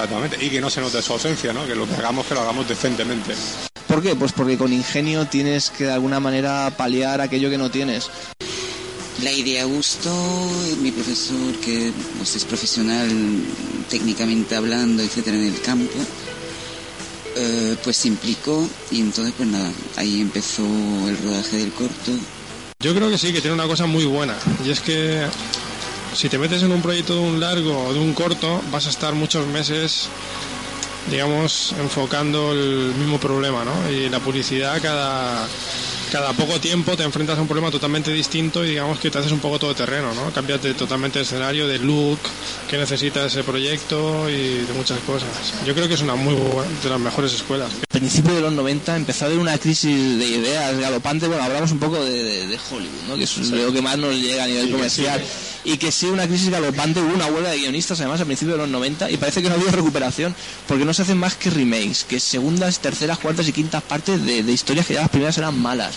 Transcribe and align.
Exactamente, 0.00 0.38
y 0.40 0.48
que 0.48 0.60
no 0.60 0.70
se 0.70 0.80
note 0.80 1.02
su 1.02 1.12
ausencia, 1.12 1.52
¿no? 1.52 1.66
Que 1.66 1.74
lo 1.74 1.84
que 1.84 1.94
hagamos, 1.94 2.24
que 2.24 2.34
lo 2.34 2.42
hagamos 2.42 2.68
decentemente. 2.68 3.34
¿Por 3.88 4.00
qué? 4.00 4.14
Pues 4.14 4.30
porque 4.30 4.56
con 4.56 4.72
ingenio 4.72 5.26
tienes 5.26 5.70
que 5.70 5.86
de 5.86 5.90
alguna 5.90 6.20
manera 6.20 6.72
paliar 6.76 7.20
aquello 7.20 7.50
que 7.50 7.58
no 7.58 7.68
tienes. 7.68 8.08
La 9.24 9.32
idea 9.32 9.64
gustó, 9.64 10.14
mi 10.80 10.92
profesor, 10.92 11.52
que 11.64 11.92
pues, 12.16 12.36
es 12.36 12.44
profesional 12.44 13.10
técnicamente 13.90 14.54
hablando, 14.54 15.02
etcétera, 15.02 15.36
en 15.36 15.46
el 15.46 15.60
campo, 15.62 15.98
eh, 17.34 17.76
pues 17.82 17.96
se 17.96 18.06
implicó 18.06 18.68
y 18.92 19.00
entonces, 19.00 19.34
pues 19.36 19.48
nada, 19.48 19.72
ahí 19.96 20.20
empezó 20.20 20.62
el 21.08 21.18
rodaje 21.24 21.56
del 21.56 21.72
corto. 21.72 22.12
Yo 22.78 22.94
creo 22.94 23.10
que 23.10 23.18
sí, 23.18 23.32
que 23.32 23.40
tiene 23.40 23.54
una 23.54 23.66
cosa 23.66 23.86
muy 23.86 24.04
buena. 24.04 24.36
Y 24.64 24.70
es 24.70 24.78
que 24.78 25.26
si 26.14 26.28
te 26.28 26.38
metes 26.38 26.62
en 26.62 26.72
un 26.72 26.82
proyecto 26.82 27.14
de 27.14 27.20
un 27.20 27.40
largo 27.40 27.86
o 27.86 27.92
de 27.92 27.98
un 28.00 28.12
corto, 28.14 28.60
vas 28.72 28.86
a 28.86 28.90
estar 28.90 29.14
muchos 29.14 29.46
meses, 29.46 30.08
digamos, 31.10 31.74
enfocando 31.78 32.52
el 32.52 32.92
mismo 32.98 33.18
problema, 33.18 33.64
¿no? 33.64 33.90
Y 33.90 34.08
la 34.08 34.18
publicidad 34.20 34.80
cada, 34.82 35.46
cada 36.12 36.32
poco 36.32 36.58
tiempo 36.60 36.96
te 36.96 37.04
enfrentas 37.04 37.38
a 37.38 37.42
un 37.42 37.46
problema 37.48 37.70
totalmente 37.70 38.12
distinto 38.12 38.64
y 38.64 38.70
digamos 38.70 38.98
que 38.98 39.10
te 39.10 39.18
haces 39.18 39.32
un 39.32 39.38
poco 39.38 39.58
todo 39.58 39.74
terreno, 39.74 40.12
¿no? 40.14 40.30
Cambias 40.32 40.62
de, 40.62 40.74
totalmente 40.74 41.18
de 41.18 41.24
escenario, 41.24 41.68
de 41.68 41.78
look 41.78 42.18
que 42.68 42.76
necesita 42.78 43.24
ese 43.26 43.42
proyecto 43.44 44.28
y 44.28 44.64
de 44.66 44.72
muchas 44.74 44.98
cosas. 45.00 45.28
Yo 45.66 45.74
creo 45.74 45.88
que 45.88 45.94
es 45.94 46.02
una 46.02 46.14
muy 46.16 46.34
buena, 46.34 46.70
de 46.82 46.90
las 46.90 47.00
mejores 47.00 47.32
escuelas. 47.32 47.70
A 47.84 47.98
principios 47.98 48.34
de 48.36 48.42
los 48.42 48.52
90 48.52 48.96
empezó 48.96 49.24
a 49.24 49.28
haber 49.28 49.38
una 49.38 49.56
crisis 49.58 50.18
de 50.18 50.26
ideas 50.26 50.78
galopante. 50.78 51.26
Bueno, 51.26 51.42
hablamos 51.42 51.70
un 51.72 51.78
poco 51.78 52.02
de, 52.04 52.22
de- 52.22 52.46
de 52.46 52.58
Hollywood, 52.70 53.08
¿no? 53.08 53.16
que 53.16 53.24
es 53.24 53.36
lo 53.50 53.72
que 53.72 53.82
más 53.82 53.96
nos 53.98 54.14
llega 54.14 54.44
a 54.44 54.46
nivel 54.46 54.70
comercial. 54.70 55.22
Y 55.64 55.76
que 55.76 55.90
sí, 55.92 56.06
una 56.06 56.26
crisis 56.26 56.50
galopante. 56.50 57.00
Hubo 57.00 57.14
una 57.14 57.26
huelga 57.26 57.50
de 57.50 57.58
guionistas 57.58 58.00
además 58.00 58.20
a 58.20 58.24
principios 58.24 58.56
de 58.56 58.62
los 58.62 58.70
90 58.70 59.10
y 59.10 59.16
parece 59.16 59.42
que 59.42 59.48
no 59.48 59.54
ha 59.54 59.58
habido 59.58 59.72
recuperación 59.72 60.34
porque 60.66 60.84
no 60.84 60.94
se 60.94 61.02
hacen 61.02 61.18
más 61.18 61.34
que 61.34 61.50
remakes, 61.50 62.04
que 62.04 62.20
segundas, 62.20 62.78
terceras, 62.78 63.18
cuartas 63.18 63.48
y 63.48 63.52
quintas 63.52 63.82
partes 63.82 64.24
de, 64.24 64.42
de 64.42 64.52
historias 64.52 64.86
que 64.86 64.94
ya 64.94 65.00
las 65.02 65.10
primeras 65.10 65.36
eran 65.38 65.58
malas. 65.60 65.94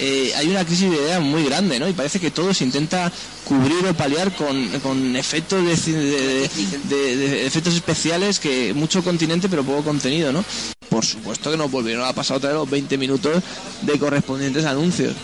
Eh, 0.00 0.32
hay 0.36 0.48
una 0.48 0.64
crisis 0.64 0.90
de 0.90 0.96
ideas 0.96 1.20
muy 1.20 1.44
grande, 1.44 1.78
¿no? 1.78 1.86
Y 1.86 1.92
parece 1.92 2.18
que 2.18 2.30
todo 2.30 2.54
se 2.54 2.64
intenta 2.64 3.12
cubrir 3.44 3.86
o 3.86 3.94
paliar 3.94 4.34
con, 4.34 4.68
con 4.80 5.14
efectos 5.16 5.62
de, 5.64 5.92
de- 5.92 6.50
de- 6.88 7.16
de 7.16 7.46
efectos 7.46 7.74
especiales 7.74 8.38
que 8.38 8.72
mucho 8.72 9.04
continente 9.04 9.48
pero 9.50 9.62
poco 9.62 9.84
contenido, 9.84 10.32
¿no? 10.32 10.42
Por 10.88 11.04
supuesto 11.04 11.50
que 11.50 11.56
nos 11.58 11.70
volvieron 11.70 12.04
a 12.06 12.12
pasar 12.14 12.38
otra 12.38 12.50
vez 12.50 12.58
los 12.58 12.70
20 12.70 12.96
minutos 12.98 13.42
de 13.82 13.98
correspondientes 13.98 14.64
anuncios. 14.64 15.14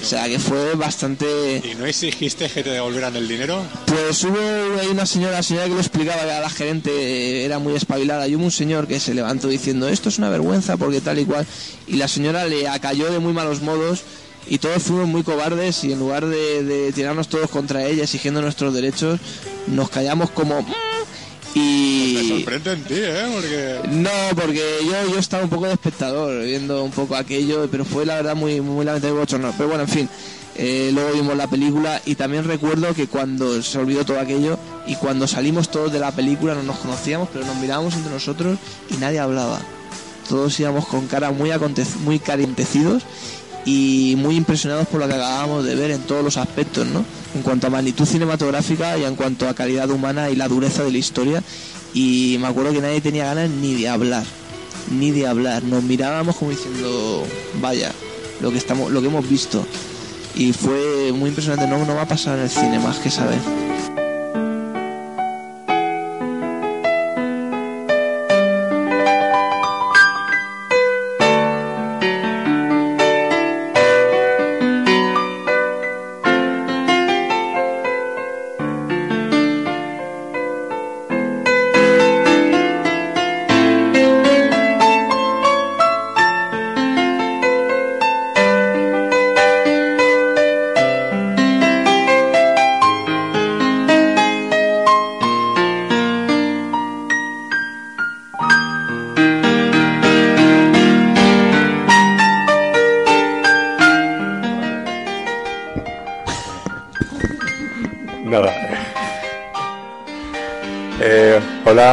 O 0.00 0.04
sea 0.04 0.26
que 0.26 0.38
fue 0.38 0.74
bastante... 0.74 1.62
¿Y 1.64 1.74
no 1.74 1.84
exigiste 1.84 2.48
que 2.48 2.62
te 2.62 2.70
devolvieran 2.70 3.14
el 3.16 3.28
dinero? 3.28 3.62
Pues 3.86 4.22
hubo 4.24 4.38
ahí 4.80 4.86
una 4.88 5.04
señora, 5.06 5.42
señora 5.42 5.66
que 5.66 5.74
lo 5.74 5.80
explicaba 5.80 6.22
a 6.22 6.40
la 6.40 6.50
gerente 6.50 7.44
era 7.44 7.58
muy 7.58 7.74
espabilada 7.74 8.26
y 8.28 8.36
hubo 8.36 8.44
un 8.44 8.50
señor 8.50 8.86
que 8.86 9.00
se 9.00 9.12
levantó 9.14 9.48
diciendo 9.48 9.88
esto 9.88 10.08
es 10.08 10.18
una 10.18 10.30
vergüenza 10.30 10.76
porque 10.76 11.00
tal 11.00 11.18
y 11.18 11.24
cual 11.24 11.46
y 11.86 11.96
la 11.96 12.08
señora 12.08 12.46
le 12.46 12.68
acalló 12.68 13.10
de 13.10 13.18
muy 13.18 13.32
malos 13.32 13.60
modos 13.60 14.02
y 14.46 14.58
todos 14.58 14.82
fuimos 14.82 15.08
muy 15.08 15.22
cobardes 15.24 15.84
y 15.84 15.92
en 15.92 15.98
lugar 15.98 16.24
de, 16.26 16.62
de 16.64 16.92
tirarnos 16.92 17.28
todos 17.28 17.50
contra 17.50 17.84
ella 17.84 18.04
exigiendo 18.04 18.40
nuestros 18.40 18.72
derechos 18.72 19.20
nos 19.66 19.90
callamos 19.90 20.30
como 20.30 20.64
Me 21.54 21.60
y 21.60 22.28
sorprende 22.28 22.72
en 22.72 22.84
ti, 22.84 22.94
¿eh? 22.96 23.26
Porque... 23.32 23.88
no, 23.96 24.10
porque 24.34 24.78
yo, 24.84 25.12
yo 25.12 25.18
estaba 25.18 25.44
un 25.44 25.50
poco 25.50 25.66
de 25.66 25.72
espectador 25.72 26.44
viendo 26.44 26.84
un 26.84 26.90
poco 26.90 27.16
aquello, 27.16 27.68
pero 27.70 27.84
fue 27.84 28.06
la 28.06 28.16
verdad 28.16 28.36
muy, 28.36 28.60
muy 28.60 28.84
lamentable 28.84 29.18
bochorno. 29.18 29.52
Pero 29.56 29.68
bueno, 29.68 29.84
en 29.84 29.88
fin, 29.88 30.08
eh, 30.56 30.90
luego 30.92 31.12
vimos 31.12 31.36
la 31.36 31.46
película 31.46 32.02
y 32.04 32.16
también 32.16 32.44
recuerdo 32.44 32.92
que 32.92 33.06
cuando 33.06 33.62
se 33.62 33.78
olvidó 33.78 34.04
todo 34.04 34.18
aquello 34.18 34.58
y 34.86 34.96
cuando 34.96 35.28
salimos 35.28 35.70
todos 35.70 35.92
de 35.92 36.00
la 36.00 36.10
película 36.12 36.54
no 36.54 36.64
nos 36.64 36.78
conocíamos, 36.78 37.28
pero 37.32 37.46
nos 37.46 37.56
mirábamos 37.56 37.94
entre 37.94 38.12
nosotros 38.12 38.58
y 38.90 38.96
nadie 38.96 39.20
hablaba. 39.20 39.60
Todos 40.28 40.58
íbamos 40.60 40.86
con 40.86 41.06
cara 41.06 41.30
muy, 41.30 41.50
muy 42.04 42.18
carentecidos 42.18 43.04
y 43.70 44.16
muy 44.16 44.36
impresionados 44.36 44.88
por 44.88 44.98
lo 44.98 45.08
que 45.08 45.12
acabábamos 45.12 45.62
de 45.62 45.74
ver 45.74 45.90
en 45.90 46.00
todos 46.00 46.24
los 46.24 46.38
aspectos, 46.38 46.86
¿no? 46.86 47.04
En 47.34 47.42
cuanto 47.42 47.66
a 47.66 47.70
magnitud 47.70 48.06
cinematográfica 48.06 48.96
y 48.96 49.04
en 49.04 49.14
cuanto 49.14 49.46
a 49.46 49.52
calidad 49.52 49.90
humana 49.90 50.30
y 50.30 50.36
la 50.36 50.48
dureza 50.48 50.84
de 50.84 50.90
la 50.90 50.96
historia. 50.96 51.42
Y 51.92 52.38
me 52.40 52.46
acuerdo 52.46 52.72
que 52.72 52.80
nadie 52.80 53.02
tenía 53.02 53.26
ganas 53.26 53.50
ni 53.50 53.74
de 53.74 53.90
hablar, 53.90 54.24
ni 54.90 55.10
de 55.10 55.26
hablar. 55.26 55.62
Nos 55.64 55.82
mirábamos 55.82 56.36
como 56.36 56.50
diciendo, 56.50 57.26
vaya, 57.60 57.92
lo 58.40 58.50
que 58.50 58.56
estamos, 58.56 58.90
lo 58.90 59.02
que 59.02 59.08
hemos 59.08 59.28
visto. 59.28 59.62
Y 60.34 60.54
fue 60.54 61.12
muy 61.12 61.28
impresionante. 61.28 61.66
No, 61.66 61.84
no 61.84 61.94
va 61.94 62.02
a 62.02 62.08
pasar 62.08 62.38
en 62.38 62.44
el 62.44 62.50
cine 62.50 62.78
más 62.78 62.96
que 62.96 63.10
saber. 63.10 63.38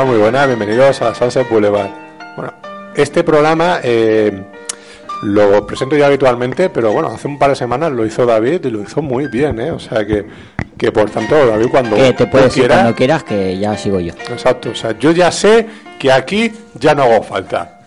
Muy 0.06 0.18
buenas, 0.18 0.48
bienvenidos 0.48 1.02
a 1.02 1.14
Sunset 1.16 1.50
Boulevard. 1.50 1.90
Bueno, 2.36 2.54
este 2.96 3.24
programa 3.24 3.80
eh, 3.84 4.44
lo 5.24 5.66
presento 5.66 5.96
yo 5.96 6.06
habitualmente, 6.06 6.70
pero 6.70 6.92
bueno, 6.92 7.10
hace 7.10 7.28
un 7.28 7.40
par 7.40 7.50
de 7.50 7.56
semanas 7.56 7.92
lo 7.92 8.06
hizo 8.06 8.26
David 8.26 8.66
y 8.66 8.70
lo 8.72 8.82
hizo 8.82 9.02
muy 9.02 9.28
bien, 9.28 9.60
¿eh? 9.60 9.72
O 9.72 9.80
sea 9.80 10.06
que, 10.06 10.26
que 10.78 10.92
por 10.92 11.10
tanto, 11.10 11.46
David, 11.48 11.68
cuando 11.70 11.96
Que 11.96 12.14
te 12.14 12.28
puedes 12.28 12.54
quieras- 12.54 12.78
cuando 12.80 12.96
quieras, 12.96 13.24
que 13.24 13.58
ya 13.58 13.78
sigo 13.78 14.00
yo. 14.00 14.14
Exacto, 14.30 14.70
o 14.72 14.76
sea, 14.76 14.98
yo 15.00 15.12
ya 15.12 15.32
sé 15.32 15.68
que 16.00 16.12
aquí 16.12 16.52
ya 16.76 16.94
no 16.94 17.04
hago 17.04 17.24
falta. 17.24 17.80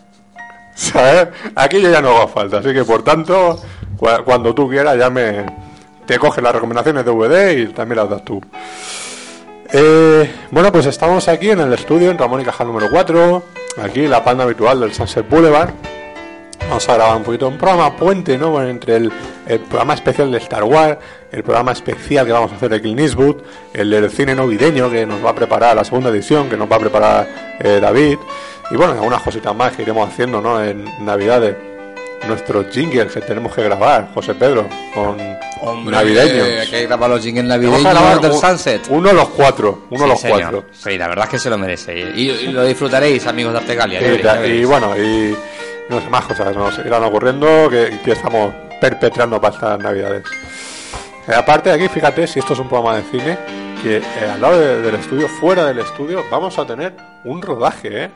¿Sabes? 0.74 1.28
Aquí 1.56 1.80
yo 1.80 1.90
ya 1.90 2.00
no 2.00 2.10
hago 2.16 2.28
falta, 2.28 2.58
así 2.58 2.72
que 2.72 2.84
por 2.84 3.02
tanto, 3.02 3.60
cua- 3.96 4.22
cuando 4.24 4.54
tú 4.54 4.68
quieras 4.68 4.96
ya 4.98 5.10
me 5.10 5.44
te 6.06 6.18
coges 6.18 6.42
las 6.42 6.54
recomendaciones 6.54 7.04
de 7.04 7.10
VD 7.10 7.52
y 7.58 7.66
también 7.68 7.98
las 7.98 8.08
das 8.10 8.24
tú. 8.24 8.40
Eh, 9.70 10.30
bueno, 10.50 10.72
pues 10.72 10.86
estamos 10.86 11.28
aquí 11.28 11.50
en 11.50 11.60
el 11.60 11.72
estudio, 11.74 12.10
en 12.10 12.16
Ramón 12.16 12.40
y 12.40 12.44
Cajal 12.44 12.68
número 12.68 12.88
4, 12.90 13.42
aquí 13.82 14.06
la 14.06 14.24
panda 14.24 14.44
habitual 14.44 14.80
del 14.80 14.94
Sunset 14.94 15.28
Boulevard. 15.28 15.70
Vamos 16.60 16.88
a 16.88 16.94
grabar 16.94 17.16
un 17.16 17.22
poquito 17.22 17.48
un 17.48 17.58
programa 17.58 17.94
puente, 17.94 18.38
¿no? 18.38 18.50
Bueno, 18.50 18.68
entre 18.68 18.96
el, 18.96 19.12
programa 19.68 19.94
especial 19.94 20.30
de 20.30 20.38
Star 20.38 20.64
Wars, 20.64 20.98
el 21.32 21.42
programa 21.42 21.72
especial 21.72 22.26
que 22.26 22.32
vamos 22.32 22.52
a 22.52 22.56
hacer 22.56 22.70
de 22.70 22.80
Clint 22.80 23.00
Eastwood, 23.00 23.36
el 23.74 23.90
del 23.90 24.10
cine 24.10 24.34
navideño 24.34 24.90
que 24.90 25.04
nos 25.04 25.24
va 25.24 25.30
a 25.30 25.34
preparar 25.34 25.76
la 25.76 25.84
segunda 25.84 26.10
edición, 26.10 26.48
que 26.48 26.56
nos 26.56 26.70
va 26.70 26.76
a 26.76 26.80
preparar 26.80 27.28
eh, 27.60 27.78
David, 27.80 28.18
y 28.70 28.76
bueno, 28.76 28.94
algunas 28.94 29.22
cositas 29.22 29.54
más 29.54 29.76
que 29.76 29.82
iremos 29.82 30.08
haciendo, 30.08 30.40
¿no? 30.40 30.62
En 30.62 30.84
Navidades. 31.04 31.67
Nuestros 32.26 32.66
jingles 32.74 33.12
que 33.12 33.20
tenemos 33.22 33.54
que 33.54 33.62
grabar, 33.62 34.08
José 34.12 34.34
Pedro, 34.34 34.68
con 34.94 35.16
navideños. 35.90 36.46
eh, 36.46 36.60
Hay 36.60 36.68
que 36.70 36.86
grabar 36.86 37.08
los 37.08 37.22
jingles 37.22 37.44
navideños 37.46 38.20
del 38.20 38.32
un- 38.32 38.40
Sunset. 38.40 38.82
Uno 38.90 39.08
de 39.08 39.14
los 39.14 39.28
cuatro, 39.30 39.84
uno 39.90 40.00
de 40.00 40.04
Sí, 40.04 40.10
los 40.10 40.20
señor. 40.20 40.40
cuatro. 40.40 40.64
Sí, 40.72 40.98
la 40.98 41.08
verdad 41.08 41.24
es 41.24 41.30
que 41.30 41.38
se 41.38 41.48
lo 41.48 41.56
merece. 41.56 41.98
Y, 42.16 42.28
y 42.30 42.46
lo 42.48 42.64
disfrutaréis, 42.64 43.26
amigos 43.26 43.52
de 43.54 43.58
Artegalia. 43.60 44.00
Sí, 44.00 44.20
ya 44.22 44.46
y 44.46 44.64
bueno, 44.64 44.94
y 44.98 45.34
no 45.88 46.00
sé, 46.00 46.10
más 46.10 46.24
cosas 46.26 46.54
nos 46.54 46.78
irán 46.80 47.02
ocurriendo 47.04 47.68
que, 47.70 47.98
que 48.04 48.12
estamos 48.12 48.52
perpetrando 48.80 49.40
para 49.40 49.54
estas 49.54 49.78
navidades. 49.78 50.24
Eh, 51.28 51.34
aparte 51.34 51.70
de 51.70 51.76
aquí, 51.76 51.88
fíjate, 51.88 52.26
si 52.26 52.40
esto 52.40 52.52
es 52.52 52.58
un 52.58 52.68
programa 52.68 52.96
de 52.98 53.02
cine, 53.10 53.38
que 53.82 53.98
eh, 53.98 54.02
al 54.34 54.40
lado 54.40 54.58
de- 54.58 54.82
del 54.82 54.96
estudio, 54.96 55.28
fuera 55.28 55.64
del 55.64 55.78
estudio, 55.78 56.24
vamos 56.30 56.58
a 56.58 56.66
tener 56.66 56.92
un 57.24 57.40
rodaje, 57.40 58.04
¿eh? 58.04 58.10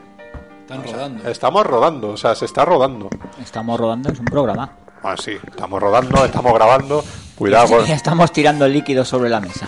Están 0.73 0.93
rodando. 0.93 1.29
Estamos 1.29 1.65
rodando, 1.65 2.09
o 2.09 2.17
sea, 2.17 2.35
se 2.35 2.45
está 2.45 2.65
rodando. 2.65 3.09
Estamos 3.41 3.79
rodando, 3.79 4.11
es 4.11 4.19
un 4.19 4.25
programa. 4.25 4.71
Ah, 5.03 5.15
sí, 5.21 5.37
estamos 5.47 5.81
rodando, 5.81 6.25
estamos 6.25 6.53
grabando. 6.53 7.03
Cuidado 7.35 7.67
con... 7.67 7.85
Estamos 7.89 8.31
tirando 8.31 8.67
líquido 8.67 9.03
sobre 9.03 9.29
la 9.29 9.39
mesa. 9.39 9.67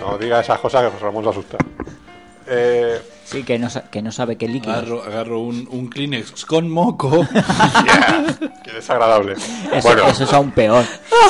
No 0.00 0.16
diga 0.18 0.40
esas 0.40 0.58
cosas 0.60 0.84
que 0.84 0.90
José 0.90 1.04
Ramón 1.04 1.24
se 1.24 1.30
asusta. 1.30 1.56
Eh, 2.46 3.02
Sí, 3.24 3.44
que 3.44 3.58
no, 3.58 3.68
que 3.90 4.02
no 4.02 4.12
sabe 4.12 4.36
qué 4.36 4.46
líquido. 4.46 4.74
Agarro, 4.74 5.02
agarro 5.04 5.40
un, 5.40 5.66
un 5.70 5.88
Kleenex 5.88 6.44
con 6.44 6.68
moco. 6.68 7.26
qué 8.64 8.72
desagradable. 8.72 9.32
Eso, 9.72 9.88
bueno, 9.88 10.06
eso 10.08 10.24
es 10.24 10.32
aún 10.34 10.50
peor. 10.50 10.84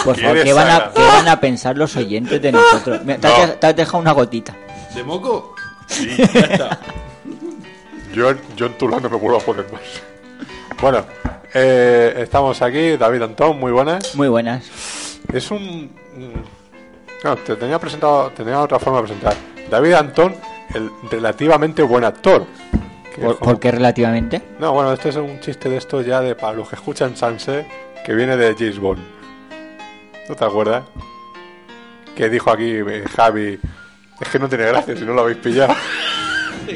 Por 0.04 0.16
Qué 0.16 0.22
favor, 0.22 0.42
¿qué 0.42 0.52
van, 0.52 0.66
a, 0.66 0.70
desagradable. 0.80 0.94
qué 0.94 1.16
van 1.16 1.28
a 1.28 1.40
pensar 1.40 1.76
los 1.78 1.94
oyentes 1.94 2.42
de 2.42 2.50
nosotros? 2.50 3.00
Te, 3.06 3.26
has 3.28 3.60
te 3.60 3.66
has 3.68 3.76
dejado 3.76 3.98
una 3.98 4.10
gotita. 4.12 4.52
¿De 4.96 5.04
moco? 5.04 5.54
Sí, 5.86 6.08
ya 6.16 6.40
está. 6.40 6.80
Yo, 8.12 8.32
yo 8.56 8.66
en 8.66 8.78
Tulán 8.78 9.02
no 9.02 9.10
me 9.10 9.16
vuelvo 9.16 9.38
a 9.38 9.40
poner 9.40 9.70
más. 9.72 9.80
Bueno, 10.80 11.04
eh, 11.54 12.14
estamos 12.18 12.60
aquí, 12.62 12.96
David 12.96 13.22
Antón, 13.22 13.58
muy 13.58 13.72
buenas. 13.72 14.14
Muy 14.14 14.28
buenas. 14.28 15.18
Es 15.32 15.50
un... 15.50 15.90
mm, 16.16 17.24
No, 17.24 17.36
te 17.36 17.56
tenía 17.56 17.78
presentado, 17.78 18.30
tenía 18.30 18.60
otra 18.60 18.78
forma 18.78 18.98
de 19.00 19.04
presentar. 19.04 19.34
David 19.70 19.92
Antón, 19.94 20.34
el 20.74 20.90
relativamente 21.10 21.82
buen 21.82 22.04
actor. 22.04 22.44
¿Por, 23.40 23.60
qué 23.60 23.70
relativamente? 23.70 24.40
No, 24.58 24.72
bueno, 24.72 24.92
este 24.92 25.10
es 25.10 25.16
un 25.16 25.38
chiste 25.40 25.68
de 25.68 25.76
estos 25.76 26.04
ya 26.06 26.20
de 26.20 26.34
para 26.34 26.54
los 26.54 26.68
que 26.68 26.76
escuchan 26.76 27.14
Sanse, 27.16 27.66
que 28.04 28.14
viene 28.14 28.36
de 28.36 28.54
James 28.58 28.78
Bond. 28.78 29.02
¿No 30.28 30.34
te 30.34 30.44
acuerdas? 30.44 30.84
Que 32.16 32.28
dijo 32.30 32.50
aquí 32.50 32.70
eh, 32.70 33.04
Javi, 33.14 33.58
es 34.20 34.28
que 34.28 34.38
no 34.38 34.48
tiene 34.48 34.64
gracia 34.66 34.96
si 34.96 35.04
no 35.04 35.12
lo 35.12 35.22
habéis 35.22 35.38
pillado. 35.38 35.74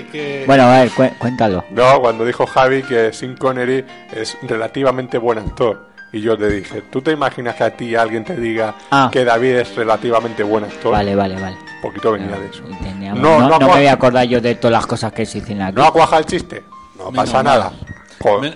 Que- 0.05 0.45
Bueno, 0.47 0.65
a 0.65 0.79
ver, 0.79 0.91
cué- 0.91 1.13
cuéntalo. 1.19 1.65
No, 1.71 2.01
cuando 2.01 2.25
dijo 2.25 2.47
Javi 2.47 2.83
que 2.83 3.13
Sin 3.13 3.37
Connery 3.37 3.85
es 4.15 4.37
relativamente 4.43 5.19
buen 5.19 5.39
actor. 5.39 5.87
Y 6.13 6.21
yo 6.21 6.39
te 6.39 6.49
dije, 6.49 6.83
¿tú 6.91 7.03
te 7.03 7.11
imaginas 7.13 7.57
que 7.57 7.65
a 7.65 7.71
ti 7.77 7.95
alguien 7.95 8.25
te 8.25 8.37
diga 8.37 8.75
Ah. 8.91 9.11
que 9.13 9.25
David 9.25 9.57
es 9.57 9.75
relativamente 9.77 10.43
buen 10.43 10.65
actor? 10.65 10.93
Vale, 10.93 11.15
vale, 11.15 11.35
vale. 11.41 11.57
Un 11.77 11.83
poquito 11.83 12.13
venía 12.13 12.37
de 12.39 12.47
eso. 12.47 12.63
Teníamos- 12.83 13.21
No, 13.21 13.41
no, 13.41 13.49
no, 13.49 13.59
me 13.59 13.67
voy 13.67 13.87
a 13.87 13.93
acordar 13.93 14.25
yo 14.27 14.41
de 14.41 14.55
todas 14.55 14.73
las 14.73 14.87
cosas 14.87 15.13
que 15.13 15.27
se 15.27 15.41
dicen 15.41 15.61
aquí. 15.63 15.77
¿No 15.77 15.85
acuaja 15.85 16.19
el 16.19 16.25
chiste? 16.27 16.63
No 16.97 17.11
Menos 17.11 17.15
pasa 17.27 17.43
mal. 17.43 17.45
nada. 17.45 17.73
Jo- 18.21 18.41
Men- 18.41 18.55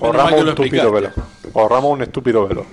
Ahorramos 0.00 0.32
un 0.42 0.48
estúpido 0.48 0.92
velo. 0.92 1.10
Ahorramos 1.54 1.90
un 1.92 2.02
estúpido 2.02 2.46
velo. 2.46 2.66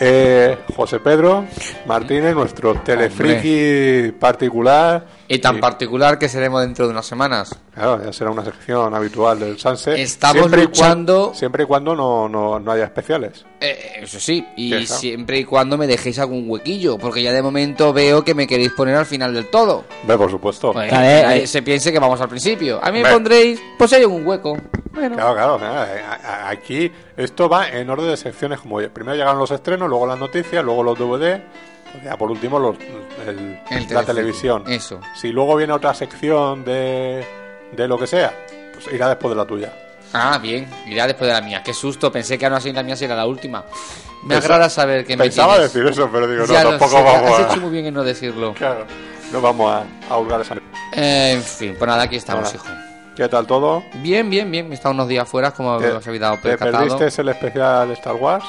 Eh, 0.00 0.58
José 0.74 0.98
Pedro 0.98 1.44
Martínez, 1.86 2.34
nuestro 2.34 2.74
telefriki 2.76 4.10
particular. 4.18 5.04
Y 5.34 5.38
tan 5.38 5.54
Sí. 5.56 5.60
particular 5.60 6.18
que 6.18 6.28
seremos 6.28 6.60
dentro 6.62 6.86
de 6.86 6.92
unas 6.92 7.06
semanas. 7.06 7.54
Claro, 7.74 8.04
ya 8.04 8.12
será 8.12 8.30
una 8.30 8.44
sección 8.44 8.94
habitual 8.94 9.38
del 9.40 9.58
Sunset. 9.58 9.96
Estamos 9.98 10.40
Siempre 10.42 10.62
y 10.62 10.66
cuan- 10.66 10.72
luchando- 10.72 11.32
siempre 11.34 11.62
y 11.62 11.66
cuando 11.66 11.94
no, 11.96 12.28
no, 12.28 12.58
no 12.60 12.70
haya 12.72 12.84
especiales. 12.84 13.44
Eh, 13.60 14.00
eso 14.02 14.20
sí, 14.20 14.46
y 14.56 14.72
Sí, 14.72 14.86
siempre 14.86 15.38
y 15.38 15.44
cuando 15.44 15.78
me 15.78 15.86
dejéis 15.86 16.18
algún 16.18 16.44
huequillo, 16.50 16.98
porque 16.98 17.22
ya 17.22 17.32
de 17.32 17.40
momento 17.42 17.92
veo 17.92 18.22
que 18.24 18.34
me 18.34 18.46
queréis 18.46 18.72
poner 18.72 18.94
al 18.96 19.06
final 19.06 19.32
del 19.32 19.46
todo. 19.50 19.84
Ve, 20.06 20.16
por 20.18 20.30
supuesto. 20.30 20.72
Pues, 20.72 20.92
A 20.92 21.00
ver, 21.00 21.24
nadie 21.24 21.42
eh. 21.44 21.46
se 21.46 21.62
piense 21.62 21.92
que 21.92 21.98
vamos 21.98 22.20
al 22.20 22.28
principio. 22.28 22.78
A 22.82 22.90
mí 22.92 22.98
me 22.98 23.08
Ve. 23.08 23.14
pondréis, 23.14 23.60
pues 23.78 23.90
si 23.90 23.96
hay 23.96 24.04
un 24.04 24.26
hueco. 24.26 24.56
Bueno, 24.92 25.14
Claro, 25.16 25.56
claro. 25.56 25.86
Eh, 25.86 26.02
Aquí 26.48 26.92
esto 27.16 27.48
va 27.48 27.68
en 27.70 27.88
orden 27.88 28.08
de 28.10 28.16
secciones 28.18 28.60
como 28.60 28.76
primero 28.92 29.16
llegan 29.16 29.38
los 29.38 29.50
estrenos, 29.50 29.88
luego 29.88 30.06
las 30.06 30.18
noticias, 30.18 30.62
luego 30.62 30.82
los 30.82 30.98
DVD, 30.98 31.40
ya 32.04 32.16
por 32.16 32.30
último 32.30 32.58
los, 32.58 32.76
el- 33.26 33.58
El 33.70 33.86
la 33.94 34.02
televisión. 34.04 34.64
eso. 34.66 35.00
Si 35.14 35.28
luego 35.32 35.56
viene 35.56 35.72
otra 35.72 35.94
sección 35.94 36.64
de, 36.64 37.24
de 37.72 37.88
lo 37.88 37.98
que 37.98 38.06
sea, 38.06 38.32
pues 38.72 38.92
irá 38.94 39.08
después 39.08 39.30
de 39.30 39.36
la 39.36 39.44
tuya. 39.46 39.72
Ah, 40.14 40.38
bien, 40.38 40.68
irá 40.86 41.06
después 41.06 41.28
de 41.28 41.34
la 41.34 41.40
mía. 41.40 41.62
Qué 41.62 41.72
susto, 41.72 42.12
pensé 42.12 42.36
que 42.38 42.44
aún 42.44 42.54
así 42.54 42.72
la 42.72 42.82
mía 42.82 42.96
sería 42.96 43.16
la 43.16 43.26
última. 43.26 43.64
Me 44.24 44.34
Pensa- 44.36 44.44
agrada 44.46 44.68
saber 44.70 45.04
que 45.06 45.16
me 45.16 45.24
Pensaba 45.24 45.54
tienes. 45.54 45.72
decir 45.72 45.90
eso, 45.90 46.08
pero 46.12 46.26
digo, 46.28 46.46
no, 46.46 46.52
Ya 46.52 46.62
tampoco 46.62 46.90
sé, 46.98 47.02
vamos 47.02 47.30
Has 47.30 47.38
a... 47.40 47.50
hecho 47.52 47.60
muy 47.62 47.70
bien 47.70 47.86
en 47.86 47.94
no 47.94 48.04
decirlo. 48.04 48.52
Claro, 48.54 48.84
no 49.32 49.40
vamos 49.40 49.72
a, 49.72 49.84
a 50.12 50.18
hurgar 50.18 50.40
esa... 50.42 50.54
Eh, 50.94 51.32
en 51.32 51.42
fin, 51.42 51.74
pues 51.78 51.88
nada, 51.88 52.02
aquí 52.02 52.16
estamos, 52.16 52.54
hijo. 52.54 52.66
¿Qué 53.16 53.28
tal 53.28 53.46
todo? 53.46 53.82
Bien, 53.96 54.28
bien, 54.30 54.50
bien. 54.50 54.70
He 54.70 54.74
estado 54.74 54.94
unos 54.94 55.08
días 55.08 55.28
fuera, 55.28 55.50
como 55.50 55.78
¿Te, 55.78 55.90
os 55.90 56.06
habéis 56.06 56.20
dado 56.20 56.36
te 56.36 56.42
percatado. 56.56 56.88
perdiste 56.98 57.20
el 57.22 57.28
especial 57.30 57.90
Star 57.92 58.14
Wars? 58.14 58.44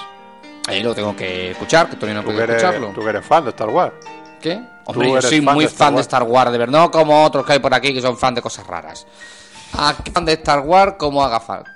Ahí 0.67 0.81
lo 0.81 0.95
tengo 0.95 1.15
que 1.15 1.51
escuchar, 1.51 1.89
que 1.89 1.95
todavía 1.97 2.21
no 2.21 2.31
eres, 2.31 2.57
escucharlo. 2.57 2.89
tú 2.89 3.01
que 3.01 3.09
eres 3.09 3.25
fan 3.25 3.43
de 3.43 3.49
Star 3.49 3.69
Wars. 3.69 3.93
¿Qué? 4.41 4.61
Hombre, 4.85 5.11
yo 5.11 5.21
soy 5.21 5.41
fan 5.41 5.55
muy 5.55 5.65
de 5.65 5.69
fan 5.69 5.95
de. 5.95 6.01
Star 6.01 6.23
Wars, 6.23 6.51
de 6.51 6.57
verdad, 6.57 6.79
no 6.79 6.91
como 6.91 7.23
otros 7.23 7.45
que 7.45 7.53
hay 7.53 7.59
por 7.59 7.73
aquí 7.73 7.93
que 7.93 8.01
son 8.01 8.17
fan 8.17 8.35
de 8.35 8.41
cosas 8.41 8.65
raras. 8.65 9.05
Aquí 9.77 10.11
fan 10.11 10.25
de 10.25 10.33
Star 10.33 10.59
Wars 10.61 10.95
como 10.97 11.23
haga 11.23 11.39
falta. 11.39 11.71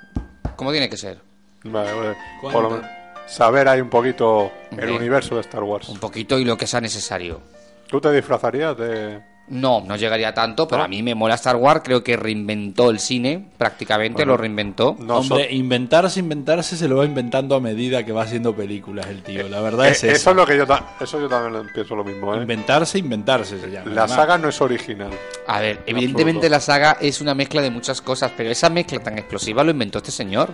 Como 0.56 0.70
tiene 0.70 0.88
que 0.88 0.96
ser. 0.96 1.20
Vale, 1.64 1.92
vale. 1.92 2.16
Por 2.40 2.62
lo 2.62 2.70
menos 2.70 2.86
saber 3.28 3.68
ahí 3.68 3.80
un 3.80 3.90
poquito 3.90 4.50
el 4.76 4.90
universo 4.90 5.34
de 5.34 5.42
Star 5.42 5.62
Wars. 5.62 5.88
Un 5.88 5.98
poquito 5.98 6.38
y 6.38 6.44
lo 6.44 6.56
que 6.56 6.66
sea 6.66 6.80
necesario. 6.80 7.40
¿Tú 7.86 8.00
te 8.00 8.10
disfrazarías 8.12 8.76
de...? 8.76 9.22
No, 9.50 9.82
no 9.86 9.96
llegaría 9.96 10.34
tanto, 10.34 10.68
pero 10.68 10.78
¿No? 10.80 10.84
a 10.84 10.88
mí 10.88 11.02
me 11.02 11.14
mola 11.14 11.34
Star 11.36 11.56
Wars. 11.56 11.80
Creo 11.84 12.04
que 12.04 12.16
reinventó 12.16 12.90
el 12.90 12.98
cine, 13.00 13.44
prácticamente 13.56 14.16
Bueno. 14.18 14.32
lo 14.32 14.36
reinventó. 14.36 14.96
No 14.98 15.22
so- 15.22 15.34
Hombre, 15.34 15.52
inventarse, 15.54 16.20
inventarse 16.20 16.76
se 16.76 16.86
lo 16.88 16.96
va 16.96 17.04
inventando 17.04 17.54
a 17.54 17.60
medida 17.60 18.04
que 18.04 18.12
va 18.12 18.22
haciendo 18.22 18.54
películas 18.54 19.06
el 19.06 19.22
tío. 19.22 19.48
La 19.48 19.60
verdad 19.60 19.86
Eh, 19.86 19.92
es 19.92 20.04
eso 20.04 20.12
eso. 20.14 20.30
es 20.30 20.36
lo 20.36 20.46
que 20.46 20.56
yo, 20.56 20.66
ta- 20.66 20.96
eso 21.00 21.20
yo 21.20 21.28
también 21.28 21.66
pienso 21.72 21.96
lo 21.96 22.04
mismo, 22.04 22.34
¿eh? 22.34 22.38
Inventarse, 22.38 22.98
inventarse 22.98 23.58
se 23.58 23.70
llama. 23.70 23.90
La 23.92 24.02
además. 24.02 24.10
saga 24.16 24.38
no 24.38 24.48
es 24.48 24.60
original. 24.60 25.10
A 25.46 25.60
ver, 25.60 25.80
En 25.86 25.96
evidentemente 25.96 26.46
absoluto. 26.46 26.50
la 26.50 26.60
saga 26.60 26.96
es 27.00 27.20
una 27.20 27.34
mezcla 27.34 27.62
de 27.62 27.70
muchas 27.70 28.00
cosas, 28.02 28.30
pero 28.36 28.50
esa 28.50 28.68
mezcla 28.68 28.98
tan 29.00 29.16
explosiva 29.18 29.64
lo 29.64 29.70
inventó 29.70 29.98
este 29.98 30.10
señor. 30.10 30.50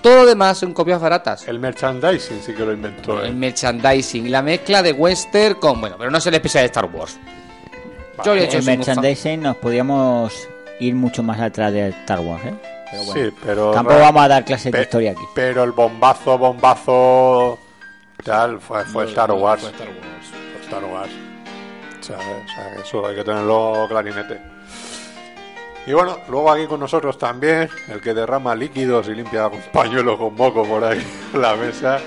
Todo 0.00 0.16
lo 0.16 0.26
demás 0.26 0.58
son 0.58 0.72
copias 0.74 1.00
baratas. 1.00 1.46
El 1.46 1.60
merchandising 1.60 2.40
sí 2.42 2.52
que 2.54 2.64
lo 2.64 2.72
inventó. 2.72 3.22
¿eh? 3.22 3.28
El 3.28 3.36
merchandising, 3.36 4.30
la 4.32 4.42
mezcla 4.42 4.82
de 4.82 4.92
western 4.92 5.54
con... 5.56 5.80
Bueno, 5.80 5.94
pero 5.96 6.10
no 6.10 6.18
es 6.18 6.26
el 6.26 6.34
especial 6.34 6.62
de 6.62 6.66
Star 6.66 6.86
Wars. 6.86 7.18
Yo 8.24 8.34
le 8.34 8.42
he 8.42 8.44
hecho 8.44 8.62
fan. 8.62 8.78
merchandising 8.78 9.42
nos 9.42 9.56
podíamos 9.56 10.48
ir 10.80 10.94
mucho 10.94 11.22
más 11.22 11.40
atrás 11.40 11.72
de 11.72 11.88
Star 11.88 12.20
Wars, 12.20 12.44
¿eh? 12.44 12.54
Pero 12.90 13.04
bueno. 13.04 13.30
Sí, 13.30 13.36
pero... 13.44 13.70
Tampoco 13.72 14.00
vamos 14.00 14.22
a 14.22 14.28
dar 14.28 14.44
clases 14.44 14.70
de 14.70 14.82
historia 14.82 15.12
aquí. 15.12 15.22
Pero 15.34 15.64
el 15.64 15.72
bombazo, 15.72 16.36
bombazo... 16.36 17.58
Tal, 18.22 18.60
fue, 18.60 18.84
fue 18.84 19.06
Star 19.06 19.32
Wars. 19.32 19.62
Fue 19.62 19.70
Star 19.70 19.88
Wars. 19.88 20.32
Fue 20.52 20.62
Star 20.62 20.84
Wars. 20.84 21.10
O 22.00 22.02
sea, 22.04 22.16
o 22.16 22.48
sea, 22.48 22.82
eso 22.82 23.06
hay 23.06 23.16
que 23.16 23.24
tenerlo 23.24 23.86
clarinete. 23.88 24.40
Y 25.86 25.92
bueno, 25.92 26.18
luego 26.28 26.50
aquí 26.52 26.66
con 26.66 26.78
nosotros 26.78 27.18
también, 27.18 27.68
el 27.88 28.00
que 28.00 28.14
derrama 28.14 28.54
líquidos 28.54 29.08
y 29.08 29.14
limpia 29.14 29.48
con 29.48 29.60
pañuelo 29.72 30.16
con 30.16 30.34
moco 30.34 30.64
por 30.64 30.84
ahí 30.84 31.04
en 31.34 31.40
la 31.40 31.56
mesa, 31.56 31.98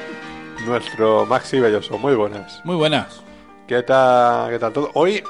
nuestro 0.65 1.25
Maxi 1.25 1.59
Belloso. 1.59 1.97
Muy 1.97 2.15
buenas. 2.15 2.61
Muy 2.63 2.75
buenas. 2.75 3.21
¿Qué 3.67 3.83
tal, 3.83 4.51
qué 4.51 4.59
tal 4.59 4.71
todo? 4.71 4.91
Hoy 4.93 5.21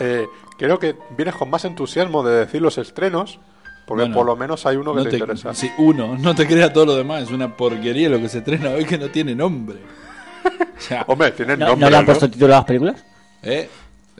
eh, 0.00 0.26
creo 0.58 0.78
que 0.78 0.96
vienes 1.16 1.34
con 1.34 1.48
más 1.50 1.64
entusiasmo 1.64 2.22
de 2.22 2.34
decir 2.40 2.60
los 2.62 2.76
estrenos, 2.78 3.38
porque 3.86 4.02
Bueno, 4.02 4.14
por 4.14 4.26
lo 4.26 4.36
menos 4.36 4.66
hay 4.66 4.76
uno 4.76 4.92
que 4.92 4.98
No 4.98 5.04
te, 5.04 5.10
te- 5.10 5.16
interesa. 5.18 5.54
Sí, 5.54 5.70
uno. 5.78 6.16
No 6.18 6.34
te 6.34 6.46
creas 6.46 6.72
todo 6.72 6.86
lo 6.86 6.96
demás. 6.96 7.24
Es 7.24 7.30
una 7.30 7.56
porquería 7.56 8.08
lo 8.08 8.18
que 8.20 8.28
se 8.28 8.38
estrena 8.38 8.70
hoy 8.70 8.84
que 8.84 8.98
no 8.98 9.08
tiene 9.08 9.34
nombre. 9.34 9.78
O 10.80 10.82
sea, 10.82 11.04
Hombre, 11.08 11.30
tienen 11.32 11.58
¿No, 11.58 11.66
nombre, 11.66 11.84
¿no 11.84 11.90
le 11.90 11.96
han 11.98 12.02
¿no? 12.02 12.06
puesto 12.06 12.30
título 12.30 12.54
a 12.54 12.56
las 12.58 12.64
películas? 12.64 13.04
¿eh? 13.42 13.68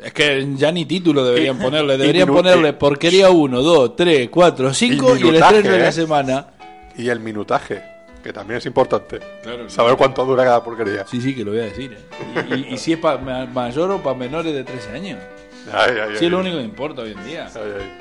Es 0.02 0.12
que 0.12 0.46
ya 0.56 0.70
ni 0.70 0.84
título 0.84 1.24
deberían 1.24 1.58
ponerle. 1.58 1.96
Deberían 1.96 2.28
minu- 2.28 2.34
ponerle 2.34 2.72
porquería 2.74 3.30
1, 3.30 3.62
2, 3.62 3.96
3, 3.96 4.28
4, 4.30 4.74
5 4.74 5.16
y, 5.16 5.28
el 5.28 5.34
estreno 5.36 5.70
de 5.70 5.76
¿eh? 5.76 5.82
la 5.82 5.92
semana. 5.92 6.46
y 6.98 7.08
el 7.08 7.20
minutaje, 7.20 7.82
que 8.22 8.32
también 8.32 8.58
es 8.58 8.66
importante. 8.66 9.20
Claro. 9.42 9.70
Saber 9.70 9.96
cuánto 9.96 10.24
dura 10.26 10.44
cada 10.44 10.62
porquería. 10.62 11.06
Sí, 11.06 11.20
sí, 11.20 11.34
que 11.34 11.44
lo 11.44 11.52
voy 11.52 11.60
a 11.60 11.64
decir. 11.64 11.92
¿eh? 11.94 12.44
Y, 12.50 12.54
y- 12.54 12.74
y 12.74 12.76
si 12.78 12.92
es 12.92 12.98
para 12.98 13.46
mayor 13.46 13.90
o 13.92 14.02
para 14.02 14.16
menores 14.16 14.52
de 14.54 14.62
13 14.64 14.90
años. 14.92 15.18
Ay, 15.72 15.90
ay, 16.02 16.08
Sí, 16.12 16.16
ay. 16.20 16.24
es 16.26 16.30
lo 16.30 16.38
único 16.40 16.56
que 16.58 16.62
importa 16.64 17.02
hoy 17.02 17.12
en 17.12 17.24
día. 17.24 17.48
Ay, 17.54 17.62
ay. 17.80 17.98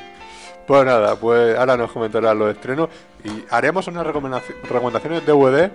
Pues 0.67 0.85
nada, 0.85 1.15
pues 1.15 1.57
ahora 1.57 1.75
nos 1.77 1.91
comentarán 1.91 2.37
los 2.37 2.51
estrenos 2.51 2.89
y 3.23 3.29
haremos 3.49 3.87
unas 3.87 4.05
recomendaci- 4.05 4.53
recomendaciones 4.69 5.25
DVD, 5.25 5.71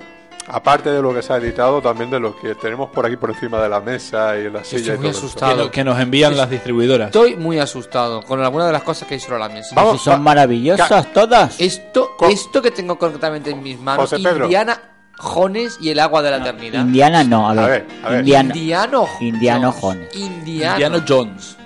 aparte 0.46 0.88
de 0.90 1.02
lo 1.02 1.12
que 1.12 1.20
se 1.20 1.32
ha 1.32 1.36
editado, 1.38 1.82
también 1.82 2.10
de 2.10 2.20
lo 2.20 2.36
que 2.38 2.54
tenemos 2.54 2.90
por 2.90 3.04
aquí 3.04 3.16
por 3.16 3.30
encima 3.30 3.60
de 3.60 3.68
la 3.68 3.80
mesa 3.80 4.36
y 4.38 4.46
en 4.46 4.52
la 4.52 4.60
Estoy 4.60 4.78
silla 4.78 4.94
y 4.94 4.98
muy 4.98 5.08
todo 5.10 5.18
asustado. 5.18 5.56
Que, 5.56 5.64
no- 5.64 5.70
que 5.72 5.84
nos 5.84 5.98
envían 6.00 6.32
Sí, 6.32 6.38
las 6.38 6.48
distribuidoras. 6.50 7.06
Estoy 7.08 7.34
muy 7.34 7.58
asustado 7.58 8.22
con 8.22 8.40
alguna 8.40 8.66
de 8.66 8.72
las 8.72 8.82
cosas 8.84 9.08
que 9.08 9.14
hay 9.14 9.20
sobre 9.20 9.40
la 9.40 9.48
mesa. 9.48 9.74
Vamos, 9.74 9.98
Si 9.98 10.04
son 10.04 10.22
maravillosas 10.22 11.12
todas. 11.12 11.60
Esto, 11.60 12.14
Co- 12.16 12.28
esto 12.28 12.62
que 12.62 12.70
tengo 12.70 12.96
concretamente 12.96 13.50
en 13.50 13.62
mis 13.64 13.80
manos, 13.80 14.08
José 14.08 14.22
Pedro. 14.22 14.44
Indiana 14.44 14.80
Jones 15.18 15.78
y 15.80 15.90
el 15.90 15.98
agua 15.98 16.22
de 16.22 16.30
la 16.30 16.36
eternidad. 16.36 16.80
Indiana 16.82 17.24
no, 17.24 17.48
a 17.50 17.54
ver. 17.54 17.64
A 17.64 17.66
ver, 17.68 17.86
a 18.04 18.08
ver. 18.10 18.18
Indiana. 18.20 18.54
Indiano 18.54 19.08
Indiano 19.20 19.72
Jones. 19.72 20.08
Jones. 20.12 20.16
Indiano. 20.16 20.74
Indiana 20.74 21.04
Jones. 21.08 21.56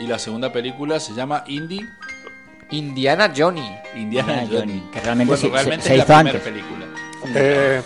Y 0.00 0.06
la 0.06 0.18
segunda 0.18 0.50
película 0.52 0.98
se 0.98 1.12
llama 1.14 1.44
Indy 1.46 1.80
Indiana 2.70 3.32
Johnny. 3.36 3.60
Indiana 3.94 4.42
Indiana 4.42 4.42
Johnny. 4.48 4.58
Johnny, 4.80 4.90
que 4.92 5.00
realmente 5.00 5.30
bueno, 5.30 5.40
se- 5.40 5.46
se- 5.46 5.52
realmente 5.52 5.86
se 5.86 5.94
es 5.94 6.08
la 6.08 6.16
primera 6.18 6.38
película. 6.40 6.86
Eh, 7.34 7.82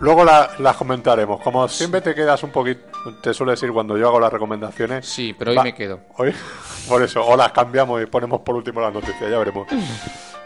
luego 0.00 0.24
la- 0.24 0.50
las 0.58 0.76
comentaremos. 0.76 1.40
Como 1.40 1.68
siempre 1.68 2.00
te 2.00 2.14
quedas 2.14 2.42
un 2.42 2.50
poquito, 2.50 2.80
te 3.22 3.32
sueles 3.32 3.62
ir 3.62 3.72
cuando 3.72 3.96
yo 3.96 4.08
hago 4.08 4.18
las 4.18 4.32
recomendaciones. 4.32 5.06
Sí, 5.06 5.34
pero 5.38 5.52
hoy 5.52 5.56
Va- 5.58 5.62
me 5.64 5.74
quedo. 5.74 6.00
Hoy, 6.16 6.32
por 6.88 7.02
eso, 7.02 7.24
o 7.24 7.36
las 7.36 7.52
cambiamos 7.52 8.02
y 8.02 8.06
ponemos 8.06 8.40
por 8.40 8.56
último 8.56 8.80
las 8.80 8.92
noticias, 8.92 9.30
ya 9.30 9.38
veremos. 9.38 9.68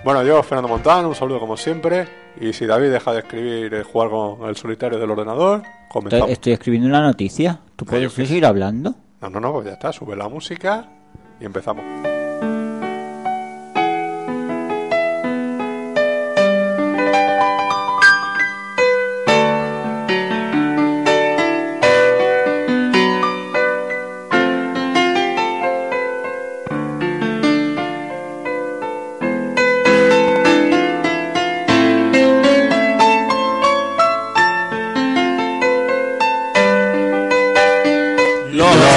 Bueno, 0.04 0.22
yo, 0.22 0.42
Fernando 0.42 0.68
Montán, 0.68 1.06
un 1.06 1.14
saludo 1.14 1.40
como 1.40 1.56
siempre. 1.56 2.06
Y 2.38 2.52
si 2.52 2.66
David 2.66 2.90
deja 2.90 3.12
de 3.12 3.20
escribir 3.20 3.72
y 3.80 3.82
jugar 3.90 4.10
con 4.10 4.48
el 4.48 4.56
solitario 4.56 4.98
del 4.98 5.10
ordenador, 5.10 5.62
comenzamos. 5.88 6.28
Estoy, 6.28 6.52
escribiendo 6.52 6.88
una 6.88 7.00
noticia. 7.00 7.60
¿Tú 7.76 7.86
puedes 7.86 8.12
seguir 8.12 8.44
hablando? 8.44 8.96
No, 9.24 9.30
no, 9.30 9.40
no, 9.40 9.52
pues 9.54 9.64
ya 9.64 9.72
está, 9.72 9.90
sube 9.90 10.14
la 10.14 10.28
música 10.28 10.86
y 11.40 11.46
empezamos. 11.46 12.13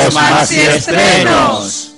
Los 0.08 0.16
Maxiestrenos. 0.16 1.96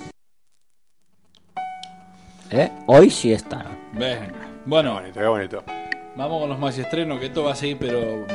¿Eh? 2.50 2.68
Hoy 2.86 3.08
sí 3.08 3.32
están. 3.32 3.78
Venga. 3.92 4.32
Bueno, 4.66 4.94
Bonito, 4.94 5.20
qué 5.20 5.26
bonito. 5.26 5.62
vamos 6.16 6.40
con 6.40 6.48
los 6.50 6.58
más 6.58 6.76
estrenos, 6.76 7.20
que 7.20 7.26
esto 7.26 7.44
va 7.44 7.52
a 7.52 7.54
seguir, 7.54 7.78
pero 7.78 8.26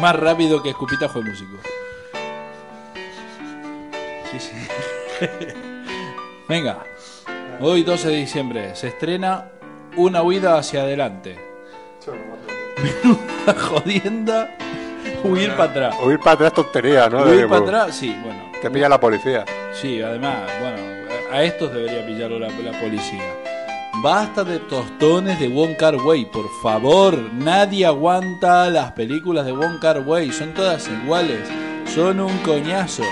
más 0.00 0.16
rápido 0.16 0.62
que 0.62 0.70
escupitajo 0.70 1.20
de 1.20 1.30
músico. 1.30 1.58
Sí, 4.32 4.40
sí. 4.40 4.52
Venga, 6.48 6.78
hoy 7.60 7.82
12 7.82 8.08
de 8.08 8.16
diciembre 8.16 8.74
se 8.74 8.88
estrena 8.88 9.50
Una 9.96 10.22
huida 10.22 10.56
hacia 10.56 10.80
adelante. 10.80 11.38
Menuda 12.82 13.54
jodienda. 13.68 14.56
Huir 15.22 15.50
para 15.56 15.70
atrás. 15.70 15.96
Huir 16.02 16.18
para 16.20 16.32
atrás 16.32 16.54
tontería, 16.54 17.08
¿no? 17.10 17.22
Huir 17.22 17.46
para 17.48 17.60
atrás, 17.64 17.94
sí, 17.96 18.16
bueno. 18.24 18.53
Te 18.64 18.70
pilla 18.70 18.88
la 18.88 18.98
policía. 18.98 19.44
Sí, 19.74 20.00
además, 20.00 20.36
bueno, 20.58 20.78
a 21.30 21.42
estos 21.42 21.70
debería 21.70 22.06
pillarlo 22.06 22.38
la, 22.38 22.48
la 22.48 22.80
policía. 22.80 23.22
Basta 24.02 24.42
de 24.42 24.58
tostones 24.58 25.38
de 25.38 25.48
Wong 25.48 25.76
Kar 25.76 25.96
Wai, 25.96 26.24
por 26.24 26.46
favor. 26.62 27.14
Nadie 27.34 27.84
aguanta 27.84 28.70
las 28.70 28.92
películas 28.92 29.44
de 29.44 29.52
Wong 29.52 29.80
Kar 29.82 30.00
Wai. 30.00 30.32
Son 30.32 30.54
todas 30.54 30.88
iguales. 30.88 31.46
Son 31.94 32.18
un 32.18 32.38
coñazo. 32.38 33.02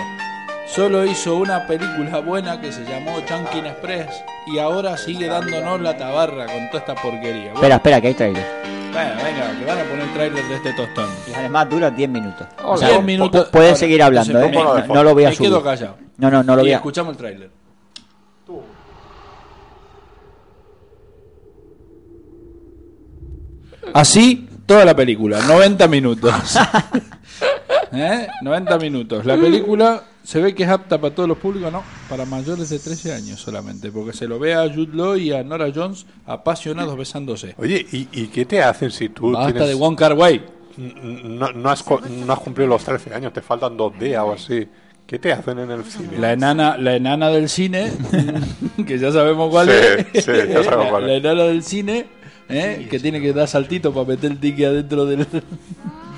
Solo 0.67 1.05
hizo 1.05 1.37
una 1.37 1.67
película 1.67 2.21
buena 2.21 2.59
que 2.59 2.73
se 2.73 2.85
llamó 2.85 3.21
Chunkin 3.21 3.67
Express 3.67 4.25
y 4.47 4.59
ahora 4.59 4.97
sigue 4.97 5.27
dándonos 5.27 5.83
la 5.83 5.99
tabarra 5.99 6.47
con 6.47 6.67
toda 6.69 6.79
esta 6.79 6.95
porquería. 6.95 7.53
Bueno, 7.53 7.57
Espera, 7.57 7.75
espera, 7.75 8.01
que 8.01 8.07
hay 8.07 8.15
trailer. 8.15 8.72
Bueno, 8.93 9.11
venga, 9.23 9.59
que 9.59 9.65
van 9.65 9.79
a 9.79 9.85
poner 9.85 10.13
trailer 10.15 10.45
de 10.49 10.55
este 10.57 10.73
tostón. 10.75 11.09
Y 11.31 11.35
además 11.35 11.69
dura 11.71 11.91
10 11.91 12.11
minutos. 12.11 12.47
O 12.65 12.77
Diez 12.77 12.91
sea, 12.91 12.99
pu- 13.01 13.03
minutos. 13.05 13.47
pu- 13.49 13.51
Puedes 13.51 13.79
seguir 13.79 14.03
hablando, 14.03 14.41
¿eh? 14.41 14.53
No, 14.89 15.03
lo 15.03 15.15
voy 15.15 15.25
a 15.25 15.31
Me 15.31 15.35
subir. 15.35 15.51
quedo 15.51 15.63
callado. 15.63 15.97
No, 16.19 16.31
no, 16.31 16.43
no 16.43 16.55
lo 16.57 16.63
y 16.63 16.65
voy 16.67 16.73
a... 16.73 16.77
escuchamos 16.77 17.13
el 17.13 17.17
trailer. 17.19 17.51
Así 23.95 24.49
toda 24.67 24.85
la 24.85 24.95
película, 24.95 25.41
90 25.43 25.89
minutos. 25.89 26.33
¿Eh? 27.93 28.29
90 28.43 28.79
minutos. 28.79 29.27
La 29.27 29.37
película 29.37 30.03
se 30.25 30.41
ve 30.41 30.55
que 30.55 30.63
es 30.63 30.69
apta 30.69 31.01
para 31.01 31.15
todos 31.15 31.29
los 31.29 31.39
públicos, 31.39 31.73
no, 31.73 31.83
para 32.09 32.25
mayores 32.25 32.69
de 32.71 32.79
13 32.79 33.13
años 33.15 33.41
solamente, 33.41 33.91
porque 33.91 34.13
se 34.17 34.27
lo 34.29 34.39
ve 34.39 34.55
a 34.55 34.69
Jude 34.73 34.91
Law 34.95 35.17
y 35.17 35.33
a 35.33 35.43
Nora 35.43 35.71
Jones 35.75 36.07
apasionados 36.27 36.97
besándose. 36.97 37.55
Oye, 37.59 37.85
¿y, 37.93 38.09
y 38.13 38.27
qué 38.29 38.45
te 38.45 38.63
hacen 38.63 38.91
si 38.91 39.09
tú 39.09 39.33
Basta 39.33 39.53
tienes- 39.53 39.69
de 39.69 39.75
Wong 39.75 39.97
Kar 39.97 40.15
Wai. 40.15 40.43
no, 40.77 41.53
no 41.53 41.71
has, 41.71 41.83
co- 41.83 42.01
no 42.01 42.33
has 42.33 42.39
cumplido 42.39 42.69
los 42.69 42.85
13 42.85 43.13
años, 43.15 43.33
te 43.33 43.43
faltan 43.43 43.77
dos 43.77 43.99
días 43.99 44.23
o 44.23 44.33
así? 44.33 44.67
¿Qué 45.07 45.19
te 45.19 45.33
hacen 45.33 45.59
en 45.59 45.71
el 45.71 45.85
cine? 45.85 46.19
La 46.19 46.33
enana, 46.33 46.79
la 46.79 46.95
enana 46.97 47.29
del 47.29 47.49
cine, 47.49 47.93
que 48.87 48.99
ya 48.99 49.11
sabemos 49.13 49.51
cuál 49.51 49.69
Sí, 49.69 49.75
es. 50.15 50.25
sí, 50.25 50.31
ya 50.49 50.63
sabemos 50.63 50.85
la, 50.85 50.91
cuál 50.91 51.03
es. 51.05 51.09
la 51.09 51.17
enana 51.31 51.43
del 51.49 51.63
cine, 51.63 52.07
¿eh? 52.49 52.87
que 52.91 52.99
tiene 53.01 53.21
que 53.21 53.33
dar 53.33 53.49
saltito 53.49 53.93
para 53.93 54.07
meter 54.07 54.31
el 54.31 54.39
ticket 54.39 54.67
adentro 54.69 55.05
del- 55.05 55.27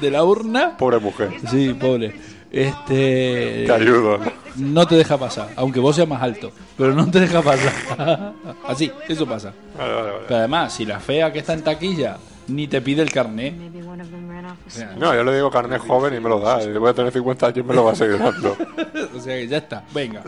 de 0.00 0.11
la 0.11 0.23
urna. 0.23 0.76
Pobre 0.76 0.99
mujer. 0.99 1.30
Sí, 1.50 1.73
pobre. 1.75 2.14
Este. 2.54 3.64
Te 3.66 3.73
ayudo. 3.73 4.20
No 4.54 4.87
te 4.87 4.94
deja 4.94 5.18
pasar, 5.18 5.49
aunque 5.56 5.80
vos 5.80 5.96
seas 5.96 6.06
más 6.06 6.23
alto, 6.23 6.52
pero 6.78 6.94
no 6.94 7.11
te 7.11 7.18
deja 7.18 7.42
pasar. 7.42 8.32
Así, 8.68 8.92
eso 9.08 9.26
pasa. 9.26 9.52
Vale, 9.76 9.92
vale, 9.92 10.11
vale. 10.12 10.25
Pero 10.28 10.38
además, 10.38 10.73
si 10.73 10.87
la 10.87 11.00
fea 11.00 11.32
que 11.32 11.40
está 11.40 11.54
en 11.54 11.64
taquilla 11.64 12.16
ni 12.46 12.68
te 12.68 12.80
pide 12.80 13.02
el 13.02 13.11
sea, 13.11 14.94
No, 14.96 15.12
yo 15.12 15.25
le 15.25 15.34
digo 15.34 15.50
carnet 15.50 15.80
joven 15.80 16.14
y 16.14 16.20
me 16.20 16.28
lo 16.28 16.38
da. 16.38 16.62
Y 16.62 16.73
voy 16.75 16.90
a 16.90 16.94
tener 16.94 17.12
50 17.12 17.46
años 17.46 17.58
y 17.58 17.62
me 17.64 17.75
lo 17.75 17.84
va 17.84 17.90
a 17.90 17.96
seguir 17.96 18.20
dando. 18.20 18.56
o 19.16 19.20
sea 19.20 19.37
que 19.37 19.49
ya 19.49 19.56
está, 19.56 19.82
venga. 19.92 20.23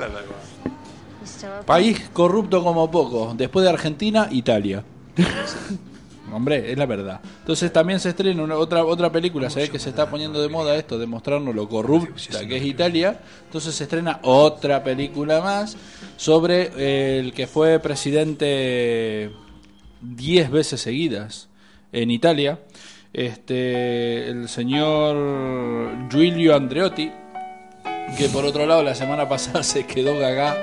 País 1.64 2.10
corrupto 2.12 2.64
como 2.64 2.90
poco. 2.90 3.34
Después 3.36 3.62
de 3.62 3.70
Argentina, 3.70 4.26
Italia. 4.32 4.82
Hombre, 6.32 6.72
es 6.72 6.76
la 6.76 6.86
verdad. 6.86 7.20
Entonces 7.40 7.72
también 7.72 8.00
se 8.00 8.08
estrena 8.10 8.42
una- 8.42 8.56
otra 8.56 8.84
otra 8.84 9.10
película, 9.12 9.48
¿sabes? 9.48 9.70
Que 9.70 9.78
se 9.78 9.90
está 9.90 10.10
poniendo 10.10 10.42
de 10.42 10.48
moda 10.48 10.74
esto, 10.76 10.98
de 10.98 11.06
mostrarnos 11.06 11.54
lo 11.54 11.68
corrupta 11.68 12.46
que 12.46 12.56
es 12.56 12.64
Italia. 12.64 13.20
Entonces 13.44 13.74
se 13.74 13.84
estrena 13.84 14.18
otra 14.22 14.82
película 14.82 15.40
más 15.40 15.76
sobre 16.16 16.70
eh, 16.76 17.18
el 17.20 17.32
que 17.32 17.46
fue 17.46 17.78
presidente 17.78 19.30
10 20.02 20.50
veces 20.50 20.80
seguidas 20.80 21.48
en 21.92 22.10
Italia. 22.10 22.58
Este, 23.12 24.28
el 24.28 24.48
señor 24.48 25.16
Giulio 26.10 26.54
Andreotti, 26.56 27.10
que 28.18 28.28
por 28.28 28.44
otro 28.44 28.66
lado 28.66 28.82
la 28.82 28.94
semana 28.94 29.28
pasada 29.28 29.62
se 29.62 29.86
quedó 29.86 30.18
gaga 30.18 30.54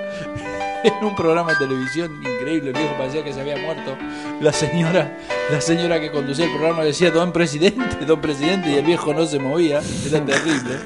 en 1.00 1.06
un 1.06 1.16
programa 1.16 1.54
de 1.54 1.66
televisión 1.66 2.18
increíble, 2.18 2.72
el 2.72 2.75
viejo 2.75 2.96
parecía 2.98 3.24
que 3.24 3.34
se 3.34 3.42
había 3.42 3.58
muerto. 3.58 3.98
La 4.42 4.52
señora, 4.52 5.18
la 5.50 5.62
señora 5.62 6.00
que 6.00 6.12
conducía 6.12 6.46
el 6.46 6.52
programa 6.52 6.84
decía 6.84 7.12
don 7.12 7.32
presidente, 7.32 8.06
don 8.06 8.20
presidente 8.20 8.72
y 8.72 8.75
el 8.75 8.86
viejo 8.86 9.13
no 9.13 9.25
se 9.25 9.40
movía, 9.40 9.82
era 10.06 10.24
terrible. 10.25 10.80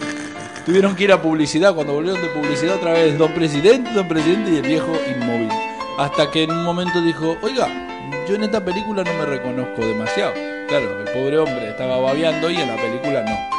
Tuvieron 0.66 0.96
que 0.96 1.06
ir 1.06 1.12
a 1.12 1.22
publicidad, 1.22 1.74
cuando 1.74 1.94
volvieron 1.94 2.22
de 2.22 2.28
publicidad 2.28 2.76
otra 2.76 2.94
vez, 2.94 3.18
don 3.18 3.34
presidente, 3.34 3.90
don 3.92 4.08
presidente 4.08 4.52
y 4.52 4.58
el 4.58 4.64
viejo 4.64 4.92
inmóvil. 5.16 5.50
Hasta 5.98 6.30
que 6.30 6.44
en 6.44 6.52
un 6.52 6.64
momento 6.64 7.02
dijo, 7.02 7.38
oiga, 7.42 7.68
yo 8.28 8.36
en 8.36 8.44
esta 8.44 8.64
película 8.64 9.04
no 9.04 9.14
me 9.14 9.26
reconozco 9.26 9.82
demasiado. 9.82 10.34
Claro, 10.68 11.00
el 11.00 11.06
pobre 11.06 11.40
hombre 11.40 11.70
estaba 11.70 11.98
babeando 11.98 12.52
y 12.52 12.58
en 12.58 12.68
la 12.68 12.76
película 12.76 13.24
no. 13.24 13.58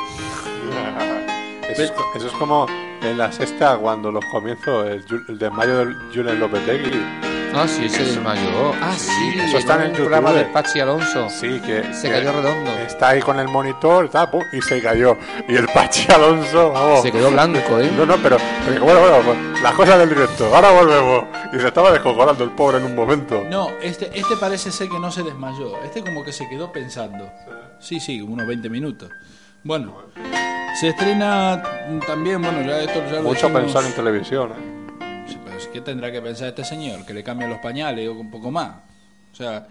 Eso 1.68 1.82
es, 1.82 1.92
eso 2.16 2.26
es 2.26 2.32
como 2.34 2.66
en 3.02 3.18
la 3.18 3.32
sexta, 3.32 3.76
cuando 3.78 4.10
los 4.10 4.24
comienzos, 4.26 4.86
el, 4.88 5.04
el 5.28 5.38
de 5.38 5.50
mayo 5.50 5.78
del 5.78 5.96
Julen 6.14 6.40
Lopetegui, 6.40 7.28
Ah, 7.54 7.66
sí, 7.66 7.88
se 7.88 8.04
desmayó. 8.04 8.72
Ah, 8.80 8.94
sí, 8.96 9.38
eso 9.40 9.58
está 9.58 9.76
en 9.76 9.90
el 9.90 9.92
programa 9.92 10.32
de 10.32 10.44
Pachi 10.44 10.80
Alonso. 10.80 11.28
Sí, 11.30 11.60
que 11.60 11.92
Se 11.94 12.08
que 12.08 12.14
cayó 12.14 12.32
redondo. 12.32 12.70
Está 12.78 13.08
ahí 13.08 13.20
con 13.20 13.40
el 13.40 13.48
monitor 13.48 14.08
tal, 14.10 14.30
pum, 14.30 14.44
y 14.52 14.60
se 14.60 14.82
cayó. 14.82 15.16
Y 15.48 15.56
el 15.56 15.66
Pachi 15.66 16.12
Alonso, 16.12 16.70
vamos. 16.72 17.02
Se 17.02 17.10
quedó 17.10 17.30
blanco, 17.30 17.80
¿eh? 17.80 17.90
No, 17.96 18.04
no, 18.04 18.16
pero, 18.22 18.36
pero 18.66 18.84
bueno, 18.84 19.00
bueno, 19.00 19.16
pues, 19.24 19.62
las 19.62 19.74
cosas 19.74 19.98
del 19.98 20.10
directo. 20.10 20.54
Ahora 20.54 20.70
volvemos. 20.70 21.24
Y 21.52 21.58
se 21.58 21.68
estaba 21.68 21.90
descojonando 21.90 22.44
el 22.44 22.50
pobre 22.50 22.78
en 22.78 22.84
un 22.84 22.94
momento. 22.94 23.44
No, 23.48 23.70
este, 23.82 24.10
este 24.16 24.36
parece 24.36 24.70
ser 24.70 24.88
que 24.88 24.98
no 24.98 25.10
se 25.10 25.22
desmayó. 25.22 25.82
Este 25.82 26.02
como 26.02 26.22
que 26.24 26.32
se 26.32 26.48
quedó 26.48 26.70
pensando. 26.70 27.30
Sí, 27.80 27.98
sí, 27.98 28.20
unos 28.20 28.46
20 28.46 28.68
minutos. 28.68 29.10
Bueno, 29.64 29.96
se 30.78 30.88
estrena 30.88 31.62
también, 32.06 32.40
bueno, 32.40 32.62
ya 32.62 32.80
esto 32.80 33.04
ya 33.06 33.16
lo 33.16 33.22
Mucho 33.22 33.48
dijimos. 33.48 33.62
pensar 33.62 33.84
en 33.84 33.92
televisión, 33.92 34.52
¿eh? 34.52 35.24
Sí, 35.26 35.36
pero 35.44 35.58
¿Qué 35.72 35.80
tendrá 35.80 36.12
que 36.12 36.22
pensar 36.22 36.48
este 36.48 36.64
señor? 36.64 37.04
Que 37.04 37.14
le 37.14 37.24
cambien 37.24 37.50
los 37.50 37.58
pañales 37.58 38.08
o 38.08 38.12
un 38.12 38.30
poco 38.30 38.50
más. 38.50 38.76
O 39.32 39.34
sea, 39.34 39.66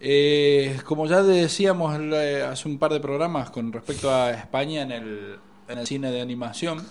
eh, 0.00 0.78
como 0.84 1.06
ya 1.06 1.22
decíamos 1.22 1.94
hace 1.94 2.68
un 2.68 2.78
par 2.78 2.92
de 2.92 3.00
programas 3.00 3.50
con 3.50 3.72
respecto 3.72 4.12
a 4.12 4.32
España 4.32 4.82
en 4.82 4.90
el, 4.90 5.38
en 5.68 5.78
el 5.78 5.86
cine 5.86 6.10
de 6.10 6.20
animación, 6.20 6.84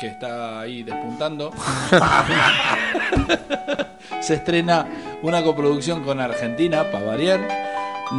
que 0.00 0.08
está 0.08 0.60
ahí 0.60 0.82
despuntando, 0.82 1.52
se 4.20 4.34
estrena 4.34 4.86
una 5.22 5.42
coproducción 5.42 6.04
con 6.04 6.20
Argentina, 6.20 6.90
para 6.90 7.06
variar, 7.06 7.48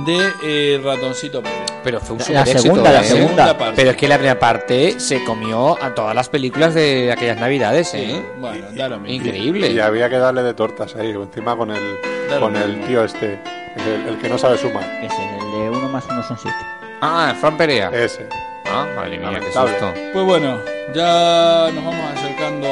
de 0.05 0.31
eh, 0.43 0.81
Ratoncito 0.83 1.43
Pérez. 1.43 1.64
Pero 1.85 1.99
fue 1.99 2.13
un 2.13 2.17
La 2.17 2.25
super 2.25 2.41
éxito, 2.41 2.61
segunda, 2.63 2.91
la 2.91 3.01
¿eh? 3.01 3.03
segunda. 3.03 3.57
Pero 3.75 3.91
es 3.91 3.95
que 3.95 4.07
la 4.07 4.15
primera 4.15 4.39
parte 4.39 4.99
se 4.99 5.23
comió 5.23 5.81
a 5.81 5.93
todas 5.93 6.15
las 6.15 6.27
películas 6.29 6.73
de 6.73 7.11
aquellas 7.11 7.39
navidades, 7.39 7.93
¿eh? 7.93 8.25
Bueno, 8.39 8.65
da 8.71 8.89
lo 8.89 8.99
mismo. 8.99 9.15
Increíble. 9.23 9.71
Y 9.71 9.79
había 9.79 10.09
que 10.09 10.17
darle 10.17 10.41
de 10.41 10.55
tortas 10.55 10.95
ahí, 10.95 11.11
encima 11.11 11.55
con 11.55 11.69
el, 11.69 11.99
con 12.39 12.55
el 12.55 12.81
tío 12.87 13.03
este, 13.03 13.39
el, 13.77 14.09
el 14.09 14.17
que 14.17 14.27
no 14.27 14.39
sabe 14.39 14.57
sumar. 14.57 14.83
Ese, 15.03 15.15
el 15.37 15.51
de 15.51 15.77
uno 15.77 15.87
más 15.89 16.03
uno 16.09 16.23
son 16.23 16.39
siete. 16.39 16.57
Ah, 17.01 17.35
Fran 17.39 17.55
Perea. 17.55 17.91
Ese. 17.93 18.27
Ah, 18.65 18.87
madre 18.95 19.19
mía, 19.19 19.39
qué 19.39 19.51
susto. 19.51 19.93
Pues 20.11 20.25
bueno, 20.25 20.57
ya 20.95 21.69
nos 21.71 21.85
vamos 21.85 22.11
acercando 22.17 22.67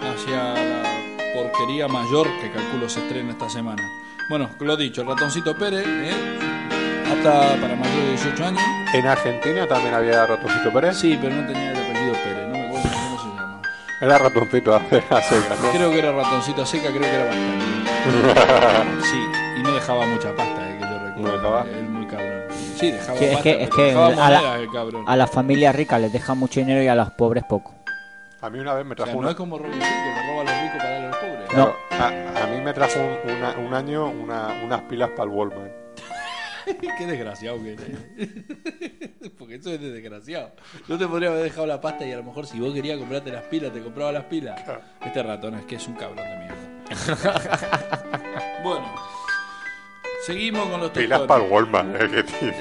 hacia 0.00 0.54
la 0.54 0.82
porquería 1.34 1.88
mayor 1.88 2.28
que 2.40 2.52
calculo 2.52 2.88
se 2.88 3.00
estrena 3.00 3.32
esta 3.32 3.50
semana. 3.50 3.82
Bueno, 4.30 4.48
lo 4.60 4.76
dicho, 4.76 5.00
el 5.02 5.08
ratoncito 5.08 5.56
Pérez, 5.56 5.84
¿eh? 5.84 6.38
Hasta 7.12 7.60
para 7.60 7.76
mayor 7.76 7.96
de 8.04 8.10
18 8.10 8.44
años. 8.46 8.62
En 8.94 9.06
Argentina 9.06 9.66
también 9.66 9.94
había 9.94 10.26
ratoncito 10.26 10.72
Pérez. 10.72 10.96
Sí, 10.98 11.18
pero 11.20 11.34
no 11.34 11.46
tenía 11.46 11.70
el 11.72 11.76
apellido 11.78 12.12
Pérez, 12.24 12.46
no 12.48 12.54
me 12.58 12.66
acuerdo 12.66 12.88
cómo 12.90 13.18
se 13.18 13.28
llama. 13.28 13.62
Era 14.00 14.18
ratoncito 14.18 14.74
a 14.74 14.76
a 14.78 15.22
secas, 15.22 15.60
¿no? 15.60 15.70
Creo 15.70 15.90
que 15.90 15.98
era 15.98 16.12
ratoncito 16.12 16.66
seca, 16.66 16.88
creo 16.88 17.00
que 17.02 17.14
era 17.14 17.24
bastante. 17.26 17.62
Sí, 19.02 19.18
y 19.58 19.62
no 19.62 19.72
dejaba 19.72 20.06
mucha 20.06 20.34
pasta, 20.34 20.68
eh, 20.70 20.78
que 20.78 20.84
yo 20.84 20.98
recuerdo. 20.98 21.20
¿No 21.20 21.32
dejaba? 21.32 21.62
Él 21.70 21.84
muy 21.88 22.06
cabrón. 22.06 22.42
Sí, 22.76 22.90
dejaba 22.90 23.18
es 23.18 23.26
pasta, 23.28 23.42
que, 23.42 23.62
es 23.62 23.70
que 23.70 23.82
dejaba 23.82 24.06
a, 24.26 24.30
la, 24.30 24.56
el 24.58 24.70
cabrón. 24.70 25.04
a 25.06 25.16
las 25.16 25.30
familias 25.30 25.74
ricas 25.76 26.00
les 26.00 26.12
dejan 26.12 26.38
mucho 26.38 26.60
dinero 26.60 26.82
y 26.82 26.88
a 26.88 26.94
los 26.94 27.10
pobres 27.12 27.44
poco. 27.44 27.72
A 28.40 28.50
mí 28.50 28.58
una 28.58 28.74
vez 28.74 28.84
me 28.84 28.94
O 28.94 28.96
sea, 28.96 29.04
trajo 29.04 29.12
no 29.18 29.18
una... 29.20 29.30
es 29.30 29.36
como 29.36 29.56
Robin 29.58 29.74
Hood, 29.74 29.80
que 29.80 29.86
le 29.86 30.26
roba 30.32 30.40
a 30.40 30.44
los 30.44 30.62
ricos 30.62 30.78
para 30.78 30.90
darle 30.90 31.06
a 31.06 31.10
los 31.10 31.16
pobres. 31.16 31.48
Claro, 31.48 31.76
a, 31.92 32.42
a 32.42 32.46
mí 32.48 32.60
me 32.60 32.72
trajo 32.72 32.98
un, 32.98 33.30
una- 33.36 33.56
un 33.68 33.74
año 33.74 34.06
una- 34.08 34.62
unas 34.64 34.80
pilas 34.82 35.10
para 35.10 35.24
el 35.24 35.28
Wallman. 35.30 35.70
Qué 36.98 37.06
desgraciado 37.06 37.62
que 37.62 37.72
eres. 37.72 37.88
Porque 39.38 39.56
eso 39.56 39.70
es 39.70 39.80
de 39.80 39.90
desgraciado. 39.90 40.52
No 40.88 40.98
te 40.98 41.06
podría 41.06 41.30
haber 41.30 41.42
dejado 41.44 41.66
la 41.66 41.80
pasta 41.80 42.06
y 42.06 42.12
a 42.12 42.16
lo 42.16 42.24
mejor 42.24 42.46
si 42.46 42.58
vos 42.60 42.72
querías 42.74 42.98
comprarte 42.98 43.30
las 43.30 43.44
pilas, 43.44 43.72
te 43.72 43.80
compraba 43.80 44.12
las 44.12 44.24
pilas. 44.24 44.60
Este 45.04 45.22
ratón 45.22 45.54
es 45.54 45.64
que 45.66 45.76
es 45.76 45.86
un 45.88 45.94
cabrón 45.94 46.24
de 46.28 46.36
mierda. 46.38 46.56
bueno, 48.62 48.84
seguimos 50.26 50.68
con 50.68 50.80
los 50.80 50.90
Pilas 50.90 51.20
para 51.22 51.44
el 51.44 51.50
Wallman, 51.50 51.94
¿eh? 51.96 52.08
que 52.10 52.22
tiene. 52.24 52.56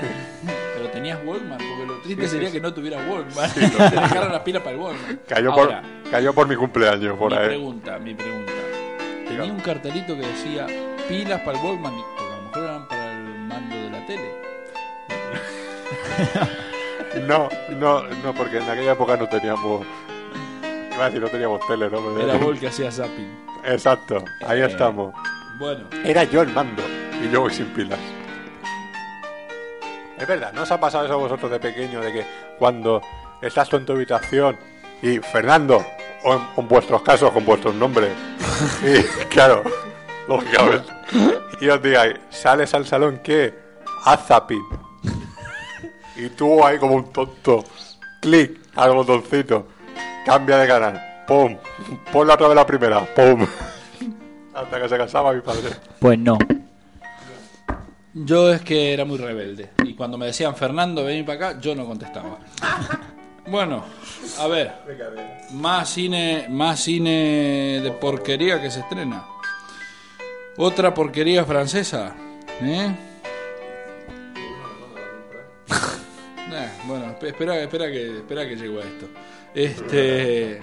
Pero 0.75 0.89
tenías 0.91 1.19
Walkman, 1.25 1.57
porque 1.57 1.85
lo 1.85 1.97
triste 2.01 2.23
Sí, 2.23 2.29
sería 2.29 2.47
sí. 2.49 2.53
que 2.53 2.61
no 2.61 2.73
tuvieras 2.73 3.07
Walkman. 3.09 3.49
Sí, 3.49 3.59
te 3.77 3.83
dejaron 3.95 4.31
las 4.31 4.41
pilas 4.41 4.61
para 4.63 4.75
el 4.75 4.81
Walkman. 4.81 5.19
Cayó, 5.27 5.51
Ahora, 5.51 5.81
por, 6.03 6.11
cayó 6.11 6.33
por 6.33 6.47
mi 6.47 6.55
cumpleaños, 6.55 7.17
por 7.17 7.31
mi 7.31 7.37
ahí. 7.37 7.47
pregunta, 7.47 7.99
mi 7.99 8.13
pregunta. 8.15 8.51
Tenía 9.27 9.43
un 9.43 9.59
cartelito 9.59 10.15
que 10.15 10.25
decía 10.27 10.67
pilas 11.07 11.41
para 11.41 11.57
el 11.57 11.63
porque 11.63 11.87
a 11.87 12.35
lo 12.35 12.41
mejor 12.43 12.63
eran 12.63 12.87
para 12.87 13.00
tele. 14.15 14.31
No, 17.27 17.49
no, 17.71 18.03
no, 18.03 18.33
porque 18.33 18.57
en 18.57 18.69
aquella 18.69 18.93
época 18.93 19.17
no 19.17 19.27
teníamos... 19.27 19.85
Iba 20.93 21.03
a 21.03 21.05
decir, 21.07 21.21
no 21.21 21.27
teníamos 21.27 21.59
tele, 21.67 21.89
¿no? 21.89 22.17
Era 22.19 22.35
Wall 22.37 22.57
que 22.57 22.67
hacía 22.67 22.89
zapping. 22.89 23.37
Exacto, 23.65 24.23
ahí 24.47 24.61
Eh, 24.61 24.65
estamos. 24.65 25.13
Bueno, 25.59 25.85
Era 26.05 26.23
yo 26.23 26.41
el 26.41 26.47
mando 26.49 26.81
y 27.21 27.29
yo 27.29 27.41
voy 27.41 27.53
sin 27.53 27.65
pilas. 27.73 27.99
Es 30.17 30.25
verdad, 30.27 30.53
¿no 30.53 30.61
os 30.61 30.71
ha 30.71 30.79
pasado 30.79 31.03
eso 31.05 31.13
a 31.15 31.17
vosotros 31.17 31.51
de 31.51 31.59
pequeño 31.59 31.99
de 31.99 32.13
que 32.13 32.25
cuando 32.57 33.01
estás 33.41 33.67
tú 33.67 33.75
en 33.75 33.85
tu 33.85 33.91
habitación 33.93 34.57
y 35.01 35.19
Fernando, 35.19 35.85
o 36.23 36.33
en, 36.33 36.41
en 36.55 36.67
vuestros 36.67 37.01
casos 37.01 37.31
con 37.31 37.43
vuestros 37.45 37.75
nombres, 37.75 38.11
y 38.83 39.01
claro, 39.25 39.63
lógicamente, 40.29 40.93
y 41.59 41.67
os 41.67 41.81
digáis, 41.81 42.15
sales 42.29 42.73
al 42.73 42.85
salón 42.85 43.19
que 43.19 43.70
haz 44.03 44.27
zapping. 44.27 44.63
Y 46.15 46.29
tú 46.29 46.63
ahí 46.63 46.77
como 46.77 46.95
un 46.95 47.11
tonto, 47.11 47.63
clic 48.19 48.59
al 48.75 48.93
botoncito, 48.93 49.67
cambia 50.25 50.57
de 50.57 50.67
canal, 50.67 51.23
pum, 51.27 51.57
ponla 52.11 52.35
otra 52.35 52.47
vez 52.47 52.55
la 52.55 52.65
primera, 52.65 53.05
pum. 53.15 53.45
Hasta 54.53 54.81
que 54.81 54.89
se 54.89 54.97
casaba 54.97 55.33
mi 55.33 55.41
padre. 55.41 55.69
Pues 55.99 56.19
no. 56.19 56.37
yo 58.13 58.51
es 58.51 58.61
que 58.61 58.93
era 58.93 59.05
muy 59.05 59.17
rebelde. 59.17 59.69
Y 59.83 59.95
cuando 59.95 60.17
me 60.17 60.25
decían 60.27 60.55
Fernando, 60.55 61.05
vení 61.05 61.23
para 61.23 61.49
acá, 61.49 61.59
yo 61.59 61.73
no 61.73 61.85
contestaba. 61.85 62.37
Bueno, 63.47 63.83
a 64.39 64.47
ver. 64.47 64.71
Más 65.53 65.89
cine, 65.89 66.47
más 66.49 66.81
cine 66.81 67.79
de 67.81 67.91
porquería 67.91 68.61
que 68.61 68.69
se 68.69 68.81
estrena. 68.81 69.25
Otra 70.57 70.93
porquería 70.93 71.45
francesa. 71.45 72.13
¿Eh? 72.61 73.10
Bueno, 76.85 77.05
esp- 77.17 77.27
espera, 77.27 77.57
espera 77.61 77.89
que, 77.91 78.17
espera 78.17 78.47
que 78.47 78.55
llegue 78.55 78.81
a 78.81 78.85
esto. 78.85 79.07
Este, 79.53 80.61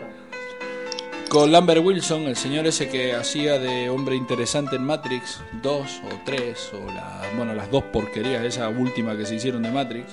con 1.30 1.50
Lambert 1.52 1.82
Wilson, 1.84 2.22
el 2.22 2.36
señor 2.36 2.66
ese 2.66 2.88
que 2.88 3.14
hacía 3.14 3.58
de 3.58 3.88
hombre 3.88 4.16
interesante 4.16 4.76
en 4.76 4.84
Matrix 4.84 5.40
2 5.62 6.00
o 6.04 6.20
3 6.24 6.70
o 6.74 7.36
bueno, 7.36 7.54
las 7.54 7.70
dos 7.70 7.84
porquerías, 7.84 8.44
esa 8.44 8.68
última 8.68 9.16
que 9.16 9.24
se 9.24 9.36
hicieron 9.36 9.62
de 9.62 9.70
Matrix. 9.70 10.06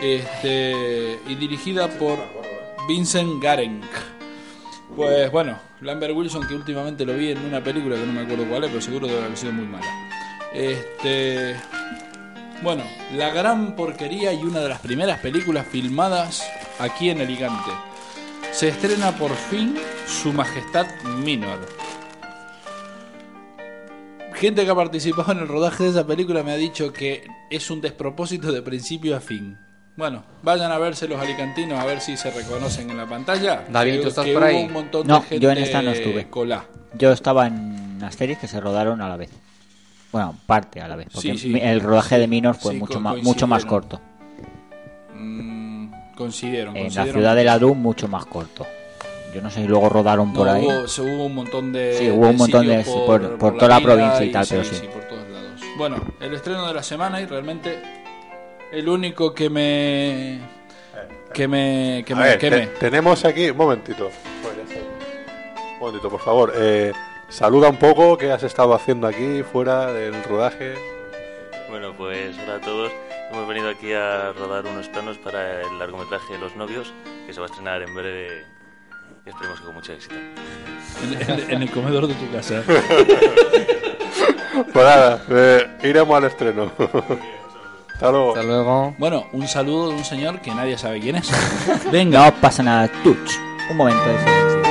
Este, 0.00 1.18
y 1.28 1.34
dirigida 1.36 1.88
por 1.88 2.18
Vincent 2.88 3.42
Garenk. 3.42 3.84
Pues 4.96 5.30
bueno, 5.30 5.58
Lambert 5.80 6.14
Wilson 6.14 6.46
que 6.46 6.54
últimamente 6.54 7.06
lo 7.06 7.14
vi 7.14 7.30
en 7.30 7.38
una 7.46 7.62
película 7.62 7.96
que 7.96 8.04
no 8.04 8.12
me 8.12 8.20
acuerdo 8.22 8.44
cuál 8.46 8.64
es, 8.64 8.70
pero 8.70 8.82
seguro 8.82 9.06
debe 9.06 9.24
haber 9.24 9.36
sido 9.38 9.52
muy 9.52 9.64
mala. 9.66 9.86
Este, 10.52 11.54
bueno, 12.62 12.84
la 13.14 13.30
gran 13.30 13.74
porquería 13.76 14.32
y 14.32 14.42
una 14.42 14.60
de 14.60 14.68
las 14.68 14.80
primeras 14.80 15.18
películas 15.20 15.66
filmadas 15.66 16.42
aquí 16.78 17.10
en 17.10 17.20
Alicante. 17.20 17.70
Se 18.52 18.68
estrena 18.68 19.12
por 19.12 19.32
fin 19.34 19.76
Su 20.06 20.32
Majestad 20.32 20.86
Minor. 21.24 21.58
Gente 24.34 24.64
que 24.64 24.70
ha 24.70 24.74
participado 24.74 25.32
en 25.32 25.38
el 25.38 25.48
rodaje 25.48 25.84
de 25.84 25.90
esa 25.90 26.06
película 26.06 26.42
me 26.42 26.52
ha 26.52 26.56
dicho 26.56 26.92
que 26.92 27.24
es 27.50 27.70
un 27.70 27.80
despropósito 27.80 28.50
de 28.52 28.62
principio 28.62 29.16
a 29.16 29.20
fin. 29.20 29.56
Bueno, 29.96 30.24
vayan 30.42 30.72
a 30.72 30.78
verse 30.78 31.06
los 31.06 31.20
alicantinos 31.20 31.78
a 31.78 31.84
ver 31.84 32.00
si 32.00 32.16
se 32.16 32.30
reconocen 32.30 32.90
en 32.90 32.96
la 32.96 33.06
pantalla. 33.06 33.64
David, 33.68 33.92
Que- 33.96 33.98
¿tú 34.02 34.08
estás 34.08 34.24
que 34.24 34.32
por 34.32 34.42
hubo 34.42 34.48
ahí? 34.48 34.64
un 34.64 34.72
montón 34.72 35.06
No, 35.06 35.16
de 35.20 35.26
gente 35.26 35.40
yo 35.44 35.50
en 35.50 35.58
esta 35.58 35.82
no 35.82 35.90
estuve. 35.90 36.28
colá. 36.28 36.64
Yo 36.94 37.12
estaba 37.12 37.46
en 37.46 37.98
las 38.00 38.14
series 38.14 38.38
que 38.38 38.48
se 38.48 38.58
rodaron 38.58 39.00
a 39.02 39.08
la 39.08 39.16
vez. 39.16 39.30
Bueno, 40.12 40.34
parte 40.46 40.80
a 40.80 40.88
la 40.88 40.96
vez. 40.96 41.08
Porque 41.12 41.32
Sí, 41.32 41.38
sí. 41.38 41.58
el 41.60 41.80
rodaje 41.80 42.18
de 42.18 42.28
Minor 42.28 42.54
fue 42.54 42.74
Sí, 42.74 42.78
mucho, 42.78 43.00
más, 43.00 43.16
mucho 43.22 43.46
más 43.46 43.64
corto. 43.64 44.00
Mm, 45.14 45.88
considero. 46.16 46.72
En 46.74 46.94
la 46.94 47.04
ciudad 47.06 47.34
de 47.36 47.44
la 47.44 47.58
Doom, 47.58 47.78
mucho 47.78 48.08
más 48.08 48.26
corto. 48.26 48.66
Yo 49.34 49.40
no 49.40 49.48
sé 49.50 49.62
si 49.62 49.66
luego 49.66 49.88
rodaron 49.88 50.32
por 50.34 50.48
ahí. 50.48 50.66
Hubo, 50.66 50.86
se 50.86 51.00
hubo 51.00 51.24
un 51.26 51.34
montón 51.34 51.72
de. 51.72 51.94
Sí, 51.98 52.10
hubo 52.10 52.28
un 52.28 52.36
montón 52.36 52.66
de- 52.66 52.84
por- 52.84 53.38
por 53.38 53.54
toda 53.56 53.68
la 53.68 53.80
provincia 53.80 54.22
y 54.24 54.30
tal, 54.30 54.46
pero 54.48 54.64
sí. 54.64 54.86
por 54.92 55.02
todos 55.04 55.28
lados. 55.30 55.60
Bueno, 55.78 55.96
el 56.20 56.34
estreno 56.34 56.66
de 56.66 56.74
la 56.74 56.82
semana 56.82 57.18
y 57.20 57.24
realmente 57.24 57.80
el 58.70 58.88
único 58.88 59.32
que 59.32 59.48
me. 59.48 60.40
que 61.32 61.48
me. 61.48 62.04
que 62.06 62.12
A 62.12 62.16
me. 62.16 62.22
ver, 62.24 62.38
que 62.38 62.50
te- 62.50 62.56
me- 62.56 62.66
tenemos 62.66 63.24
aquí, 63.24 63.48
un 63.48 63.56
momentito. 63.56 64.06
Un 64.06 65.78
momentito, 65.80 66.10
por 66.10 66.20
favor. 66.20 66.52
eh, 66.54 66.92
saluda 67.32 67.68
un 67.68 67.76
poco 67.78 68.16
qué 68.18 68.30
has 68.32 68.42
estado 68.42 68.74
haciendo 68.74 69.06
aquí, 69.06 69.42
fuera 69.42 69.92
del 69.92 70.22
rodaje. 70.24 70.74
Bueno, 71.70 71.94
pues 71.96 72.36
hola 72.44 72.56
a 72.56 72.60
todos. 72.60 72.92
Hemos 73.32 73.48
venido 73.48 73.70
aquí 73.70 73.92
a 73.94 74.32
rodar 74.32 74.66
unos 74.66 74.88
planos 74.88 75.16
para 75.18 75.62
el 75.62 75.78
largometraje 75.78 76.36
Los 76.38 76.54
Novios, 76.56 76.92
que 77.26 77.32
se 77.32 77.40
va 77.40 77.46
a 77.46 77.48
estrenar 77.50 77.80
en 77.82 77.94
breve 77.94 78.44
y 79.24 79.28
esperemos 79.30 79.58
que 79.60 79.64
con 79.66 79.74
mucho 79.74 79.92
éxito. 79.94 80.14
En, 80.14 81.30
en- 81.30 81.50
en 81.50 81.62
el 81.62 81.70
comedor 81.70 82.06
de 82.06 82.14
tu 82.14 82.30
casa. 82.30 82.62
Pues 84.70 84.84
nada, 84.84 85.24
eh, 85.30 85.66
iremos 85.82 86.14
al 86.14 86.24
estreno. 86.24 86.70
Hasta 87.94 88.10
luego. 88.10 88.28
Hasta 88.36 88.42
luego. 88.46 88.94
Bueno, 88.98 89.26
un 89.32 89.48
saludo 89.48 89.88
de 89.88 89.94
un 89.96 90.04
señor 90.04 90.40
que 90.42 90.50
nadie 90.54 90.76
sabe 90.76 91.00
quién 91.00 91.16
es. 91.16 91.30
Venga. 91.90 92.26
No 92.30 92.34
pasa 92.40 92.62
nada. 92.62 92.88
Tuch. 93.02 93.32
Un 93.70 93.76
momento 93.78 94.04
de 94.04 94.18
silencio. 94.18 94.61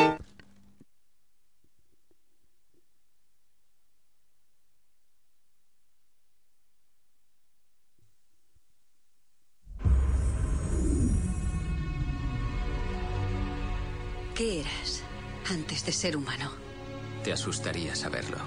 Ser 16.02 16.18
humano? 16.18 16.52
Te 17.24 17.32
asustaría 17.32 17.96
saberlo. 17.96 18.38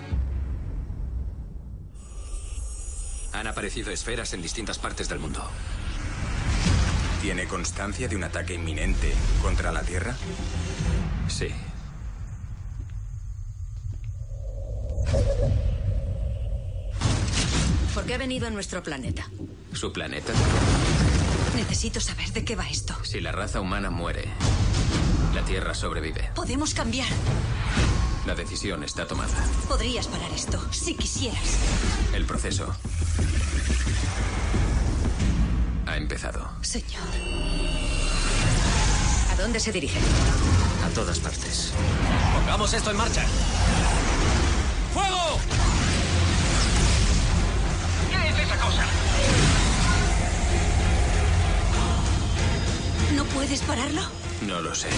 Han 3.32 3.46
aparecido 3.46 3.92
esferas 3.92 4.32
en 4.34 4.42
distintas 4.42 4.80
partes 4.80 5.08
del 5.08 5.20
mundo. 5.20 5.40
¿Tiene 7.22 7.46
constancia 7.46 8.08
de 8.08 8.16
un 8.16 8.24
ataque 8.24 8.54
inminente 8.54 9.14
contra 9.40 9.70
la 9.70 9.82
Tierra? 9.82 10.16
Sí. 11.28 11.46
¿Por 17.94 18.04
qué 18.04 18.14
ha 18.14 18.18
venido 18.18 18.48
a 18.48 18.50
nuestro 18.50 18.82
planeta? 18.82 19.30
¿Su 19.72 19.92
planeta? 19.92 20.32
Necesito 21.54 22.00
saber 22.00 22.32
de 22.32 22.44
qué 22.44 22.56
va 22.56 22.68
esto. 22.68 22.96
Si 23.04 23.20
la 23.20 23.30
raza 23.30 23.60
humana 23.60 23.90
muere, 23.90 24.24
la 25.34 25.42
Tierra 25.42 25.74
sobrevive. 25.74 26.30
Podemos 26.34 26.74
cambiar. 26.74 27.08
La 28.24 28.34
decisión 28.34 28.84
está 28.84 29.06
tomada. 29.06 29.34
Podrías 29.68 30.06
parar 30.06 30.30
esto, 30.30 30.64
si 30.70 30.94
quisieras. 30.94 31.58
El 32.14 32.24
proceso 32.24 32.74
ha 35.86 35.96
empezado. 35.96 36.48
Señor. 36.62 37.02
¿A 39.32 39.36
dónde 39.36 39.58
se 39.58 39.72
dirige? 39.72 39.98
A 40.86 40.88
todas 40.94 41.18
partes. 41.18 41.72
Pongamos 42.34 42.72
esto 42.72 42.92
en 42.92 42.96
marcha. 42.96 43.24
¡Fuego! 44.94 45.40
¿Qué 48.10 48.28
es 48.28 48.38
esa 48.38 48.56
cosa? 48.56 48.86
¿No 53.16 53.24
puedes 53.24 53.60
pararlo? 53.62 54.23
No 54.40 54.60
lo 54.60 54.74
sé. 54.74 54.88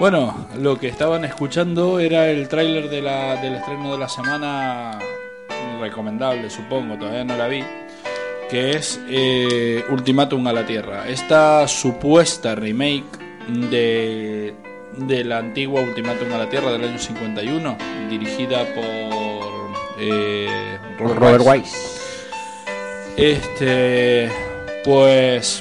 Bueno, 0.00 0.46
lo 0.58 0.78
que 0.78 0.88
estaban 0.88 1.24
escuchando 1.26 2.00
era 2.00 2.28
el 2.30 2.48
tráiler 2.48 2.88
de 2.88 3.02
la- 3.02 3.36
del 3.36 3.56
estreno 3.56 3.92
de 3.92 3.98
la 3.98 4.08
semana, 4.08 4.98
recomendable 5.78 6.48
supongo, 6.48 6.96
todavía 6.96 7.22
no 7.24 7.36
la 7.36 7.46
vi, 7.48 7.62
que 8.48 8.70
es 8.70 8.98
eh, 9.10 9.84
Ultimátum 9.90 10.46
a 10.46 10.52
la 10.54 10.64
Tierra. 10.66 11.06
Esta 11.06 11.68
supuesta 11.68 12.54
remake 12.54 13.04
de, 13.70 14.54
de 14.96 15.24
la 15.24 15.36
antigua 15.38 15.82
Ultimátum 15.82 16.32
a 16.32 16.38
la 16.38 16.48
Tierra 16.48 16.72
del 16.72 16.82
año 16.84 16.98
51, 16.98 17.76
dirigida 18.08 18.64
por 18.74 19.70
eh, 19.98 20.78
Robert 20.98 21.42
Wise. 21.44 22.00
Este, 23.18 24.30
pues, 24.82 25.60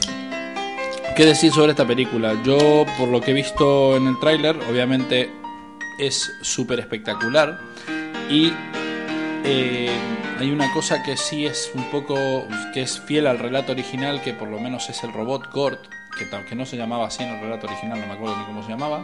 ¿qué 1.20 1.26
decir 1.26 1.52
sobre 1.52 1.72
esta 1.72 1.86
película? 1.86 2.42
Yo, 2.46 2.86
por 2.98 3.10
lo 3.10 3.20
que 3.20 3.32
he 3.32 3.34
visto 3.34 3.98
en 3.98 4.08
el 4.08 4.18
tráiler, 4.22 4.58
obviamente 4.72 5.30
es 6.00 6.32
súper 6.42 6.80
espectacular 6.80 7.60
y 8.30 8.54
eh, 9.44 9.92
hay 10.40 10.50
una 10.50 10.72
cosa 10.72 11.04
que 11.04 11.18
sí 11.18 11.46
es 11.46 11.74
un 11.76 11.84
poco, 11.92 12.48
que 12.74 12.84
es 12.84 13.02
fiel 13.02 13.28
al 13.28 13.38
relato 13.38 13.74
original, 13.74 14.22
que 14.22 14.32
por 14.32 14.48
lo 14.48 14.62
menos 14.62 14.90
es 14.90 15.04
el 15.04 15.12
robot 15.12 15.52
Gort, 15.52 15.90
que, 16.18 16.56
no 16.56 16.66
se 16.66 16.78
llamaba 16.78 17.08
así 17.08 17.24
en 17.24 17.30
el 17.30 17.42
relato 17.42 17.68
original, 17.68 18.00
no 18.00 18.08
me 18.08 18.14
acuerdo 18.14 18.38
ni 18.38 18.44
cómo 18.46 18.64
se 18.64 18.70
llamaba, 18.70 19.04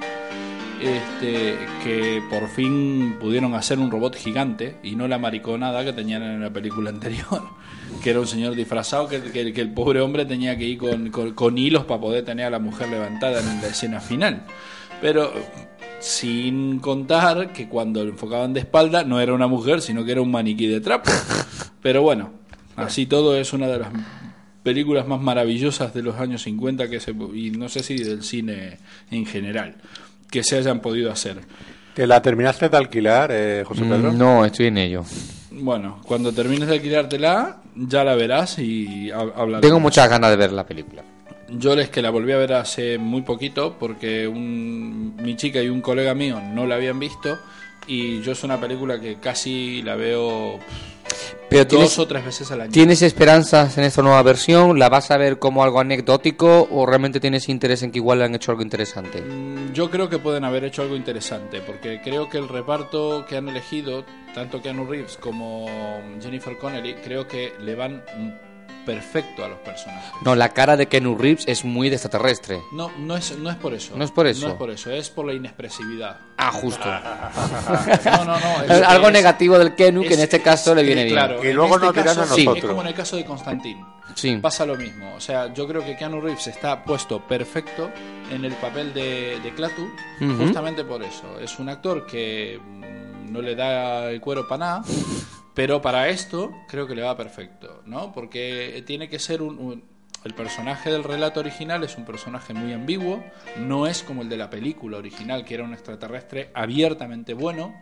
este, 0.82 1.58
que 1.84 2.22
por 2.30 2.48
fin 2.50 3.16
pudieron 3.20 3.54
hacer 3.56 3.80
un 3.80 3.90
robot 3.90 4.16
gigante 4.16 4.76
y 4.84 4.96
no 4.96 5.08
la 5.08 5.18
mariconada 5.18 5.84
que 5.86 5.94
tenían 5.94 6.24
en 6.24 6.42
la 6.42 6.50
película 6.52 6.90
anterior, 6.92 7.42
que 8.04 8.10
era 8.10 8.20
un 8.20 8.28
señor 8.28 8.56
disfrazado 8.56 9.08
que, 9.08 9.22
que- 9.22 9.62
el 9.62 9.72
pobre 9.74 10.02
hombre 10.02 10.26
tenía 10.26 10.58
que 10.58 10.66
ir 10.66 10.78
con, 10.78 11.10
con- 11.12 11.34
con 11.34 11.58
hilos 11.58 11.86
para 11.86 12.02
poder 12.02 12.26
tener 12.26 12.48
a 12.48 12.50
la 12.50 12.60
mujer 12.60 12.90
levantada 12.90 13.40
en 13.40 13.62
la 13.62 13.68
escena 13.68 14.00
final. 14.02 14.44
Pero 15.02 15.32
sin 16.00 16.80
contar 16.80 17.52
que 17.54 17.68
cuando 17.68 18.04
lo 18.04 18.12
enfocaban 18.12 18.54
de 18.54 18.60
espalda 18.62 19.04
no 19.04 19.20
era 19.20 19.34
una 19.34 19.48
mujer, 19.48 19.82
sino 19.82 20.04
que 20.06 20.12
era 20.12 20.22
un 20.22 20.32
maniquí 20.32 20.68
de 20.68 20.82
trapo. 20.82 21.10
Pero 21.82 22.02
bueno, 22.02 22.32
así 22.76 23.06
todo 23.06 23.36
es 23.38 23.54
una 23.54 23.68
de 23.68 23.80
las 23.80 23.90
películas 24.66 25.08
más 25.08 25.22
maravillosas 25.22 25.94
de 25.94 26.02
los 26.02 26.16
años 26.20 26.42
50 26.42 26.90
que 26.90 27.00
se, 27.00 27.12
y 27.12 27.52
no 27.52 27.70
sé 27.70 27.84
si 27.84 27.96
del 28.04 28.24
cine 28.24 28.80
en 29.12 29.26
general 29.26 29.76
que 30.30 30.44
se 30.44 30.58
hayan 30.58 30.82
podido 30.82 31.12
hacer. 31.12 31.38
¿Te 31.94 32.06
la 32.08 32.22
terminaste 32.22 32.68
de 32.68 32.76
alquilar, 32.76 33.30
eh, 33.32 33.64
José 33.66 33.84
Pedro? 33.84 34.12
Mm, 34.12 34.18
No, 34.18 34.44
estoy 34.44 34.66
en 34.66 34.78
ello. 34.80 35.04
Bueno, 35.52 36.02
cuando 36.06 36.34
termines 36.34 36.68
de 36.68 36.74
alquilártela, 36.74 37.62
ya 37.76 38.04
la 38.04 38.16
verás 38.16 38.60
y 38.60 39.12
ha- 39.12 39.20
hablaremos. 39.20 39.62
Tengo 39.62 39.80
muchas 39.80 40.10
ganas 40.10 40.32
de 40.32 40.36
ver 40.36 40.52
la 40.52 40.66
película. 40.66 41.04
Yo 41.48 41.74
es 41.76 41.90
que 41.90 42.02
la 42.02 42.10
volví 42.10 42.32
a 42.34 42.38
ver 42.38 42.54
hace 42.54 42.98
muy 42.98 43.22
poquito 43.22 43.78
porque 43.80 44.28
un- 44.28 45.16
mi 45.22 45.36
chica 45.38 45.62
y 45.62 45.70
un 45.70 45.80
colega 45.80 46.16
mío 46.16 46.42
no 46.54 46.66
la 46.66 46.76
habían 46.76 47.00
visto 47.00 47.38
y 47.88 48.20
yo 48.24 48.32
es 48.32 48.44
una 48.44 48.60
película 48.60 49.00
que 49.00 49.18
casi 49.22 49.84
la 49.84 49.96
veo 49.96 50.60
Pero 51.50 51.62
dos 51.64 51.70
tienes, 51.70 52.00
o 52.00 52.08
tres 52.08 52.26
veces 52.26 52.52
al 52.52 52.62
año. 52.62 52.72
¿Tienes 52.72 53.02
esperanzas 53.02 53.78
en 53.78 53.84
esta 53.84 54.02
nueva 54.02 54.22
versión? 54.24 54.78
¿La 54.80 54.90
vas 54.90 55.12
a 55.12 55.18
ver 55.18 55.40
como 55.40 55.64
algo 55.64 55.80
anecdótico 55.80 56.68
o 56.72 56.86
realmente 56.86 57.20
tienes 57.20 57.48
interés 57.50 57.84
en 57.84 57.92
que 57.92 58.00
igual 58.00 58.20
le 58.20 58.26
han 58.26 58.36
hecho 58.36 58.52
algo 58.52 58.64
interesante? 58.64 59.22
Mm, 59.22 59.74
Yo 59.74 59.90
creo 59.92 60.10
que 60.10 60.18
pueden 60.20 60.44
haber 60.44 60.64
hecho 60.64 60.82
algo 60.82 60.96
interesante, 60.96 61.62
porque 61.62 62.02
creo 62.04 62.30
que 62.30 62.38
el 62.38 62.48
reparto 62.50 63.26
que 63.28 63.38
han 63.38 63.48
elegido, 63.50 64.06
tanto 64.34 64.62
Keanu 64.62 64.86
Reeves 64.86 65.18
como 65.18 65.68
Jennifer 66.22 66.58
Connelly, 66.58 66.96
creo 66.96 67.28
que 67.28 67.54
le 67.60 67.76
van 67.76 68.04
perfecto 68.86 69.44
a 69.44 69.48
los 69.48 69.60
personajes. 69.60 70.12
No, 70.24 70.36
la 70.36 70.50
cara 70.50 70.78
de 70.78 70.88
Kenu 70.88 71.18
Reeves 71.18 71.46
es 71.48 71.66
muy 71.66 71.90
de 71.90 71.96
extraterrestre. 71.96 72.60
No, 72.72 72.92
no 73.00 73.18
es, 73.18 73.38
no 73.38 73.50
es 73.50 73.56
por 73.58 73.74
eso. 73.74 73.96
No 73.98 74.04
es 74.04 74.12
por 74.12 74.28
eso. 74.28 74.46
No 74.46 74.54
es 74.54 74.58
por 74.58 74.70
eso, 74.70 74.92
es 74.92 75.10
por 75.10 75.26
la 75.26 75.34
inexpresividad. 75.34 76.18
Ah, 76.38 76.52
justo. 76.52 76.86
No, 76.86 78.26
no, 78.26 78.40
no. 78.40 78.64
es- 78.70 78.82
algo 78.84 79.08
es- 79.08 79.14
negativo 79.14 79.58
del 79.58 79.76
Kenu 79.76 80.02
que 80.02 80.10
en 80.14 80.14
es- 80.14 80.20
este 80.24 80.42
caso 80.42 80.74
le 80.76 80.84
viene 80.84 81.04
bien. 81.04 81.16
Claro, 81.16 81.44
Y 81.44 81.54
luego 81.54 81.76
este 81.76 81.88
dirán 82.00 82.06
caso, 82.16 82.22
a 82.22 82.36
sí, 82.36 82.46
nosotros. 82.46 82.58
es 82.64 82.70
como 82.70 82.82
en 82.82 82.88
el 82.88 82.94
caso 82.94 83.16
de 83.16 83.26
Constantín. 83.26 83.86
Sí. 84.14 84.38
Pasa 84.38 84.66
lo 84.66 84.76
mismo. 84.76 85.14
O 85.16 85.20
sea, 85.20 85.54
yo 85.54 85.68
creo 85.68 85.84
que 85.84 85.98
Keanu 85.98 86.22
Reeves 86.22 86.48
está 86.48 86.84
puesto 86.84 87.20
perfecto 87.28 87.90
en 88.32 88.46
el 88.46 88.54
papel 88.54 88.94
de, 88.94 89.40
de 89.44 89.54
Clatu, 89.54 89.90
justamente 90.38 90.84
por 90.86 91.04
eso. 91.04 91.40
Es 91.40 91.60
un 91.60 91.68
actor 91.70 92.06
que 92.06 92.58
mm, 92.64 93.32
no 93.34 93.42
le 93.42 93.56
da 93.56 94.10
el 94.12 94.22
cuero 94.22 94.48
para 94.48 94.58
nada, 94.60 94.84
pero 95.56 95.82
para 95.82 96.10
esto 96.10 96.54
creo 96.68 96.86
que 96.86 96.94
le 96.96 97.02
va 97.02 97.18
perfecto, 97.18 97.82
¿no? 97.86 98.12
Porque 98.14 98.84
tiene 98.86 99.10
que 99.10 99.18
ser 99.20 99.42
un, 99.42 99.58
un- 99.58 99.84
el 100.24 100.34
personaje 100.34 100.92
del 100.92 101.04
relato 101.04 101.40
original 101.40 101.84
es 101.84 101.98
un 101.98 102.06
personaje 102.06 102.52
muy 102.54 102.74
ambiguo, 102.74 103.24
no 103.60 103.86
es 103.86 104.02
como 104.04 104.24
el 104.24 104.30
de 104.30 104.38
la 104.38 104.50
película 104.50 104.98
original, 104.98 105.46
que 105.46 105.54
era 105.54 105.64
un 105.64 105.72
extraterrestre 105.74 106.50
abiertamente 106.56 107.34
bueno, 107.36 107.74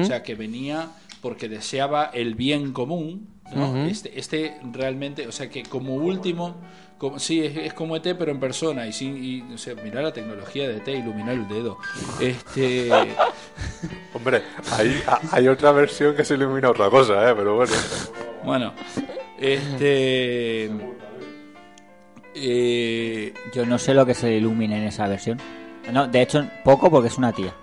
o 0.00 0.04
sea, 0.04 0.22
que 0.22 0.34
venía 0.34 0.88
porque 1.20 1.48
deseaba 1.50 2.06
el 2.06 2.34
bien 2.34 2.72
común, 2.72 3.28
¿no? 3.54 3.76
Este, 3.86 4.18
este 4.18 4.56
realmente, 4.72 5.26
o 5.28 5.32
sea, 5.32 5.50
que 5.50 5.62
como 5.62 5.94
último, 5.94 6.56
como, 7.00 7.18
sí, 7.18 7.42
es, 7.42 7.56
es 7.56 7.72
como 7.72 7.96
ET, 7.96 8.02
pero 8.18 8.30
en 8.30 8.38
persona, 8.38 8.86
y 8.86 8.92
sin, 8.92 9.16
y, 9.24 9.40
o 9.54 9.56
sea, 9.56 9.74
mirar 9.76 10.04
la 10.04 10.12
tecnología 10.12 10.68
de 10.68 10.76
ET, 10.76 10.88
iluminar 10.88 11.32
el 11.34 11.48
dedo. 11.48 11.78
Este, 12.20 12.90
Hombre, 14.14 14.42
hay, 14.72 15.02
hay 15.32 15.48
otra 15.48 15.72
versión 15.72 16.14
que 16.14 16.26
se 16.26 16.34
ilumina 16.34 16.68
otra 16.68 16.90
cosa, 16.90 17.30
¿eh? 17.30 17.34
Pero 17.34 17.56
bueno. 17.56 17.72
bueno, 18.44 18.74
este... 19.38 20.70
eh, 22.34 23.32
Yo 23.54 23.64
no 23.64 23.78
sé 23.78 23.94
lo 23.94 24.04
que 24.04 24.12
se 24.12 24.32
ilumina 24.32 24.76
en 24.76 24.84
esa 24.84 25.08
versión. 25.08 25.38
No, 25.90 26.06
de 26.06 26.20
hecho, 26.20 26.46
poco 26.64 26.90
porque 26.90 27.08
es 27.08 27.16
una 27.16 27.32
tía. 27.32 27.54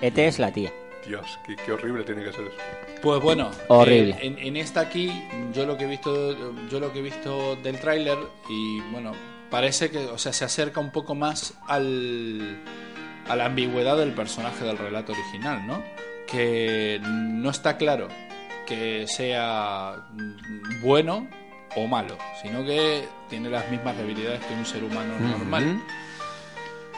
ET 0.00 0.16
es 0.16 0.38
la 0.38 0.50
tía. 0.50 0.72
Dios, 1.06 1.38
qué, 1.46 1.54
qué 1.54 1.72
horrible 1.72 2.02
tiene 2.02 2.24
que 2.24 2.32
ser 2.32 2.46
eso. 2.46 2.56
Pues 3.02 3.20
bueno, 3.20 3.50
Horrible. 3.68 4.12
eh, 4.14 4.18
en, 4.22 4.38
en 4.38 4.56
esta 4.56 4.80
aquí, 4.80 5.12
yo 5.52 5.66
lo 5.66 5.76
que 5.76 5.84
he 5.84 5.88
visto, 5.88 6.68
yo 6.70 6.80
lo 6.80 6.92
que 6.92 7.00
he 7.00 7.02
visto 7.02 7.56
del 7.56 7.78
tráiler 7.80 8.16
y 8.48 8.80
bueno, 8.92 9.12
parece 9.50 9.90
que, 9.90 9.98
o 10.06 10.18
sea, 10.18 10.32
se 10.32 10.44
acerca 10.44 10.80
un 10.80 10.90
poco 10.92 11.14
más 11.14 11.54
al 11.66 12.62
a 13.28 13.36
la 13.36 13.46
ambigüedad 13.46 13.96
del 13.96 14.12
personaje 14.12 14.64
del 14.64 14.78
relato 14.78 15.12
original, 15.12 15.66
¿no? 15.66 15.82
Que 16.26 17.00
no 17.02 17.50
está 17.50 17.76
claro 17.76 18.08
que 18.66 19.06
sea 19.06 19.96
bueno 20.80 21.28
o 21.76 21.86
malo, 21.86 22.16
sino 22.42 22.64
que 22.64 23.04
tiene 23.28 23.50
las 23.50 23.70
mismas 23.70 23.96
debilidades 23.96 24.40
que 24.44 24.54
un 24.54 24.66
ser 24.66 24.84
humano 24.84 25.18
normal. 25.18 25.80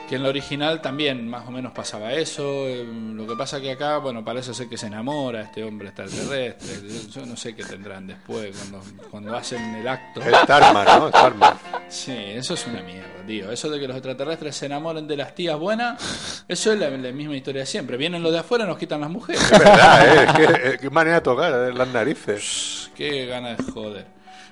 Que 0.09 0.17
en 0.17 0.23
la 0.23 0.29
original 0.29 0.83
también 0.83 1.27
más 1.27 1.49
o 1.49 1.51
menos 1.51 1.73
pasaba 1.73 2.13
eso. 2.13 2.43
eh, 2.69 2.85
Lo 2.87 3.27
que 3.27 3.35
pasa 3.37 3.59
que 3.59 3.71
acá, 3.73 3.97
bueno, 3.97 4.23
parece 4.23 4.53
ser 4.53 4.69
que 4.69 4.77
se 4.77 4.87
enamora 4.89 5.41
este 5.43 5.65
hombre 5.65 5.89
extraterrestre. 5.89 6.79
Yo 7.11 7.25
no 7.25 7.35
sé 7.37 7.55
qué 7.57 7.65
tendrán 7.65 8.07
después 8.07 8.55
cuando, 8.55 8.83
cuando 9.11 9.35
hacen 9.35 9.63
el 9.77 9.89
acto. 9.89 10.21
Es 10.21 10.37
Starman, 10.43 10.85
¿no? 10.85 11.09
Starman. 11.09 11.55
Sí, 11.89 12.13
eso 12.17 12.53
es 12.53 12.67
una 12.67 12.83
mierda, 12.83 13.25
tío. 13.27 13.51
Eso 13.51 13.71
de 13.71 13.81
que 13.81 13.87
los 13.89 13.97
extraterrestres 13.97 14.55
se 14.55 14.67
enamoren 14.67 15.07
de 15.09 15.17
las 15.17 15.35
tías 15.35 15.59
buenas, 15.59 16.45
eso 16.49 16.73
es 16.75 16.79
la, 16.79 16.91
la 16.91 17.11
misma 17.13 17.35
historia 17.37 17.61
de 17.63 17.67
siempre. 17.67 17.97
Vienen 17.97 18.23
los 18.23 18.31
de 18.33 18.41
afuera 18.41 18.65
y 18.65 18.69
nos 18.69 18.77
quitan 18.77 19.01
las 19.01 19.09
mujeres. 19.11 19.43
Es 19.43 19.59
verdad, 19.59 20.07
¿eh? 20.39 20.61
Eh, 20.65 20.79
qué 20.83 20.91
manera 20.91 21.17
de 21.17 21.23
tocar 21.23 21.51
las 21.75 21.89
narices. 21.89 22.91
Qué 22.95 23.25
ganas 23.25 23.57
de 23.57 23.73
joder. 23.73 24.07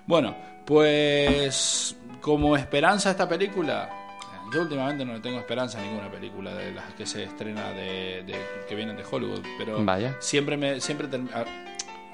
Bueno, 0.07 0.35
pues 0.65 1.95
como 2.23 2.57
esperanza 2.57 3.11
esta 3.11 3.29
película, 3.29 3.91
yo 4.53 4.63
últimamente 4.63 5.05
no 5.05 5.15
le 5.15 5.21
tengo 5.21 5.39
esperanza 5.39 5.79
a 5.79 5.83
ninguna 5.83 6.11
película 6.11 6.55
de 6.55 6.73
las 6.73 6.93
que 6.95 7.07
se 7.07 7.25
estrena 7.25 7.71
de, 7.71 8.23
de- 8.27 8.37
que 8.69 8.75
vienen 8.75 8.97
de 8.97 9.05
Hollywood, 9.11 9.41
pero 9.59 9.85
Vaya. 9.85 10.17
siempre 10.21 10.57
me 10.57 10.81
siempre 10.81 11.09
a, 11.35 11.45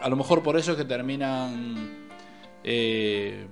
a 0.04 0.08
lo 0.08 0.16
mejor 0.16 0.42
por 0.42 0.56
eso 0.56 0.72
es 0.72 0.76
que 0.78 0.84
terminan 0.84 2.08
eh, 2.64 3.46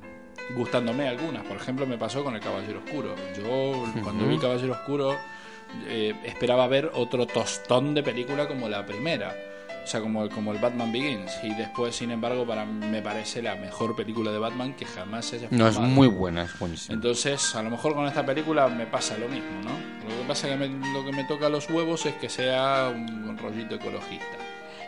gustándome 0.54 1.08
algunas. 1.08 1.44
Por 1.44 1.56
ejemplo, 1.56 1.86
me 1.86 1.98
pasó 1.98 2.22
con 2.22 2.34
el 2.34 2.40
Caballero 2.40 2.80
Oscuro. 2.84 3.14
Yo 3.36 3.84
cuando 4.02 4.24
Ujú. 4.24 4.32
vi 4.34 4.38
Caballero 4.38 4.72
Oscuro 4.74 5.16
eh, 5.88 6.14
esperaba 6.24 6.66
ver 6.68 6.90
otro 6.94 7.26
tostón 7.26 7.94
de 7.94 8.02
película 8.02 8.46
como 8.46 8.68
la 8.68 8.84
primera. 8.86 9.34
O 9.86 9.88
sea, 9.88 10.00
como, 10.00 10.28
como 10.30 10.50
el 10.52 10.58
Batman 10.58 10.90
Begins. 10.90 11.30
Y 11.44 11.54
después, 11.54 11.94
sin 11.94 12.10
embargo, 12.10 12.44
para 12.44 12.64
me 12.64 13.00
parece 13.02 13.40
la 13.40 13.54
mejor 13.54 13.94
película 13.94 14.32
de 14.32 14.38
Batman 14.40 14.74
que 14.74 14.84
jamás 14.84 15.26
se 15.26 15.36
haya 15.36 15.46
No, 15.52 15.68
es 15.68 15.74
filmado. 15.74 15.94
muy 15.94 16.08
buena, 16.08 16.42
es 16.42 16.58
buenísima. 16.58 16.94
Entonces, 16.96 17.54
a 17.54 17.62
lo 17.62 17.70
mejor 17.70 17.94
con 17.94 18.04
esta 18.08 18.26
película 18.26 18.66
me 18.66 18.86
pasa 18.86 19.16
lo 19.16 19.28
mismo, 19.28 19.62
¿no? 19.62 19.70
Lo 20.10 20.22
que 20.22 20.26
pasa 20.26 20.48
es 20.48 20.58
que 20.58 20.68
me- 20.68 20.92
lo 20.92 21.04
que 21.04 21.12
me 21.12 21.22
toca 21.22 21.46
a 21.46 21.50
los 21.50 21.70
huevos 21.70 22.04
es 22.04 22.14
que 22.16 22.28
sea 22.28 22.90
un, 22.92 23.28
un 23.28 23.38
rollito 23.38 23.76
ecologista. 23.76 24.26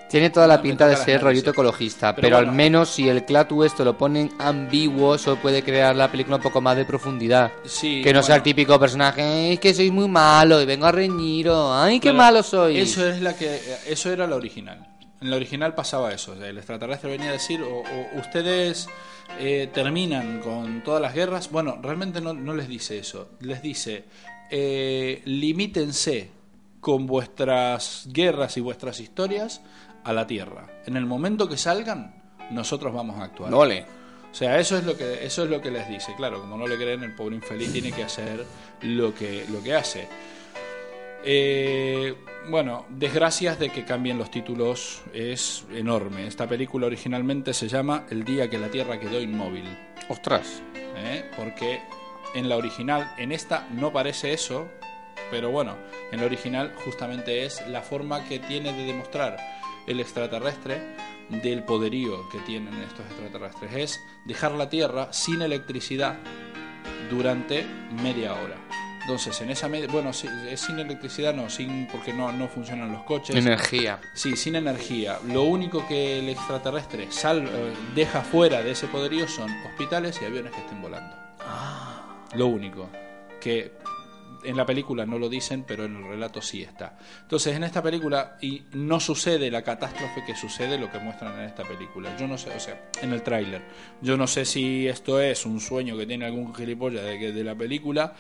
Tiene 0.09 0.31
toda 0.31 0.47
la 0.47 0.61
pinta 0.63 0.87
de 0.87 0.97
ser 0.97 1.21
rollito 1.23 1.51
ecologista, 1.51 2.15
Pero 2.15 2.23
pero, 2.27 2.37
bueno. 2.39 2.51
al 2.51 2.57
menos 2.57 2.89
si 2.89 3.09
el 3.09 3.25
Clatu 3.25 3.63
esto 3.65 3.85
lo 3.85 3.97
ponen 3.99 4.31
ambiguo, 4.39 5.15
eso 5.15 5.37
puede 5.37 5.63
crear 5.63 5.95
la 5.95 6.11
película 6.11 6.37
un 6.37 6.43
poco 6.43 6.61
más 6.61 6.77
de 6.77 6.85
profundidad. 6.85 7.53
Sí, 7.65 8.01
que 8.03 8.13
no 8.13 8.23
sea 8.23 8.37
el 8.37 8.43
típico 8.43 8.79
personaje, 8.81 9.23
"Ay, 9.23 9.53
es 9.55 9.61
que 9.61 9.75
soy 9.75 9.91
muy 9.91 10.09
malo 10.09 10.61
y 10.63 10.67
vengo 10.67 10.87
a 10.87 10.93
reñiros, 10.93 11.71
ay, 11.75 12.01
qué 12.01 12.09
Pero 12.09 12.19
malo 12.19 12.43
soy. 12.43 12.79
Eso 12.79 13.07
es 13.07 13.21
la 13.21 13.37
que 13.37 13.61
eso 13.87 14.11
era 14.11 14.27
la 14.27 14.37
original. 14.37 14.87
En 15.21 15.31
la 15.31 15.37
original 15.37 15.75
pasaba 15.75 16.13
eso. 16.13 16.33
el 16.35 16.57
extraterrestre 16.57 17.11
venía 17.11 17.31
a 17.31 17.33
decir, 17.33 17.61
o, 17.63 17.81
o 17.81 18.19
ustedes 18.21 18.89
eh, 19.41 19.69
terminan 19.75 20.41
con 20.41 20.83
todas 20.83 21.03
las 21.03 21.13
guerras. 21.13 21.51
Bueno, 21.51 21.79
realmente 21.83 22.21
no, 22.21 22.33
no 22.33 22.55
les 22.55 22.67
dice 22.69 22.99
eso. 22.99 23.29
Les 23.41 23.61
dice, 23.61 24.05
eh, 24.51 25.21
limítense 25.25 26.31
con 26.81 27.07
vuestras 27.07 28.05
guerras 28.13 28.57
y 28.57 28.61
vuestras 28.61 29.01
historias 29.01 29.61
a 30.09 30.13
la 30.15 30.27
Tierra. 30.27 30.67
En 30.87 30.97
el 30.97 31.05
momento 31.05 31.47
que 31.47 31.59
salgan, 31.59 32.15
nosotros 32.51 32.95
vamos 32.95 33.21
a 33.21 33.25
actuar. 33.25 33.53
Ole. 33.53 33.85
O 34.31 34.35
sea, 34.35 34.59
eso 34.59 34.79
es 34.79 34.85
lo 34.85 34.97
que 34.97 35.25
eso 35.25 35.45
es 35.45 35.51
lo 35.51 35.61
que 35.61 35.71
les 35.71 35.87
dice. 35.87 36.15
Claro, 36.17 36.41
como 36.41 36.57
no 36.57 36.67
le 36.67 36.77
creen, 36.77 37.03
el 37.03 37.15
pobre 37.15 37.37
infeliz 37.37 37.71
tiene 37.73 37.93
que 37.93 38.05
hacer 38.05 38.45
lo 38.83 39.15
que 39.15 39.45
lo 39.51 39.63
que 39.63 39.75
hace. 39.75 40.09
Eh, 41.25 42.15
bueno, 42.49 42.87
desgracias 42.89 43.59
de 43.59 43.69
que 43.69 43.85
cambien 43.85 44.17
los 44.17 44.31
títulos 44.31 45.03
es 45.13 45.67
enorme. 45.75 46.27
Esta 46.27 46.47
película 46.47 46.87
originalmente 46.87 47.53
se 47.53 47.69
llama 47.69 48.07
El 48.09 48.25
día 48.25 48.49
que 48.49 48.59
la 48.59 48.71
Tierra 48.71 48.99
quedó 48.99 49.21
inmóvil. 49.21 49.67
Ostras. 50.09 50.63
¿Eh? 50.75 51.31
Porque 51.37 51.81
en 52.35 52.49
la 52.49 52.57
original, 52.57 53.13
en 53.19 53.31
esta 53.33 53.69
no 53.73 53.93
parece 53.93 54.33
eso, 54.33 54.69
pero 55.31 55.51
bueno, 55.51 55.77
en 56.13 56.21
la 56.21 56.27
original 56.27 56.73
justamente 56.85 57.45
es 57.45 57.67
la 57.69 57.83
forma 57.83 58.25
que 58.25 58.39
tiene 58.39 58.73
de 58.73 58.85
demostrar 58.85 59.58
el 59.89 60.01
extraterrestre 60.01 60.81
del 61.31 61.65
poderío 61.65 62.29
que 62.31 62.39
tienen 62.41 62.75
estos 62.75 63.07
extraterrestres. 63.07 63.75
Es 63.75 64.01
dejar 64.25 64.53
la 64.53 64.69
Tierra 64.69 65.13
sin 65.13 65.43
electricidad 65.43 66.19
durante 67.11 67.65
media 68.03 68.35
hora. 68.35 68.57
Entonces, 69.01 69.41
en 69.41 69.51
esa 69.51 69.69
media... 69.69 69.89
Bueno, 69.91 70.13
sí, 70.13 70.29
es 70.51 70.61
sin 70.61 70.79
electricidad, 70.79 71.33
no, 71.33 71.49
sin 71.49 71.87
porque 71.87 72.13
no, 72.13 72.31
no 72.31 72.47
funcionan 72.47 72.93
los 72.93 73.05
coches. 73.05 73.35
Energía. 73.35 73.99
Sí, 74.13 74.37
sin 74.37 74.55
energía. 74.55 75.19
Lo 75.27 75.45
único 75.45 75.87
que 75.89 76.19
el 76.19 76.29
extraterrestre 76.29 77.11
sal, 77.11 77.49
eh, 77.51 77.73
deja 77.95 78.21
fuera 78.21 78.63
de 78.63 78.73
ese 78.73 78.87
poderío 78.87 79.27
son 79.27 79.51
hospitales 79.67 80.21
y 80.21 80.27
aviones 80.27 80.53
que 80.53 80.61
estén 80.61 80.83
volando. 80.83 81.17
Lo 82.35 82.49
único. 82.49 82.91
Que 83.41 83.73
en 84.45 84.57
la 84.57 84.65
película 84.67 85.05
no 85.07 85.19
lo 85.19 85.29
dicen, 85.29 85.65
pero 85.67 85.85
en 85.85 85.97
el 85.97 86.05
relato 86.09 86.41
sí 86.43 86.63
está. 86.63 86.97
Entonces, 87.23 87.57
en 87.57 87.65
esta 87.65 87.83
película, 87.83 88.37
y 88.41 88.63
no 88.73 89.01
sucede 89.01 89.51
la 89.51 89.63
catástrofe 89.63 90.25
que 90.27 90.35
sucede 90.37 90.79
lo 90.79 90.91
que 90.91 90.99
muestran 90.99 91.39
en 91.39 91.47
esta 91.47 91.65
película. 91.65 92.17
Yo 92.19 92.27
no 92.29 92.39
sé, 92.39 92.51
o 92.57 92.61
sea, 92.61 92.81
en 93.03 93.13
el 93.13 93.23
tráiler. 93.23 93.63
Yo 94.01 94.17
no 94.17 94.27
sé 94.27 94.45
si 94.45 94.87
esto 94.89 95.21
es 95.21 95.45
un 95.47 95.61
sueño 95.61 95.97
que 95.97 96.07
tiene 96.07 96.27
algún 96.27 96.55
gilipollas 96.55 97.03
de, 97.05 97.33
de 97.33 97.45
la 97.45 97.55
película 97.55 98.13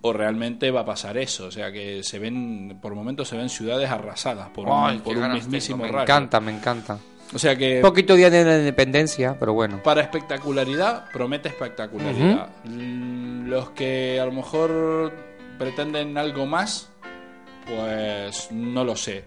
o 0.00 0.12
realmente 0.12 0.70
va 0.70 0.80
a 0.80 0.84
pasar 0.84 1.16
eso. 1.16 1.46
O 1.46 1.50
sea, 1.50 1.72
que 1.72 2.02
se 2.02 2.18
ven, 2.18 2.78
por 2.82 2.94
momentos 2.94 3.26
se 3.28 3.36
ven 3.36 3.48
ciudades 3.48 3.88
arrasadas 3.90 4.50
por 4.50 4.66
Ay, 4.70 4.96
un, 4.96 5.02
por 5.02 5.16
un 5.16 5.32
mismísimo 5.32 5.78
tengo, 5.78 5.86
Me 5.86 5.92
rayo. 5.92 6.02
encanta, 6.04 6.40
me 6.40 6.52
encanta. 6.52 6.98
O 7.32 7.38
sea 7.38 7.56
que... 7.56 7.76
Un 7.76 7.82
poquito 7.82 8.14
día 8.14 8.28
de 8.28 8.44
la 8.44 8.58
independencia, 8.58 9.34
pero 9.40 9.54
bueno. 9.54 9.82
Para 9.82 10.02
espectacularidad, 10.02 11.10
promete 11.10 11.48
espectacularidad. 11.48 12.48
Mm, 12.64 13.48
Los 13.48 13.70
que 13.70 14.20
a 14.20 14.26
lo 14.26 14.32
mejor 14.32 15.12
pretenden 15.58 16.16
algo 16.18 16.46
más, 16.46 16.90
pues 17.66 18.50
no 18.50 18.84
lo 18.84 18.96
sé. 18.96 19.24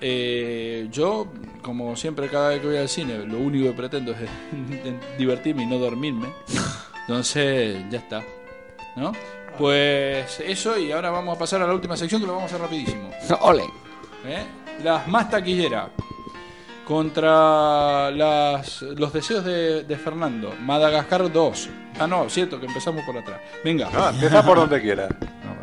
Eh, 0.00 0.88
yo, 0.90 1.28
como 1.62 1.94
siempre, 1.94 2.28
cada 2.28 2.48
vez 2.48 2.60
que 2.60 2.66
voy 2.66 2.76
al 2.76 2.88
cine, 2.88 3.18
lo 3.18 3.38
único 3.38 3.66
que 3.66 3.72
pretendo 3.72 4.12
es 4.12 4.28
divertirme 5.18 5.62
y 5.62 5.66
no 5.66 5.78
dormirme. 5.78 6.28
Entonces, 7.02 7.78
ya 7.88 7.98
está. 7.98 8.24
¿No? 8.96 9.12
Pues 9.58 10.40
eso, 10.40 10.78
y 10.78 10.90
ahora 10.92 11.10
vamos 11.10 11.36
a 11.36 11.38
pasar 11.38 11.62
a 11.62 11.66
la 11.66 11.74
última 11.74 11.96
sección 11.96 12.20
que 12.20 12.26
lo 12.26 12.34
vamos 12.34 12.50
a 12.50 12.54
hacer 12.54 12.60
rapidísimo. 12.62 13.10
Ole. 13.42 13.64
¿Eh? 14.26 14.44
Las 14.82 15.06
más 15.06 15.30
taquilleras. 15.30 15.90
Contra 16.84 18.10
las, 18.10 18.82
los 18.82 19.12
deseos 19.12 19.44
de, 19.44 19.84
de 19.84 19.96
Fernando. 19.96 20.52
Madagascar 20.60 21.30
2. 21.32 21.68
Ah, 21.98 22.06
no, 22.06 22.28
cierto, 22.28 22.58
que 22.58 22.66
empezamos 22.66 23.04
por 23.04 23.16
atrás. 23.16 23.40
Venga. 23.64 23.88
No, 23.90 24.08
empieza 24.08 24.42
por 24.44 24.56
donde 24.58 24.80
quieras. 24.80 25.08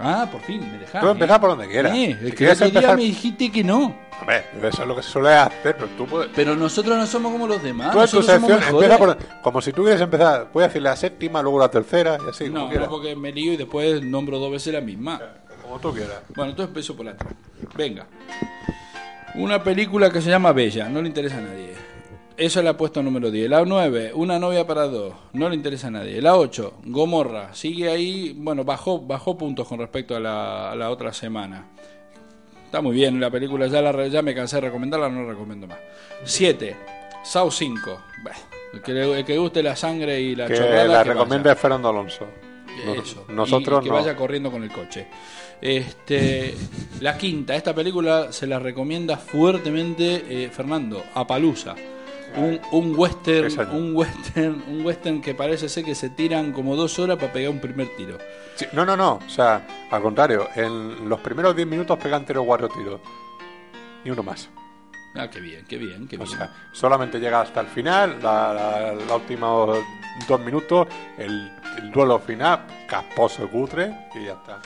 Ah, 0.02 0.28
por 0.32 0.40
fin, 0.42 0.62
me 0.62 0.78
dejaste. 0.78 1.00
Tú 1.02 1.08
empieza 1.10 1.42
por 1.42 1.50
donde 1.50 1.68
quieras. 1.68 1.94
Eh, 1.96 2.18
Si 2.22 2.28
es 2.28 2.36
que 2.36 2.46
el 2.46 2.52
otro 2.52 2.66
día 2.70 2.80
empezar- 2.80 2.96
me 2.96 3.04
dijiste 3.04 3.52
que 3.52 3.64
no. 3.64 3.96
Hombre, 4.22 4.46
eso 4.64 4.82
es 4.82 4.88
lo 4.88 4.96
que 4.96 5.04
se 5.04 5.10
suele 5.10 5.34
hacer, 5.34 5.76
pero 5.78 5.88
tú 5.98 6.06
puedes... 6.06 6.30
Pero 6.36 6.56
nosotros 6.56 6.98
no 6.98 7.06
somos 7.06 7.32
como 7.34 7.48
los 7.48 7.62
demás. 7.64 7.92
Tú 7.92 7.98
nosotros 8.00 8.26
somos 8.26 8.52
empieza 8.52 8.98
por... 8.98 9.18
Como 9.42 9.62
si 9.62 9.74
tú 9.74 9.84
quieres 9.84 10.02
empezar, 10.02 10.52
puedes 10.52 10.70
decir 10.70 10.82
la 10.82 10.96
séptima, 10.96 11.42
luego 11.42 11.60
la 11.60 11.70
tercera 11.70 12.18
y 12.26 12.30
así, 12.30 12.46
como 12.46 12.58
No, 12.60 12.64
no, 12.66 12.70
quieras. 12.70 12.88
porque 12.90 13.16
me 13.16 13.32
lío 13.32 13.54
y 13.54 13.58
después 13.58 14.02
nombro 14.04 14.40
dos 14.40 14.52
veces 14.52 14.74
la 14.74 14.82
misma. 14.82 15.20
Como 15.62 15.80
tú 15.80 15.94
quieras. 15.94 16.22
Bueno, 16.36 16.52
entonces 16.52 16.70
empiezo 16.70 16.96
por 16.96 17.08
atrás. 17.10 17.34
Venga. 17.76 18.06
Una 19.36 19.64
película 19.64 20.10
que 20.10 20.22
se 20.22 20.30
llama 20.30 20.52
Bella, 20.54 20.90
no 20.90 21.02
le 21.02 21.08
interesa 21.08 21.38
a 21.38 21.42
nadie. 21.42 21.74
Esa 22.36 22.62
la 22.64 22.72
ha 22.72 22.78
puesto 22.78 23.04
número 23.04 23.30
10. 23.32 23.50
La 23.50 23.66
9, 23.66 24.12
Una 24.16 24.40
novia 24.40 24.66
para 24.66 24.88
dos, 24.88 25.14
no 25.34 25.50
le 25.50 25.56
interesa 25.56 25.88
a 25.88 25.92
nadie. 25.92 26.22
La 26.22 26.38
8, 26.38 26.76
Gomorra, 26.86 27.54
sigue 27.54 27.90
ahí, 27.90 28.34
bueno, 28.38 28.64
bajó, 28.64 29.00
bajó 29.02 29.38
puntos 29.38 29.68
con 29.68 29.80
respecto 29.80 30.16
a 30.16 30.20
la, 30.20 30.72
a 30.72 30.76
la 30.76 30.90
otra 30.90 31.12
semana. 31.12 31.66
Está 32.66 32.82
muy 32.82 32.96
bien 32.96 33.20
la 33.20 33.30
película, 33.30 33.68
ya, 33.68 33.82
la, 33.82 34.08
ya 34.08 34.22
me 34.22 34.34
cansé 34.34 34.58
de 34.58 34.62
recomendarla, 34.62 35.10
no 35.10 35.24
la 35.24 35.30
recomiendo 35.32 35.68
más. 35.68 35.80
7, 36.24 36.76
Saw 37.24 37.52
5. 37.52 38.02
Bah, 38.24 38.32
el, 38.74 38.82
que, 38.82 38.92
el 38.92 39.26
que 39.26 39.38
guste 39.38 39.62
la 39.62 39.76
sangre 39.76 40.22
y 40.22 40.36
la 40.36 40.48
Que 40.48 40.56
chorrada, 40.56 40.86
la 40.86 41.04
que 41.04 41.10
recomienda 41.14 41.56
Fernando 41.56 41.90
Alonso. 41.90 42.26
Eso. 42.88 43.26
Nosotros 43.30 43.80
y, 43.80 43.82
y 43.82 43.84
que 43.86 43.90
no. 43.90 43.96
vaya 43.96 44.16
corriendo 44.16 44.52
con 44.52 44.64
el 44.64 44.72
coche. 44.72 45.08
Este, 45.62 46.56
la 47.02 47.18
quinta, 47.18 47.56
esta 47.56 47.74
película 47.76 48.32
se 48.32 48.48
la 48.48 48.60
recomienda 48.60 49.18
fuertemente 49.18 50.24
eh, 50.46 50.50
Fernando, 50.50 51.04
Apalusa. 51.14 51.76
Un, 52.36 52.60
un 52.74 52.94
western, 52.96 53.76
un 53.76 53.96
western, 53.96 54.64
un 54.68 54.86
western 54.86 55.20
que 55.20 55.34
parece 55.34 55.68
ser 55.68 55.84
que 55.84 55.96
se 55.96 56.12
tiran 56.12 56.52
como 56.54 56.76
dos 56.76 57.00
horas 57.00 57.18
para 57.18 57.34
pegar 57.34 57.50
un 57.52 57.60
primer 57.60 57.88
tiro. 57.98 58.20
Sí, 58.56 58.66
no, 58.74 58.86
no, 58.86 58.96
no. 58.96 59.14
O 59.26 59.30
sea, 59.30 59.66
al 59.90 60.02
contrario, 60.02 60.48
en 60.56 61.10
los 61.10 61.20
primeros 61.22 61.56
10 61.56 61.68
minutos 61.68 61.98
pegan 61.98 62.26
3 62.26 62.38
o 62.38 62.46
4 62.46 62.70
tiros. 62.70 63.00
ni 64.06 64.12
uno 64.12 64.22
más. 64.22 64.48
Ah, 65.16 65.28
qué 65.28 65.40
bien, 65.40 65.66
qué 65.68 65.78
bien, 65.78 66.08
qué 66.08 66.18
O 66.18 66.20
bien. 66.20 66.30
sea, 66.38 66.54
solamente 66.72 67.20
llega 67.20 67.42
hasta 67.42 67.62
el 67.62 67.68
final, 67.68 68.20
la 68.22 68.94
última 69.16 69.48
dos 70.28 70.40
minutos, 70.40 70.88
el, 71.18 71.52
el 71.78 71.92
duelo 71.92 72.20
final, 72.20 72.66
casposo 72.88 73.46
y 73.46 73.48
cutre, 73.48 74.08
y 74.16 74.26
ya 74.26 74.34
está. 74.34 74.60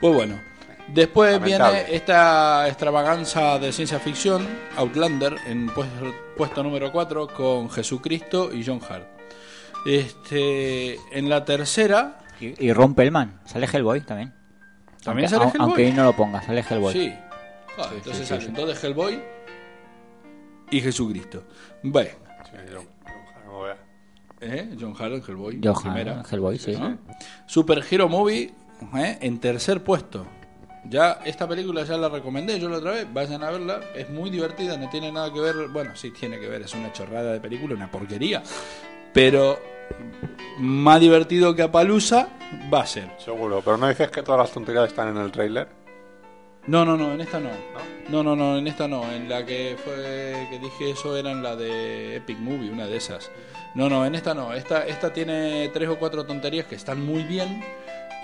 Pues 0.00 0.14
bueno. 0.14 0.40
Después 0.88 1.32
Lamentable. 1.40 1.78
viene 1.82 1.96
esta 1.96 2.68
extravaganza 2.68 3.58
de 3.58 3.72
ciencia 3.72 3.98
ficción, 3.98 4.46
Outlander, 4.76 5.36
en 5.46 5.66
puesto, 5.68 6.14
puesto 6.36 6.62
número 6.62 6.92
4, 6.92 7.26
con 7.28 7.68
Jesucristo 7.70 8.50
y 8.52 8.64
John 8.64 8.80
Hart. 8.88 9.04
Este, 9.84 10.94
en 11.12 11.28
la 11.28 11.44
tercera, 11.44 12.18
Y, 12.40 12.66
y 12.66 12.72
Ron 12.72 12.94
Pellman, 12.94 13.40
sale 13.44 13.66
Hellboy 13.66 14.00
también. 14.02 14.32
¿También 15.02 15.26
aunque, 15.32 15.36
sale 15.36 15.44
Hellboy? 15.50 15.60
Aunque 15.66 15.86
ahí 15.86 15.92
no 15.92 16.04
lo 16.04 16.12
ponga, 16.14 16.42
sale 16.42 16.64
Hellboy. 16.68 16.92
Sí. 16.92 17.12
Ah, 17.78 17.86
Sí, 17.90 17.94
entonces 17.96 18.16
sí, 18.16 18.22
sí, 18.22 18.28
salen 18.28 18.46
sí. 18.46 18.52
dos 18.62 18.80
de 18.80 18.86
Hellboy 18.86 19.22
y 20.70 20.80
Jesucristo. 20.80 21.44
Bueno. 21.82 22.10
¿Eh? 24.46 24.76
John 24.80 24.94
Hart 24.98 25.14
en 25.14 25.22
Hellboy. 25.22 25.60
John 25.62 25.74
primera. 25.82 26.20
Hart, 26.20 26.32
Hellboy, 26.32 26.58
sí. 26.58 26.72
¿no? 26.72 26.98
Super 27.46 27.84
Hero 27.88 28.08
Movie 28.08 28.52
¿eh? 28.96 29.18
en 29.20 29.38
tercer 29.38 29.82
puesto. 29.82 30.26
Ya 30.88 31.18
esta 31.24 31.48
película 31.48 31.82
ya 31.84 31.96
la 31.96 32.08
recomendé 32.08 32.60
yo 32.60 32.68
la 32.68 32.78
otra 32.78 32.92
vez, 32.92 33.12
vayan 33.12 33.42
a 33.42 33.50
verla, 33.50 33.80
es 33.94 34.08
muy 34.08 34.30
divertida, 34.30 34.76
no 34.76 34.88
tiene 34.88 35.10
nada 35.10 35.32
que 35.32 35.40
ver, 35.40 35.68
bueno, 35.72 35.96
sí 35.96 36.12
tiene 36.12 36.38
que 36.38 36.46
ver, 36.46 36.62
es 36.62 36.74
una 36.74 36.92
chorrada 36.92 37.32
de 37.32 37.40
película, 37.40 37.74
una 37.74 37.90
porquería, 37.90 38.40
pero 39.12 39.58
más 40.58 41.00
divertido 41.00 41.54
que 41.56 41.62
Apalusa 41.62 42.28
va 42.72 42.82
a 42.82 42.86
ser. 42.86 43.10
Seguro, 43.18 43.62
pero 43.64 43.76
no 43.76 43.88
dices 43.88 44.10
que 44.10 44.22
todas 44.22 44.40
las 44.42 44.52
tonterías 44.52 44.86
están 44.86 45.08
en 45.08 45.16
el 45.16 45.32
tráiler. 45.32 45.68
No, 46.66 46.84
no, 46.84 46.96
no, 46.96 47.12
en 47.14 47.20
esta 47.20 47.38
no. 47.40 47.50
No, 48.08 48.22
no, 48.22 48.34
no, 48.36 48.58
en 48.58 48.66
esta 48.66 48.88
no. 48.88 49.10
En 49.12 49.28
la 49.28 49.44
que 49.44 49.76
fue 49.84 50.46
que 50.50 50.58
dije 50.58 50.90
eso 50.90 51.16
era 51.16 51.30
en 51.30 51.42
la 51.42 51.56
de 51.56 52.16
Epic 52.16 52.38
Movie, 52.38 52.70
una 52.70 52.86
de 52.86 52.96
esas. 52.96 53.30
No, 53.74 53.88
no, 53.88 54.04
en 54.06 54.14
esta 54.14 54.34
no. 54.34 54.52
Esta, 54.54 54.86
esta 54.86 55.12
tiene 55.12 55.68
tres 55.72 55.88
o 55.88 55.96
cuatro 55.98 56.24
tonterías 56.24 56.66
que 56.66 56.74
están 56.74 57.04
muy 57.04 57.22
bien. 57.24 57.62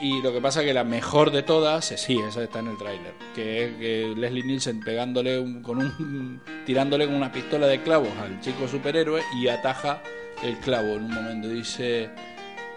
Y 0.00 0.20
lo 0.22 0.32
que 0.32 0.40
pasa 0.40 0.64
que 0.64 0.74
la 0.74 0.82
mejor 0.82 1.30
de 1.30 1.42
todas, 1.44 1.84
sí, 1.84 2.18
esa 2.28 2.42
está 2.42 2.58
en 2.58 2.68
el 2.68 2.78
tráiler. 2.78 3.12
Que 3.34 3.64
es 3.66 3.72
que 3.76 4.14
Leslie 4.16 4.42
Nielsen 4.42 4.80
pegándole 4.80 5.38
un- 5.38 5.62
con 5.62 5.78
un. 5.78 6.40
tirándole 6.66 7.06
con 7.06 7.14
una 7.14 7.30
pistola 7.30 7.66
de 7.68 7.82
clavos 7.82 8.08
al 8.20 8.40
chico 8.40 8.66
superhéroe 8.66 9.22
y 9.40 9.46
ataja 9.48 10.02
el 10.42 10.56
clavo 10.58 10.94
en 10.96 11.04
un 11.04 11.14
momento. 11.14 11.48
Dice. 11.48 12.10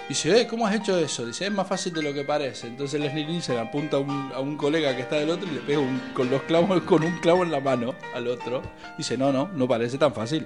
Dice, 0.07 0.41
eh, 0.41 0.47
¿cómo 0.47 0.67
has 0.67 0.75
hecho 0.75 0.97
eso? 0.99 1.25
Dice, 1.25 1.45
es 1.47 1.51
más 1.51 1.67
fácil 1.67 1.91
de 1.93 2.03
lo 2.03 2.13
que 2.13 2.23
parece. 2.23 2.67
Entonces 2.67 3.01
Leslie 3.01 3.25
Nielsen 3.25 3.57
apunta 3.57 3.97
a 3.97 4.01
un, 4.01 4.31
a 4.35 4.39
un 4.39 4.55
colega 4.55 4.95
que 4.95 5.01
está 5.01 5.15
del 5.15 5.31
otro 5.31 5.47
y 5.49 5.55
le 5.55 5.61
pega 5.61 5.79
un- 5.79 5.99
con 6.13 6.29
los 6.29 6.43
clavos, 6.43 6.79
con 6.83 7.03
un 7.03 7.17
clavo 7.19 7.43
en 7.43 7.49
la 7.51 7.59
mano 7.59 7.95
al 8.13 8.27
otro. 8.27 8.61
Dice, 8.99 9.17
no, 9.17 9.31
no, 9.31 9.47
no 9.47 9.67
parece 9.67 9.97
tan 9.97 10.13
fácil. 10.13 10.45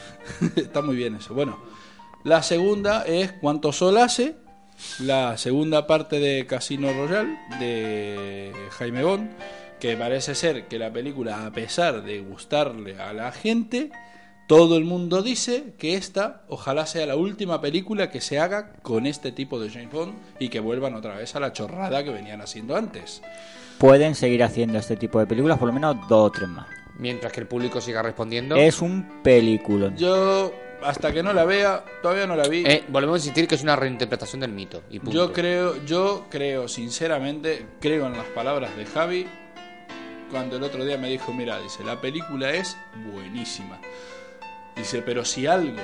está 0.56 0.82
muy 0.82 0.94
bien 0.94 1.14
eso. 1.14 1.32
Bueno, 1.32 1.58
la 2.24 2.42
segunda 2.42 3.04
es 3.06 3.32
Cuánto 3.32 3.72
Sol 3.72 3.96
hace. 3.96 4.36
La 5.00 5.36
segunda 5.38 5.86
parte 5.86 6.20
de 6.20 6.46
Casino 6.46 6.92
Royale 6.92 7.36
de 7.58 8.52
Jaime 8.78 9.02
Bond. 9.04 9.30
Que 9.80 9.96
parece 9.96 10.34
ser 10.34 10.66
que 10.66 10.78
la 10.78 10.92
película, 10.92 11.46
a 11.46 11.52
pesar 11.52 12.02
de 12.02 12.20
gustarle 12.20 13.00
a 13.00 13.12
la 13.12 13.30
gente, 13.32 13.90
todo 14.48 14.78
el 14.78 14.84
mundo 14.84 15.22
dice 15.22 15.74
que 15.76 15.94
esta 15.94 16.40
ojalá 16.48 16.86
sea 16.86 17.04
la 17.04 17.16
última 17.16 17.60
película 17.60 18.10
que 18.10 18.22
se 18.22 18.38
haga 18.38 18.72
con 18.82 19.06
este 19.06 19.30
tipo 19.30 19.60
de 19.60 19.68
James 19.68 19.92
Bond 19.92 20.14
y 20.38 20.48
que 20.48 20.58
vuelvan 20.58 20.94
otra 20.94 21.16
vez 21.16 21.36
a 21.36 21.40
la 21.40 21.52
chorrada 21.52 22.02
que 22.02 22.08
venían 22.08 22.40
haciendo 22.40 22.74
antes. 22.74 23.20
Pueden 23.76 24.14
seguir 24.14 24.42
haciendo 24.42 24.78
este 24.78 24.96
tipo 24.96 25.20
de 25.20 25.26
películas, 25.26 25.58
por 25.58 25.68
lo 25.68 25.74
menos 25.74 25.96
dos 26.08 26.28
o 26.28 26.32
tres 26.32 26.48
más. 26.48 26.66
Mientras 26.98 27.30
que 27.30 27.40
el 27.40 27.46
público 27.46 27.82
siga 27.82 28.02
respondiendo. 28.02 28.56
Es 28.56 28.80
un 28.80 29.20
película. 29.22 29.94
Yo, 29.94 30.50
hasta 30.82 31.12
que 31.12 31.22
no 31.22 31.34
la 31.34 31.44
vea, 31.44 31.84
todavía 32.02 32.26
no 32.26 32.34
la 32.34 32.48
vi. 32.48 32.64
Eh, 32.66 32.84
volvemos 32.88 33.16
a 33.16 33.18
insistir 33.18 33.46
que 33.46 33.54
es 33.54 33.62
una 33.62 33.76
reinterpretación 33.76 34.40
del 34.40 34.52
mito. 34.52 34.82
Y 34.90 34.98
punto. 34.98 35.14
Yo 35.14 35.32
creo, 35.34 35.84
yo 35.84 36.24
creo 36.30 36.68
sinceramente, 36.68 37.66
creo 37.80 38.06
en 38.06 38.14
las 38.14 38.26
palabras 38.28 38.74
de 38.78 38.86
Javi 38.86 39.26
cuando 40.30 40.56
el 40.56 40.62
otro 40.62 40.84
día 40.84 40.98
me 40.98 41.08
dijo, 41.08 41.32
mira, 41.32 41.60
dice, 41.60 41.84
la 41.84 42.00
película 42.00 42.50
es 42.52 42.76
buenísima. 43.12 43.78
Dice, 44.78 45.02
pero 45.02 45.24
si 45.24 45.46
algo 45.46 45.82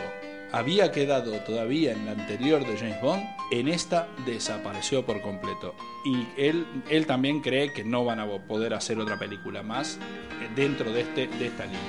había 0.52 0.92
quedado 0.92 1.33
todavía 1.40 1.92
en 1.92 2.07
la 2.07 2.12
anterior 2.12 2.64
de 2.64 2.76
James 2.78 3.00
Bond, 3.02 3.24
en 3.50 3.66
esta 3.66 4.07
desapareció 4.24 5.04
por 5.04 5.20
completo. 5.20 5.74
Y 6.04 6.28
él, 6.40 6.64
él 6.88 7.07
también 7.07 7.40
cree 7.40 7.72
que 7.72 7.83
no 7.83 8.04
van 8.04 8.20
a 8.20 8.26
poder 8.26 8.72
hacer 8.72 8.98
otra 9.00 9.18
película 9.18 9.64
más 9.64 9.98
eh, 10.40 10.48
dentro 10.54 10.92
de, 10.92 11.00
este, 11.00 11.26
de 11.26 11.46
esta 11.46 11.64
línea. 11.64 11.80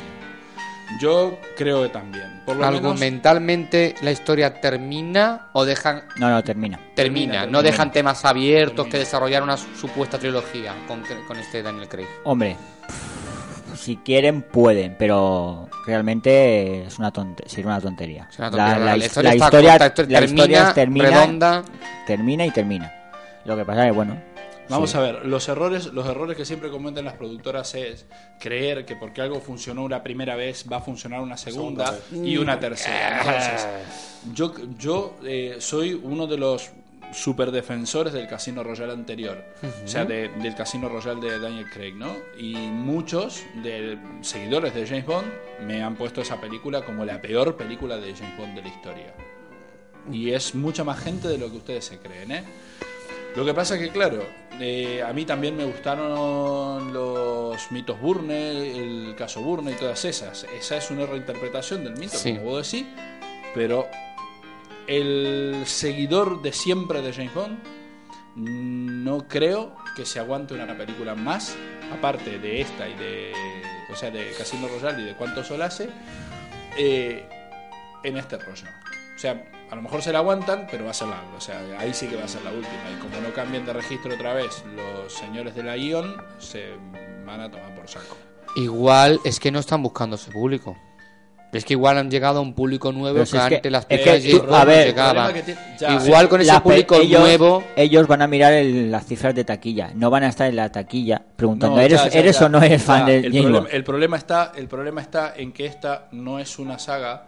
Yo 1.00 1.40
creo 1.56 1.84
que 1.84 1.90
también. 1.90 2.42
Por 2.46 2.56
lo 2.56 2.62
menos, 2.66 2.76
Argumentalmente, 2.76 3.96
la 4.02 4.12
historia 4.12 4.60
termina 4.62 5.50
o 5.54 5.66
dejan. 5.66 6.04
No, 6.18 6.30
no, 6.30 6.44
termina. 6.44 6.78
Termina, 6.78 6.96
Termina, 6.96 7.34
no 7.34 7.42
termina. 7.44 7.62
dejan 7.62 7.92
temas 7.92 8.24
abiertos 8.26 8.88
que 8.88 8.98
desarrollar 9.00 9.44
una 9.44 9.58
supuesta 9.58 10.18
trilogía 10.18 10.74
con, 10.88 11.04
con 11.28 11.38
este 11.38 11.62
Daniel 11.64 11.88
Craig. 11.88 12.08
Hombre, 12.24 12.56
si 13.76 13.98
quieren 13.98 14.42
pueden, 14.42 14.96
pero 14.98 15.70
realmente 15.86 16.84
es 16.86 16.98
una 17.00 17.12
tontería, 17.12 17.50
sería 17.50 17.68
una 17.68 17.82
tontería. 17.82 18.30
una 18.38 18.52
tontería. 18.52 18.80
La 18.80 18.98
historia- 18.98 19.32
corta, 19.32 19.62
la 19.62 19.86
historia 19.88 20.20
la 20.20 20.26
historia 20.26 20.74
termina, 20.74 21.10
redonda. 21.10 21.64
termina 22.08 22.46
y 22.46 22.52
termina. 22.52 22.94
Lo 23.46 23.56
que 23.56 23.66
pasa 23.66 23.82
es 23.86 23.92
que 23.92 23.96
bueno, 23.96 24.22
Vamos 24.68 24.90
sí. 24.90 24.98
a 24.98 25.02
ver, 25.02 25.26
los 25.28 25.48
errores, 25.48 25.86
los 25.94 26.08
errores 26.08 26.36
que 26.36 26.44
siempre 26.44 26.72
cometen 26.72 27.06
las 27.06 27.14
productoras 27.14 27.76
es 27.76 28.08
creer 28.40 28.84
que 28.84 28.96
porque 28.96 29.22
algo 29.22 29.40
funcionó 29.40 29.84
una 29.84 30.02
primera 30.02 30.36
vez 30.36 30.66
va 30.72 30.78
a 30.78 30.82
funcionar 30.82 31.22
una 31.22 31.38
segunda, 31.38 31.96
y 32.12 32.38
una 32.38 32.56
Mm. 32.56 32.60
tercera. 32.60 33.20
Entonces, 33.20 33.68
yo, 34.34 34.54
yo 34.80 35.18
eh, 35.24 35.58
soy 35.60 35.94
uno 36.02 36.26
de 36.26 36.38
los 36.38 36.72
super 37.16 37.50
defensores 37.52 38.12
del 38.14 38.28
Casino 38.28 38.62
Royale 38.64 38.92
anterior, 38.94 39.44
o 39.84 39.88
sea, 39.88 40.04
de- 40.06 40.28
del 40.30 40.54
Casino 40.54 40.90
Royale 40.90 41.22
de 41.22 41.40
Daniel 41.40 41.70
Craig, 41.72 41.94
¿no? 41.96 42.12
Y 42.38 42.56
muchos 42.56 43.44
de 43.64 43.98
seguidores 44.22 44.76
de 44.76 44.86
James 44.86 45.06
Bond 45.06 45.28
me 45.66 45.82
han 45.82 45.96
puesto 45.96 46.22
esa 46.22 46.42
película 46.42 46.84
como 46.84 47.06
la 47.06 47.22
peor 47.22 47.56
película 47.56 47.98
de 47.98 48.14
James 48.14 48.38
Bond 48.38 48.56
de 48.56 48.62
la 48.64 48.68
historia. 48.68 49.14
Y 50.12 50.32
es 50.32 50.54
mucha 50.56 50.84
más 50.84 51.00
gente 51.00 51.28
de 51.30 51.38
lo 51.38 51.50
que 51.50 51.58
ustedes 51.58 51.86
se 51.86 52.00
creen, 52.00 52.32
¿eh? 52.32 52.44
Lo 53.36 53.44
que 53.46 53.54
pasa 53.54 53.78
que, 53.80 53.90
claro, 53.90 54.22
eh, 54.60 55.02
a 55.02 55.12
mí 55.12 55.26
también 55.26 55.56
me 55.58 55.66
gustaron 55.66 56.94
los 56.94 57.72
mitos 57.72 58.00
Burne, 58.00 58.78
el 58.78 59.16
caso 59.18 59.42
Burne 59.42 59.72
y 59.72 59.76
todas 59.76 60.04
esas. 60.06 60.46
Esa 60.58 60.78
es 60.78 60.92
una 60.92 61.06
reinterpretación 61.06 61.84
del 61.84 61.98
mito, 61.98 62.18
Sí. 62.18 62.34
como 62.36 62.52
vos 62.52 62.72
decís, 62.72 62.86
pero 63.54 63.88
el 64.88 65.64
seguidor 65.66 66.42
de 66.42 66.54
siempre 66.54 67.02
de 67.02 67.14
James 67.14 67.34
Bond 67.34 67.58
no 68.36 69.28
creo 69.28 69.76
que 69.96 70.06
se 70.06 70.20
aguante 70.20 70.54
una 70.54 70.78
película 70.78 71.16
más, 71.16 71.56
aparte 71.94 72.38
de 72.38 72.62
esta 72.62 72.88
y 72.88 72.94
de, 72.96 73.34
o 73.92 73.96
sea, 73.96 74.12
de 74.12 74.32
Casino 74.38 74.68
Royale 74.68 75.04
y 75.04 75.06
de 75.06 75.16
Cuánto 75.16 75.44
Sol 75.44 75.62
hace, 75.62 75.90
eh, 76.78 77.28
en 78.04 78.18
este 78.18 78.38
rollo. 78.38 78.68
O 79.16 79.20
sea, 79.20 79.46
a 79.72 79.76
lo 79.76 79.82
mejor 79.82 80.02
se 80.02 80.12
la 80.12 80.20
aguantan, 80.20 80.68
pero 80.70 80.84
va 80.84 80.92
a 80.92 80.94
ser 80.94 81.08
la, 81.08 81.24
o 81.36 81.40
sea, 81.40 81.62
ahí 81.80 81.94
sí 81.94 82.08
que 82.08 82.18
va 82.18 82.26
a 82.26 82.28
ser 82.28 82.44
la 82.44 82.52
última. 82.52 82.92
Y 82.94 83.00
como 83.00 83.22
no 83.22 83.34
cambien 83.34 83.66
de 83.66 83.74
registro 83.74 84.14
otra 84.14 84.34
vez 84.34 84.64
los 84.76 85.14
señores 85.14 85.56
de 85.56 85.64
la 85.64 85.78
ION, 85.78 86.22
se 86.38 86.74
van 87.26 87.40
a 87.40 87.50
tomar 87.50 87.74
por 87.74 87.88
saco. 87.88 88.18
Igual 88.58 89.20
es 89.24 89.40
que 89.40 89.52
no 89.52 89.60
están 89.60 89.82
buscando 89.82 90.18
ese 90.18 90.32
público. 90.32 90.78
Es 91.56 91.66
que 91.66 91.74
igual 91.74 91.98
han 91.98 92.10
llegado 92.12 92.40
a 92.40 92.42
un 92.42 92.54
público 92.54 92.92
nuevo 92.92 93.18
que 93.18 93.24
es 93.24 93.32
que- 93.32 93.38
antes 93.38 93.72
las 93.72 93.84
es 93.84 93.88
películas 93.88 94.22
que 94.22 94.28
de 94.28 94.40
tú- 94.40 94.54
a 94.56 94.60
no 94.60 94.66
ver, 94.66 94.94
que 94.96 95.56
ya, 95.80 95.94
Igual 96.06 96.30
con 96.30 96.42
ese 96.42 96.62
público 96.62 96.96
ellos, 96.96 97.22
nuevo. 97.22 97.64
ellos 97.76 98.08
van 98.08 98.22
a 98.22 98.28
mirar 98.28 98.54
el- 98.54 98.92
las 98.92 99.06
cifras 99.06 99.34
de 99.36 99.44
taquilla, 99.44 99.92
no 99.96 100.10
van 100.10 100.24
a 100.24 100.28
estar 100.30 100.48
en 100.48 100.56
la 100.56 100.72
taquilla 100.72 101.22
preguntando, 101.36 101.76
No, 101.78 101.82
¿eres, 101.82 102.04
ya, 102.04 102.10
ya, 102.10 102.20
¿eres 102.20 102.40
ya. 102.40 102.46
o 102.46 102.50
no 102.50 102.62
eres 102.62 102.82
fan 102.84 103.00
Ya, 103.02 103.06
de 103.06 103.18
el 103.18 103.24
James 103.24 103.42
problema, 103.42 103.60
Bond? 103.60 103.74
el 103.74 103.84
problema 103.84 104.18
está 104.18 104.52
el 104.56 104.68
problema 104.68 105.02
está 105.02 105.34
en 105.36 105.52
que 105.52 105.66
esta 105.66 106.08
no 106.12 106.40
es 106.40 106.60
una 106.60 106.78
saga 106.80 107.24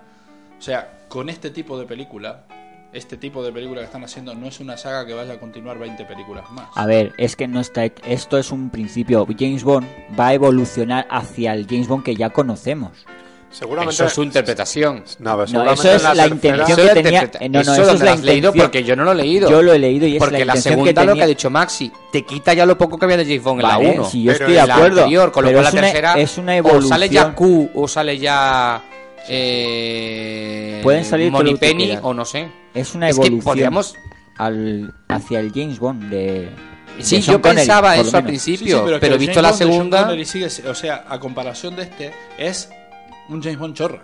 o 0.58 0.62
sea 0.62 0.90
con 1.08 1.30
este 1.30 1.50
tipo 1.52 1.80
de 1.80 1.86
película 1.86 2.44
este 2.94 3.18
tipo 3.18 3.44
de 3.44 3.52
película 3.52 3.82
que 3.82 3.86
están 3.86 4.04
haciendo 4.04 4.34
no 4.34 4.48
es 4.48 4.60
una 4.60 4.78
saga 4.78 5.06
que 5.06 5.14
vaya 5.14 5.34
a 5.34 5.40
continuar 5.40 5.78
20 5.78 6.06
películas 6.06 6.50
más 6.52 6.68
A 6.76 6.86
ver, 6.86 7.14
es 7.18 7.36
que 7.36 7.48
no 7.48 7.60
está 7.60 7.84
esto 7.86 8.38
es 8.38 8.50
un 8.52 8.70
principio. 8.70 9.28
James 9.38 9.64
Bond 9.64 9.86
va 10.20 10.28
a 10.30 10.34
evolucionar 10.34 11.06
hacia 11.12 11.54
el 11.54 11.68
James 11.68 11.88
Bond 11.88 12.04
que 12.04 12.16
ya 12.16 12.30
conocemos. 12.32 13.06
Seguramente. 13.50 13.94
Eso 13.96 14.06
es 14.06 14.14
su 14.14 14.24
interpretación. 14.24 15.04
No, 15.20 15.38
pero 15.38 15.64
No, 15.64 15.72
eso 15.72 15.90
es 15.90 15.96
en 15.98 16.04
la 16.04 16.10
tercera- 16.10 16.28
intención 16.28 16.68
Eso 16.70 16.76
que 16.76 16.84
lo 16.88 16.94
tenía. 17.02 17.32
eh, 17.40 17.50
No, 17.50 17.54
no, 17.54 17.62
eso 17.62 17.72
eso 17.74 17.82
lo 17.86 17.92
es 17.94 18.02
la 18.02 18.12
has 18.14 18.22
leído 18.24 18.54
porque 18.54 18.84
yo 18.84 18.96
no 18.96 19.04
lo 19.06 19.12
he 19.14 19.16
leído. 19.16 19.50
Yo 19.50 19.62
lo 19.62 19.74
he 19.74 19.80
leído 19.80 20.06
y 20.06 20.16
es 20.16 20.20
Porque 20.20 20.34
la, 20.40 20.54
intención 20.56 20.74
segunda 20.74 20.90
que 20.90 20.94
lo 20.96 21.02
que 21.02 21.08
tenía- 21.14 21.24
ha 21.24 21.28
dicho 21.28 21.50
Maxi, 21.50 21.92
te 22.12 22.24
quita 22.24 22.54
ya 22.54 22.66
lo 22.66 22.78
poco 22.78 22.98
que 23.00 23.06
había 23.06 23.18
de 23.18 23.24
James 23.26 23.44
Bond 23.44 23.62
en 23.62 23.68
Vale, 23.68 23.84
la 23.86 23.90
1. 24.02 24.10
si 24.10 24.24
yo 24.24 24.32
Pero 24.34 24.46
estoy 24.46 24.54
de 24.54 24.60
en 24.60 24.72
acuerdo, 24.72 25.00
anterior, 25.02 25.32
con 25.32 25.44
lo 25.44 25.50
pero 25.50 25.62
cual 25.62 25.64
la 25.66 25.72
una- 25.72 25.82
tercera 25.82 26.14
es 26.20 26.38
una 26.38 26.52
o 26.60 26.82
sale 26.82 27.10
ya 27.10 27.22
evolución. 27.22 27.34
Q 27.34 27.72
o 27.74 27.88
sale 27.88 28.18
ya 28.20 28.84
eh, 29.30 30.80
Pueden 30.84 31.06
salir 31.06 31.32
quieran. 31.32 32.00
o 32.04 32.14
no 32.14 32.26
sé. 32.26 32.48
Es 32.74 32.96
una 32.96 33.10
Es 33.10 33.16
que 33.18 33.28
evolución 33.28 33.44
podríamos- 33.44 33.96
al, 34.38 34.94
hacia 35.08 35.40
el 35.40 35.52
James 35.54 35.80
Bond 35.80 36.10
de 36.10 36.50
Sí, 37.00 37.22
yo 37.22 37.34
Connery, 37.42 37.58
pensaba 37.58 37.96
eso 37.98 38.18
al 38.18 38.24
principio, 38.24 38.86
que 38.86 38.98
pero 39.00 39.14
el 39.14 39.20
visto 39.20 39.36
James 39.42 39.52
la 39.52 39.58
segunda... 39.58 40.10
Sigue- 40.26 40.68
o 40.70 40.76
sea, 40.76 41.06
a 41.08 41.20
comparación 41.20 41.76
de 41.76 41.84
este, 41.84 42.12
es 42.40 42.70
un 43.30 43.42
James 43.42 43.58
Bond 43.60 43.76
chorra. 43.76 44.04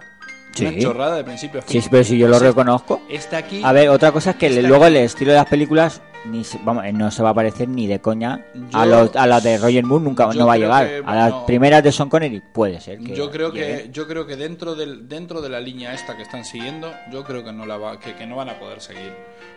Sí. 0.53 0.65
Una 0.67 0.77
chorrada 0.79 1.15
de 1.15 1.23
principio 1.23 1.59
a 1.61 1.63
fin. 1.63 1.81
Sí, 1.81 1.87
pero 1.89 2.03
si 2.03 2.15
yo 2.17 2.27
lo 2.27 2.37
Sí. 2.37 2.45
reconozco. 2.45 3.01
Está 3.09 3.37
aquí. 3.37 3.61
A 3.63 3.71
ver, 3.71 3.89
otra 3.89 4.11
cosa 4.11 4.31
es 4.31 4.35
que 4.35 4.61
luego 4.61 4.85
aquí. 4.85 4.95
el 4.97 5.01
estilo 5.03 5.31
de 5.31 5.37
las 5.37 5.47
películas 5.47 6.01
ni 6.25 6.43
se- 6.43 6.59
vamos, 6.63 6.85
eh, 6.85 6.93
no 6.93 7.09
se 7.09 7.23
va 7.23 7.31
a 7.31 7.33
parecer 7.33 7.67
ni 7.67 7.87
de 7.87 7.99
coña 7.99 8.45
a, 8.71 8.85
los, 8.85 9.13
a 9.15 9.25
las 9.25 9.43
de 9.43 9.57
Roger 9.57 9.83
Moore, 9.83 10.03
nunca 10.05 10.27
no 10.31 10.45
va 10.45 10.53
a 10.53 10.57
llegar. 10.57 10.87
que, 10.87 11.01
a 11.03 11.15
las 11.15 11.33
primeras 11.45 11.83
de 11.83 11.91
Sean 11.91 12.07
Connery 12.07 12.39
puede 12.53 12.79
ser. 12.79 12.99
Que 12.99 13.15
yo 13.15 13.31
creo 13.31 13.51
que 13.51 13.89
yo 13.91 14.07
creo 14.07 14.27
que 14.27 14.35
dentro 14.37 14.75
del 14.75 15.09
dentro 15.09 15.41
de 15.41 15.49
la 15.49 15.59
línea 15.59 15.91
esta 15.93 16.15
que 16.15 16.21
están 16.21 16.45
siguiendo 16.45 16.93
yo 17.11 17.23
creo 17.23 17.43
que 17.43 17.51
no 17.51 17.65
la 17.65 17.77
va, 17.77 17.99
que, 17.99 18.13
que 18.15 18.27
no 18.27 18.35
van 18.35 18.49
a 18.49 18.59
poder 18.59 18.79
seguir 18.79 19.11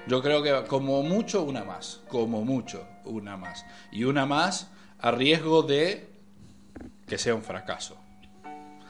yo 0.09 0.23
creo 0.23 0.43
que 0.43 0.65
como 0.67 1.03
mucho 1.03 1.43
una 1.43 1.63
más 1.63 2.01
como 2.09 2.43
mucho 2.45 2.85
una 3.05 3.37
más 3.37 3.65
y 3.93 4.05
una 4.05 4.25
más 4.27 4.71
a 4.99 5.11
riesgo 5.11 5.63
de 5.63 6.09
que 7.07 7.19
sea 7.19 7.35
un 7.35 7.43
fracaso 7.43 7.97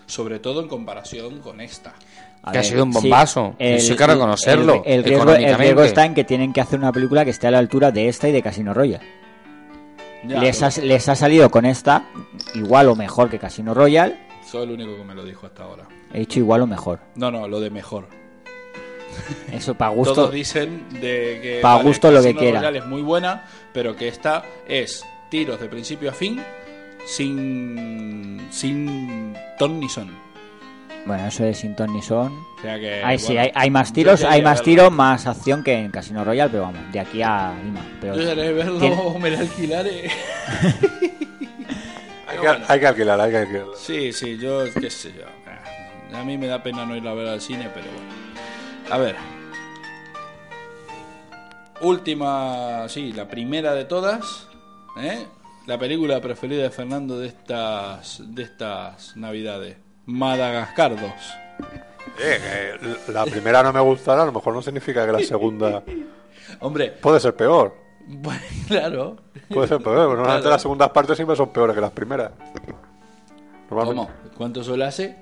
sobre 0.07 0.39
todo 0.39 0.61
en 0.63 0.69
comparación 0.69 1.41
con 1.41 1.61
esta 1.61 1.95
A 2.43 2.53
Que 2.53 2.59
ha 2.59 2.63
sido 2.63 2.85
un 2.85 2.93
sí, 2.93 3.01
bombazo. 3.01 3.55
Eso 3.59 3.93
hay 3.93 3.99
que 3.99 4.07
reconocerlo, 4.07 4.83
El, 4.85 5.01
el 5.01 5.05
riesgo, 5.05 5.81
el 5.83 5.87
está 5.87 6.05
en 6.05 6.15
que 6.15 6.25
tienen 6.25 6.53
que 6.53 6.61
hacer 6.61 6.79
una 6.79 6.93
película 6.93 7.25
que 7.25 7.31
esté 7.31 7.47
a 7.49 7.51
la 7.51 7.59
altura 7.59 7.91
de 7.91 8.09
esta 8.09 8.29
y 8.29 8.33
de 8.33 8.43
Casino 8.43 8.73
Royale. 8.73 9.05
Ya, 10.27 10.41
les, 10.41 10.59
pero- 10.59 10.67
ha, 10.69 10.81
les 10.87 11.09
ha 11.09 11.15
salido 11.17 11.51
con 11.51 11.67
esta 11.67 12.07
igual 12.55 12.89
o 12.89 12.97
mejor 12.97 13.29
que 13.31 13.39
Casino 13.39 13.75
Royale. 13.75 14.17
soy 14.49 14.65
el 14.65 14.71
único 14.73 14.97
que 14.97 15.05
me 15.05 15.15
lo 15.15 15.25
dijo 15.25 15.47
hasta 15.47 15.65
ahora 15.65 15.85
He 16.13 16.21
dicho 16.21 16.39
igual 16.41 16.63
o 16.63 16.67
mejor. 16.67 17.01
no 17.17 17.31
no 17.31 17.47
lo 17.49 17.61
de 17.61 17.71
mejor 17.71 18.09
Eso 19.53 19.75
para 19.75 19.91
gusto. 19.93 20.15
Todos 20.15 20.33
dicen 20.33 20.85
de 21.01 21.39
que 21.43 21.59
Pa' 21.63 21.81
gusto 21.83 22.11
lo 22.11 22.19
que 22.21 22.27
Casino 22.29 22.41
quiera. 22.41 22.59
Royale 22.61 22.79
es 22.79 22.87
muy 22.87 23.03
buena, 23.03 23.45
pero 23.73 23.95
que 23.97 24.09
esta 24.09 24.43
es 24.69 25.05
tiros 25.31 25.61
de 25.61 25.69
principio 25.69 26.11
a 26.11 26.13
fin 26.13 26.41
sin 27.07 28.47
sin 28.51 29.35
ton 29.59 29.81
ni 29.81 29.89
son. 29.89 30.11
Bueno, 31.07 31.27
eso 31.29 31.45
es 31.45 31.59
sin 31.59 31.75
ton 31.77 31.93
ni 31.93 32.03
son. 32.03 32.33
O 32.59 32.61
sea 32.63 32.79
que, 32.81 33.03
Hay, 33.05 33.19
sí, 33.19 33.27
bueno, 33.27 33.43
hay, 33.43 33.51
hay 33.55 33.71
más 33.71 33.93
tiros, 33.93 34.25
hay 34.25 34.43
más 34.43 34.61
tiros, 34.63 34.91
más 34.91 35.27
acción 35.27 35.63
que 35.63 35.73
en 35.75 35.91
Casino 35.93 36.25
Royale, 36.25 36.51
pero 36.51 36.65
vamos, 36.65 36.81
de 36.93 36.99
aquí 37.01 37.23
a 37.23 37.55
Lima. 37.63 37.81
Pero 38.01 38.17
Yo 38.17 38.35
verlo, 38.55 38.79
tiene- 38.81 39.19
me 39.21 39.31
la 39.31 39.41
alquilaré. 39.41 40.11
Hay 42.29 42.39
que, 42.39 42.49
hay 42.69 42.81
que 42.81 42.87
alquilar, 42.87 43.21
hay 43.21 43.31
que 43.31 43.37
alquilar. 43.39 43.67
Sí, 43.77 44.13
sí, 44.13 44.37
yo 44.37 44.65
qué 44.79 44.91
sé 44.91 45.13
yo. 45.17 45.25
A 46.19 46.25
mí 46.25 46.37
me 46.37 46.49
da 46.49 46.63
pena 46.63 46.85
no 46.85 46.95
ir 46.97 47.07
a 47.07 47.15
ver 47.15 47.29
al 47.29 47.41
cine, 47.41 47.71
pero 47.73 47.87
bueno. 47.87 48.11
A 48.91 48.99
ver. 48.99 49.17
Última, 51.81 52.89
sí, 52.89 53.13
la 53.13 53.29
primera 53.29 53.75
de 53.75 53.85
todas, 53.85 54.49
¿eh? 55.01 55.27
La 55.67 55.79
película 55.79 56.21
preferida 56.21 56.63
de 56.63 56.71
Fernando 56.71 57.19
de 57.19 57.27
estas 57.29 58.23
de 58.25 58.43
estas 58.45 59.17
Navidades, 59.17 59.77
Madagascar 60.07 60.93
2. 61.01 61.03
Eh, 62.23 62.75
la 63.09 63.25
primera 63.25 63.63
no 63.63 63.73
me 63.73 63.81
gustará, 63.81 64.23
a 64.23 64.27
lo 64.27 64.33
mejor 64.33 64.55
no 64.55 64.63
significa 64.63 65.05
que 65.05 65.13
la 65.13 65.21
segunda 65.21 65.83
Hombre, 66.61 66.91
puede 66.93 67.19
ser 67.19 67.35
peor. 67.35 67.75
bueno, 68.07 68.41
claro. 68.69 69.17
Puede 69.49 69.67
ser 69.69 69.79
peor. 69.83 69.97
Normalmente 70.09 70.41
Claro. 70.43 70.51
las 70.51 70.63
segundas 70.63 70.91
partes 70.91 71.17
siempre 71.17 71.37
son 71.37 71.49
peores 71.51 71.75
que 71.75 71.81
las 71.81 71.91
primeras. 71.91 72.31
¿Cómo? 73.69 74.09
¿Cuánto 74.37 74.63
suele 74.63 74.85
hacer? 74.85 75.17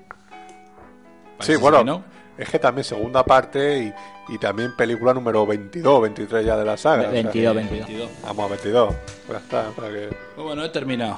Sí, 1.39 1.55
bueno, 1.55 1.79
que 1.79 1.83
no. 1.85 2.03
es 2.37 2.47
que 2.49 2.59
también 2.59 2.83
segunda 2.83 3.23
parte 3.25 3.79
y, 3.85 3.93
y 4.29 4.37
también 4.37 4.75
película 4.75 5.13
número 5.13 5.45
22, 5.45 6.01
23 6.01 6.45
ya 6.45 6.57
de 6.57 6.65
la 6.65 6.77
saga. 6.77 7.01
o 7.01 7.01
sea 7.03 7.11
22, 7.11 7.53
que- 7.57 7.63
22. 7.63 8.09
Vamos 8.23 8.45
a 8.45 8.47
22. 8.49 8.95
Pues 9.27 9.39
ya 9.39 9.43
está, 9.43 9.69
para 9.75 9.89
que... 9.89 10.07
Pues 10.35 10.45
bueno, 10.47 10.63
he 10.65 10.69
terminado. 10.69 11.17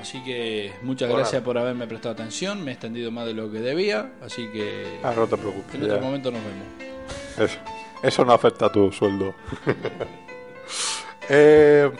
Así 0.00 0.22
que 0.22 0.72
muchas 0.82 1.08
Bueno. 1.08 1.20
gracias 1.22 1.42
por 1.42 1.58
haberme 1.58 1.86
prestado 1.86 2.12
atención. 2.12 2.62
Me 2.62 2.70
he 2.70 2.74
extendido 2.74 3.10
más 3.10 3.26
de 3.26 3.34
lo 3.34 3.50
que 3.50 3.58
debía. 3.60 4.12
Así 4.24 4.46
que 4.52 5.00
Ah, 5.02 5.12
no 5.16 5.26
te 5.26 5.36
preocupes. 5.36 5.74
en 5.74 5.82
otro 5.84 5.96
ya. 5.96 6.02
momento 6.02 6.30
nos 6.30 6.40
vemos. 6.44 7.50
Eso, 7.50 7.58
eso 8.02 8.24
no 8.24 8.32
afecta 8.32 8.66
a 8.66 8.72
tu 8.72 8.92
sueldo. 8.92 9.34
eh, 11.28 11.90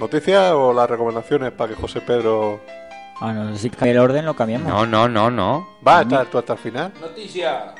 ¿Noticias 0.00 0.52
o 0.52 0.72
las 0.72 0.88
recomendaciones 0.90 1.52
para 1.52 1.74
que 1.74 1.80
José 1.80 2.00
Pedro... 2.00 2.60
Ah, 3.20 3.32
no 3.32 3.56
si 3.56 3.70
cambia 3.70 3.92
el 3.92 3.98
orden, 3.98 4.26
lo 4.26 4.34
cambiamos. 4.34 4.68
No, 4.68 4.84
no, 4.86 5.08
no, 5.08 5.30
no. 5.30 5.68
¿Va 5.86 6.00
a 6.00 6.02
estar 6.02 6.26
tú 6.26 6.38
hasta 6.38 6.54
el 6.54 6.58
final? 6.58 6.92
Noticia. 7.00 7.72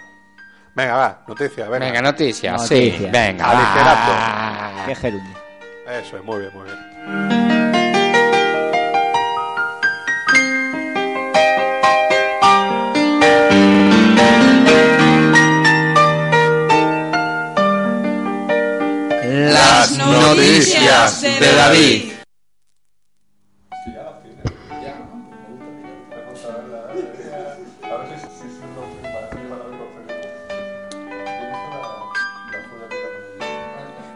Venga, 0.74 0.96
va, 0.96 1.18
noticias, 1.28 1.68
venga. 1.68 1.86
Venga, 1.86 2.02
noticias, 2.02 2.62
Noticias. 2.62 2.96
sí. 2.98 3.08
Venga, 3.12 3.50
Aligerando. 3.50 4.12
va. 4.12 4.84
Qué 4.86 4.94
gerundio. 4.96 5.38
Eso 5.86 6.16
es, 6.16 6.24
muy 6.24 6.40
bien, 6.40 6.50
muy 6.54 6.64
bien. 6.64 7.94
Las 19.52 19.96
noticias 19.98 21.20
de 21.22 21.54
David. 21.54 22.13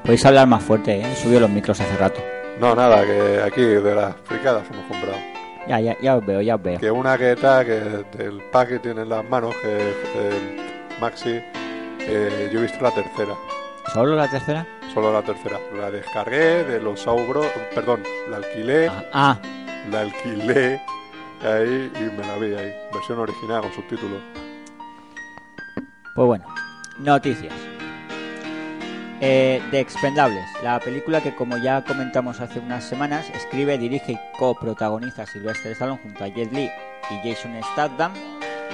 Podéis 0.09 0.25
hablar 0.25 0.47
más 0.47 0.63
fuerte, 0.63 0.97
¿eh? 1.01 1.03
He 1.13 1.17
subido 1.17 1.41
los 1.41 1.51
micros 1.51 1.79
hace 1.79 1.95
rato. 1.99 2.19
No, 2.59 2.75
nada, 2.75 3.05
que 3.05 3.43
aquí 3.45 3.61
de 3.61 3.95
las 3.95 4.17
fricadas 4.25 4.65
hemos 4.73 4.87
comprado. 4.87 5.19
Ya, 5.69 5.81
ya, 5.81 5.95
ya 6.01 6.17
os 6.17 6.25
veo, 6.25 6.41
ya 6.41 6.55
os 6.55 6.63
veo. 6.63 6.79
Que 6.81 6.91
una 6.91 7.19
que 7.19 7.33
está, 7.33 7.63
que 7.63 7.75
del 8.17 8.41
pack 8.51 8.69
que 8.71 8.79
tiene 8.79 9.03
en 9.03 9.11
las 9.11 9.23
manos, 9.29 9.55
que 9.57 9.69
eh, 9.69 10.57
Maxi, 10.99 11.39
eh, 12.01 12.49
yo 12.51 12.59
he 12.59 12.63
visto 12.63 12.79
la 12.83 12.91
tercera, 12.91 13.35
¿Solo 13.93 14.17
la 14.17 14.31
tercera? 14.31 14.67
solo 14.95 15.13
la 15.13 15.21
tercera. 15.21 15.59
La 15.79 15.91
descargué 15.91 16.65
de 16.65 16.81
los 16.81 17.03
Saubro, 17.03 17.43
perdón, 17.75 18.03
la 18.31 18.39
alquilé, 18.39 18.91
Ah, 19.13 19.39
la 19.93 20.01
alquilé 20.01 20.81
ahí 21.43 21.93
y 21.95 22.17
me 22.17 22.27
la 22.27 22.37
vi 22.39 22.55
ahí, 22.55 22.73
versión 22.95 23.19
original 23.19 23.61
con 23.61 23.73
subtítulos. 23.75 24.23
pues 26.15 26.27
bueno. 26.27 26.47
Noticias. 26.99 27.53
Eh, 29.21 29.61
The 29.73 29.81
Expendables, 29.81 30.47
la 30.63 30.79
película 30.79 31.21
que 31.21 31.35
como 31.35 31.57
ya 31.59 31.83
comentamos 31.83 32.41
hace 32.41 32.61
unas 32.61 32.85
semanas, 32.85 33.29
escribe, 33.35 33.77
dirige 33.77 34.13
y 34.13 34.19
coprotagoniza 34.39 35.27
Sylvester 35.27 35.73
Stallone 35.73 36.01
junto 36.01 36.23
a 36.23 36.29
Jet 36.29 36.53
Li 36.53 36.71
y 37.11 37.29
Jason 37.29 37.61
Statham, 37.73 38.13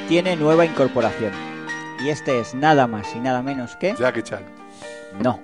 tiene 0.07 0.36
nueva 0.36 0.66
incorporación. 0.66 1.32
Y 2.05 2.11
este 2.11 2.40
es 2.40 2.55
nada 2.55 2.86
más 2.86 3.14
y 3.16 3.20
nada 3.20 3.42
menos 3.42 3.74
que... 3.76 3.95
Jackie 3.99 4.22
Chan. 4.22 4.45
No. 5.22 5.40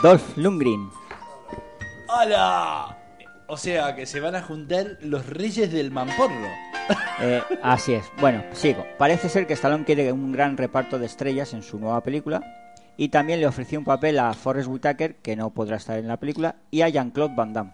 Dolph 0.00 0.36
Lundgren. 0.36 0.88
¡Hala! 2.08 2.96
O 3.48 3.56
sea, 3.56 3.96
que 3.96 4.06
se 4.06 4.20
van 4.20 4.36
a 4.36 4.42
juntar 4.42 4.98
los 5.00 5.26
reyes 5.26 5.72
del 5.72 5.90
mamporro. 5.90 6.46
Eh, 7.18 7.42
así 7.62 7.94
es. 7.94 8.04
Bueno, 8.20 8.44
sigo. 8.52 8.86
Parece 8.98 9.28
ser 9.28 9.48
que 9.48 9.54
Stallone 9.54 9.84
quiere 9.84 10.12
un 10.12 10.30
gran 10.30 10.56
reparto 10.56 10.98
de 11.00 11.06
estrellas 11.06 11.54
en 11.54 11.62
su 11.62 11.80
nueva 11.80 12.02
película 12.02 12.42
y 12.96 13.08
también 13.08 13.40
le 13.40 13.46
ofreció 13.46 13.78
un 13.78 13.84
papel 13.84 14.18
a 14.18 14.32
Forrest 14.34 14.68
Whitaker, 14.68 15.16
que 15.16 15.36
no 15.36 15.50
podrá 15.50 15.76
estar 15.76 15.98
en 15.98 16.08
la 16.08 16.16
película, 16.16 16.56
y 16.70 16.82
a 16.82 16.88
Jean-Claude 16.88 17.34
Van 17.34 17.52
Damme, 17.52 17.72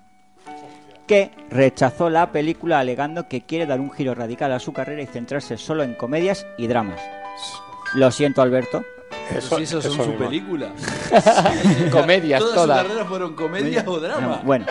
que 1.07 1.31
rechazó 1.51 2.11
la 2.11 2.33
película 2.33 2.79
alegando 2.81 3.29
que 3.29 3.43
quiere 3.43 3.67
dar 3.67 3.81
un 3.81 3.91
giro 3.91 4.15
radical 4.15 4.53
a 4.53 4.59
su 4.59 4.73
carrera 4.73 5.03
y 5.03 5.07
centrarse 5.07 5.57
solo 5.57 5.83
en 5.83 5.95
comedias 5.95 6.47
y 6.59 6.67
dramas. 6.67 7.01
Lo 7.95 8.11
siento, 8.11 8.43
Alberto. 8.43 8.83
Eso, 9.37 9.57
si 9.59 9.63
esos 9.65 9.85
son 9.85 9.93
eso 9.93 10.05
su 10.05 10.11
mismo. 10.11 10.27
película. 10.27 10.69
Comedias 11.91 12.41
Toda 12.41 12.55
todas. 12.55 12.81
su 12.81 12.87
carrera 12.89 13.05
fueron 13.07 13.35
comedias 13.35 13.87
o 13.87 14.01
dramas. 14.01 14.45
Bueno, 14.45 14.67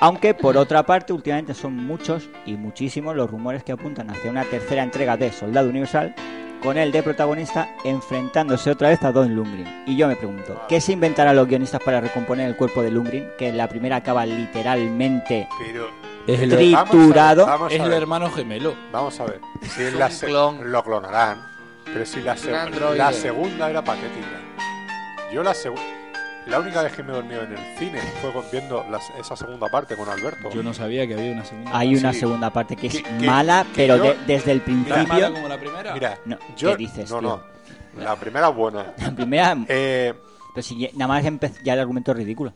aunque 0.00 0.34
por 0.34 0.56
otra 0.56 0.84
parte 0.84 1.12
últimamente 1.12 1.54
son 1.54 1.74
muchos 1.76 2.28
y 2.46 2.54
muchísimos 2.54 3.16
los 3.16 3.30
rumores 3.30 3.64
que 3.64 3.72
apuntan 3.72 4.10
hacia 4.10 4.30
una 4.30 4.44
tercera 4.44 4.82
entrega 4.82 5.16
de 5.16 5.32
Soldado 5.32 5.68
Universal 5.68 6.14
con 6.62 6.76
él 6.78 6.90
de 6.92 7.02
protagonista 7.02 7.68
enfrentándose 7.84 8.70
otra 8.70 8.88
vez 8.88 9.02
a 9.02 9.12
Don 9.12 9.34
Lundgren. 9.34 9.84
Y 9.86 9.96
yo 9.96 10.08
me 10.08 10.16
pregunto, 10.16 10.60
¿qué 10.68 10.80
se 10.80 10.92
inventarán 10.92 11.36
los 11.36 11.46
guionistas 11.46 11.80
para 11.82 12.00
recomponer 12.00 12.48
el 12.48 12.56
cuerpo 12.56 12.82
de 12.82 12.90
Lundgren? 12.90 13.30
Que 13.38 13.48
en 13.48 13.56
la 13.56 13.68
primera 13.68 13.96
acaba 13.96 14.26
literalmente 14.26 15.48
Pero 15.58 15.88
Es 16.26 16.40
el, 16.40 16.50
triturado. 16.56 17.46
Vamos 17.46 17.72
a 17.72 17.74
es 17.74 17.80
el 17.82 17.88
ver. 17.88 18.02
hermano 18.02 18.30
gemelo. 18.30 18.74
Vamos 18.92 19.18
a 19.20 19.24
ver. 19.26 19.40
Si 19.62 19.82
un 19.82 19.98
la 19.98 20.10
se- 20.10 20.26
clon. 20.26 20.70
lo 20.72 20.82
clonarán, 20.84 21.38
pero 21.84 22.04
si 22.04 22.20
la, 22.20 22.36
se- 22.36 22.50
la 22.50 23.12
segunda 23.12 23.70
era 23.70 23.82
patética. 23.82 24.26
Yo 25.32 25.42
la 25.42 25.54
segunda. 25.54 25.82
La 26.48 26.60
única 26.60 26.82
vez 26.82 26.92
que 26.94 27.02
me 27.02 27.12
he 27.12 27.14
dormido 27.16 27.42
en 27.42 27.52
el 27.52 27.78
cine 27.78 28.00
fue 28.22 28.32
viendo 28.50 28.84
las- 28.90 29.10
esa 29.18 29.36
segunda 29.36 29.68
parte 29.68 29.96
con 29.96 30.08
Alberto. 30.08 30.48
Yo 30.50 30.62
no 30.62 30.72
sabía 30.72 31.06
que 31.06 31.14
había 31.14 31.32
una 31.32 31.44
segunda. 31.44 31.70
Hay 31.78 31.94
una 31.94 32.12
sí. 32.12 32.20
segunda 32.20 32.50
parte 32.50 32.74
que 32.76 32.86
es 32.86 32.94
Que- 32.96 33.02
que- 33.02 33.26
mala, 33.26 33.64
que 33.74 33.82
pero 33.86 33.96
yo- 33.96 34.02
de- 34.04 34.16
desde 34.26 34.52
el 34.52 34.62
¿Tan 34.62 34.82
mala 34.88 34.94
principio... 35.04 35.32
como 35.34 35.48
la 35.48 35.58
primera? 35.58 35.94
Mira, 35.94 36.18
No, 36.24 36.38
yo, 36.56 36.70
¿qué 36.70 36.76
dices, 36.78 37.10
no, 37.10 37.18
tío? 37.20 37.42
no. 37.94 38.02
La 38.02 38.16
primera 38.16 38.48
buena. 38.48 38.94
La 38.98 39.10
primera... 39.14 39.56
Eh, 39.68 40.14
Pero 40.54 40.62
si 40.62 40.78
ya- 40.78 40.88
nada 40.94 41.08
más 41.08 41.24
ya 41.62 41.74
el 41.74 41.80
argumento 41.80 42.12
es 42.12 42.16
ridículo. 42.16 42.54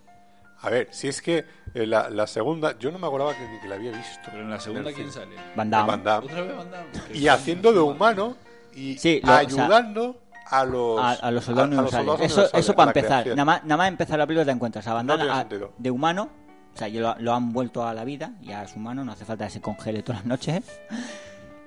A 0.63 0.71
ver, 0.71 0.89
si 0.93 1.09
es 1.09 1.21
que 1.21 1.45
eh, 1.75 1.87
la, 1.87 2.09
la 2.09 2.27
segunda, 2.27 2.79
yo 2.79 2.91
no 2.93 2.99
me 2.99 3.07
acordaba 3.07 3.35
que 3.37 3.47
ni 3.47 3.59
que 3.61 3.69
la 3.69 3.75
había 3.75 3.91
visto. 3.91 4.21
Pero 4.27 4.43
en 4.43 4.51
la 4.51 4.61
segunda, 4.61 4.89
el 4.91 4.95
¿quién 4.95 5.11
cine. 5.13 5.25
sale? 5.27 5.37
Van 5.57 5.69
Damme. 5.69 5.89
Van 5.91 6.05
Damme. 6.05 6.27
Otra 6.27 6.41
vez 6.43 6.57
Van 6.57 6.71
Damme. 6.71 6.89
Y 7.13 7.29
haciendo 7.29 7.73
de 7.73 7.81
humano 7.81 8.37
y 8.75 8.97
Sí, 8.97 9.21
lo- 9.23 9.29
o 9.29 9.33
sea, 9.33 9.39
ayudando 9.41 10.22
a 10.53 10.65
los 10.65 11.01
a, 11.01 11.11
a 11.13 11.31
los 11.31 11.45
soldados 11.45 11.71
a- 11.71 11.75
universales. 11.75 12.07
soldados 12.07 12.21
eso, 12.27 12.35
universales, 12.41 12.65
eso 12.65 12.75
para 12.75 12.91
empezar. 12.91 13.27
Nada 13.29 13.45
más, 13.45 13.65
nada 13.65 13.77
más 13.77 13.89
empezar 13.89 14.19
la 14.19 14.27
película 14.27 14.45
te 14.45 14.51
encuentras 14.53 14.87
a 14.87 14.95
Bandana 14.95 15.47
de 15.79 15.91
humano. 15.91 16.29
O 16.75 16.79
sea, 16.79 16.89
lo, 16.89 17.15
lo 17.19 17.35
han 17.35 17.53
vuelto 17.53 17.87
a 17.87 17.93
la 17.93 18.05
vida, 18.05 18.33
ya 18.41 18.63
es 18.63 18.75
humano, 18.77 19.05
no 19.05 19.13
hace 19.13 19.25
falta 19.27 19.45
que 19.45 19.51
se 19.51 19.61
congele 19.61 20.03
todas 20.03 20.21
las 20.23 20.27
noches. 20.27 20.63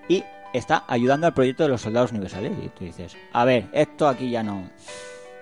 Y 0.08 0.24
está 0.54 0.84
ayudando 0.88 1.28
al 1.28 1.34
proyecto 1.34 1.64
de 1.64 1.70
los 1.70 1.82
soldados 1.82 2.12
universales. 2.12 2.54
Y 2.64 2.70
tú 2.70 2.86
dices, 2.86 3.16
a 3.34 3.46
ver, 3.46 3.68
esto 3.72 4.08
aquí 4.08 4.30
ya 4.32 4.42
no. 4.42 4.70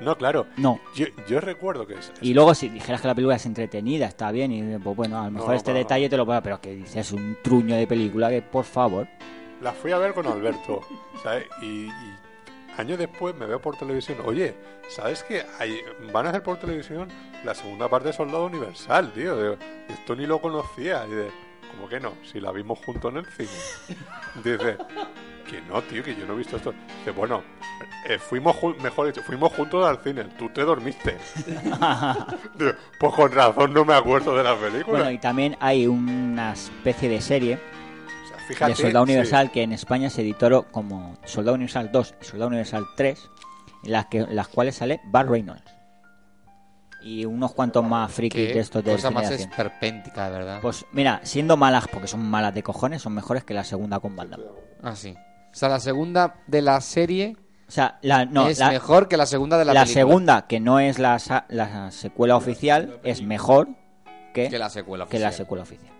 No, 0.02 0.18
claro. 0.18 0.48
No. 0.58 0.80
Yo, 0.96 1.06
yo 1.30 1.40
recuerdo 1.40 1.88
que 1.88 1.94
es, 1.94 2.12
Y 2.22 2.34
luego 2.34 2.54
si 2.56 2.68
dijeras 2.68 3.00
que 3.02 3.08
la 3.08 3.16
película 3.16 3.38
es 3.38 3.46
entretenida, 3.46 4.06
está 4.08 4.32
bien, 4.32 4.52
y 4.52 4.78
pues 4.80 4.96
bueno, 4.98 5.22
a 5.22 5.26
lo 5.26 5.32
mejor 5.32 5.50
no, 5.50 5.56
este 5.56 5.72
detalle 5.72 6.10
te 6.10 6.18
lo 6.18 6.26
puedo, 6.26 6.42
pero 6.42 6.60
que 6.60 6.74
dices 6.74 7.12
un 7.14 7.38
truño 7.42 7.76
de 7.78 7.88
película 7.88 8.30
que 8.30 8.42
por 8.42 8.66
favor. 8.66 9.08
la 9.62 9.72
fui 9.72 9.92
a 9.94 9.98
ver 9.98 10.14
con 10.14 10.28
Alberto, 10.28 10.82
¿sabes? 11.24 11.46
Y, 11.62 11.86
y 11.86 11.92
años 12.78 12.98
después 12.98 13.36
me 13.36 13.46
veo 13.46 13.62
por 13.62 13.76
televisión, 13.78 14.18
oye, 14.26 14.56
¿sabes 14.90 15.24
qué? 15.24 15.46
Hay- 15.60 15.82
van 16.12 16.26
a 16.26 16.30
hacer 16.30 16.44
por 16.44 16.58
televisión 16.58 17.08
la 17.44 17.54
segunda 17.56 17.90
parte 17.90 18.08
de 18.10 18.14
Soldado 18.14 18.46
Universal, 18.46 19.12
tío. 19.14 19.42
Digo, 19.42 19.56
esto 19.90 20.16
ni 20.16 20.26
lo 20.26 20.40
conocía. 20.42 21.06
Y 21.08 21.12
de, 21.12 21.30
¿cómo 21.72 21.88
que 21.90 22.00
no? 22.00 22.14
Si 22.24 22.40
la 22.40 22.52
vimos 22.52 22.80
juntos 22.80 23.12
en 23.12 23.18
el 23.18 23.26
cine. 23.26 23.50
Dice, 24.44 24.78
que 25.50 25.62
no, 25.62 25.82
tío, 25.84 26.04
que 26.04 26.16
yo 26.16 26.26
no 26.26 26.34
he 26.34 26.38
visto 26.38 26.56
esto. 26.58 26.74
Dice, 27.00 27.12
bueno, 27.12 27.44
eh, 28.08 28.18
fuimos, 28.18 28.56
mejor 28.82 29.08
dicho, 29.08 29.22
fuimos 29.24 29.52
juntos 29.54 29.86
al 29.86 29.98
cine, 30.04 30.24
tú 30.38 30.50
te 30.50 30.62
dormiste. 30.62 31.18
Digo, 32.56 32.72
pues 33.00 33.14
con 33.14 33.32
razón 33.32 33.74
no 33.74 33.84
me 33.86 33.94
acuerdo 33.94 34.36
de 34.36 34.44
la 34.44 34.56
película. 34.56 35.00
Bueno, 35.00 35.12
y 35.12 35.18
también 35.20 35.58
hay 35.60 35.86
una 35.88 36.54
especie 36.54 37.10
de 37.10 37.22
serie 37.22 37.60
fíjate, 38.48 38.72
de 38.72 38.76
Soldado 38.76 39.06
sí. 39.06 39.12
Universal 39.12 39.52
que 39.52 39.64
en 39.64 39.74
España 39.74 40.10
se 40.10 40.22
editó 40.22 40.64
como 40.72 41.18
Soldado 41.26 41.56
Universal 41.56 41.92
2 41.92 42.16
y 42.22 42.26
Soldado 42.26 42.48
Universal 42.50 42.86
3, 42.96 43.30
en 43.86 43.92
las, 43.92 44.06
que, 44.08 44.18
en 44.20 44.36
las 44.36 44.48
cuales 44.48 44.76
sale 44.76 45.02
Bart 45.06 45.30
Reynolds. 45.30 45.64
Y 47.02 47.26
unos 47.26 47.54
cuantos 47.54 47.84
más 47.84 48.12
frikis 48.14 48.54
de 48.54 48.60
estos 48.60 48.82
de 48.84 48.94
cosa 48.94 49.12
más 49.12 49.30
esperpéntica, 49.30 50.26
de 50.30 50.32
verdad. 50.38 50.60
Pues 50.62 50.86
mira, 50.94 51.20
siendo 51.24 51.58
malas, 51.58 51.86
porque 51.90 52.08
son 52.08 52.26
malas 52.26 52.54
de 52.54 52.64
cojones, 52.64 53.02
son 53.02 53.14
mejores 53.14 53.44
que 53.44 53.54
la 53.54 53.66
segunda 53.66 54.00
con 54.00 54.16
Van 54.16 54.30
Damme. 54.30 54.46
Ah, 54.82 54.96
sí. 54.96 55.14
O 55.52 55.56
sea, 55.56 55.68
la 55.70 55.80
segunda 55.82 56.36
de 56.48 56.62
la 56.62 56.80
serie 56.82 57.36
O 57.68 57.72
sea, 57.72 58.00
la, 58.02 58.26
no, 58.26 58.48
es 58.48 58.58
la- 58.60 58.70
mejor 58.70 59.08
que 59.10 59.18
la 59.18 59.26
segunda 59.26 59.58
de 59.58 59.66
la, 59.66 59.74
la 59.74 59.82
película. 59.84 60.02
segunda, 60.06 60.48
que 60.48 60.60
no 60.62 60.80
es 60.80 60.98
la, 60.98 61.20
sa- 61.20 61.46
la 61.50 61.92
secuela 61.92 62.38
oficial, 62.38 63.00
es 63.04 63.22
mejor 63.22 63.68
que, 64.34 64.48
Que 64.50 64.58
la 64.58 64.70
secuela 64.70 65.06
que 65.06 65.20
la 65.20 65.28
oficial. 65.28 65.46
secuela 65.46 65.64
oficial. 65.64 65.94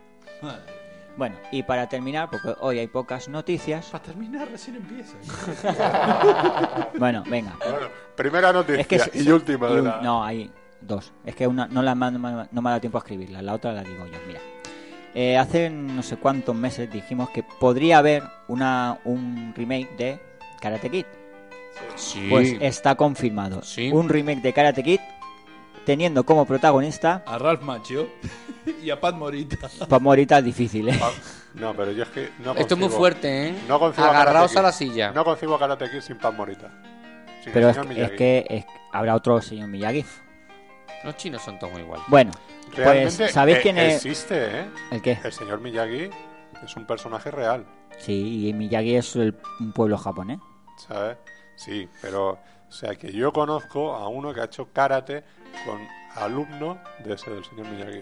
Bueno, 1.16 1.36
y 1.52 1.62
para 1.64 1.88
terminar, 1.88 2.30
porque 2.32 2.56
hoy 2.60 2.80
hay 2.80 2.88
pocas 2.88 3.28
noticias. 3.30 3.88
Para 3.88 4.04
terminar, 4.04 4.48
recién 4.50 4.78
empieza. 4.78 5.16
Bueno, 6.98 7.24
venga. 7.30 7.56
Bueno, 7.60 7.88
primera 8.16 8.52
noticia 8.54 8.82
Es 8.82 8.88
que 8.88 9.00
se- 9.00 9.18
y 9.24 9.30
última 9.32 9.70
y 9.70 9.74
de 9.76 9.82
un- 9.82 9.88
la... 9.88 10.02
No, 10.02 10.24
hay 10.24 10.52
dos. 10.82 11.12
Es 11.26 11.36
que 11.36 11.48
una 11.48 11.68
no, 11.68 11.82
la, 11.82 11.96
no 11.96 12.12
me 12.12 12.48
no 12.52 12.62
me 12.62 12.70
ha 12.70 12.72
dado 12.72 12.82
tiempo 12.82 12.98
a 12.98 13.02
escribirla, 13.02 13.42
la 13.42 13.54
otra 13.54 13.72
la 13.74 13.84
digo 13.84 14.06
yo. 14.06 14.18
Mira. 14.28 14.40
Eh, 15.16 15.38
hace 15.38 15.70
no 15.70 16.02
sé 16.02 16.18
cuántos 16.18 16.56
meses 16.56 16.92
dijimos 16.92 17.30
que 17.30 17.44
podría 17.44 18.00
haber 18.00 18.24
una, 18.48 18.98
un 19.06 19.54
remake 19.56 19.96
de 19.98 20.20
Karate 20.60 20.90
Kid. 20.90 21.06
Sí. 21.96 22.28
Pues 22.30 22.56
está 22.60 22.96
confirmado. 22.96 23.62
Sí. 23.62 23.92
Un 23.92 24.10
remake 24.10 24.42
de 24.42 24.54
Karate 24.54 24.84
Kid 24.84 25.00
teniendo 25.86 26.26
como 26.26 26.46
protagonista 26.46 27.24
A 27.26 27.38
Ralph 27.38 27.62
Macchio 27.62 28.08
y 28.82 28.90
a 28.90 29.00
Pat 29.00 29.16
Morita. 29.16 29.70
Pues 29.90 30.02
Morita 30.02 30.38
es 30.40 30.46
difícil, 30.46 30.90
¿eh? 30.90 31.00
No, 31.56 31.76
pero 31.76 31.92
yo 31.92 32.04
es 32.04 32.10
que 32.10 32.30
no 32.40 32.54
Esto 32.56 32.74
es 32.76 32.80
muy 32.80 32.90
fuerte, 32.90 33.50
¿eh? 33.50 33.56
No 33.68 33.80
concibo 33.80 34.08
Agarraos 34.08 34.56
a 34.58 34.62
la 34.62 34.72
silla. 34.72 35.12
No 35.12 35.24
concibo 35.24 35.58
Karate 35.60 35.90
Kid 35.92 36.02
sin 36.02 36.18
Pan 36.18 36.36
Morita. 36.36 36.70
Sin 37.42 37.50
el 37.50 37.54
Pero 37.54 37.70
es, 37.70 37.76
señor 37.76 37.98
es 38.00 38.12
que 38.12 38.46
es- 38.50 38.66
habrá 38.92 39.16
otro 39.16 39.42
señor 39.42 39.68
Miyagi. 39.70 40.06
Los 41.04 41.18
chinos 41.18 41.42
son 41.42 41.60
todos 41.60 41.74
muy 41.74 41.82
iguales. 41.82 42.06
Bueno, 42.08 42.32
Realmente 42.76 43.18
pues 43.18 43.32
¿sabéis 43.34 43.58
eh, 43.58 43.62
quién 43.62 43.78
es? 43.78 43.96
existe, 43.98 44.60
¿eh? 44.62 44.66
¿El 44.92 45.02
qué? 45.02 45.20
El 45.24 45.34
señor 45.34 45.60
Miyagi 45.60 46.10
es 46.64 46.76
un 46.78 46.86
personaje 46.88 47.30
real, 47.30 47.66
Sí, 48.00 48.48
y 48.48 48.54
Miyagi 48.54 48.96
es 48.96 49.16
el- 49.18 49.38
un 49.60 49.74
pueblo 49.74 49.98
japonés. 49.98 50.40
¿sabes? 50.88 51.18
Sí, 51.56 51.88
pero... 52.02 52.40
O 52.74 52.76
sea, 52.76 52.96
que 52.96 53.12
yo 53.14 53.32
conozco 53.32 53.94
a 53.94 54.08
uno 54.08 54.34
que 54.34 54.42
ha 54.42 54.46
hecho 54.46 54.68
karate 54.74 55.24
con 55.64 55.80
alumno 56.16 56.80
de 57.06 57.14
ese 57.14 57.30
del 57.30 57.46
señor 57.46 57.68
Miyagi. 57.68 58.02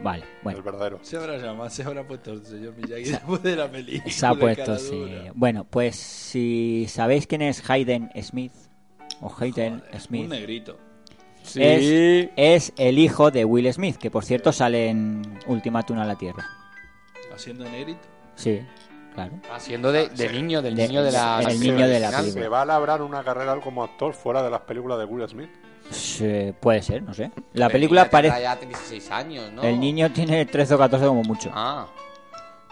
Vale, 0.00 0.24
bueno. 0.42 0.58
El 0.58 0.64
verdadero. 0.64 0.98
Se 1.02 1.16
habrá 1.16 1.38
llamado, 1.38 1.70
se 1.70 1.84
habrá 1.84 2.04
puesto 2.04 2.32
el 2.32 2.44
señor 2.44 2.74
Miyagi 2.76 3.04
después 3.12 3.40
de 3.44 3.54
la 3.54 3.70
película. 3.70 4.12
Se 4.12 4.26
ha 4.26 4.34
puesto, 4.34 4.76
sí. 4.78 5.06
Bueno, 5.34 5.62
pues 5.62 5.94
si 5.94 6.86
sabéis 6.88 7.28
quién 7.28 7.42
es 7.42 7.70
Hayden 7.70 8.10
Smith, 8.20 8.52
o 9.20 9.32
Hayden 9.38 9.80
Smith, 10.00 10.24
Un 10.24 10.30
negrito. 10.30 10.76
es, 11.54 12.30
es 12.34 12.72
el 12.76 12.98
hijo 12.98 13.30
de 13.30 13.44
Will 13.44 13.72
Smith, 13.72 13.94
que 13.96 14.10
por 14.10 14.24
cierto 14.24 14.50
sale 14.50 14.88
en 14.88 15.38
Ultimátum 15.46 15.98
a 15.98 16.04
la 16.04 16.16
Tierra. 16.16 16.44
Haciendo 17.32 17.64
negrito. 17.70 18.08
Sí, 18.34 18.60
claro. 19.14 19.32
Haciendo 19.52 19.92
de, 19.92 20.08
de 20.08 20.28
niño, 20.32 20.60
del 20.62 20.74
De- 20.76 20.88
niño 20.88 21.02
de 21.02 21.12
la... 21.12 21.40
el 21.40 21.52
Se- 21.52 21.58
niño 21.58 21.86
de 21.86 22.00
la 22.00 22.10
se- 22.10 22.16
película. 22.16 22.42
Se 22.42 22.48
va 22.48 22.62
a 22.62 22.64
labrar 22.66 23.02
una 23.02 23.22
carrera 23.24 23.56
como 23.60 23.82
actor 23.84 24.12
fuera 24.14 24.42
de 24.42 24.50
las 24.50 24.60
películas 24.62 24.98
de 24.98 25.04
Will 25.04 25.28
Smith. 25.28 25.50
Sí, 25.90 26.52
puede 26.60 26.82
ser, 26.82 27.02
no 27.02 27.12
sé. 27.14 27.30
La 27.52 27.66
El 27.66 27.72
película 27.72 28.08
parece... 28.08 28.40
Ya 28.42 28.56
tiene 28.56 28.74
16 28.74 29.10
años, 29.10 29.52
¿no? 29.52 29.62
El 29.62 29.78
niño 29.78 30.10
tiene 30.10 30.44
13 30.46 30.74
o 30.74 30.78
14 30.78 31.06
como 31.06 31.22
mucho. 31.22 31.50
Ah. 31.54 31.86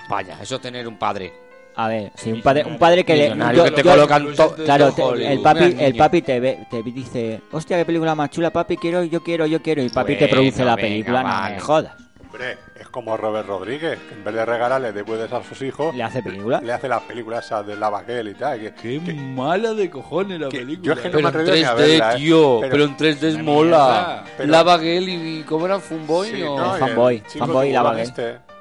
Vaya, 0.08 0.38
eso 0.42 0.56
es 0.56 0.60
tener 0.60 0.86
un 0.88 0.98
padre. 0.98 1.32
A 1.74 1.88
ver, 1.88 2.12
sí, 2.16 2.30
un 2.32 2.42
padre, 2.42 2.64
un 2.66 2.78
padre 2.78 3.02
que 3.04 3.16
le... 3.16 3.32
Que 3.64 3.70
te 3.70 3.82
colocan 3.82 4.34
to- 4.34 4.54
claro, 4.56 4.92
te- 4.92 5.32
el 5.32 5.40
papi, 5.40 5.76
el 5.78 5.96
papi 5.96 6.20
te, 6.22 6.38
ve, 6.40 6.66
te 6.70 6.82
dice, 6.82 7.40
hostia, 7.50 7.78
qué 7.78 7.84
película 7.86 8.14
más 8.14 8.28
chula, 8.30 8.50
papi, 8.50 8.76
quiero, 8.76 9.04
yo 9.04 9.22
quiero, 9.22 9.46
yo 9.46 9.62
quiero, 9.62 9.82
y 9.82 9.88
papi 9.88 10.16
te 10.16 10.28
produce 10.28 10.64
la 10.64 10.76
venga, 10.76 10.88
película, 10.88 11.22
no 11.22 11.28
vale. 11.28 11.54
me 11.54 11.60
jodas. 11.60 11.94
Hombre, 12.26 12.58
como 12.92 13.16
Robert 13.16 13.48
Rodríguez, 13.48 13.98
que 14.08 14.14
en 14.14 14.22
vez 14.22 14.34
de 14.34 14.44
regalarle 14.46 14.92
después 14.92 15.20
a 15.32 15.42
sus 15.42 15.60
hijos, 15.62 15.92
¿Le 15.96 16.04
hace 16.04 16.22
película? 16.22 16.60
le 16.60 16.72
hace 16.72 16.88
las 16.88 17.02
películas 17.02 17.44
esas 17.46 17.66
de 17.66 17.74
Lava 17.74 18.04
Gel 18.04 18.28
y 18.28 18.34
tal. 18.34 18.60
Que, 18.60 18.72
Qué 18.74 19.00
mala 19.14 19.72
de 19.72 19.90
cojones 19.90 20.38
la 20.38 20.48
película. 20.48 20.86
yo 20.86 20.92
es 20.92 20.98
que 21.00 21.08
no 21.08 21.12
Pero 21.16 21.22
me 21.22 21.28
en 21.28 21.34
atreví 21.40 21.58
ni 21.60 21.64
a 21.64 21.72
3D, 21.74 21.76
verla, 21.76 22.12
¿eh? 22.12 22.16
tío. 22.18 22.58
Pero- 22.60 22.70
Pero, 22.72 22.84
en 22.84 22.96
3D 22.96 23.22
es 23.28 23.42
mola. 23.42 24.24
Pero- 24.36 24.48
Lava 24.50 24.78
Gel 24.78 25.08
y... 25.08 25.42
¿Cómo 25.42 25.66
era? 25.66 25.80
¿Funboy 25.80 26.28
Sí, 26.30 26.42
o...? 26.42 26.56
no, 26.56 26.76
y 26.76 26.80
Fanboy, 26.80 27.22
fanboy 27.38 27.68
y 27.68 27.72
Lava 27.72 27.90
tiburón 27.96 28.14
Gel. 28.14 28.26
este. 28.26 28.52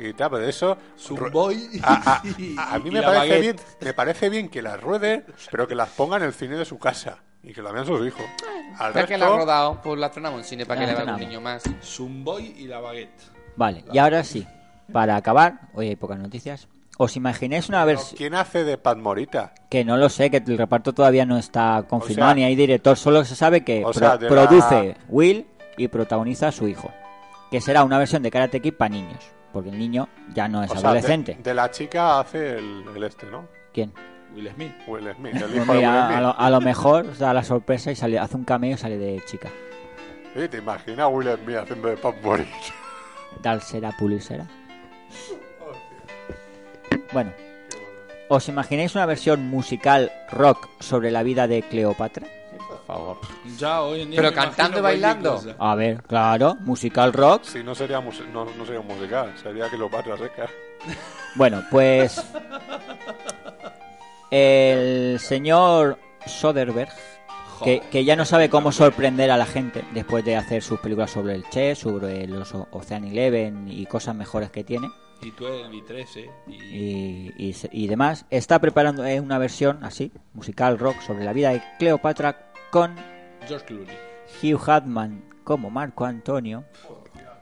Y 0.00 0.12
tal, 0.12 0.30
pero 0.30 0.42
de 0.44 0.50
eso... 0.50 0.78
Zumboy 0.96 1.80
A, 1.82 2.12
a- 2.12 2.22
y- 2.38 2.54
a- 2.58 2.74
a 2.74 2.78
mí 2.78 2.88
y 2.90 2.92
me 2.92 3.02
parece 3.02 3.18
baguette. 3.30 3.40
bien, 3.40 3.56
me 3.80 3.92
parece 3.94 4.28
bien 4.28 4.48
que 4.48 4.62
las 4.62 4.80
ruede, 4.80 5.24
pero 5.50 5.66
que 5.66 5.74
las 5.74 5.88
ponga 5.88 6.18
en 6.18 6.22
el 6.22 6.32
cine 6.34 6.56
de 6.56 6.64
su 6.64 6.78
casa 6.78 7.18
y 7.42 7.52
que 7.52 7.62
la 7.62 7.72
vean 7.72 7.84
sus 7.86 8.06
hijos. 8.06 8.22
Al 8.78 8.92
Ya 8.94 9.06
que 9.06 9.16
la 9.18 9.24
ha 9.24 9.28
resto, 9.30 9.38
rodado, 9.44 9.80
pues 9.82 9.98
la 9.98 10.06
estrenamos 10.06 10.40
en 10.40 10.44
cine 10.44 10.66
para 10.66 10.78
que 10.80 10.86
le 10.86 10.92
vea 10.92 11.00
estrenamos. 11.00 11.20
niño 11.26 11.40
más. 11.40 11.62
Zumboy 11.82 12.54
y 12.58 12.66
la 12.68 12.78
baguette. 12.80 13.37
Vale, 13.58 13.84
y 13.92 13.98
ahora 13.98 14.22
sí, 14.24 14.46
para 14.92 15.16
acabar, 15.16 15.68
hoy 15.74 15.88
hay 15.88 15.96
pocas 15.96 16.18
noticias. 16.18 16.68
¿Os 17.00 17.16
imagináis 17.16 17.68
una 17.68 17.84
versión 17.84 18.16
¿quién 18.16 18.34
hace 18.34 18.64
de 18.64 18.76
Pat 18.78 18.98
Morita? 18.98 19.52
que 19.70 19.84
no 19.84 19.96
lo 19.96 20.08
sé, 20.08 20.30
que 20.30 20.38
el 20.38 20.58
reparto 20.58 20.92
todavía 20.92 21.24
no 21.26 21.36
está 21.38 21.84
confirmado 21.88 22.30
O 22.32 22.34
sea- 22.34 22.34
ni 22.36 22.44
hay 22.44 22.56
director, 22.56 22.96
solo 22.96 23.24
se 23.24 23.36
sabe 23.36 23.62
que 23.64 23.82
pro- 23.82 23.92
sea, 23.92 24.18
produce 24.18 24.96
Will 25.08 25.46
y 25.76 25.86
protagoniza 25.88 26.48
a 26.48 26.52
su 26.52 26.66
hijo, 26.66 26.90
que 27.50 27.60
será 27.60 27.84
una 27.84 27.98
versión 27.98 28.22
de 28.22 28.30
Karate 28.32 28.60
Kid 28.60 28.74
para 28.74 28.88
niños, 28.90 29.18
porque 29.52 29.68
el 29.70 29.78
niño 29.78 30.08
ya 30.34 30.48
no 30.48 30.62
es 30.64 30.70
O 30.70 30.74
sea, 30.74 30.80
de- 30.82 30.86
adolescente. 30.88 31.36
de, 31.40 31.54
la 31.54 31.70
chica 31.70 32.18
hace 32.18 32.58
el, 32.58 32.84
el 32.96 33.02
este, 33.04 33.26
¿no? 33.26 33.46
¿Quién? 33.72 33.92
Will 34.34 34.50
Smith. 34.54 34.72
Will 34.88 35.08
Smith, 35.16 35.34
el 35.36 35.54
hijo 35.62 35.72
de 35.72 35.78
Will 35.78 35.84
a, 35.84 36.20
lo, 36.20 36.38
a 36.38 36.50
lo 36.50 36.60
mejor 36.60 37.16
da 37.16 37.32
la 37.32 37.44
sorpresa 37.44 37.92
y 37.92 37.96
sale, 37.96 38.18
hace 38.18 38.36
un 38.36 38.44
cameo 38.44 38.74
y 38.74 38.76
sale 38.78 38.98
de 38.98 39.20
chica. 39.24 39.48
Sí, 40.34 40.48
¿Te 40.48 40.58
imaginas 40.58 41.08
Will 41.12 41.28
Smith 41.44 41.56
haciendo 41.58 41.88
de 41.88 41.96
Pat 41.96 42.14
Morita? 42.24 42.50
Tal 43.42 43.62
será, 43.62 43.92
pulir 43.92 44.22
será. 44.22 44.46
Bueno, 47.12 47.32
¿os 48.28 48.48
imagináis 48.48 48.94
una 48.94 49.06
versión 49.06 49.46
musical 49.48 50.12
rock 50.30 50.68
sobre 50.80 51.10
la 51.10 51.22
vida 51.22 51.46
de 51.46 51.62
Cleopatra? 51.62 52.26
Por 52.68 52.84
favor. 52.86 53.18
Ya 53.56 53.82
hoy 53.82 54.02
en 54.02 54.10
día 54.10 54.16
Pero 54.20 54.30
me 54.30 54.34
cantando 54.34 54.78
y 54.78 54.80
imagino 54.80 54.82
bailando. 54.82 55.30
cualquier 55.32 55.56
cosa. 55.56 55.70
A 55.70 55.74
ver, 55.74 56.02
claro, 56.02 56.56
musical 56.60 57.12
rock. 57.12 57.44
Si 57.44 57.62
no 57.62 57.74
sería, 57.74 58.00
mus- 58.00 58.22
no, 58.32 58.44
no 58.44 58.64
sería 58.66 58.80
un 58.80 58.86
musical, 58.86 59.32
sería 59.42 59.68
Cleopatra 59.68 60.16
seca. 60.18 60.46
Bueno, 61.34 61.62
pues 61.70 62.18
el 64.30 65.18
señor 65.20 65.98
Soderbergh, 66.26 66.92
que, 67.64 67.80
que 67.90 68.04
ya 68.04 68.16
no 68.16 68.24
sabe 68.24 68.48
cómo 68.48 68.72
sorprender 68.72 69.30
a 69.30 69.36
la 69.36 69.46
gente 69.46 69.84
después 69.94 70.24
de 70.24 70.36
hacer 70.36 70.62
sus 70.62 70.80
películas 70.80 71.10
sobre 71.10 71.34
el 71.34 71.44
Che, 71.48 71.74
sobre 71.74 72.26
los 72.26 72.54
Ocean 72.70 73.04
Eleven 73.04 73.68
y 73.70 73.86
cosas 73.86 74.14
mejores 74.14 74.50
que 74.50 74.64
tiene 74.64 74.88
Y 75.22 75.30
12 75.30 75.76
y 75.76 75.82
13. 75.82 76.30
Y... 76.48 76.54
y, 76.54 77.32
y 77.38 77.54
y 77.72 77.86
demás, 77.88 78.26
está 78.30 78.58
preparando 78.60 79.02
una 79.02 79.38
versión 79.38 79.82
así, 79.84 80.12
musical 80.34 80.78
rock 80.78 81.00
sobre 81.00 81.24
la 81.24 81.32
vida 81.32 81.50
de 81.50 81.62
Cleopatra 81.78 82.50
con 82.70 82.94
George 83.46 83.66
Clooney. 83.66 83.96
Hugh 84.42 84.60
Hadman 84.70 85.24
como 85.44 85.70
Marco 85.70 86.04
Antonio. 86.04 86.64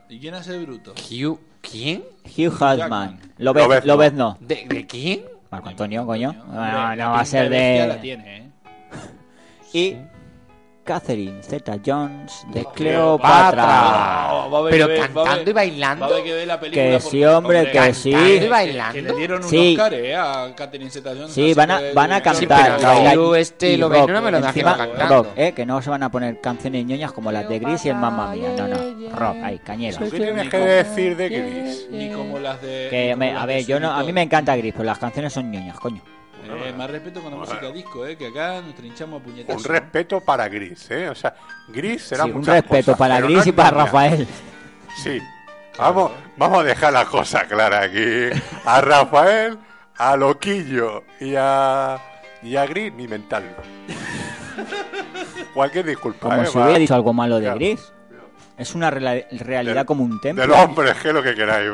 ¿Y 0.08 0.20
quién 0.20 0.34
hace 0.34 0.56
bruto? 0.58 0.92
Hugh, 1.10 1.38
¿Quién? 1.60 2.04
Hugh 2.24 2.56
Jackman. 2.58 3.18
Lo 3.38 3.52
ves, 3.52 3.64
Lobezno. 3.64 3.86
lo 3.86 3.96
ves 3.98 4.12
no. 4.12 4.38
¿De, 4.40 4.64
de 4.68 4.86
quién? 4.86 5.24
Marco 5.50 5.68
Antonio, 5.68 6.06
coño. 6.06 6.32
No, 6.32 6.42
Hombre, 6.44 6.72
no 6.72 6.94
la 6.96 7.08
va 7.08 7.20
a 7.20 7.24
ser 7.24 7.48
bestia 7.50 7.86
la 7.88 7.94
de. 7.94 8.00
tiene, 8.00 8.36
¿eh? 8.38 8.45
Y 9.76 9.96
Catherine 10.84 11.42
Zeta 11.42 11.78
Jones 11.84 12.46
de 12.52 12.64
Cleopatra. 12.72 13.64
A 13.64 14.42
haber 14.44 14.70
Pero 14.70 14.86
que 14.86 14.92
ver- 14.92 15.00
cantando 15.00 15.30
ver- 15.38 15.48
y 15.48 15.52
bailando. 15.52 16.08
Va 16.08 16.16
a 16.16 16.22
que 16.22 16.32
ver 16.32 16.46
la 16.46 16.60
película 16.60 16.84
Que 16.84 17.00
sí, 17.00 17.24
hombre, 17.24 17.70
que 17.72 17.92
sí. 17.94 18.10
cantando 18.12 18.34
y 18.34 18.38
Que, 18.40 18.48
bailando. 18.48 18.92
que 18.94 19.02
le 19.02 19.12
dieron 19.14 19.42
un 19.42 19.48
Sí. 19.50 19.72
Oscar 19.72 19.94
eh, 19.94 20.14
a 20.16 20.52
Catherine 20.56 20.88
Zeta-Jones. 20.90 21.32
Sí, 21.32 21.44
así 21.46 21.54
van 21.54 21.70
a, 21.72 21.80
van 21.92 22.12
a 22.12 22.16
Sí, 22.34 22.46
cantar. 22.46 23.14
yo 23.14 23.34
este 23.34 23.76
lo 23.76 23.88
ven, 23.88 24.06
no 24.06 24.22
me 24.22 24.30
lo 24.30 24.38
Encima, 24.38 24.76
cantando. 24.76 25.14
rock, 25.24 25.28
¿eh? 25.36 25.52
Que 25.56 25.66
no 25.66 25.82
se 25.82 25.90
van 25.90 26.02
a 26.04 26.10
poner 26.10 26.40
canciones 26.40 26.86
ñoñas 26.86 27.10
como 27.10 27.32
las 27.32 27.48
de 27.48 27.58
Gris 27.58 27.84
y 27.84 27.88
el 27.88 27.96
Mamma 27.96 28.30
Mía. 28.32 28.50
No, 28.56 28.68
no. 28.68 29.10
Rock, 29.16 29.36
ahí, 29.42 29.58
cañero. 29.58 29.98
¿Qué 29.98 30.10
tienes 30.10 30.48
que 30.48 30.56
decir 30.58 31.16
de 31.16 31.28
Gris? 31.28 31.88
Ni 31.90 32.10
como 32.12 32.38
las 32.38 32.62
de. 32.62 32.86
Que 32.90 33.12
a 33.36 33.44
ver, 33.44 33.66
yo 33.66 33.80
no, 33.80 33.90
a 33.90 34.02
mí 34.04 34.12
me 34.12 34.22
encanta 34.22 34.56
Gris, 34.56 34.72
pero 34.72 34.84
las 34.84 34.98
canciones 34.98 35.32
son 35.32 35.50
ñoñas, 35.50 35.78
coño. 35.80 36.00
Eh, 36.48 36.72
más 36.76 36.90
respeto 36.90 37.20
con 37.22 37.30
la 37.32 37.36
música 37.38 37.70
disco, 37.72 38.06
eh, 38.06 38.16
que 38.16 38.28
acá 38.28 38.60
nos 38.60 38.74
trinchamos 38.74 39.20
a 39.20 39.24
puñetazos. 39.24 39.64
Un 39.64 39.70
respeto 39.72 40.20
para 40.20 40.48
Gris, 40.48 40.90
¿eh? 40.90 41.08
O 41.08 41.14
sea, 41.14 41.34
Gris 41.68 42.02
será 42.02 42.24
Sí, 42.24 42.30
un 42.30 42.44
respeto 42.44 42.92
cosas, 42.92 42.98
para 42.98 43.20
Gris 43.20 43.38
no 43.38 43.44
y 43.48 43.52
para 43.52 43.70
niña. 43.72 43.84
Rafael. 43.84 44.28
Sí. 45.02 45.20
Vamos, 45.78 46.12
vamos 46.36 46.60
a 46.60 46.62
dejar 46.64 46.92
la 46.92 47.04
cosa 47.04 47.44
clara 47.44 47.82
aquí. 47.82 48.30
A 48.64 48.80
Rafael, 48.80 49.58
a 49.96 50.16
Loquillo 50.16 51.04
y 51.20 51.34
a, 51.36 51.98
y 52.42 52.56
a 52.56 52.66
Gris 52.66 52.92
ni 52.94 53.06
mental. 53.06 53.44
Cualquier 55.52 55.84
disculpa, 55.86 56.28
Como 56.30 56.42
¿eh? 56.42 56.46
si 56.46 56.56
Va. 56.58 56.64
hubiera 56.64 56.78
dicho 56.78 56.94
algo 56.94 57.12
malo 57.12 57.36
de 57.36 57.42
Claro. 57.42 57.56
Gris. 57.58 57.92
Es 58.56 58.74
una 58.74 58.90
realidad 58.90 59.28
Del- 59.30 59.84
como 59.84 60.02
un 60.04 60.18
templo. 60.20 60.42
Del 60.42 60.50
hombre, 60.52 60.90
es 60.92 60.96
que 60.96 61.12
lo 61.12 61.22
que 61.22 61.34
queráis. 61.34 61.72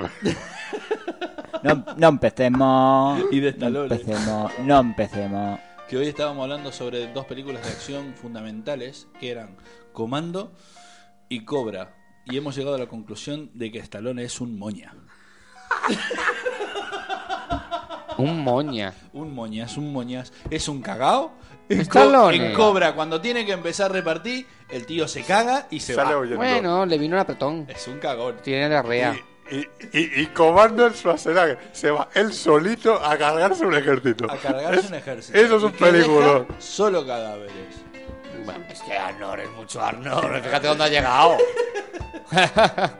No, 1.62 1.84
no 1.96 2.08
empecemos. 2.08 3.20
Y 3.30 3.40
de 3.40 3.52
no 3.54 3.82
empecemos. 3.84 4.52
No 4.60 4.80
empecemos. 4.80 5.60
Que 5.88 5.96
hoy 5.98 6.06
estábamos 6.08 6.42
hablando 6.44 6.72
sobre 6.72 7.12
dos 7.12 7.26
películas 7.26 7.62
de 7.64 7.70
acción 7.70 8.14
fundamentales 8.14 9.08
que 9.20 9.30
eran 9.30 9.56
Comando 9.92 10.52
y 11.28 11.44
Cobra. 11.44 11.94
Y 12.24 12.36
hemos 12.38 12.56
llegado 12.56 12.76
a 12.76 12.78
la 12.78 12.86
conclusión 12.86 13.50
de 13.54 13.70
que 13.72 13.78
Stallone 13.80 14.22
es 14.24 14.40
un 14.40 14.58
moña. 14.58 14.94
Un 18.18 18.40
moña. 18.40 18.92
Un 19.12 19.34
moñas, 19.34 19.76
un 19.76 19.92
moñas. 19.92 20.32
Es 20.50 20.68
un 20.68 20.80
cagao. 20.82 21.32
En, 21.68 21.84
Co- 21.86 22.30
en 22.30 22.52
Cobra, 22.54 22.94
cuando 22.94 23.20
tiene 23.20 23.46
que 23.46 23.52
empezar 23.52 23.90
a 23.90 23.94
repartir, 23.94 24.46
el 24.68 24.84
tío 24.84 25.08
se 25.08 25.22
caga 25.22 25.66
y 25.70 25.80
se 25.80 25.94
Sale 25.94 26.14
va. 26.14 26.20
huyendo. 26.20 26.36
Bueno, 26.36 26.84
le 26.86 26.98
vino 26.98 27.16
un 27.16 27.20
apretón. 27.20 27.66
Es 27.68 27.88
un 27.88 27.98
cagón. 27.98 28.36
Tiene 28.42 28.68
diarrea. 28.68 29.16
Y, 29.52 29.58
y, 29.92 30.22
y 30.22 30.26
Comando 30.28 30.86
en 30.86 30.94
Schwarzenegger 30.94 31.58
se 31.72 31.90
va 31.90 32.08
él 32.14 32.32
solito 32.32 32.94
a 33.04 33.16
cargarse 33.18 33.66
un 33.66 33.74
ejército. 33.74 34.24
A 34.30 34.36
cargarse 34.38 34.80
Es- 34.80 34.88
un 34.88 34.94
ejército. 34.94 35.38
Eso 35.38 35.56
es 35.58 35.62
un 35.62 35.72
película. 35.72 36.46
Solo 36.58 37.06
cadáveres. 37.06 37.52
Bueno, 38.46 38.64
es 38.70 38.80
que 38.80 38.92
Arnold 38.96 39.40
es 39.42 39.50
mucho 39.50 39.82
Arnold. 39.82 40.42
Fíjate 40.42 40.66
dónde 40.68 40.84
ha 40.84 40.88
llegado. 40.88 41.36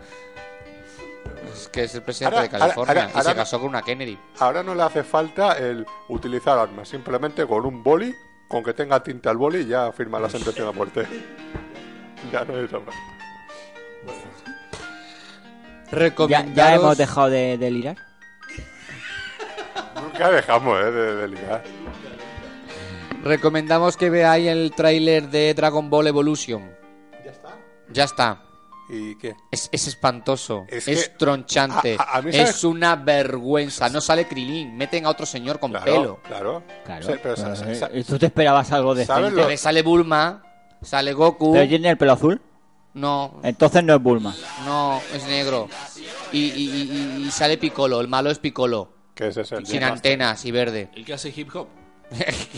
es 1.55 1.69
que 1.69 1.85
es 1.85 1.95
el 1.95 2.03
presidente 2.03 2.37
Ahora- 2.37 2.49
de 2.49 2.59
California 2.59 2.93
ahora- 2.93 3.03
ahora- 3.15 3.21
y 3.21 3.25
se 3.25 3.35
casó 3.35 3.59
con 3.61 3.69
una 3.71 3.83
Kennedy. 3.83 4.19
Ahora 4.39 4.63
no 4.63 4.75
le 4.75 4.83
hace 4.83 5.03
falta 5.03 5.53
el 5.59 5.87
utilizar 6.09 6.59
armas, 6.59 6.89
simplemente 6.89 7.47
con 7.47 7.65
un 7.67 7.83
boli, 7.83 8.15
con 8.49 8.63
que 8.63 8.75
tenga 8.75 9.03
tinta 9.03 9.31
al 9.31 9.37
boli, 9.39 9.67
ya 9.67 9.91
firma 9.93 10.21
la 10.21 10.29
sentencia 10.29 10.65
de 10.65 10.73
muerte. 10.73 11.07
Ya 12.31 12.45
no 12.45 12.57
es 12.57 12.69
eso. 12.69 12.81
¿Ya, 14.07 14.13
Recomendados... 15.93 16.55
ya 16.57 16.75
hemos 16.75 16.99
dejado 16.99 17.31
de 17.31 17.59
delirar? 17.59 17.97
Nunca 20.03 20.31
dejamos 20.31 20.81
eh, 20.81 20.91
de, 20.91 21.15
de 21.17 21.29
ligar. 21.29 21.63
Recomendamos 23.23 23.97
que 23.97 24.11
veáis 24.11 24.49
el 24.49 24.73
tráiler 24.75 25.29
de 25.29 25.55
Dragon 25.55 25.89
Ball 25.89 26.09
Evolution. 26.09 26.71
¿Ya 27.25 27.31
está? 27.31 27.49
Ya 27.91 28.05
está. 28.05 28.43
¿Y 28.91 29.17
qué? 29.17 29.35
Es, 29.51 29.69
es 29.73 29.87
espantoso. 29.87 30.65
Es 30.69 30.89
Es, 30.89 31.09
que- 31.09 31.15
tronchante. 31.17 31.97
a- 31.99 32.03
a- 32.03 32.19
a 32.19 32.23
mí, 32.23 32.31
es 32.31 32.37
¿sabes? 32.37 32.65
una 32.65 32.97
vergüenza. 32.97 33.89
No 33.89 34.01
sale 34.01 34.27
Krilin. 34.27 34.77
Meten 34.77 35.07
a 35.07 35.11
otro 35.11 35.25
señor 35.25 35.61
con 35.61 35.71
Claro, 35.71 35.85
pelo. 35.85 36.21
claro. 36.27 36.63
Claro. 36.85 37.07
Sí, 37.07 37.13
pero 37.23 37.35
Eh, 37.93 38.05
¿Tú 38.05 38.19
te 38.19 38.27
esperabas 38.27 38.73
algo 38.73 38.95
de 38.95 39.07
¿Sabes 39.07 39.33
Pero 39.35 39.57
sale 39.57 39.83
Bulma. 39.83 40.43
Sale 40.83 41.13
Goku. 41.13 41.53
¿Pero 41.53 41.69
tiene 41.69 41.91
el 41.91 41.97
pelo 41.97 42.13
azul? 42.13 42.43
No, 42.95 43.41
Entonces 43.43 43.83
no 43.85 43.95
es 43.95 44.03
Bulma. 44.03 44.35
no, 44.67 45.01
es 45.15 45.25
negro. 45.27 45.69
Y, 46.33 46.39
y- 46.41 47.23
y- 47.23 47.25
y 47.27 47.31
sale 47.31 47.57
Piccolo. 47.59 48.01
El 48.01 48.09
malo 48.09 48.31
es 48.31 48.39
Piccolo. 48.39 48.93
¿Qué 49.15 49.29
es 49.29 49.37
ese? 49.37 49.65
Sin 49.65 49.83
antenas 49.83 50.45
y 50.45 50.51
verde. 50.51 50.91
El 50.95 51.05
que 51.05 51.15
hace 51.15 51.33
hip 51.35 51.55
hop. 51.55 51.69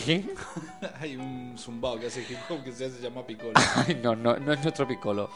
¿Quién? 0.03 0.31
Hay 0.99 1.15
un 1.15 1.55
zumbao 1.57 1.97
que 1.97 2.07
hace 2.07 2.21
hip 2.21 2.37
hop 2.49 2.63
que 2.63 2.71
se 2.73 2.85
hace 2.85 3.01
llama 3.01 3.25
Piccolo. 3.25 3.53
Ay, 3.87 3.99
no, 4.03 4.15
no, 4.15 4.35
no 4.37 4.51
es 4.53 4.61
nuestro 4.61 4.85
Piccolo. 4.87 5.29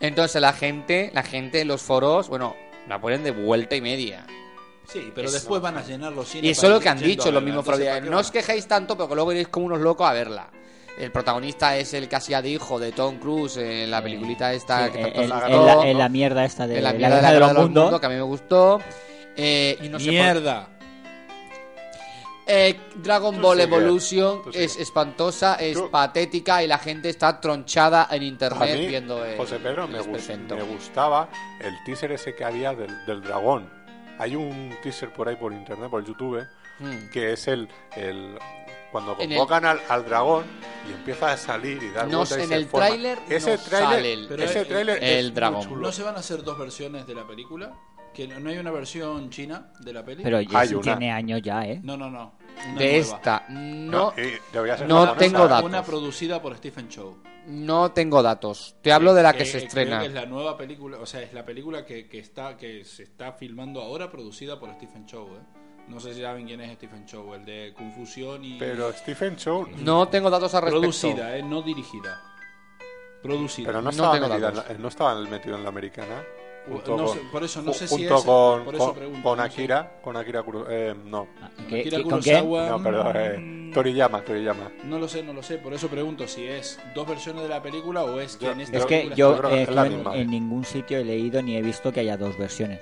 Entonces 0.00 0.40
la 0.42 0.52
gente, 0.52 1.10
la 1.14 1.22
gente, 1.22 1.64
los 1.64 1.80
foros, 1.82 2.28
bueno, 2.28 2.56
la 2.88 3.00
ponen 3.00 3.22
de 3.22 3.30
vuelta 3.30 3.76
y 3.76 3.80
media. 3.80 4.26
Sí, 4.88 5.12
pero 5.14 5.28
Es- 5.28 5.34
después 5.34 5.62
van 5.62 5.76
a 5.78 5.84
llenar 5.84 6.12
los 6.12 6.28
cines. 6.28 6.44
Y 6.44 6.50
eso 6.50 6.66
es 6.66 6.72
lo 6.72 6.80
que 6.80 6.88
han 6.88 6.98
dicho 6.98 7.30
los 7.30 7.42
mismos 7.42 7.64
Entonces, 7.64 7.84
foros. 7.86 7.94
¿para 7.98 8.04
qué 8.04 8.10
No 8.10 8.18
os 8.18 8.30
quejéis 8.32 8.66
tanto, 8.66 8.96
pero 8.96 9.08
que 9.08 9.14
luego 9.14 9.30
iréis 9.32 9.48
como 9.48 9.66
unos 9.66 9.80
locos 9.80 10.08
a 10.08 10.12
verla. 10.12 10.48
El 10.98 11.12
protagonista 11.12 11.76
es 11.76 11.92
el 11.94 12.08
que 12.08 12.16
hacía 12.16 12.40
de 12.40 12.48
hijo 12.50 12.78
de 12.78 12.90
Tom 12.92 13.18
Cruise 13.18 13.58
en 13.58 13.90
la 13.90 14.02
peliculita 14.02 14.52
esta 14.54 14.86
Sí, 14.86 14.92
que 14.92 14.98
tanto 15.02 15.20
en, 15.20 15.30
os 15.32 15.42
en 15.42 15.48
la, 15.66 15.82
en 15.86 15.92
¿no? 15.92 15.98
la 15.98 16.08
mierda 16.08 16.44
esta 16.44 16.66
de 16.66 16.78
En 16.78 16.84
la 16.84 16.92
la, 16.92 16.98
mierda 16.98 17.16
de 17.16 17.22
la 17.22 17.28
de 17.28 17.34
Guerra 17.34 17.46
los 17.48 17.56
de 17.56 17.62
mundos. 17.62 18.00
que 18.00 18.06
a 18.06 18.08
mí 18.08 18.14
me 18.14 18.22
gustó. 18.22 18.80
Eh, 19.36 19.76
y 19.82 19.88
no 19.90 19.98
sé 19.98 20.06
por- 20.06 20.12
Mierda. 20.14 20.68
Eh, 22.48 22.78
Dragon 23.02 23.42
Ball 23.42 23.58
sigue, 23.60 23.74
Evolution 23.76 24.42
es 24.52 24.76
espantosa, 24.76 25.56
es 25.56 25.74
Tú- 25.76 25.90
patética 25.90 26.62
y 26.62 26.68
la 26.68 26.78
gente 26.78 27.08
está 27.08 27.40
tronchada 27.40 28.06
en 28.12 28.22
A 28.22 28.24
internet 28.24 28.78
mí, 28.78 28.86
viendo 28.86 29.24
el, 29.24 29.36
José 29.36 29.58
Pedro, 29.58 29.88
me, 29.88 29.98
el 29.98 30.04
gus- 30.04 30.16
esperpento. 30.18 30.54
me 30.56 30.62
gustaba 30.62 31.28
el 31.60 31.74
teaser 31.84 32.12
ese 32.12 32.36
que 32.36 32.44
había 32.44 32.72
del, 32.72 33.04
del 33.04 33.20
dragón. 33.20 33.68
Hay 34.20 34.36
un 34.36 34.74
teaser 34.80 35.12
por 35.12 35.28
ahí 35.28 35.34
por 35.36 35.52
internet, 35.52 35.90
por 35.90 36.04
YouTube, 36.06 36.46
Hmm. 36.78 37.08
que 37.10 37.32
es 37.32 37.48
el, 37.48 37.68
el 37.96 38.38
cuando 38.96 39.16
En 39.22 39.30
el- 39.32 39.36
convocan 39.38 39.64
al, 39.66 39.80
al 39.90 40.04
dragón 40.06 40.44
y 40.88 40.92
empieza 40.92 41.32
a 41.32 41.36
salir 41.36 41.82
y 41.82 41.90
dar 41.90 42.08
No, 42.08 42.18
vueltas 42.18 42.38
y 42.38 42.42
en 42.42 42.48
se 42.48 42.54
el 42.54 42.66
tráiler 42.68 43.18
ese 43.28 43.56
no 43.56 43.62
tráiler 43.62 43.88
sale 43.96 44.12
el- 44.14 44.40
ese 44.42 44.58
el- 44.60 44.66
tráiler 44.68 44.96
el 45.02 45.04
es 45.04 45.24
muy 45.24 45.32
dragón. 45.32 45.62
chulo. 45.68 45.82
¿No 45.82 45.92
se 45.92 46.02
van 46.02 46.16
a 46.16 46.20
hacer 46.20 46.42
dos 46.42 46.58
versiones 46.58 47.06
de 47.06 47.14
la 47.14 47.26
película? 47.26 47.74
¿Que 48.14 48.26
no 48.26 48.40
no 48.40 48.48
hay 48.48 48.56
una 48.56 48.70
versión 48.70 49.28
china 49.28 49.70
de 49.80 49.92
la 49.92 50.02
peli? 50.02 50.22
Pero 50.22 50.38
una. 50.38 50.82
tiene 50.82 51.12
años 51.12 51.42
ya, 51.42 51.66
¿eh? 51.66 51.80
No, 51.82 51.98
no, 51.98 52.08
no. 52.10 52.32
Una 52.70 52.78
de 52.80 52.86
nueva. 52.92 53.16
esta 53.16 53.44
no 53.50 54.14
no 54.88 55.06
japonesa. 55.06 55.16
tengo 55.18 55.48
datos. 55.48 55.64
Una 55.68 55.82
producida 55.84 56.40
por 56.40 56.56
Stephen 56.56 56.88
Chow. 56.88 57.18
no 57.48 57.92
tengo 57.92 58.22
datos. 58.22 58.76
Te 58.80 58.92
hablo 58.92 59.12
de 59.12 59.22
la 59.22 59.34
que 59.34 59.44
se 59.44 59.58
creo 59.58 59.66
estrena. 59.66 60.00
que 60.00 60.06
es 60.06 60.12
la 60.14 60.24
nueva 60.24 60.56
película, 60.56 60.96
o 60.98 61.04
sea, 61.06 61.20
es 61.22 61.34
la 61.34 61.44
película 61.44 61.84
que, 61.84 62.08
que 62.08 62.18
está 62.18 62.56
que 62.56 62.84
se 62.86 63.02
está 63.02 63.32
filmando 63.34 63.82
ahora 63.82 64.10
producida 64.10 64.58
por 64.58 64.72
Stephen 64.74 65.04
Chow, 65.06 65.26
¿eh? 65.36 65.40
No 65.88 66.00
sé 66.00 66.14
si 66.14 66.20
saben 66.22 66.46
quién 66.46 66.60
es 66.60 66.72
Stephen 66.76 67.06
Chow, 67.06 67.34
el 67.34 67.44
de 67.44 67.72
Confusión 67.76 68.44
y 68.44 68.58
Pero 68.58 68.92
Stephen 68.92 69.36
Chow 69.36 69.66
No 69.78 70.08
tengo 70.08 70.28
datos 70.30 70.52
al 70.54 70.62
respecto. 70.62 70.80
producida, 70.80 71.36
¿eh? 71.36 71.42
No 71.42 71.62
dirigida. 71.62 72.20
Producida. 73.22 73.66
pero 73.66 73.78
no 73.78 73.84
No 73.84 73.90
estaba, 73.90 74.12
tengo 74.14 74.28
metido 74.28 74.48
en 74.48 74.56
la, 74.56 74.64
no 74.78 74.88
estaba 74.88 75.20
metido 75.22 75.56
en 75.56 75.62
la 75.62 75.68
americana. 75.68 76.22
Junto 76.68 76.96
No 76.96 77.04
con, 77.06 77.14
sé, 77.14 77.20
por 77.30 77.44
eso 77.44 77.62
no 77.62 77.72
sé 77.72 77.86
si 77.86 77.94
junto 77.94 78.16
es- 78.16 78.24
con, 78.24 78.64
por 78.64 78.74
eso 78.74 78.86
con- 78.86 78.94
pregunto, 78.96 79.22
con 79.22 79.38
no 79.38 79.44
sé. 79.44 79.48
Akira, 79.52 80.00
con 80.02 80.16
Akira 80.16 80.42
Kuro- 80.42 80.66
eh, 80.68 80.94
no, 81.04 81.28
¿Qué- 81.68 81.80
Akira 81.80 81.98
qué- 81.98 82.02
¿Con 82.02 82.20
qué? 82.20 82.30
Kurosawa, 82.40 82.68
no, 82.68 82.82
perdón, 82.82 83.12
eh, 83.14 83.70
Toriyama, 83.72 84.22
Toriyama. 84.22 84.72
No 84.84 84.98
lo 84.98 85.06
sé, 85.06 85.22
no 85.22 85.32
lo 85.32 85.44
sé, 85.44 85.58
por 85.58 85.72
eso 85.74 85.86
pregunto 85.88 86.26
si 86.26 86.44
es 86.44 86.80
dos 86.92 87.06
versiones 87.06 87.44
de 87.44 87.48
la 87.48 87.62
película 87.62 88.02
o 88.02 88.18
es 88.20 88.36
que 88.36 88.46
Yo- 88.46 88.52
en 88.52 88.60
esta 88.62 88.78
Es 88.78 88.84
que 88.86 88.96
película 88.96 89.16
yo, 89.16 89.32
yo 89.34 89.38
creo 89.38 89.50
que 89.50 89.56
eh, 89.58 89.62
es 89.62 89.68
la 89.70 89.86
yo 89.86 90.12
en, 90.14 90.20
en 90.22 90.30
ningún 90.30 90.64
sitio 90.64 90.98
he 90.98 91.04
leído 91.04 91.40
ni 91.40 91.56
he 91.56 91.62
visto 91.62 91.92
que 91.92 92.00
haya 92.00 92.16
dos 92.16 92.36
versiones. 92.36 92.80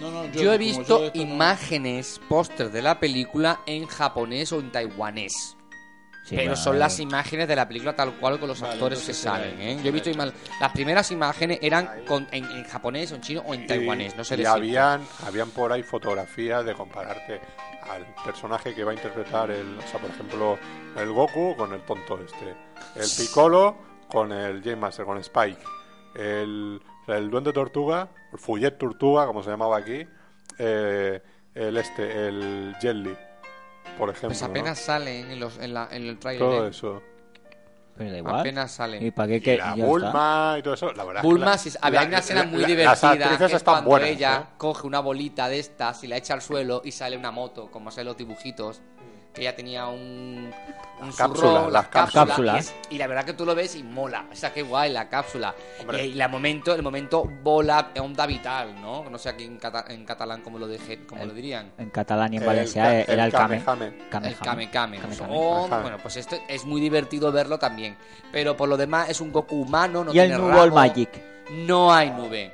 No, 0.00 0.10
no, 0.10 0.26
Yo 0.32 0.52
he 0.54 0.58
visto 0.58 1.04
esto 1.04 1.18
imágenes, 1.18 2.20
póster 2.28 2.70
de 2.70 2.82
la 2.82 2.98
película 3.00 3.60
en 3.66 3.86
japonés 3.86 4.52
o 4.52 4.60
en 4.60 4.72
taiwanés. 4.72 5.56
Sí, 6.24 6.36
pero 6.36 6.54
son 6.54 6.78
las 6.78 7.00
imágenes 7.00 7.48
de 7.48 7.56
la 7.56 7.66
película 7.66 7.96
tal 7.96 8.12
cual 8.12 8.38
con 8.38 8.48
los 8.48 8.60
Vale, 8.60 8.74
actores 8.74 9.00
que 9.00 9.12
salen. 9.14 9.60
¿eh? 9.60 9.78
Yo 9.82 9.88
he 9.88 9.90
visto 9.90 10.10
ima- 10.10 10.32
las 10.60 10.70
primeras 10.72 11.10
imágenes 11.10 11.58
eran 11.62 12.04
con- 12.06 12.28
en, 12.30 12.44
en 12.44 12.64
japonés 12.64 13.10
o 13.10 13.16
en 13.16 13.20
chino 13.22 13.42
o 13.44 13.52
en 13.54 13.66
taiwanés, 13.66 14.14
no 14.16 14.22
sé 14.22 14.36
y 14.40 14.44
habían, 14.44 15.02
habían 15.26 15.50
por 15.50 15.72
ahí 15.72 15.82
fotografías 15.82 16.64
de 16.64 16.74
compararte 16.74 17.40
al 17.82 18.06
personaje 18.24 18.74
que 18.74 18.84
va 18.84 18.92
a 18.92 18.94
interpretar 18.94 19.50
el, 19.50 19.78
o 19.78 19.82
sea, 19.88 19.98
por 19.98 20.10
ejemplo, 20.10 20.58
el 20.96 21.10
Goku 21.10 21.56
con 21.56 21.72
el 21.72 21.80
tonto 21.82 22.20
este, 22.22 22.50
el 22.96 23.08
Piccolo 23.18 23.76
con 24.06 24.30
el 24.30 24.60
Game 24.60 24.76
Master, 24.76 25.06
con 25.06 25.18
Spike, 25.18 25.58
el, 26.14 26.80
el 27.12 27.30
Duende 27.30 27.52
Tortuga, 27.52 28.08
el 28.32 28.38
Fullet 28.38 28.78
Tortuga, 28.78 29.26
como 29.26 29.42
se 29.42 29.50
llamaba 29.50 29.76
aquí, 29.78 30.06
eh, 30.58 31.20
el 31.54 31.76
este, 31.76 32.28
el 32.28 32.74
Jelly, 32.80 33.16
por 33.98 34.08
ejemplo. 34.10 34.28
Pues 34.28 34.42
¿no? 34.42 34.48
apenas 34.48 34.78
salen 34.78 35.30
en, 35.30 35.40
los, 35.40 35.58
en, 35.58 35.74
la, 35.74 35.88
en 35.90 36.06
el 36.06 36.18
trailer. 36.18 36.46
Todo 36.48 36.66
¿eh? 36.66 36.70
eso. 36.70 37.02
Pero 37.96 38.12
da 38.12 38.18
igual. 38.18 38.40
Apenas 38.40 38.72
sale. 38.72 39.04
¿Y 39.04 39.10
para 39.10 39.28
qué? 39.28 39.36
Y 39.36 39.40
que 39.40 39.56
la 39.58 39.74
Bulma 39.74 40.56
y 40.58 40.62
todo 40.62 40.72
eso, 40.74 40.92
la 40.92 41.04
verdad. 41.04 41.16
es 41.16 41.20
que 41.22 41.26
Bulma, 41.28 41.46
la- 41.46 41.58
sí, 41.58 41.70
había 41.82 42.00
la- 42.02 42.06
una 42.08 42.18
escena 42.18 42.40
la- 42.44 42.46
muy 42.50 42.60
la- 42.62 42.66
divertida. 42.68 42.90
Las 42.92 43.04
actrices 43.04 43.38
que 43.38 43.44
es 43.44 43.52
están 43.54 43.74
cuando 43.74 43.90
buenas. 43.90 44.08
ella 44.10 44.36
¿eh? 44.48 44.54
coge 44.56 44.86
una 44.86 45.00
bolita 45.00 45.48
de 45.48 45.58
estas 45.58 46.02
y 46.04 46.06
la 46.06 46.16
echa 46.16 46.32
al 46.34 46.40
suelo 46.40 46.80
y 46.84 46.92
sale 46.92 47.16
una 47.18 47.30
moto, 47.30 47.70
como 47.70 47.90
salen 47.90 48.06
los 48.06 48.16
dibujitos. 48.16 48.80
Que 49.32 49.42
ella 49.42 49.54
tenía 49.54 49.86
un. 49.86 50.52
un 51.00 51.12
cápsulas, 51.12 51.52
zurrón, 51.54 51.72
las 51.72 51.86
cápsula, 51.88 52.26
cápsulas. 52.26 52.56
Y, 52.56 52.58
es- 52.58 52.74
y 52.90 52.98
la 52.98 53.06
verdad 53.06 53.24
que 53.24 53.32
tú 53.32 53.46
lo 53.46 53.54
ves 53.54 53.76
y 53.76 53.82
mola. 53.84 54.26
O 54.32 54.34
sea, 54.34 54.52
qué 54.52 54.62
guay 54.62 54.90
la 54.92 55.08
cápsula. 55.08 55.54
Hombre. 55.80 56.04
Y, 56.06 56.14
la 56.14 56.26
momento, 56.26 56.74
el 56.74 56.82
momento 56.82 57.22
bola 57.42 57.90
onda 58.00 58.26
vital, 58.26 58.80
¿no? 58.80 59.08
No 59.08 59.18
sé 59.18 59.28
aquí 59.28 59.44
en, 59.44 59.56
cata- 59.58 59.84
en 59.88 60.04
catalán 60.04 60.42
cómo 60.42 60.58
lo, 60.58 60.66
deje, 60.66 61.06
cómo 61.06 61.24
lo 61.24 61.32
dirían. 61.32 61.70
En 61.78 61.90
catalán 61.90 62.32
y 62.32 62.36
en 62.38 62.42
El 62.42 62.48
Valencia 62.48 63.00
era 63.02 63.12
el 63.12 63.20
el 63.20 63.32
Kame. 63.32 63.62
Kame-Kame. 63.62 63.86
El 63.86 64.08
Kame-Kame. 64.10 64.36
Kame 64.38 64.70
Kame. 64.70 64.98
Kame-Kame. 64.98 65.28
Oh, 65.32 65.66
Kame. 65.70 65.82
bueno, 65.82 65.98
pues 66.02 66.16
esto 66.16 66.36
es 66.48 66.64
muy 66.64 66.80
divertido 66.80 67.30
verlo 67.30 67.58
también. 67.58 67.96
Pero 68.32 68.56
por 68.56 68.68
lo 68.68 68.76
demás 68.76 69.08
es 69.10 69.20
un 69.20 69.30
Goku 69.32 69.62
humano, 69.62 70.02
no 70.02 70.12
Y 70.12 70.18
el 70.18 70.28
tiene 70.36 70.50
rabo, 70.52 70.74
Magic. 70.74 71.08
No 71.52 71.92
hay 71.94 72.10
nube. 72.10 72.52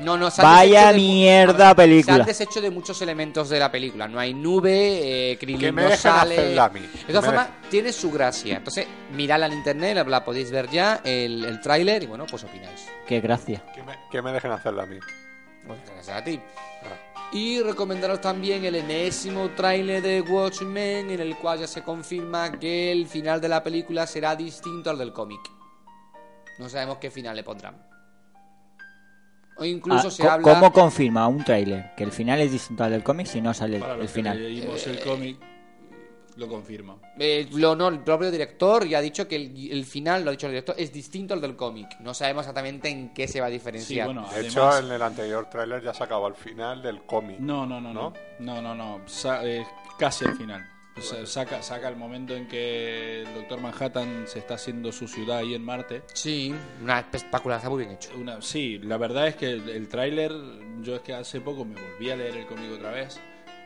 No, 0.00 0.16
no, 0.16 0.30
se 0.30 0.40
han 0.40 0.46
Vaya 0.48 0.92
mierda 0.92 1.68
ver, 1.74 1.76
película. 1.76 2.16
Se 2.16 2.20
han 2.22 2.26
deshecho 2.26 2.60
de 2.60 2.70
muchos 2.70 3.00
elementos 3.02 3.48
de 3.48 3.58
la 3.58 3.70
película. 3.70 4.08
No 4.08 4.18
hay 4.18 4.34
nube, 4.34 5.32
eh, 5.32 5.38
Krillin 5.38 5.74
no 5.74 5.90
sale. 5.96 6.34
hacerla 6.38 6.64
a 6.64 6.68
mí. 6.70 6.80
De 6.80 7.12
todas 7.12 7.24
formas, 7.24 7.48
tiene 7.70 7.92
su 7.92 8.10
gracia. 8.10 8.56
Entonces, 8.56 8.86
miradla 9.12 9.46
en 9.46 9.52
internet, 9.52 9.94
la, 9.96 10.04
la 10.04 10.24
podéis 10.24 10.50
ver 10.50 10.68
ya, 10.70 11.00
el, 11.04 11.44
el 11.44 11.60
tráiler, 11.60 12.02
y 12.02 12.06
bueno, 12.06 12.26
pues 12.28 12.42
opináis. 12.44 12.88
Qué 13.06 13.20
gracia. 13.20 13.62
Que 13.74 13.82
me, 13.82 13.98
que 14.10 14.22
me 14.22 14.32
dejen 14.32 14.50
hacerla 14.50 14.84
a 14.84 14.86
mí. 14.86 14.98
Pues 15.66 15.78
gracias 15.86 16.16
a 16.16 16.24
ti. 16.24 16.40
Y 17.32 17.62
recomendaros 17.62 18.20
también 18.20 18.64
el 18.64 18.74
enésimo 18.74 19.50
tráiler 19.56 20.02
de 20.02 20.20
Watchmen, 20.20 21.10
en 21.10 21.20
el 21.20 21.36
cual 21.36 21.60
ya 21.60 21.66
se 21.66 21.82
confirma 21.82 22.52
que 22.58 22.92
el 22.92 23.06
final 23.06 23.40
de 23.40 23.48
la 23.48 23.62
película 23.62 24.06
será 24.06 24.36
distinto 24.36 24.90
al 24.90 24.98
del 24.98 25.12
cómic. 25.12 25.40
No 26.58 26.68
sabemos 26.68 26.98
qué 26.98 27.10
final 27.10 27.34
le 27.36 27.42
pondrán. 27.42 27.91
O 29.56 29.64
incluso 29.64 30.08
Ah, 30.08 30.10
se 30.10 30.26
habla... 30.26 30.54
¿Cómo 30.54 30.72
confirma 30.72 31.28
un 31.28 31.44
tráiler 31.44 31.90
que 31.96 32.04
el 32.04 32.12
final 32.12 32.40
es 32.40 32.52
distinto 32.52 32.84
al 32.84 32.90
del 32.92 33.02
cómic 33.02 33.26
si 33.26 33.40
no 33.40 33.52
sale 33.54 33.76
el, 33.76 33.82
Para 33.82 33.94
el 33.94 34.00
que 34.02 34.08
final? 34.08 34.42
leímos 34.42 34.86
Eh, 34.86 34.90
el 34.90 35.00
cómic, 35.00 35.36
lo 36.36 36.48
confirma. 36.48 36.96
Eh, 37.18 37.46
lo, 37.52 37.76
no, 37.76 37.88
el 37.88 38.00
propio 38.00 38.30
director 38.30 38.86
ya 38.86 38.98
ha 38.98 39.00
dicho 39.02 39.28
que 39.28 39.36
el, 39.36 39.70
el 39.70 39.84
final, 39.84 40.24
lo 40.24 40.30
ha 40.30 40.32
dicho 40.32 40.46
el 40.46 40.52
director, 40.52 40.74
es 40.78 40.90
distinto 40.92 41.34
al 41.34 41.40
del 41.42 41.54
cómic. 41.56 41.88
No 42.00 42.14
sabemos 42.14 42.44
exactamente 42.44 42.88
en 42.88 43.12
qué 43.12 43.28
se 43.28 43.40
va 43.40 43.48
a 43.48 43.50
diferenciar. 43.50 44.08
Sí, 44.08 44.14
bueno, 44.14 44.28
De 44.28 44.36
además- 44.36 44.52
hecho, 44.52 44.78
en 44.86 44.92
el 44.92 45.02
anterior 45.02 45.50
tráiler 45.50 45.82
ya 45.82 45.92
se 45.92 46.02
acabó 46.04 46.26
al 46.26 46.34
final 46.34 46.80
del 46.82 47.02
cómic. 47.04 47.38
No, 47.38 47.66
no, 47.66 47.80
no, 47.80 47.92
no. 47.92 48.14
No, 48.38 48.62
no, 48.62 48.74
no. 48.74 49.00
Sa- 49.06 49.44
eh, 49.44 49.66
casi 49.98 50.24
al 50.24 50.34
final. 50.36 50.66
O 50.96 51.00
sea, 51.00 51.24
saca, 51.26 51.62
saca 51.62 51.88
el 51.88 51.96
momento 51.96 52.36
en 52.36 52.46
que 52.46 53.22
el 53.22 53.34
Doctor 53.34 53.60
Manhattan 53.60 54.24
se 54.26 54.38
está 54.38 54.54
haciendo 54.54 54.92
su 54.92 55.08
ciudad 55.08 55.38
ahí 55.38 55.54
en 55.54 55.64
Marte. 55.64 56.02
Sí, 56.12 56.54
una 56.82 57.00
espectacular, 57.00 57.58
está 57.58 57.70
muy 57.70 57.84
bien 57.84 57.94
hecho. 57.96 58.10
Una, 58.16 58.42
sí, 58.42 58.78
la 58.78 58.98
verdad 58.98 59.26
es 59.28 59.36
que 59.36 59.46
el, 59.52 59.68
el 59.70 59.88
tráiler, 59.88 60.32
yo 60.82 60.94
es 60.96 61.00
que 61.02 61.14
hace 61.14 61.40
poco 61.40 61.64
me 61.64 61.80
volví 61.80 62.10
a 62.10 62.16
leer 62.16 62.36
el 62.36 62.46
cómic 62.46 62.70
otra 62.72 62.90
vez 62.90 63.18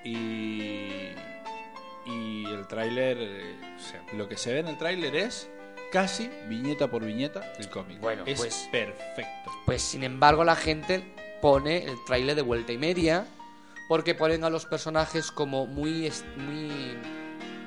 y, 0.05 1.11
y 2.07 2.45
el 2.47 2.67
tráiler, 2.69 3.17
eh, 3.21 3.57
o 3.77 3.81
sea, 3.81 4.03
lo 4.17 4.29
que 4.29 4.37
se 4.37 4.53
ve 4.53 4.61
en 4.61 4.69
el 4.69 4.79
tráiler 4.79 5.17
es 5.17 5.51
casi 5.91 6.31
viñeta 6.49 6.89
por 6.89 7.05
viñeta 7.05 7.53
el 7.59 7.69
cómic. 7.69 8.01
Bueno, 8.01 8.23
es 8.27 8.39
pues- 8.39 8.69
perfecto. 8.71 9.51
Pues 9.65 9.83
sin 9.83 10.05
embargo 10.05 10.45
la 10.45 10.57
gente 10.57 11.03
pone 11.43 11.85
el 11.85 11.97
tráiler 12.07 12.37
de 12.37 12.43
vuelta 12.43 12.73
y 12.73 12.79
media 12.79 13.27
porque 13.89 14.15
ponen 14.15 14.45
a 14.45 14.51
los 14.51 14.67
personajes 14.67 15.31
como 15.31 15.67
muy 15.67 16.11
muy 16.37 16.97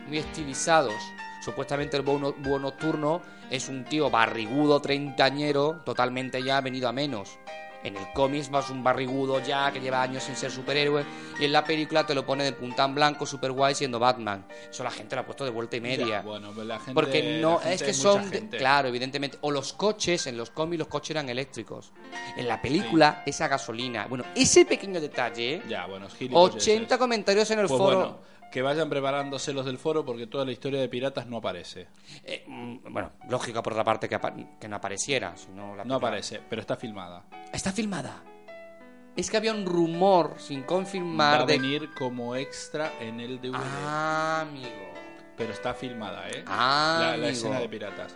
muy 0.07 0.17
estilizados. 0.17 0.95
Supuestamente 1.41 1.97
el 1.97 2.03
búho, 2.03 2.33
búho 2.33 2.59
nocturno 2.59 3.21
es 3.49 3.69
un 3.69 3.85
tío 3.85 4.09
barrigudo, 4.09 4.81
treintañero, 4.81 5.81
totalmente 5.85 6.43
ya 6.43 6.59
venido 6.61 6.89
a 6.89 6.91
menos. 6.91 7.39
En 7.83 7.95
el 7.95 8.11
cómic 8.13 8.41
es 8.41 8.49
más 8.51 8.69
un 8.69 8.83
barrigudo 8.83 9.39
ya 9.41 9.71
que 9.71 9.79
lleva 9.79 10.01
años 10.01 10.23
sin 10.23 10.35
ser 10.35 10.51
superhéroe 10.51 11.05
y 11.39 11.45
en 11.45 11.53
la 11.53 11.63
película 11.63 12.05
te 12.05 12.13
lo 12.13 12.25
pone 12.25 12.43
de 12.43 12.51
punta 12.51 12.83
en 12.83 12.93
blanco, 12.93 13.25
super 13.25 13.51
guay 13.53 13.73
siendo 13.73 13.99
Batman. 13.99 14.45
Eso 14.69 14.83
la 14.83 14.91
gente 14.91 15.15
lo 15.15 15.21
ha 15.21 15.25
puesto 15.25 15.45
de 15.45 15.51
vuelta 15.51 15.77
y 15.77 15.81
media. 15.81 16.05
Ya, 16.05 16.21
bueno, 16.21 16.51
pues 16.53 16.67
la 16.67 16.77
gente- 16.77 16.93
Porque 16.93 17.39
no, 17.41 17.53
la 17.53 17.59
gente 17.59 17.73
es 17.75 17.83
que 17.83 17.89
es 17.91 17.97
son, 17.97 18.29
de- 18.29 18.47
claro, 18.49 18.89
evidentemente, 18.89 19.37
o 19.41 19.51
los 19.51 19.71
coches, 19.73 20.27
en 20.27 20.35
los 20.37 20.49
cómics 20.49 20.79
los 20.79 20.87
coches 20.89 21.11
eran 21.11 21.29
eléctricos. 21.29 21.91
En 22.35 22.47
la 22.47 22.61
película, 22.61 23.23
esa 23.25 23.47
gasolina. 23.47 24.07
Bueno, 24.07 24.25
ese 24.35 24.65
pequeño 24.65 24.99
detalle, 24.99 25.61
Ya, 25.69 25.85
bueno, 25.85 26.07
es 26.07 26.15
gilipolleces. 26.15 26.61
80 26.63 26.97
comentarios 26.97 27.49
en 27.51 27.59
el 27.59 27.67
Pues 27.67 27.77
foro. 27.77 27.95
bueno, 27.97 28.19
que 28.51 28.61
vayan 28.61 28.89
preparándose 28.89 29.53
los 29.53 29.65
del 29.65 29.77
foro 29.77 30.03
porque 30.05 30.27
toda 30.27 30.45
la 30.45 30.51
historia 30.51 30.79
de 30.81 30.89
piratas 30.89 31.27
no 31.27 31.37
aparece. 31.37 31.87
Eh, 32.23 32.43
mm, 32.47 32.77
bueno, 32.91 33.11
lógico 33.29 33.61
por 33.61 33.73
otra 33.73 33.83
parte 33.83 34.09
que, 34.09 34.15
apa- 34.15 34.33
que 34.59 34.67
no 34.67 34.75
apareciera. 34.77 35.35
Si 35.37 35.49
no, 35.51 35.75
la 35.75 35.83
No 35.85 35.95
aparece, 35.95 36.41
pero 36.49 36.61
está 36.61 36.75
filmada. 36.75 37.23
Está 37.53 37.71
filmada. 37.71 38.23
Es 39.15 39.29
que 39.29 39.37
había 39.37 39.53
un 39.53 39.65
rumor 39.65 40.35
sin 40.37 40.61
Va 40.61 40.65
confirmar 40.67 41.41
a 41.41 41.45
de... 41.45 41.57
venir 41.57 41.89
como 41.97 42.35
extra 42.35 42.93
en 43.01 43.19
el 43.19 43.41
DVD. 43.41 43.55
Ah, 43.85 44.41
amigo. 44.41 44.69
Pero 45.37 45.51
está 45.53 45.73
filmada, 45.73 46.29
¿eh? 46.29 46.43
Ah, 46.47 46.97
la, 46.99 47.07
la 47.07 47.13
amigo. 47.13 47.27
escena 47.29 47.59
de 47.59 47.69
piratas. 47.69 48.15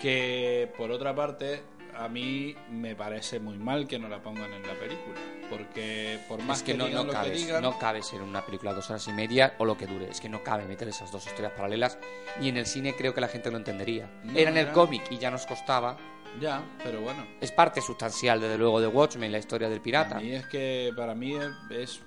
Que 0.00 0.72
por 0.76 0.90
otra 0.90 1.14
parte, 1.14 1.62
a 1.96 2.08
mí 2.08 2.54
me 2.70 2.94
parece 2.94 3.38
muy 3.40 3.56
mal 3.58 3.86
que 3.86 3.98
no 3.98 4.08
la 4.08 4.22
pongan 4.22 4.52
en 4.52 4.62
la 4.66 4.74
película. 4.74 5.14
Porque 5.50 6.18
por 6.28 6.42
más 6.42 6.58
es 6.58 6.62
que, 6.64 6.74
no, 6.74 6.86
digan 6.86 7.02
no 7.02 7.06
lo 7.06 7.12
cabe, 7.12 7.32
que 7.32 7.36
digan, 7.38 7.62
no 7.62 7.78
cabe 7.78 8.02
ser 8.02 8.22
una 8.22 8.44
película 8.44 8.72
dos 8.72 8.88
horas 8.90 9.06
y 9.08 9.12
media 9.12 9.54
o 9.58 9.64
lo 9.64 9.76
que 9.76 9.86
dure. 9.86 10.08
Es 10.10 10.20
que 10.20 10.28
no 10.28 10.42
cabe 10.42 10.64
meter 10.66 10.88
esas 10.88 11.12
dos 11.12 11.26
historias 11.26 11.52
paralelas. 11.52 11.98
Y 12.40 12.48
en 12.48 12.56
el 12.56 12.66
cine 12.66 12.94
creo 12.96 13.14
que 13.14 13.20
la 13.20 13.28
gente 13.28 13.50
lo 13.50 13.56
entendería. 13.58 14.08
No, 14.24 14.38
Era 14.38 14.50
en 14.50 14.56
el 14.56 14.72
cómic 14.72 15.02
y 15.10 15.18
ya 15.18 15.30
nos 15.30 15.46
costaba. 15.46 15.96
Ya, 16.40 16.62
pero 16.82 17.00
bueno. 17.00 17.24
Es 17.40 17.52
parte 17.52 17.80
sustancial, 17.80 18.40
desde 18.40 18.58
luego, 18.58 18.80
de 18.80 18.88
Watchmen, 18.88 19.30
la 19.30 19.38
historia 19.38 19.68
del 19.68 19.80
pirata. 19.80 20.18
Mí 20.18 20.32
es 20.32 20.46
que 20.46 20.92
para 20.96 21.14
mí 21.14 21.36
es. 21.70 22.00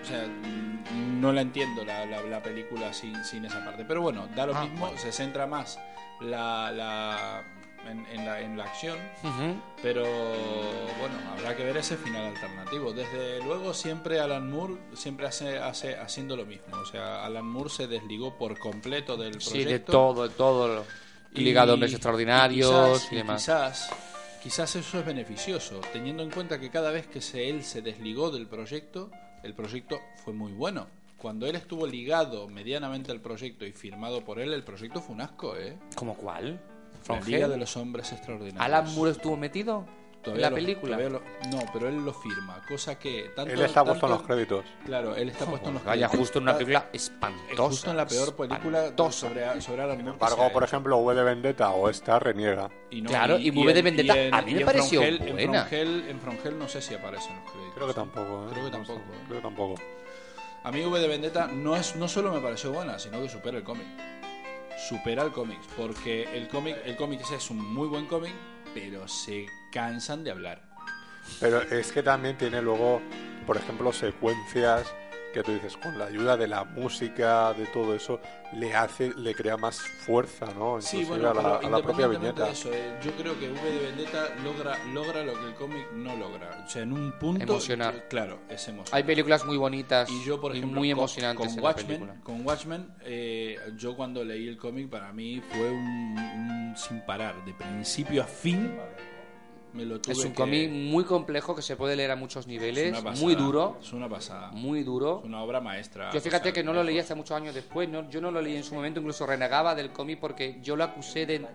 O 0.00 0.04
sea, 0.04 0.26
no 1.20 1.32
la 1.32 1.42
entiendo 1.42 1.84
la, 1.84 2.04
la, 2.06 2.22
la 2.22 2.42
película 2.42 2.92
sin, 2.92 3.22
sin 3.24 3.44
esa 3.44 3.64
parte. 3.64 3.84
Pero 3.84 4.00
bueno, 4.00 4.26
da 4.34 4.46
lo 4.46 4.54
Ah, 4.56 4.62
mismo, 4.64 4.86
bueno. 4.86 4.98
se 4.98 5.12
centra 5.12 5.46
más 5.46 5.78
la, 6.20 6.72
la, 6.72 7.44
en, 7.88 8.06
en 8.06 8.24
la, 8.24 8.40
en 8.40 8.56
la 8.56 8.64
acción. 8.64 8.98
Ujú. 9.22 9.60
Pero 9.82 10.02
bueno, 10.02 11.14
habrá 11.32 11.56
que 11.56 11.64
ver 11.64 11.76
ese 11.76 11.96
final 11.96 12.26
alternativo. 12.26 12.92
Desde 12.92 13.42
luego, 13.42 13.74
siempre 13.74 14.20
Alan 14.20 14.50
Moore 14.50 14.76
siempre 14.94 15.26
hace, 15.26 15.58
hace 15.58 15.96
haciendo 15.96 16.36
lo 16.36 16.44
mismo. 16.44 16.76
O 16.76 16.86
sea, 16.86 17.24
Alan 17.24 17.46
Moore 17.46 17.70
se 17.70 17.86
desligó 17.86 18.36
por 18.38 18.58
completo 18.58 19.16
del 19.16 19.32
proyecto. 19.32 19.58
Sí, 19.58 19.64
de 19.64 19.78
todo, 19.80 20.28
de 20.28 20.34
todo. 20.34 20.84
Ligado 21.34 21.70
a 21.70 21.74
hombres 21.74 21.92
extraordinarios 21.92 23.08
y, 23.10 23.14
y 23.14 23.18
demás. 23.18 23.42
Quizás, 23.42 23.90
quizás 24.42 24.76
eso 24.76 24.98
es 24.98 25.06
beneficioso, 25.06 25.80
teniendo 25.92 26.22
en 26.22 26.30
cuenta 26.30 26.60
que 26.60 26.70
cada 26.70 26.90
vez 26.90 27.06
que 27.06 27.22
se, 27.22 27.48
él 27.48 27.64
se 27.64 27.80
desligó 27.80 28.30
del 28.30 28.46
proyecto, 28.46 29.10
el 29.42 29.54
proyecto 29.54 29.98
fue 30.24 30.34
muy 30.34 30.52
bueno. 30.52 30.88
Cuando 31.16 31.46
él 31.46 31.54
estuvo 31.54 31.86
ligado 31.86 32.48
medianamente 32.48 33.12
al 33.12 33.20
proyecto 33.20 33.64
y 33.64 33.72
firmado 33.72 34.24
por 34.24 34.40
él, 34.40 34.52
el 34.52 34.64
proyecto 34.64 35.00
fue 35.00 35.14
un 35.14 35.20
asco, 35.20 35.56
¿eh? 35.56 35.78
¿Cómo 35.94 36.16
cuál? 36.16 36.60
La 37.02 37.14
From 37.16 37.24
Liga 37.26 37.38
Hell. 37.46 37.50
de 37.50 37.56
los 37.58 37.76
Hombres 37.76 38.12
Extraordinarios. 38.12 38.64
¿Alan 38.64 38.94
Moore 38.94 39.10
estuvo 39.12 39.36
metido 39.36 39.84
en 40.24 40.40
la 40.40 40.50
lo- 40.50 40.54
película? 40.56 40.96
todavía 40.96 41.18
lo- 41.18 41.50
no, 41.50 41.64
pero 41.72 41.88
él 41.88 42.04
lo 42.04 42.12
firma, 42.14 42.62
cosa 42.68 42.96
que 42.98 43.30
tanto, 43.34 43.52
Él 43.52 43.60
está 43.62 43.84
puesto 43.84 44.06
en 44.06 44.12
los 44.12 44.22
créditos. 44.22 44.64
Claro, 44.84 45.16
él 45.16 45.28
está 45.30 45.46
puesto 45.46 45.68
en 45.68 45.74
los 45.74 45.84
Vaya, 45.84 46.06
créditos. 46.06 46.20
justo 46.20 46.38
en 46.38 46.42
una 46.44 46.52
película 46.54 46.78
eh, 46.92 46.96
espantosa. 46.96 47.62
Justo 47.64 47.90
en 47.90 47.96
la 47.96 48.06
peor 48.06 48.36
película 48.36 48.80
espantosa. 48.84 49.28
sobre, 49.28 49.60
sobre 49.60 49.82
Alan 49.82 49.96
Moore. 49.96 50.02
Sin 50.04 50.08
embargo, 50.12 50.52
por 50.52 50.62
ejemplo, 50.62 50.96
V 50.98 51.14
de 51.16 51.22
Vendetta 51.24 51.70
o 51.70 51.88
esta 51.88 52.18
reniega. 52.20 52.70
Y 52.90 53.02
no- 53.02 53.10
Claro, 53.10 53.36
y 53.38 53.50
V 53.50 53.72
de 53.72 53.78
en- 53.80 53.84
Vendetta, 53.84 54.16
en- 54.16 54.34
a 54.34 54.42
mí 54.42 54.52
me 54.52 54.58
y 54.58 54.60
en 54.60 54.66
pareció 54.66 55.00
From 55.00 55.12
Hell- 55.12 55.18
buena. 55.18 55.42
En 55.42 55.50
From, 55.68 55.78
Hell, 55.80 56.04
en 56.08 56.20
From 56.20 56.36
Hell 56.44 56.58
no 56.58 56.68
sé 56.68 56.80
si 56.82 56.94
aparece 56.94 57.28
en 57.30 57.36
los 57.42 57.50
créditos. 57.50 57.74
Creo 57.74 57.86
que 57.88 57.94
tampoco. 57.94 58.44
¿eh? 58.44 58.48
Creo 58.52 58.64
que 58.64 58.70
No 58.70 58.76
tampoco. 58.76 59.00
sé, 59.00 59.24
Creo 59.26 59.36
que 59.38 59.42
tampoco. 59.42 59.74
A 60.64 60.70
mí 60.70 60.84
V 60.84 61.00
de 61.00 61.08
Vendetta 61.08 61.48
no, 61.48 61.74
es, 61.74 61.96
no 61.96 62.06
solo 62.06 62.32
me 62.32 62.38
pareció 62.40 62.70
buena, 62.72 62.96
sino 62.96 63.20
que 63.20 63.28
supera 63.28 63.58
el 63.58 63.64
cómic. 63.64 63.86
Supera 64.88 65.22
el 65.22 65.32
cómic, 65.32 65.60
porque 65.76 66.24
el 66.36 66.48
cómic 66.48 66.76
el 66.84 66.96
cómic 66.96 67.20
es 67.30 67.50
un 67.50 67.58
muy 67.72 67.86
buen 67.88 68.06
cómic, 68.06 68.32
pero 68.74 69.06
se 69.06 69.46
cansan 69.70 70.24
de 70.24 70.30
hablar. 70.32 70.68
Pero 71.40 71.62
es 71.62 71.92
que 71.92 72.02
también 72.02 72.36
tiene 72.36 72.60
luego, 72.60 73.00
por 73.46 73.56
ejemplo, 73.56 73.92
secuencias 73.92 74.92
que 75.32 75.42
tú 75.42 75.52
dices, 75.52 75.76
con 75.76 75.98
la 75.98 76.06
ayuda 76.06 76.36
de 76.36 76.46
la 76.46 76.64
música, 76.64 77.52
de 77.54 77.66
todo 77.66 77.94
eso, 77.94 78.20
le 78.54 78.74
hace, 78.74 79.12
le 79.16 79.34
crea 79.34 79.56
más 79.56 79.80
fuerza, 79.80 80.46
¿no? 80.54 80.80
Sí, 80.80 80.98
Inclusive 81.00 81.22
bueno, 81.26 81.30
a, 81.30 81.34
la, 81.42 81.58
pero 81.60 81.66
a 81.74 81.78
la 81.78 81.82
propia 81.84 82.06
viñeta. 82.06 82.50
eso, 82.50 82.70
eh, 82.72 82.98
yo 83.02 83.12
creo 83.12 83.38
que 83.38 83.48
V 83.50 83.60
de 83.70 83.78
Vendetta 83.86 84.28
logra, 84.44 84.76
logra 84.92 85.22
lo 85.24 85.32
que 85.34 85.46
el 85.46 85.54
cómic 85.54 85.90
no 85.92 86.16
logra. 86.16 86.64
O 86.66 86.68
sea, 86.68 86.82
en 86.82 86.92
un 86.92 87.12
punto... 87.18 87.42
Emocionar. 87.42 88.06
claro, 88.08 88.40
es 88.48 88.66
emocionar. 88.68 88.94
Hay 88.96 89.04
películas 89.04 89.44
muy 89.46 89.56
bonitas 89.56 90.08
Y 90.10 90.24
yo, 90.24 90.40
por 90.40 90.54
y 90.54 90.58
ejemplo, 90.58 90.78
muy 90.80 90.90
con- 90.90 90.98
emocionantes 90.98 91.46
con, 91.46 91.48
en 91.50 91.56
la 91.56 91.62
Watchmen, 91.62 91.86
película. 91.86 92.14
con 92.22 92.46
Watchmen, 92.46 92.94
eh, 93.02 93.56
yo 93.76 93.96
cuando 93.96 94.22
leí 94.24 94.46
el 94.48 94.58
cómic, 94.58 94.88
para 94.90 95.12
mí 95.12 95.40
fue 95.50 95.70
un, 95.70 96.18
un 96.18 96.74
sin 96.76 97.00
parar, 97.06 97.44
de 97.44 97.54
principio 97.54 98.22
a 98.22 98.26
fin, 98.26 98.74
Me 99.72 99.84
lo 99.84 100.00
tuve 100.00 100.12
Es 100.12 100.18
un 100.24 100.30
que- 100.32 100.36
cómic 100.36 100.70
muy 100.70 101.04
complejo 101.04 101.54
que 101.56 101.62
se 101.62 101.76
puede 101.76 101.96
leer 101.96 102.10
a 102.10 102.16
muchos 102.16 102.46
niveles, 102.46 102.92
pasada, 102.92 103.16
muy 103.24 103.34
duro, 103.34 103.78
Es 103.80 103.92
una 103.92 104.08
pasada. 104.08 104.50
muy 104.52 104.82
duro. 104.82 105.20
Es 105.20 105.24
una 105.26 105.42
obra 105.42 105.60
maestra. 105.60 106.10
Yo 106.12 106.20
fíjate 106.20 106.52
que 106.52 106.62
no 106.62 106.72
lo 106.72 106.82
leí 106.82 106.98
hasta 106.98 107.14
muchos 107.14 107.36
años 107.36 107.54
después, 107.54 107.88
no, 107.88 108.08
yo 108.10 108.20
no 108.20 108.30
lo 108.30 108.42
leí 108.42 108.56
en 108.56 108.64
su 108.64 108.74
momento, 108.74 109.00
incluso 109.00 109.26
renegaba 109.26 109.74
del 109.74 109.90
cómic 109.90 110.18
porque 110.20 110.58
yo 110.62 110.76
lo 110.76 110.84
acusé 110.84 111.24
de, 111.26 111.46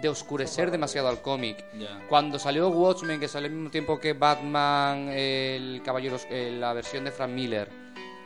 de 0.00 0.08
oscurecer 0.08 0.70
demasiado 0.70 1.08
al 1.08 1.20
cómic. 1.22 1.64
Cuando 2.08 2.38
salió 2.38 2.68
Watchmen, 2.68 3.18
que 3.18 3.28
salió 3.28 3.48
al 3.48 3.54
mismo 3.54 3.70
tiempo 3.70 3.98
que 3.98 4.12
Batman, 4.12 5.08
el 5.08 5.80
Caballero, 5.84 6.16
eh, 6.30 6.54
la 6.58 6.72
versión 6.72 7.04
de 7.04 7.10
Frank 7.10 7.30
Miller, 7.30 7.68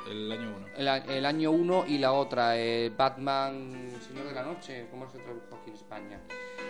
El 0.09 0.32
año 0.32 0.55
1. 0.57 0.66
el, 0.76 0.88
el 1.11 1.26
año 1.26 1.51
1 1.51 1.84
y 1.88 1.98
la 1.98 2.12
otra, 2.12 2.59
eh, 2.59 2.90
Batman, 2.96 3.90
Señor 4.07 4.26
de 4.26 4.32
la 4.32 4.42
Noche, 4.42 4.86
¿cómo 4.90 5.09
se 5.11 5.18
tradujo 5.18 5.57
aquí 5.61 5.70
en 5.70 5.76
España? 5.76 6.20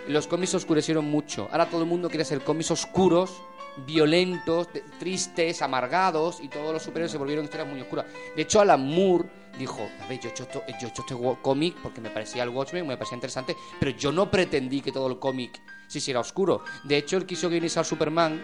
Los 0.07 0.27
cómics 0.27 0.53
oscurecieron 0.55 1.05
mucho. 1.05 1.47
Ahora 1.51 1.67
todo 1.67 1.83
el 1.83 1.87
mundo 1.87 2.09
quiere 2.09 2.23
hacer 2.23 2.43
cómics 2.43 2.71
oscuros, 2.71 3.41
violentos, 3.85 4.69
tristes, 4.99 5.61
amargados 5.61 6.39
y 6.41 6.49
todos 6.49 6.73
los 6.73 6.83
superhéroes 6.83 7.11
se 7.11 7.17
volvieron 7.17 7.45
historias 7.45 7.69
muy 7.69 7.81
oscuras. 7.81 8.05
De 8.35 8.41
hecho, 8.41 8.61
Alan 8.61 8.85
Moore 8.85 9.29
dijo, 9.57 9.87
a 10.01 10.07
ver, 10.07 10.19
yo 10.19 10.29
he 10.29 10.31
hecho, 10.31 10.47
yo 10.51 10.63
he 10.67 10.71
hecho 10.71 10.87
este 10.87 11.15
cómic 11.41 11.75
porque 11.81 12.01
me 12.01 12.09
parecía 12.09 12.43
el 12.43 12.49
Watchmen, 12.49 12.87
me 12.87 12.97
parecía 12.97 13.15
interesante, 13.15 13.55
pero 13.79 13.91
yo 13.91 14.11
no 14.11 14.29
pretendí 14.29 14.81
que 14.81 14.91
todo 14.91 15.07
el 15.07 15.19
cómic 15.19 15.61
se 15.87 15.99
hiciera 15.99 16.19
oscuro. 16.19 16.63
De 16.83 16.97
hecho, 16.97 17.17
él 17.17 17.25
quiso 17.25 17.49
guionizar 17.49 17.85
Superman 17.85 18.41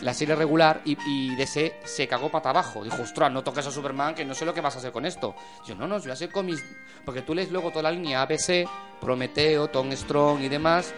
la 0.00 0.12
serie 0.14 0.34
regular 0.34 0.82
y, 0.84 0.96
y 1.06 1.34
DC 1.36 1.80
se 1.84 2.06
cagó 2.08 2.30
pata 2.30 2.50
abajo. 2.50 2.82
Dijo, 2.84 3.02
ostras, 3.02 3.30
no 3.32 3.42
toques 3.44 3.66
a 3.66 3.70
Superman, 3.70 4.14
que 4.14 4.24
no 4.24 4.34
sé 4.34 4.44
lo 4.44 4.52
que 4.54 4.60
vas 4.60 4.74
a 4.76 4.78
hacer 4.78 4.92
con 4.92 5.06
esto. 5.06 5.34
Yo, 5.66 5.74
no, 5.74 5.86
no, 5.86 5.96
yo 5.96 6.02
voy 6.04 6.10
a 6.10 6.14
hacer 6.14 6.30
cómics. 6.30 6.62
Porque 7.04 7.22
tú 7.22 7.34
lees 7.34 7.50
luego 7.50 7.70
toda 7.70 7.82
la 7.84 7.90
línea 7.90 8.22
ABC, 8.22 8.66
Prometeo, 9.00 9.68
Tom 9.68 9.90
Strong 9.92 10.40
y 10.42 10.48
demás, 10.48 10.94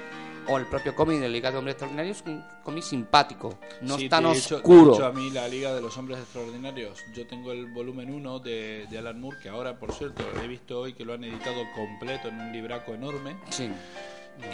o 0.49 0.57
el 0.59 0.67
propio 0.67 0.95
cómic 0.95 1.19
de 1.19 1.29
Liga 1.29 1.51
de 1.51 1.57
Hombres 1.59 1.73
Extraordinarios, 1.75 2.23
un 2.27 2.45
cómic 2.63 2.85
simpático. 2.85 3.59
No 3.81 3.97
Sí, 3.97 4.05
es 4.05 4.11
tan 4.11 4.23
de 4.25 4.33
hecho- 4.33 4.49
de 4.51 4.55
oscuro. 4.63 4.95
hecho, 4.95 5.07
a 5.07 5.13
mí 5.13 5.31
la 5.31 5.49
Liga 5.49 5.75
de 5.75 5.81
los 5.81 5.97
Hombres 5.99 6.21
Extraordinarios, 6.21 7.03
yo 7.13 7.27
tengo 7.27 7.51
el 7.51 7.67
volumen 7.67 8.15
1 8.15 8.39
de, 8.39 8.87
de 8.89 8.99
Alan 8.99 9.21
Moore, 9.21 9.39
que 9.43 9.49
ahora, 9.49 9.77
por 9.77 9.93
cierto, 9.93 10.23
he 10.41 10.47
visto 10.47 10.79
hoy 10.81 10.93
que 10.93 11.05
lo 11.05 11.15
han 11.15 11.25
editado 11.25 11.63
completo 11.75 12.29
en 12.29 12.41
un 12.41 12.53
libraco 12.53 12.95
enorme. 12.95 13.37
Sí. 13.51 13.69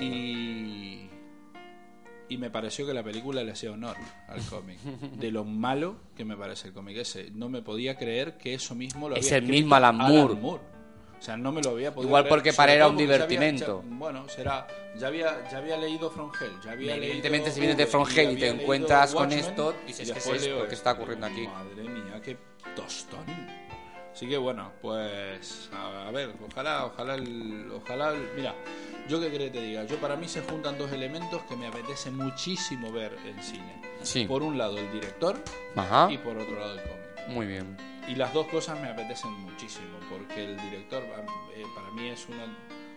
Y, 0.01 1.11
y 2.33 2.39
me 2.39 2.51
pareció 2.51 2.87
que 2.87 2.95
la 2.95 3.03
película 3.03 3.43
le 3.43 3.53
hacía 3.53 3.71
honor 3.73 3.97
al 4.29 4.41
cómic. 4.51 4.79
De 4.81 5.31
lo 5.31 5.45
malo 5.45 5.97
que 6.17 6.25
me 6.25 6.37
parece 6.37 6.69
el 6.69 6.75
cómic 6.75 6.97
ese. 6.99 7.31
No 7.33 7.49
me 7.49 7.63
podía 7.63 7.97
creer 7.97 8.37
que 8.39 8.55
eso 8.55 8.75
mismo 8.75 9.09
lo 9.09 9.17
Es 9.17 9.27
había 9.27 9.39
el 9.39 9.45
escrito 9.45 9.61
mismo 9.63 9.75
Alan 9.75 9.97
Moore. 9.97 10.35
O 10.35 11.25
sea, 11.25 11.37
no 11.37 11.53
me 11.53 11.63
lo 11.63 11.71
había 11.71 11.95
podido 11.95 12.09
Igual 12.09 12.27
porque 12.27 12.53
para 12.53 12.73
era 12.73 12.89
un 12.89 12.97
ya 12.99 13.05
había- 13.05 13.15
divertimento. 13.15 13.85
ya- 13.89 13.97
bueno, 13.97 14.29
será. 14.29 14.67
Ya 14.99 15.07
había, 15.07 15.49
ya 15.51 15.59
había 15.59 15.77
leído 15.77 16.11
From 16.11 16.33
Hell. 16.39 16.51
Ya 16.65 16.73
había 16.73 16.97
Evidentemente, 16.97 17.45
leído 17.47 17.55
si 17.55 17.61
vienes 17.61 17.77
de 17.77 17.87
From 17.87 18.07
Hell 18.09 18.25
y 18.25 18.27
había 18.35 18.39
te 18.41 18.49
encuentras 18.63 19.13
con 19.15 19.23
Watchmen, 19.29 19.39
esto, 19.45 19.75
dices, 19.87 20.09
y 20.09 20.13
¿qué 20.13 20.19
es 20.19 20.27
esto? 20.27 20.67
¿Qué 20.69 20.75
está 20.75 20.93
ocurriendo 20.93 21.27
aquí? 21.27 21.47
Madre 21.47 21.83
mía, 21.85 22.21
qué 22.25 22.37
tostón. 22.75 23.25
Así 24.13 24.29
que 24.29 24.37
bueno, 24.37 24.73
pues 24.83 25.71
a, 25.73 26.09
a 26.09 26.11
ver, 26.11 26.33
ojalá, 26.51 26.87
ojalá, 26.87 27.15
el- 27.15 27.71
ojalá, 27.73 28.11
el- 28.11 28.29
mira, 28.37 28.55
yo 29.13 29.21
qué 29.21 29.29
crees 29.29 29.53
que 29.53 29.59
te 29.59 29.63
diga, 29.63 29.85
yo 29.85 29.99
para 29.99 30.17
mí 30.17 30.27
se 30.27 30.41
juntan 30.41 30.79
dos 30.79 30.91
elementos 30.91 31.43
que 31.43 31.55
me 31.55 31.67
apetece 31.67 32.11
muchísimo 32.11 32.91
ver 32.91 33.15
en 33.27 33.43
cine. 33.43 33.83
Sí. 34.01 34.25
Por 34.25 34.43
un 34.43 34.57
lado 34.57 34.79
el 34.79 34.91
director 34.91 35.39
Ajá. 35.77 36.11
y 36.11 36.17
por 36.17 36.39
otro 36.39 36.59
lado 36.59 36.73
el 36.73 36.81
cómic. 36.81 37.29
Muy 37.29 37.47
bien. 37.47 37.77
Y 38.09 38.15
las 38.15 38.33
dos 38.33 38.47
cosas 38.47 38.81
me 38.81 38.89
apetecen 38.89 39.31
muchísimo, 39.33 39.99
porque 40.09 40.47
el 40.47 40.57
director 40.63 41.03
eh, 41.55 41.63
para 41.75 41.91
mí 41.91 42.09
es 42.09 42.27
uno 42.27 42.43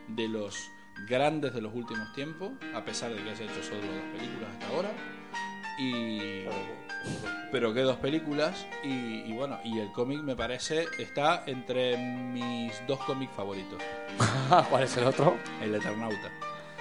de 0.08 0.30
los 0.30 0.72
grandes 1.10 1.54
de 1.54 1.60
los 1.60 1.74
últimos 1.76 2.14
tiempos, 2.14 2.52
a 2.74 2.86
pesar 2.86 3.14
de 3.14 3.22
que 3.22 3.32
haya 3.32 3.44
hecho 3.44 3.62
solo 3.62 3.82
dos 3.82 4.18
películas 4.18 4.50
hasta 4.54 4.68
ahora. 4.70 4.92
Y 5.80 6.46
pero 7.52 7.74
que 7.74 7.82
dos 7.82 7.98
películas 7.98 8.66
y, 8.84 8.90
y 8.90 9.34
bueno 9.34 9.60
y 9.64 9.80
el 9.80 9.92
cómic 9.92 10.22
me 10.22 10.36
parece 10.36 10.86
está 11.00 11.44
entre 11.46 11.98
mis 11.98 12.74
dos 12.88 13.00
cómics 13.06 13.34
favoritos 13.34 13.82
¿Cuál 14.70 14.84
es 14.84 14.98
el 14.98 15.06
otro? 15.06 15.38
el 15.62 15.74
Eternauta 15.76 16.32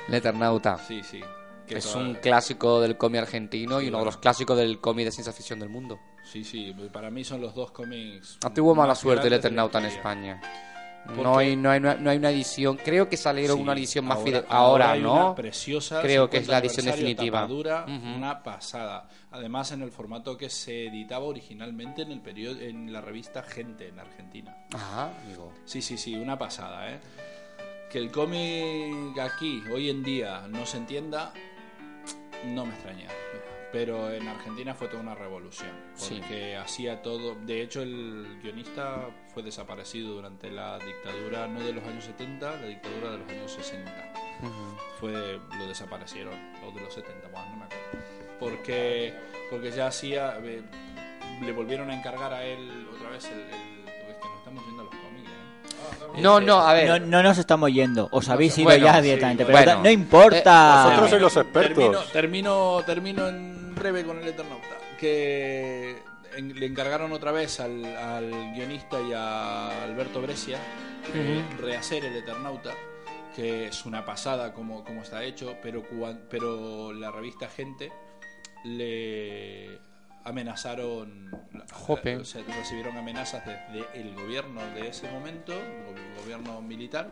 El 0.09 0.15
Eternauta. 0.15 0.79
sí 0.79 1.03
sí 1.03 1.21
que 1.67 1.79
Es 1.79 1.95
un 1.95 2.15
clásico 2.17 2.81
del 2.81 2.97
cómic 2.97 3.23
argentino 3.23 3.81
y 3.81 3.89
uno 3.89 4.01
de 4.01 4.05
los 4.05 4.17
clásicos 4.19 4.57
del 4.59 4.81
cómic 4.81 5.07
de 5.07 5.13
ciencia 5.13 5.33
ficción 5.33 5.61
del 5.61 5.69
mundo. 5.69 5.99
sí 6.23 6.45
sí 6.45 6.75
para 6.93 7.11
mí 7.11 7.25
son 7.25 7.41
los 7.41 7.55
dos 7.55 7.71
cómics 7.71 8.39
tuvo 8.55 8.75
mala 8.75 8.95
suerte 8.95 9.29
el 9.29 9.35
Eternauta 9.35 9.79
en. 9.79 9.87
España. 9.87 10.41
No 11.17 11.37
hay, 11.37 11.55
no, 11.55 11.71
hay, 11.71 11.81
no 11.81 12.11
hay 12.11 12.17
una 12.17 12.31
edición. 12.31 12.79
Creo 12.83 13.09
que 13.09 13.17
salieron 13.17 13.57
Sí, 13.59 13.63
una 13.63 13.73
edición 13.75 14.05
más 14.07 14.19
ahora- 14.19 14.39
ahora 14.39 14.55
Ahora, 14.59 14.93
hay 14.93 15.03
¿no? 15.03 15.13
una 15.27 15.35
preciosa 15.35 16.01
Creo 16.01 16.31
que 16.31 16.39
es 16.39 16.49
la 16.49 16.61
50 16.61 16.67
edición 16.67 16.87
definitiva. 16.87 17.41
tapadura, 17.41 17.85
una 17.87 18.43
pasada. 18.43 19.09
Además 19.31 19.71
en 19.73 19.83
el 19.83 19.91
formato 19.91 20.37
que 20.39 20.49
se 20.49 20.87
editaba 20.87 21.25
originalmente 21.27 22.03
en 22.03 22.13
el 22.13 22.21
periodo 22.21 22.61
en 22.61 22.93
la 22.93 23.01
revista 23.01 23.43
Gente 23.43 23.89
en 23.89 23.99
Argentina. 23.99 24.57
Ajá, 24.73 25.11
amigo. 25.27 25.53
Sí, 25.67 25.83
sí, 25.83 25.99
sí, 25.99 26.15
una 26.17 26.39
pasada, 26.39 26.91
¿eh? 26.91 27.01
Que 27.91 27.99
el 27.99 28.11
cómic 28.11 29.19
aquí 29.21 29.63
hoy 29.73 29.91
en 29.91 30.03
día 30.03 30.47
no 30.49 30.65
se 30.67 30.79
entienda 30.79 31.33
no 32.47 32.65
me 32.67 32.73
extraña. 32.75 33.09
Pero 33.75 34.09
en 34.11 34.29
Argentina 34.29 34.73
fue 34.73 34.87
toda 34.87 35.03
una 35.03 35.15
revolución. 35.17 35.71
Sí. 35.95 36.19
Porque 36.21 36.57
hacía 36.57 37.03
todo. 37.03 37.35
De 37.35 37.61
hecho, 37.61 37.83
el 37.83 38.39
guionista 38.41 39.09
fue 39.35 39.43
desaparecido 39.43 40.13
durante 40.15 40.49
la 40.51 40.79
dictadura, 40.79 41.49
no 41.49 41.59
de 41.61 41.73
los 41.73 41.85
años 41.85 42.05
70, 42.05 42.53
la 42.61 42.67
dictadura 42.69 43.11
de 43.11 43.19
los 43.19 43.29
años 43.29 43.51
60 43.53 43.93
fue 45.01 45.41
lo 45.59 45.67
desaparecieron 45.67 46.35
o 46.67 46.71
de 46.73 46.81
los 46.83 46.93
70 46.95 47.29
bueno, 47.29 47.47
no 47.51 47.57
me 47.57 47.65
acuerdo 47.65 47.99
porque 48.41 49.15
porque 49.51 49.71
ya 49.71 49.87
hacía 49.87 50.37
eh, 50.43 50.63
le 51.43 51.53
volvieron 51.53 51.91
a 51.91 51.95
encargar 51.95 52.33
a 52.33 52.45
él 52.45 52.87
otra 52.95 53.11
vez 53.11 53.25
el, 53.27 53.39
el- 53.41 53.85
es 54.11 54.17
que 54.17 54.29
nos 54.29 54.39
estamos 54.39 54.65
viendo 54.65 54.85
los 54.85 54.93
cómics 54.95 55.31
¿eh? 55.31 56.21
No, 56.23 56.41
no, 56.41 56.59
a 56.61 56.73
ver. 56.75 56.89
No, 56.89 56.99
no 57.07 57.23
nos 57.23 57.39
estamos 57.39 57.71
yendo. 57.73 58.09
Os 58.13 58.29
habéis 58.29 58.57
ido 58.59 58.67
Bueno, 58.67 58.85
ya 58.87 58.97
sí, 58.97 59.03
directamente. 59.03 59.45
bueno. 59.45 59.59
pero 59.59 59.71
Bueno. 59.79 59.83
no 59.85 59.91
importa. 59.91 60.81
Eh, 60.81 60.85
vosotros 60.85 61.11
sois 61.11 61.23
los 61.23 61.37
expertos. 61.37 61.75
termino, 61.77 62.03
termino 62.13 62.83
termino 62.87 63.29
en 63.29 63.64
breve 63.75 64.05
con 64.05 64.19
el 64.19 64.29
Eternauta 64.29 64.77
que 64.99 65.97
en- 66.37 66.59
le 66.59 66.67
encargaron 66.67 67.13
otra 67.13 67.33
vez 67.33 67.61
al, 67.61 67.85
al 67.85 68.31
guionista 68.55 69.01
y 69.01 69.13
a 69.13 69.85
Alberto 69.85 70.21
Brescia 70.23 70.59
eh, 71.15 71.43
rehacer 71.59 72.05
el 72.05 72.17
Eternauta 72.17 72.73
que 73.37 73.67
es 73.67 73.85
una 73.85 74.05
pasada 74.05 74.53
como, 74.53 74.85
como 74.85 75.03
está 75.03 75.25
hecho 75.25 75.57
pero 75.63 75.83
cuan- 75.89 76.23
pero 76.31 76.93
la 76.93 77.11
revista 77.11 77.49
Gente 77.49 77.93
le 78.65 79.79
amenazaron 80.25 81.31
Jope. 81.73 82.17
o 82.17 82.25
sea, 82.25 82.43
recibieron 82.43 82.97
amenazas 82.97 83.45
desde 83.45 84.01
el 84.01 84.15
gobierno 84.15 84.61
de 84.75 84.89
ese 84.89 85.11
momento 85.11 85.53
el 85.53 86.23
gobierno 86.23 86.61
militar 86.63 87.11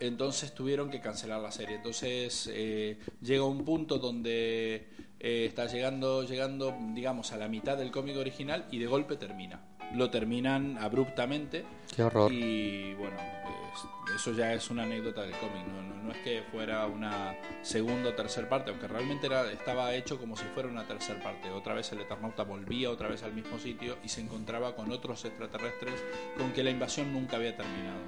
entonces 0.00 0.52
tuvieron 0.52 0.90
que 0.90 1.00
cancelar 1.00 1.40
la 1.40 1.52
serie. 1.52 1.76
Entonces 1.76 2.50
eh, 2.52 2.98
llega 3.22 3.44
un 3.44 3.64
punto 3.64 3.98
donde 3.98 4.88
eh, 5.26 5.46
está 5.46 5.64
llegando, 5.66 6.22
llegando, 6.22 6.76
digamos, 6.92 7.32
a 7.32 7.38
la 7.38 7.48
mitad 7.48 7.78
del 7.78 7.90
cómic 7.90 8.16
original 8.18 8.66
y 8.70 8.78
de 8.78 8.86
golpe 8.86 9.16
termina. 9.16 9.58
Lo 9.94 10.10
terminan 10.10 10.76
abruptamente. 10.78 11.64
Qué 11.96 12.02
horror. 12.02 12.30
Y 12.30 12.92
bueno, 12.94 13.16
es- 13.16 14.14
eso 14.16 14.32
ya 14.32 14.52
es 14.52 14.68
una 14.70 14.82
anécdota 14.82 15.22
del 15.22 15.32
cómic. 15.32 15.66
No, 15.66 15.82
no, 15.82 15.94
no 16.02 16.10
es 16.12 16.18
que 16.18 16.42
fuera 16.52 16.86
una 16.86 17.34
segunda 17.62 18.10
o 18.10 18.12
tercera 18.14 18.48
parte, 18.48 18.70
aunque 18.70 18.86
realmente 18.86 19.26
era, 19.26 19.50
estaba 19.50 19.94
hecho 19.94 20.18
como 20.18 20.36
si 20.36 20.44
fuera 20.54 20.68
una 20.68 20.84
tercera 20.86 21.22
parte. 21.22 21.50
Otra 21.50 21.72
vez 21.74 21.90
el 21.92 22.00
Eternauta 22.00 22.42
volvía 22.44 22.90
otra 22.90 23.08
vez 23.08 23.22
al 23.22 23.32
mismo 23.32 23.58
sitio 23.58 23.96
y 24.04 24.08
se 24.08 24.20
encontraba 24.20 24.74
con 24.76 24.90
otros 24.92 25.24
extraterrestres 25.24 25.94
con 26.36 26.52
que 26.52 26.62
la 26.62 26.70
invasión 26.70 27.12
nunca 27.12 27.36
había 27.36 27.56
terminado. 27.56 28.00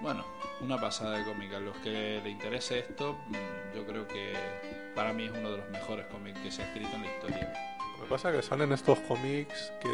Bueno, 0.00 0.24
una 0.60 0.80
pasada 0.80 1.18
de 1.18 1.24
cómic. 1.24 1.52
A 1.54 1.60
los 1.60 1.76
que 1.78 2.20
le 2.22 2.30
interese 2.30 2.78
esto, 2.80 3.16
yo 3.74 3.84
creo 3.86 4.06
que 4.06 4.32
para 4.98 5.12
mí 5.12 5.26
es 5.26 5.30
uno 5.30 5.52
de 5.52 5.58
los 5.58 5.70
mejores 5.70 6.06
cómics 6.06 6.40
que 6.40 6.50
se 6.50 6.60
ha 6.60 6.64
escrito 6.66 6.90
en 6.96 7.02
la 7.02 7.06
historia. 7.08 7.52
Lo 7.98 8.02
que 8.04 8.10
pasa 8.10 8.30
es 8.30 8.36
que 8.36 8.42
salen 8.42 8.72
estos 8.72 8.98
cómics 9.00 9.72
que, 9.80 9.88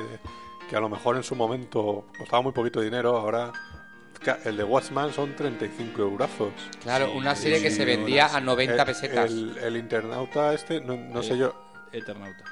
que 0.71 0.77
a 0.77 0.81
lo 0.81 0.89
mejor 0.89 1.17
en 1.17 1.23
su 1.23 1.37
momento 1.37 2.07
costaba 2.17 2.41
muy 2.41 2.53
poquito 2.53 2.81
dinero, 2.81 3.15
ahora 3.19 3.53
el 4.47 4.57
de 4.57 4.65
Watchman 4.65 5.13
son 5.13 5.37
35 5.37 6.01
eurazos. 6.01 6.53
Claro, 6.83 7.09
Sí, 7.11 7.19
una 7.19 7.35
serie 7.37 7.61
que 7.61 7.71
se 7.71 7.85
vendía 7.85 8.35
a 8.35 8.41
90 8.41 8.75
El- 8.81 8.87
pesetas. 8.87 9.31
El, 9.31 9.59
el 9.59 9.77
internauta 9.77 10.55
este, 10.55 10.81
no, 10.81 10.97
no 10.97 11.23
sé 11.23 11.35
Eh, 11.35 11.39
yo. 11.39 11.55
Eternauta. 11.93 12.43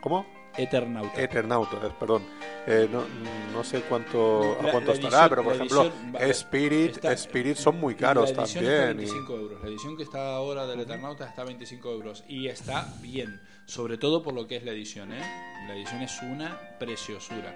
¿Cómo? 0.00 0.24
Eternauta. 0.56 1.20
Eternauta, 1.20 1.76
eh, 1.84 1.90
perdón. 1.98 2.22
Eh, 2.68 2.88
no, 2.90 3.04
no 3.52 3.62
sé 3.64 3.82
cuánto, 3.82 4.58
La- 4.60 4.68
a 4.68 4.72
cuánto 4.72 4.92
estará, 4.92 5.28
pero 5.28 5.44
por 5.44 5.54
ejemplo, 5.54 5.82
edición 5.84 6.30
Spirit, 6.30 6.90
está- 6.96 7.12
Spirit 7.12 7.56
son 7.56 7.78
muy 7.78 7.94
caros 7.94 8.32
la 8.32 8.42
edición 8.42 8.64
está 8.64 8.76
también. 8.86 8.96
y- 8.96 9.10
25 9.10 9.36
euros. 9.36 9.62
La 9.62 9.68
edición 9.68 9.96
que 9.96 10.02
está 10.02 10.34
ahora 10.34 10.66
del 10.66 10.80
Eternauta 10.80 11.26
está 11.28 11.42
a 11.42 11.44
25 11.44 11.90
euros. 11.92 12.24
Y 12.28 12.48
está 12.48 12.92
bien. 13.00 13.40
Sobre 13.66 13.98
todo 13.98 14.22
por 14.22 14.34
lo 14.34 14.46
que 14.46 14.56
es 14.56 14.64
la 14.64 14.72
edición, 14.72 15.12
¿eh? 15.12 15.20
La 15.68 15.74
edición 15.76 16.02
es 16.02 16.20
una 16.22 16.58
preciosura. 16.78 17.54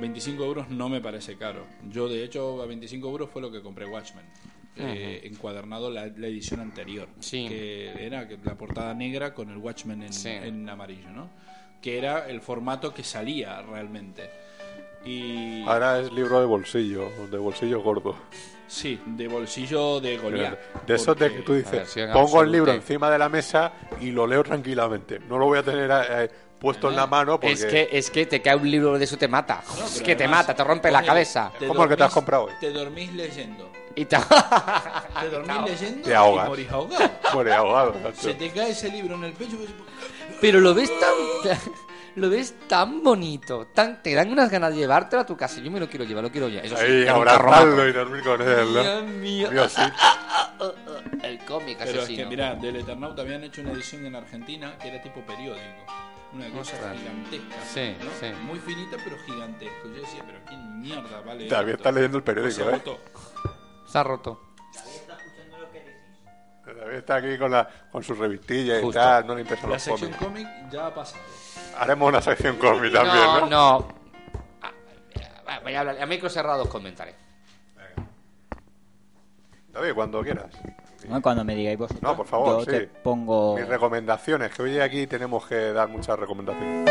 25 0.00 0.44
euros 0.44 0.68
no 0.70 0.88
me 0.88 1.00
parece 1.00 1.36
caro. 1.36 1.66
Yo, 1.90 2.08
de 2.08 2.24
hecho, 2.24 2.60
a 2.62 2.66
25 2.66 3.08
euros 3.08 3.30
fue 3.30 3.40
lo 3.42 3.50
que 3.50 3.60
compré 3.62 3.86
Watchmen. 3.86 4.24
eh, 4.76 5.20
encuadernado 5.22 5.88
la, 5.88 6.06
la 6.06 6.26
edición 6.26 6.58
anterior. 6.58 7.06
Sí. 7.20 7.46
Que 7.48 8.06
era 8.06 8.26
la 8.42 8.56
portada 8.58 8.92
negra 8.92 9.32
con 9.32 9.48
el 9.50 9.58
Watchmen 9.58 10.02
en, 10.02 10.12
Sí. 10.12 10.28
en 10.30 10.68
amarillo, 10.68 11.10
¿no? 11.12 11.30
Que 11.80 11.98
era 11.98 12.28
el 12.28 12.40
formato 12.40 12.92
que 12.94 13.04
salía 13.04 13.60
realmente. 13.62 14.30
Y. 15.04 15.62
Ahora 15.68 16.00
es 16.00 16.10
libro 16.12 16.40
de 16.40 16.46
bolsillo, 16.46 17.08
de 17.30 17.38
bolsillo 17.38 17.80
gordo. 17.82 18.16
Sí, 18.66 18.98
de 19.04 19.28
bolsillo 19.28 20.00
de 20.00 20.16
Goliat. 20.16 20.58
De 20.86 20.94
esos 20.94 21.16
de 21.18 21.30
que 21.32 21.42
tú 21.42 21.52
dices, 21.52 21.94
pongo 22.12 22.42
el 22.42 22.50
libro 22.50 22.72
encima 22.72 23.10
de 23.10 23.18
la 23.18 23.28
mesa 23.28 23.72
y 24.00 24.10
lo 24.10 24.26
leo 24.26 24.42
tranquilamente. 24.42 25.18
No 25.20 25.36
lo 25.38 25.44
voy 25.46 25.58
a 25.58 25.62
tener 25.62 25.90
eh, 26.10 26.30
puesto 26.58 26.88
en 26.88 26.96
la 26.96 27.06
mano 27.06 27.38
porque... 27.38 27.52
Es 27.52 27.64
que, 27.66 27.88
es 27.92 28.10
que 28.10 28.24
te 28.24 28.40
cae 28.40 28.56
un 28.56 28.68
libro 28.68 28.98
de 28.98 29.04
eso 29.04 29.18
te 29.18 29.28
mata. 29.28 29.62
No, 29.78 29.84
es 29.84 30.00
que 30.00 30.16
te 30.16 30.24
además, 30.24 30.40
mata, 30.48 30.54
te 30.56 30.64
rompe 30.64 30.90
la 30.90 31.00
ponele, 31.00 31.06
cabeza. 31.08 31.52
te 31.58 31.66
¿Cómo 31.68 31.82
el 31.82 31.88
que 31.90 31.96
te 31.96 32.02
has 32.04 32.10
dormís- 32.10 32.14
comprado 32.14 32.44
hoy? 32.46 32.52
Te 32.58 32.70
dormís 32.70 33.12
leyendo. 33.12 33.70
Y 33.94 34.06
te... 34.06 34.16
Te 34.16 35.28
dormís 35.30 35.62
leyendo 35.70 36.02
Te 36.08 36.14
ahogas. 36.14 36.46
y 36.46 36.48
morís 36.48 36.70
ahogado. 36.72 37.10
Ahogado. 37.54 37.94
Se 38.14 38.34
te 38.34 38.50
cae 38.50 38.70
ese 38.70 38.88
libro 38.88 39.14
en 39.16 39.24
el 39.24 39.32
pecho. 39.34 39.56
y- 39.56 39.83
Pero 40.44 40.60
lo 40.60 40.74
ves 40.74 40.90
tan... 41.00 41.14
Lo 42.16 42.30
ves 42.30 42.54
tan 42.68 43.02
bonito, 43.02 43.66
tan, 43.74 44.00
te 44.00 44.14
dan 44.14 44.30
unas 44.30 44.48
ganas 44.48 44.70
de 44.70 44.76
llevártelo 44.76 45.22
a 45.22 45.26
tu 45.26 45.36
casa. 45.36 45.60
Yo 45.60 45.68
me 45.68 45.80
lo 45.80 45.88
quiero 45.88 46.04
llevar, 46.04 46.22
lo 46.22 46.30
quiero 46.30 46.48
ya. 46.48 46.60
Eso 46.60 46.76
sí, 46.76 47.02
carromato. 47.04 47.30
abrazarlo 47.40 47.88
y 47.88 47.92
dormir 47.92 48.22
con 48.22 48.40
él, 48.40 48.72
¿no? 48.72 48.82
Dios 48.82 49.04
mío. 49.04 49.50
Dios, 49.50 49.72
sí. 49.72 49.82
El 51.24 51.38
cómic 51.40 51.76
Pero 51.78 51.90
es 51.90 51.96
asesino. 51.96 52.22
que, 52.22 52.26
mira, 52.28 52.54
del 52.54 52.76
Eternauta 52.76 53.22
habían 53.22 53.42
hecho 53.42 53.62
una 53.62 53.72
edición 53.72 54.06
en 54.06 54.14
Argentina 54.14 54.78
que 54.78 54.88
era 54.90 55.02
tipo 55.02 55.22
periódico. 55.22 55.64
Una 56.34 56.48
cosa 56.50 56.74
Ostras. 56.76 56.96
gigantesca. 56.98 57.56
Sí, 57.72 57.96
¿no? 58.04 58.10
sí. 58.20 58.32
Muy 58.44 58.60
finita, 58.60 58.96
pero 59.02 59.16
gigantesco. 59.26 59.88
Yo 59.88 60.00
decía, 60.02 60.22
pero 60.24 60.38
¿quién 60.46 60.80
mierda 60.82 61.20
vale 61.26 61.44
esto? 61.48 61.68
está 61.68 61.90
leyendo 61.90 62.18
el 62.18 62.22
periódico, 62.22 62.54
Se 62.54 62.62
¿eh? 62.62 62.68
agotó. 62.68 63.00
Se 63.86 63.98
ha 63.98 64.02
roto. 64.04 64.40
David 66.84 66.96
está 66.98 67.14
aquí 67.16 67.38
con, 67.38 67.50
la, 67.50 67.66
con 67.90 68.02
su 68.02 68.14
revistilla 68.14 68.74
Justo. 68.80 68.90
y 68.90 69.02
tal, 69.02 69.26
no 69.26 69.34
le 69.34 69.40
interesan 69.40 69.70
La 69.70 69.76
los 69.76 69.82
sección 69.82 70.12
cómics. 70.12 70.24
cómic 70.50 70.70
ya 70.70 70.86
ha 70.88 70.94
pasado. 70.94 71.22
Haremos 71.78 72.08
una 72.08 72.20
sección 72.20 72.56
cómic 72.58 72.92
también, 72.92 73.16
no, 73.24 73.40
¿no? 73.40 73.46
no. 73.48 73.88
Ah, 74.62 75.60
Voy 75.62 75.74
a 75.74 75.80
hablar, 75.80 76.02
a 76.02 76.06
micro 76.06 76.28
cerrados 76.28 76.68
comentaré. 76.68 77.14
David, 79.72 79.94
cuando 79.94 80.22
quieras. 80.22 80.50
¿no? 81.08 81.20
Cuando 81.22 81.42
me 81.44 81.54
digáis 81.54 81.78
vosotros. 81.78 82.02
No, 82.02 82.16
por 82.16 82.26
favor, 82.26 82.58
yo 82.58 82.64
sí. 82.64 82.70
te 82.70 82.80
pongo. 82.86 83.56
Mis 83.56 83.66
recomendaciones, 83.66 84.52
que 84.52 84.62
hoy 84.62 84.78
aquí 84.78 85.06
tenemos 85.06 85.46
que 85.46 85.72
dar 85.72 85.88
muchas 85.88 86.18
recomendaciones. 86.18 86.90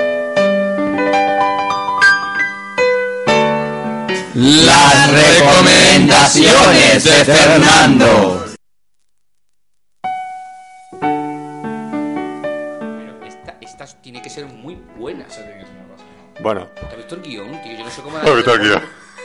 Las 4.35 5.11
recomendaciones 5.11 7.03
de 7.03 7.11
Fernando. 7.25 8.52
Bueno, 16.39 16.67
¿Te 16.75 16.85
has 16.87 16.97
visto 16.97 17.15
el 17.15 17.21
guion, 17.21 17.61
tío? 17.63 17.77
Yo 17.77 17.85
no 17.85 17.89
sé 17.91 18.01
cómo 18.01 18.17
He 18.19 18.35
visto 18.35 18.53
el 18.53 18.59
guion. 18.61 18.81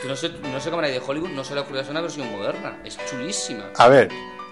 No 0.07 0.15
sé, 0.15 0.29
no 0.29 0.59
sé 0.61 0.69
cómo 0.69 0.81
nadie 0.81 0.93
de 0.99 1.01
Hollywood 1.05 1.29
no 1.31 1.43
se 1.43 1.53
le 1.53 1.61
ocurrió 1.61 1.81
hacer 1.81 1.91
una 1.91 2.01
versión 2.01 2.31
moderna. 2.31 2.77
Es 2.85 2.97
chulísima. 3.09 3.65
a 3.77 3.87
ver, 3.89 4.09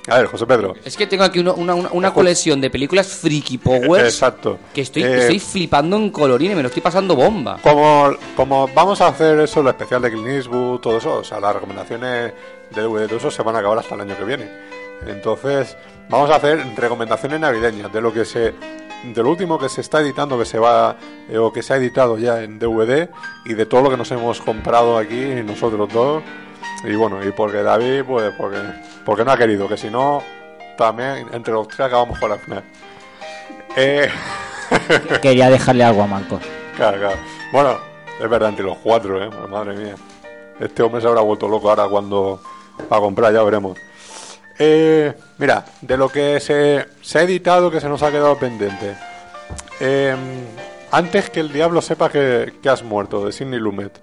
a 0.09 0.17
ver, 0.17 0.25
José 0.27 0.45
Pedro. 0.45 0.73
Es 0.83 0.97
que 0.97 1.07
tengo 1.07 1.23
aquí 1.23 1.39
uno- 1.39 1.53
una, 1.53 1.73
una, 1.75 1.89
una 1.91 2.13
colección 2.13 2.59
de 2.59 2.69
películas 2.69 3.07
Freaky 3.07 3.57
Powers 3.57 4.03
Exacto. 4.03 4.57
que 4.73 4.81
estoy, 4.81 5.03
Eh, 5.03 5.19
estoy 5.19 5.39
flipando 5.39 5.95
en 5.95 6.09
colorines, 6.09 6.55
me 6.55 6.63
lo 6.63 6.67
estoy 6.67 6.81
pasando 6.81 7.15
bomba. 7.15 7.59
Como, 7.63 8.09
como 8.35 8.67
vamos 8.69 8.99
a 8.99 9.07
hacer 9.07 9.39
eso, 9.39 9.61
el 9.61 9.67
especial 9.67 10.01
de 10.01 10.11
Clint 10.11 10.27
Eastwood, 10.27 10.79
todo 10.81 10.97
eso, 10.97 11.13
o 11.19 11.23
sea, 11.23 11.39
las 11.39 11.53
recomendaciones 11.53 12.33
de 12.75 12.81
DVD, 12.81 13.07
todo 13.07 13.17
eso 13.17 13.31
se 13.31 13.41
van 13.43 13.55
a 13.55 13.59
acabar 13.59 13.77
hasta 13.79 13.95
el 13.95 14.01
año 14.01 14.17
que 14.17 14.23
viene. 14.25 14.49
Entonces, 15.05 15.77
vamos 16.09 16.29
a 16.29 16.35
hacer 16.35 16.61
recomendaciones 16.75 17.39
navideñas 17.39 17.91
de 17.93 18.01
lo 18.01 18.11
que 18.11 18.25
se, 18.25 18.53
de 19.03 19.23
lo 19.23 19.29
último 19.29 19.59
que 19.59 19.69
se 19.69 19.81
está 19.81 20.01
editando, 20.01 20.37
que 20.37 20.45
se 20.45 20.59
va, 20.59 20.97
eh, 21.29 21.37
o 21.37 21.51
que 21.51 21.61
se 21.61 21.73
ha 21.73 21.77
editado 21.77 22.17
ya 22.17 22.43
en 22.43 22.59
DVD, 22.59 23.09
y 23.45 23.53
de 23.53 23.65
todo 23.65 23.81
lo 23.83 23.89
que 23.89 23.97
nos 23.97 24.11
hemos 24.11 24.41
comprado 24.41 24.97
aquí 24.97 25.41
nosotros 25.45 25.91
dos. 25.93 26.23
Y 26.83 26.95
bueno, 26.95 27.25
y 27.25 27.31
porque 27.31 27.63
David, 27.63 28.03
pues, 28.05 28.33
porque, 28.37 28.59
porque 29.05 29.25
no 29.25 29.31
ha 29.31 29.37
querido, 29.37 29.67
que 29.67 29.77
si 29.77 29.89
no, 29.89 30.21
también 30.77 31.27
entre 31.31 31.53
los 31.53 31.67
tres 31.67 31.81
acabamos 31.81 32.19
con 32.19 32.29
la 32.29 32.37
final. 32.37 32.63
Eh, 33.75 34.09
Quería 35.21 35.49
dejarle 35.49 35.83
algo 35.83 36.03
a 36.03 36.07
Marcos. 36.07 36.41
Claro, 36.75 36.97
claro. 36.99 37.17
Bueno, 37.51 37.77
es 38.21 38.29
verdad, 38.29 38.49
entre 38.49 38.65
los 38.65 38.77
cuatro, 38.77 39.23
¿eh? 39.23 39.29
Madre 39.49 39.75
mía. 39.75 39.95
Este 40.59 40.83
hombre 40.83 41.01
se 41.01 41.07
habrá 41.07 41.21
vuelto 41.21 41.47
loco 41.47 41.69
ahora 41.69 41.87
cuando 41.87 42.39
va 42.91 42.97
a 42.97 42.99
comprar, 42.99 43.33
ya 43.33 43.43
veremos. 43.43 43.77
Eh, 44.59 45.13
mira, 45.37 45.63
de 45.81 45.97
lo 45.97 46.09
que 46.09 46.39
se, 46.39 46.85
se 47.01 47.19
ha 47.19 47.21
editado 47.23 47.69
que 47.69 47.79
se 47.79 47.87
nos 47.89 48.01
ha 48.03 48.11
quedado 48.11 48.37
pendiente. 48.37 48.95
Eh, 49.79 50.15
antes 50.91 51.29
que 51.29 51.39
el 51.41 51.51
diablo 51.53 51.81
sepa 51.81 52.09
que, 52.09 52.53
que 52.61 52.69
has 52.69 52.83
muerto, 52.83 53.25
de 53.25 53.31
Sidney 53.31 53.59
Lumet. 53.59 53.99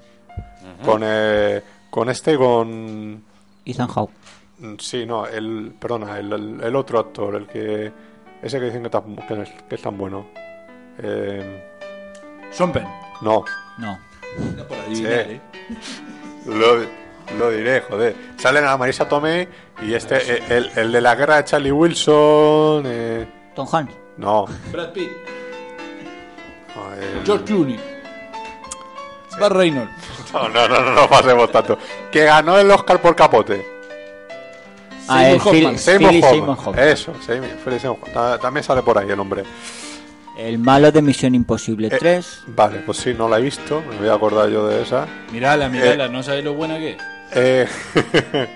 Con, 0.85 1.01
eh, 1.05 1.63
con 1.91 2.11
este, 2.11 2.37
con... 2.37 3.23
Ethan 3.65 3.89
Hawke. 3.89 4.13
Mm, 4.59 4.75
Sí, 4.79 5.07
no, 5.07 5.27
el, 5.27 5.75
perdona, 5.81 6.19
el, 6.19 6.33
el- 6.33 6.61
el 6.63 6.77
otro 6.77 6.99
actor, 6.99 7.35
el 7.37 7.47
que... 7.47 7.91
Ese 8.43 8.59
que 8.61 8.67
dicen 8.67 8.83
que, 8.83 8.91
tan- 8.91 9.17
que 9.17 9.43
es, 9.43 9.51
que 9.69 9.75
es 9.77 9.83
tan 9.83 9.97
bueno. 9.97 10.27
Eh, 10.99 11.65
Sean 12.51 12.71
Penn. 12.73 12.87
no. 13.23 13.45
No. 13.79 13.99
Era 14.55 14.69
por 14.69 14.79
adivinar, 14.79 15.13
Sí. 15.27 15.31
¿eh? 15.33 15.41
Lo, 16.47 17.04
lo 17.39 17.51
diré, 17.51 17.81
joder. 17.83 18.15
Salen 18.37 18.65
a 18.67 18.77
Marisa 18.77 19.09
Tomei 19.09 19.49
y 19.83 19.95
este, 19.95 20.17
eh, 20.37 20.43
el, 20.49 20.71
el 20.77 20.93
de 20.93 21.01
la 21.01 21.15
guerra 21.15 21.37
de 21.37 21.45
Charlie 21.45 21.73
Wilson. 21.73 22.85
Eh, 22.87 23.27
Tom 23.55 23.67
Hanks. 23.73 23.95
no. 24.19 24.47
Brad 24.73 24.93
Pitt. 24.93 25.11
George 27.25 27.45
Clooney. 27.45 27.81
Bar 29.41 29.57
Reynolds. 29.57 29.91
no, 30.33 30.49
no, 30.49 30.69
no, 30.69 30.81
no, 30.81 30.91
no 30.95 31.09
pasemos 31.09 31.51
tanto. 31.51 31.79
Que 32.11 32.25
ganó 32.25 32.59
el 32.59 32.71
Oscar 32.71 33.01
por 33.01 33.17
capote. 33.17 33.67
Ah, 35.09 35.29
el 35.29 35.41
Hoffman. 35.41 35.79
Seymour 35.79 36.57
Hoffman. 36.59 36.79
Eso, 36.79 37.13
Hoffman. 37.13 38.13
Ta- 38.13 38.39
También 38.39 38.65
sale 38.65 38.83
por 38.83 38.99
ahí 38.99 39.11
el 39.11 39.19
hombre. 39.21 39.43
El 40.39 40.59
malo 40.59 40.91
de 40.91 41.01
Misión 41.03 41.35
Imposible 41.35 41.89
Eh, 41.89 41.97
3. 41.99 42.43
Vale, 42.49 42.79
pues 42.81 42.99
sí, 42.99 43.15
no 43.17 43.29
la 43.29 43.39
he 43.39 43.43
visto. 43.43 43.83
Me 43.89 43.97
voy 43.99 44.09
a 44.09 44.15
acordar 44.15 44.49
yo 44.49 44.67
de 44.67 44.83
esa. 44.83 45.07
Mirala, 45.31 45.69
mirala, 45.69 46.09
no 46.09 46.23
sabes 46.23 46.43
lo 46.45 46.55
buena 46.55 46.79
que 46.79 46.93
es. 46.93 46.97
Eh, 47.35 47.67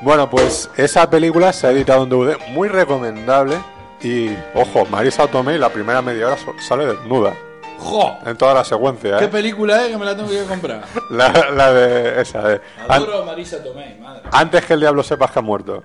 bueno, 0.00 0.28
pues 0.28 0.68
esa 0.76 1.08
película 1.08 1.52
se 1.52 1.66
ha 1.66 1.70
editado 1.70 2.04
en 2.04 2.10
DVD, 2.10 2.36
muy 2.50 2.68
recomendable. 2.68 3.56
Y, 4.02 4.30
ojo, 4.54 4.84
Marisa 4.86 5.26
Tomei 5.28 5.58
la 5.58 5.68
primera 5.68 6.02
media 6.02 6.26
hora 6.26 6.36
sale 6.60 6.86
desnuda. 6.86 7.34
¡Jo! 7.78 8.16
En 8.26 8.36
toda 8.36 8.54
la 8.54 8.64
secuencia, 8.64 9.18
¿Qué 9.18 9.24
¿eh? 9.24 9.28
película 9.28 9.84
es 9.84 9.90
que 9.90 9.98
me 9.98 10.04
la 10.04 10.16
tengo 10.16 10.28
que 10.28 10.44
comprar? 10.44 10.84
La, 11.10 11.28
la 11.50 11.72
de 11.72 12.20
esa, 12.20 12.42
de. 12.46 12.60
Adoro 12.88 13.22
a 13.22 13.24
Marisa 13.24 13.60
Tomei, 13.62 13.98
madre. 13.98 14.22
antes 14.30 14.64
que 14.64 14.74
el 14.74 14.80
diablo 14.80 15.02
sepas 15.02 15.30
que 15.32 15.38
ha 15.40 15.42
muerto. 15.42 15.82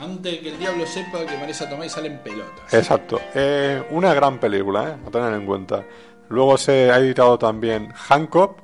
Antes 0.00 0.38
que 0.40 0.48
el 0.50 0.58
diablo 0.58 0.84
sepa 0.86 1.24
que 1.26 1.36
Marisa 1.36 1.68
Tomei 1.68 1.88
sale 1.88 2.08
en 2.08 2.18
pelotas. 2.18 2.72
Exacto. 2.74 3.20
Eh, 3.34 3.82
una 3.90 4.14
gran 4.14 4.38
película, 4.38 4.88
¿eh? 4.90 4.96
A 5.06 5.10
tener 5.10 5.32
en 5.32 5.46
cuenta. 5.46 5.84
Luego 6.28 6.58
se 6.58 6.90
ha 6.90 6.98
editado 6.98 7.38
también 7.38 7.92
Hancock 7.92 8.58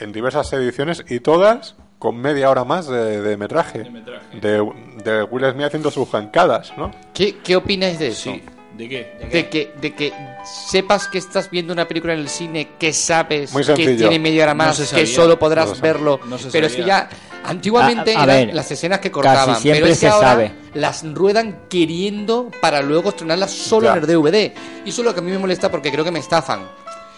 en 0.00 0.12
diversas 0.12 0.52
ediciones 0.52 1.04
y 1.08 1.20
todas 1.20 1.76
con 1.98 2.16
media 2.16 2.50
hora 2.50 2.64
más 2.64 2.86
de, 2.88 3.20
de 3.22 3.36
metraje. 3.36 3.84
De 3.84 3.90
metraje. 3.90 4.40
De, 4.40 4.72
de 5.04 5.22
Will 5.24 5.44
Smith 5.52 5.66
haciendo 5.66 5.90
sus 5.90 6.08
jancadas, 6.10 6.72
¿no? 6.76 6.90
¿Qué, 7.14 7.36
qué 7.42 7.56
opináis 7.56 7.98
de 7.98 8.08
eso? 8.08 8.32
Sí. 8.32 8.42
¿De 8.76 8.88
qué? 8.90 9.28
De 9.32 9.48
que, 9.48 9.72
de 9.80 9.94
que 9.94 10.12
sepas 10.44 11.08
que 11.08 11.16
estás 11.16 11.50
viendo 11.50 11.72
una 11.72 11.88
película 11.88 12.12
en 12.12 12.18
el 12.20 12.28
cine, 12.28 12.68
que 12.78 12.92
sabes 12.92 13.50
Muy 13.54 13.64
que 13.64 13.74
tiene 13.96 14.18
media 14.18 14.42
hora 14.44 14.52
No 14.52 14.64
más, 14.64 14.76
se 14.76 14.94
que 14.94 15.06
solo 15.06 15.38
podrás 15.38 15.68
No 15.76 15.80
verlo. 15.80 16.20
No 16.26 16.36
pero 16.52 16.66
es 16.66 16.76
que 16.76 16.84
ya 16.84 17.08
antiguamente 17.44 18.14
A- 18.14 18.20
a 18.20 18.24
eran 18.24 18.36
ver, 18.48 18.54
las 18.54 18.70
escenas 18.70 18.98
que 19.00 19.10
casi 19.10 19.12
cortaban, 19.14 19.56
siempre 19.60 19.80
pero 19.80 19.92
es 19.92 19.98
que 19.98 20.06
se 20.06 20.12
ahora 20.12 20.28
sabe. 20.28 20.52
las 20.74 21.04
ruedan 21.14 21.60
queriendo 21.70 22.50
para 22.60 22.82
luego 22.82 23.08
estrenarlas 23.10 23.50
solo 23.50 23.86
Ya. 23.86 23.92
en 23.96 23.98
el 24.00 24.06
DVD. 24.06 24.52
Y 24.84 24.90
eso 24.90 25.00
es 25.00 25.06
lo 25.06 25.14
que 25.14 25.20
a 25.20 25.22
mí 25.22 25.30
me 25.30 25.38
molesta 25.38 25.70
porque 25.70 25.90
creo 25.90 26.04
que 26.04 26.10
me 26.10 26.18
estafan. 26.18 26.68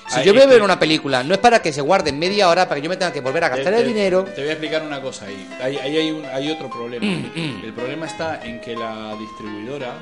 Si 0.08 0.22
yo 0.24 0.32
voy 0.32 0.42
a 0.42 0.46
ver 0.46 0.62
una 0.62 0.78
película, 0.78 1.22
no 1.22 1.34
es 1.34 1.40
para 1.40 1.60
que 1.60 1.72
se 1.72 1.80
guarden 1.80 2.18
media 2.18 2.48
hora 2.48 2.66
para 2.68 2.80
que 2.80 2.84
yo 2.84 2.90
me 2.90 2.96
tenga 2.96 3.12
que 3.12 3.20
volver 3.20 3.44
a 3.44 3.48
gastar 3.50 3.72
Te- 3.74 3.80
el 3.80 3.86
dinero. 3.86 4.24
Te 4.24 4.40
voy 4.40 4.48
a 4.50 4.52
explicar 4.52 4.82
una 4.82 5.00
cosa 5.00 5.26
ahí. 5.26 5.48
Ahí, 5.62 5.76
ahí 5.76 5.96
hay, 5.98 6.10
un- 6.10 6.24
hay 6.24 6.50
otro 6.50 6.70
problema. 6.70 7.04
Mm, 7.06 7.64
El 7.64 7.72
problema 7.74 8.06
está 8.06 8.40
en 8.44 8.60
que 8.60 8.74
la 8.74 9.14
distribuidora, 9.18 9.92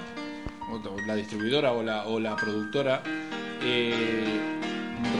o 0.71 1.07
la 1.07 1.15
distribuidora 1.17 1.73
o 1.73 1.83
la, 1.83 2.05
o 2.07 2.21
la 2.21 2.37
productora, 2.37 3.03
eh, 3.63 4.25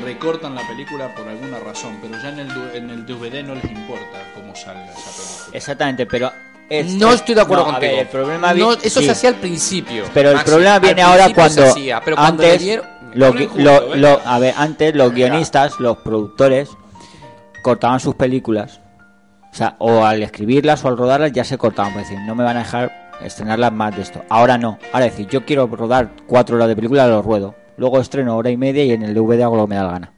recortan 0.05 0.55
la 0.55 0.67
película 0.67 1.15
por 1.15 1.27
alguna 1.29 1.59
razón, 1.59 1.99
pero 2.01 2.21
ya 2.23 2.29
en 2.31 2.39
el, 2.41 2.49
du- 2.49 2.71
en 2.75 2.91
el 2.91 3.07
DVD 3.07 3.43
no 3.43 3.55
les 3.55 3.65
importa 3.65 4.23
cómo 4.35 4.55
salga 4.55 4.85
esa 4.93 5.11
película. 5.11 5.57
Exactamente, 5.57 6.07
pero. 6.07 6.33
es- 6.69 6.87
no 6.95 7.13
estoy 7.13 7.35
de 7.35 7.41
acuerdo 7.43 7.65
no, 7.65 7.71
a 7.71 7.73
contigo. 7.75 7.93
ver, 7.93 8.03
el 8.03 8.09
problema 8.09 8.53
No, 8.55 8.73
eso 8.73 9.01
sí. 9.01 9.07
se 9.07 9.11
hacía 9.13 9.29
al 9.31 9.37
principio. 9.37 10.05
Pero 10.13 10.31
el 10.33 10.41
problema 10.43 10.79
viene 10.79 11.03
ahora 11.03 11.25
principio 11.27 11.49
se 11.49 11.55
cuando 11.57 11.73
hacía, 11.73 12.01
pero 12.01 12.17
cuando 12.17 12.43
le 12.43 12.49
antes 12.51 12.63
dieron- 12.63 12.87
los 13.17 13.35
lo- 13.57 13.95
lo- 13.97 14.21
a 14.25 14.39
ver, 14.39 14.55
antes 14.57 14.95
los 14.95 15.13
guionistas, 15.13 15.79
los 15.81 15.97
productores 15.99 16.71
cortaban 17.63 17.99
sus 18.01 18.15
películas 18.15 18.81
sea, 19.57 19.75
o 19.79 20.05
al 20.05 20.23
escribirlas 20.23 20.85
o 20.85 20.89
al 20.89 20.97
rodarlas 20.99 21.33
ya 21.33 21.43
se 21.43 21.57
cortaban, 21.57 21.93
pues 21.95 22.09
decir, 22.09 22.23
no 22.27 22.35
me 22.35 22.45
van 22.45 22.57
a 22.57 22.61
dejar 22.61 23.11
estrenarlas 23.23 23.73
más 23.73 23.97
de 23.97 24.03
esto. 24.03 24.23
Ahora 24.29 24.59
no, 24.59 24.79
ahora 24.93 25.07
decir, 25.07 25.27
yo 25.29 25.45
quiero 25.47 25.67
rodar 25.67 26.11
cuatro 26.27 26.57
horas 26.57 26.69
de 26.69 26.77
película, 26.77 27.07
lo 27.09 27.23
ruedo. 27.23 27.55
Luego 27.79 27.99
estreno 28.01 28.37
hora 28.37 28.51
y 28.51 28.57
media 28.59 28.85
y 28.85 28.93
en 28.93 29.03
el 29.03 29.15
DVD 29.15 29.43
hago 29.45 29.57
lo 29.57 29.65
que 29.65 29.71
me 29.71 29.77
da 29.77 29.85
la 29.85 29.93
gana. 29.93 30.13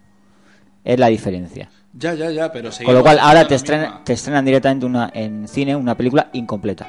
Es 0.84 0.98
la 0.98 1.06
diferencia. 1.06 1.68
Ya, 1.92 2.14
ya, 2.14 2.30
ya, 2.30 2.50
pero 2.52 2.70
Con 2.84 2.94
lo 2.94 3.02
cual, 3.02 3.18
ahora 3.20 3.46
te, 3.46 3.54
estrena- 3.54 4.02
te 4.04 4.12
estrenan 4.14 4.44
directamente 4.44 4.86
una, 4.86 5.10
en 5.14 5.46
cine 5.48 5.74
una 5.76 5.96
película 5.96 6.28
incompleta. 6.32 6.86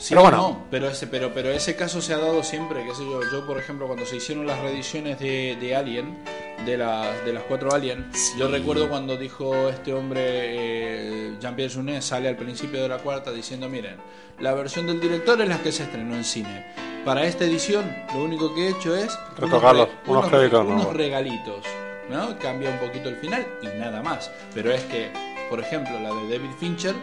Sí, 0.00 0.14
Pero 0.14 0.22
bueno. 0.22 0.36
no, 0.38 0.64
pero 0.70 0.88
ese, 0.88 1.06
pero, 1.06 1.30
pero 1.34 1.50
ese 1.50 1.76
caso 1.76 2.00
se 2.00 2.14
ha 2.14 2.18
dado 2.18 2.42
siempre, 2.42 2.84
qué 2.86 2.94
sé 2.94 3.04
yo, 3.04 3.20
yo 3.30 3.46
por 3.46 3.58
ejemplo 3.58 3.86
cuando 3.86 4.06
se 4.06 4.16
hicieron 4.16 4.46
las 4.46 4.58
reediciones 4.60 5.18
de, 5.18 5.58
de 5.60 5.76
Alien, 5.76 6.16
de 6.64 6.78
las, 6.78 7.22
de 7.26 7.34
las 7.34 7.42
cuatro 7.42 7.70
Alien, 7.74 8.10
yo 8.38 8.48
recuerdo 8.48 8.88
cuando 8.88 9.18
dijo 9.18 9.68
este 9.68 9.92
hombre, 9.92 10.22
eh, 10.24 11.36
Jean-Pierre 11.38 11.70
Jeunet, 11.74 12.00
sale 12.00 12.28
al 12.30 12.36
principio 12.36 12.80
de 12.80 12.88
la 12.88 12.96
cuarta 12.96 13.30
diciendo, 13.30 13.68
miren, 13.68 13.96
la 14.38 14.54
versión 14.54 14.86
del 14.86 15.00
director 15.00 15.38
es 15.42 15.48
la 15.48 15.58
que 15.62 15.70
se 15.70 15.82
estrenó 15.82 16.14
en 16.16 16.24
cine. 16.24 16.64
Para 17.04 17.26
esta 17.26 17.44
edición 17.44 17.84
lo 18.14 18.24
único 18.24 18.54
que 18.54 18.68
he 18.68 18.70
hecho 18.70 18.96
es 18.96 19.14
Retocarlos, 19.36 19.86
re- 19.88 19.94
unos 20.10 20.28
créditos 20.28 20.60
unos 20.64 20.74
nuevos. 20.76 20.96
regalitos, 20.96 21.64
¿no? 22.08 22.38
Cambia 22.38 22.70
un 22.70 22.78
poquito 22.78 23.10
el 23.10 23.16
final 23.16 23.46
y 23.62 23.66
nada 23.78 24.02
más. 24.02 24.30
Pero 24.54 24.72
es 24.72 24.82
que, 24.84 25.10
por 25.50 25.60
ejemplo, 25.60 26.00
la 26.00 26.08
de 26.08 26.38
David 26.38 26.50
Fincher 26.58 26.94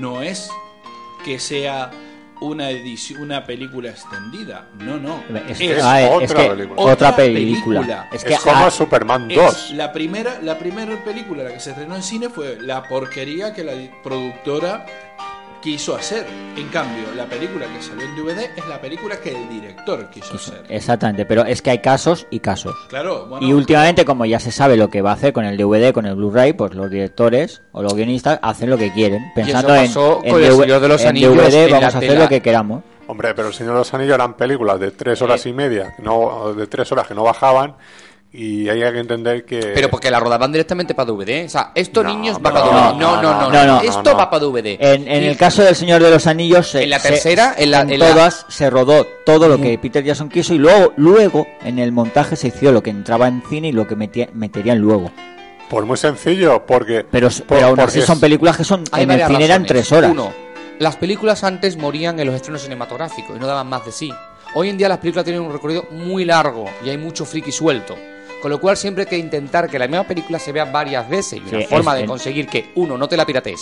no 0.00 0.20
es 0.20 0.50
que 1.24 1.38
sea 1.38 1.90
una 2.40 2.70
edición, 2.70 3.22
una 3.22 3.44
película 3.44 3.90
extendida. 3.90 4.66
No, 4.78 4.98
no. 4.98 5.22
Es 5.48 5.60
ah, 5.82 6.18
es 6.20 6.32
que 6.32 6.68
otra 6.76 7.16
película. 7.16 8.08
Es 8.12 8.24
que 8.24 8.36
como 8.36 8.66
a- 8.66 8.70
Superman 8.70 9.30
Es 9.30 9.36
2. 9.36 9.70
La 9.72 9.92
primera, 9.92 10.40
la 10.42 10.58
primera 10.58 11.02
película 11.04 11.44
la 11.44 11.52
que 11.52 11.60
se 11.60 11.70
estrenó 11.70 11.96
en 11.96 12.02
cine 12.02 12.28
fue 12.28 12.58
la 12.60 12.82
porquería 12.88 13.52
que 13.54 13.64
la 13.64 13.72
productora 14.02 14.86
quiso 15.64 15.96
hacer. 15.96 16.26
En 16.58 16.68
cambio, 16.68 17.04
la 17.16 17.24
película 17.24 17.64
que 17.66 17.82
salió 17.82 18.04
en 18.04 18.14
DVD 18.14 18.50
es 18.54 18.68
la 18.68 18.78
película 18.82 19.16
que 19.16 19.30
el 19.30 19.48
director 19.48 20.10
quiso 20.10 20.34
hacer. 20.34 20.62
Exactamente, 20.68 21.24
pero 21.24 21.46
es 21.46 21.62
que 21.62 21.70
hay 21.70 21.78
casos 21.78 22.26
y 22.28 22.40
casos. 22.40 22.76
Claro, 22.88 23.26
bueno, 23.26 23.46
y 23.46 23.54
últimamente, 23.54 24.04
como 24.04 24.26
ya 24.26 24.38
se 24.38 24.52
sabe 24.52 24.76
lo 24.76 24.90
que 24.90 25.00
va 25.00 25.12
a 25.12 25.14
hacer 25.14 25.32
con 25.32 25.46
el 25.46 25.56
DVD, 25.56 25.94
con 25.94 26.04
el 26.04 26.16
Blu-ray, 26.16 26.52
pues 26.52 26.74
los 26.74 26.90
directores 26.90 27.62
o 27.72 27.82
los 27.82 27.94
guionistas 27.94 28.38
hacen 28.42 28.68
lo 28.68 28.76
que 28.76 28.92
quieren, 28.92 29.32
pensando 29.34 29.74
en, 29.74 29.86
pasó 29.86 30.20
en 30.22 30.32
con 30.32 30.44
El 30.44 30.52
Señor 30.52 30.80
de 30.82 30.88
los 30.88 31.00
en 31.00 31.08
Anillos 31.08 31.34
DVD 31.34 31.64
en 31.64 31.70
vamos 31.70 31.94
a 31.94 31.98
hacer 31.98 32.10
tela. 32.10 32.22
lo 32.24 32.28
que 32.28 32.42
queramos. 32.42 32.82
Hombre, 33.06 33.34
pero 33.34 33.48
el 33.48 33.54
Señor 33.54 33.72
de 33.72 33.78
los 33.78 33.94
Anillos 33.94 34.14
eran 34.16 34.34
películas 34.34 34.78
de 34.78 34.90
tres 34.90 35.22
horas 35.22 35.46
y 35.46 35.54
media, 35.54 35.94
no, 35.98 36.52
de 36.52 36.66
tres 36.66 36.92
horas 36.92 37.06
que 37.06 37.14
no 37.14 37.22
bajaban, 37.22 37.76
y 38.36 38.68
hay 38.68 38.80
que 38.92 38.98
entender 38.98 39.44
que... 39.44 39.60
Pero 39.74 39.88
porque 39.88 40.10
la 40.10 40.18
rodaban 40.18 40.50
directamente 40.50 40.92
para 40.94 41.12
DVD. 41.12 41.44
O 41.46 41.48
sea, 41.48 41.70
esto 41.74 42.02
No, 42.02 42.08
niños 42.08 42.38
va 42.38 42.50
pero 42.52 42.54
para 42.54 42.64
no, 42.64 42.72
DVD. 42.72 42.98
No, 42.98 42.98
no, 42.98 43.22
no. 43.22 43.40
no, 43.42 43.50
no, 43.50 43.66
no, 43.66 43.80
Esto 43.82 44.02
no, 44.02 44.10
no. 44.12 44.16
va 44.18 44.28
para 44.30 44.44
DVD. 44.44 44.76
En, 44.80 45.06
en 45.06 45.22
el 45.22 45.36
caso 45.36 45.62
del 45.62 45.76
Señor 45.76 46.02
de 46.02 46.10
los 46.10 46.26
Anillos, 46.26 46.68
se- 46.68 46.82
En 46.82 46.90
la 46.90 46.98
se- 46.98 47.10
tercera, 47.10 47.54
en 47.56 47.70
la- 47.70 47.82
en 47.82 47.98
la- 47.98 48.08
todas 48.10 48.44
se 48.48 48.68
rodó 48.70 49.06
todo 49.24 49.48
lo 49.48 49.58
que 49.60 49.78
Peter 49.78 50.02
Jackson 50.02 50.28
quiso 50.28 50.52
y 50.52 50.58
luego, 50.58 50.92
luego 50.96 51.46
en 51.62 51.78
el 51.78 51.92
montaje 51.92 52.34
se 52.34 52.48
hizo 52.48 52.72
lo 52.72 52.82
que 52.82 52.90
entraba 52.90 53.28
en 53.28 53.40
cine 53.48 53.68
y 53.68 53.72
lo 53.72 53.86
que 53.86 53.94
metía- 53.94 54.28
meterían 54.34 54.78
luego. 54.78 55.12
Pues 55.70 55.86
muy 55.86 55.96
sencillo, 55.96 56.66
porque... 56.66 57.06
Pero, 57.10 57.28
pero 57.48 57.66
aún 57.68 57.80
así 57.80 58.02
son 58.02 58.18
películas 58.20 58.56
que 58.56 58.64
son 58.64 58.84
Hay 58.92 59.04
en 59.04 59.10
el 59.12 59.26
cine 59.26 59.44
eran 59.44 59.62
razones. 59.62 59.68
tres 59.68 59.92
horas. 59.92 60.10
Uno, 60.10 60.32
las 60.80 60.96
películas 60.96 61.44
antes 61.44 61.76
morían 61.76 62.18
en 62.18 62.26
los 62.26 62.34
estrenos 62.34 62.62
cinematográficos 62.62 63.36
y 63.36 63.38
no 63.38 63.46
daban 63.46 63.68
más 63.68 63.84
de 63.86 63.92
sí. 63.92 64.12
Hoy 64.56 64.68
en 64.70 64.76
día 64.76 64.88
las 64.88 64.98
películas 64.98 65.24
tienen 65.24 65.42
un 65.42 65.52
recorrido 65.52 65.86
muy 65.92 66.24
largo 66.24 66.64
y 66.84 66.90
hay 66.90 66.98
mucho 66.98 67.24
friki 67.24 67.50
suelto. 67.52 67.96
Con 68.44 68.50
lo 68.50 68.60
cual 68.60 68.76
siempre 68.76 69.04
hay 69.04 69.08
que 69.08 69.16
intentar 69.16 69.70
que 69.70 69.78
la 69.78 69.88
misma 69.88 70.04
película 70.04 70.38
se 70.38 70.52
vea 70.52 70.66
varias 70.66 71.08
veces. 71.08 71.40
Y 71.50 71.54
una 71.54 71.66
forma 71.66 71.94
es- 71.94 72.02
de 72.02 72.06
conseguir 72.06 72.46
que, 72.46 72.72
uno, 72.74 72.98
no 72.98 73.08
te 73.08 73.16
la 73.16 73.24
pirates. 73.24 73.58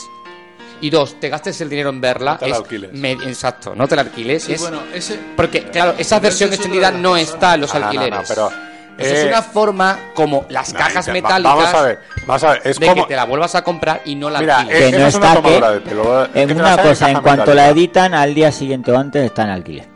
Y 0.80 0.91
dos, 0.91 1.20
te 1.20 1.28
gastes 1.28 1.61
el 1.61 1.68
dinero 1.70 1.91
en 1.91 2.01
verla. 2.01 2.33
No 2.33 2.39
te 2.39 2.49
la 2.49 2.55
es 2.57 2.61
alquiles. 2.62 2.93
me- 2.93 3.12
exacto, 3.12 3.76
no 3.76 3.87
te 3.87 3.95
la 3.95 4.03
alquiles. 4.03 4.43
Sí, 4.43 4.55
es- 4.55 4.61
bueno, 4.61 4.80
ese- 4.93 5.20
porque, 5.37 5.62
claro, 5.70 5.95
esa 5.99 6.18
versión 6.18 6.49
es 6.49 6.57
extendida 6.57 6.91
no 6.91 7.11
cosas. 7.11 7.28
está 7.33 7.55
en 7.55 7.61
los 7.61 7.72
Ah, 7.72 7.78
no, 7.78 7.87
no, 7.87 7.93
no, 7.93 8.01
alquileres. 8.01 8.28
pero, 8.28 8.51
Eso 8.99 9.14
es 9.14 9.24
eh, 9.24 9.28
una 9.28 9.43
forma 9.43 9.99
como 10.14 10.47
las 10.49 10.72
No, 10.72 10.78
cajas 10.80 11.07
metálicas 11.07 11.55
Vamos 11.55 11.74
a 11.74 11.83
ver, 11.83 12.01
vamos 12.26 12.43
a 12.43 12.51
ver, 12.51 12.62
es 12.64 12.80
de 12.80 12.87
como... 12.89 13.03
que 13.03 13.09
te 13.09 13.14
la 13.16 13.24
vuelvas 13.24 13.55
a 13.55 13.62
comprar 13.62 14.03
y 14.05 14.16
no 14.16 14.30
la 14.30 14.41
Mira, 14.41 14.59
alquiles. 14.59 14.80
es- 14.83 14.91
que 14.91 14.99
no 14.99 15.07
es 15.07 15.14
está 15.14 15.28
que 15.28 15.37
tomadura 15.37 15.70
de 15.70 15.80
pelo, 15.80 16.24
es 16.24 16.28
que 16.30 16.41
en 16.43 16.61
una 16.61 16.76
cosa 16.83 17.09
en 17.12 17.20
cuanto 17.22 17.55
la 17.55 17.68
editan 17.68 18.14
al 18.14 18.35
día 18.35 18.51
siguiente 18.51 18.91
o 18.91 18.99
antes 18.99 19.24
está 19.24 19.45
en 19.45 19.51
alquiler 19.51 19.87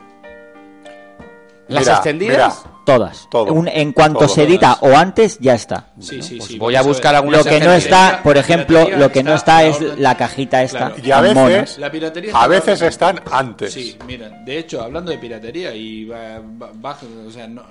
¿Las 1.66 1.80
Mira, 1.82 1.94
extendidas? 1.96 2.62
mira, 2.64 2.75
todas 2.86 3.28
Todo. 3.30 3.52
Un- 3.52 3.68
en 3.68 3.92
cuanto 3.92 4.20
Todo. 4.20 4.28
se 4.30 4.44
edita 4.44 4.78
o 4.80 4.96
antes 4.96 5.38
ya 5.40 5.54
está 5.54 5.88
Sí, 6.00 6.22
sí, 6.22 6.40
sí. 6.40 6.56
voy 6.58 6.74
a 6.76 6.80
buscar 6.82 7.14
alguna 7.14 7.36
lo 7.38 7.44
que 7.44 7.60
no 7.60 7.72
está 7.72 8.20
por 8.22 8.38
ejemplo 8.38 8.88
lo 8.96 9.12
que 9.12 9.22
no 9.22 9.34
está 9.34 9.64
es 9.64 9.78
la 9.98 10.16
cajita 10.16 10.62
esta 10.62 10.92
Y 11.02 11.10
a 11.10 11.20
veces, 11.20 11.76
La 11.78 11.90
piratería 11.90 12.32
a 12.34 12.46
veces 12.48 12.80
están 12.80 13.20
antes. 13.30 13.72
Sí, 13.74 13.98
miren, 14.06 14.44
de 14.44 14.58
hecho, 14.58 14.80
hablando 14.82 15.10
de 15.10 15.18
piratería 15.18 15.74
y 15.74 16.04
va- 16.06 16.38
va- 16.40 16.70
baja- 16.74 17.04
o 17.26 17.30
sea, 17.30 17.46
no, 17.46 17.62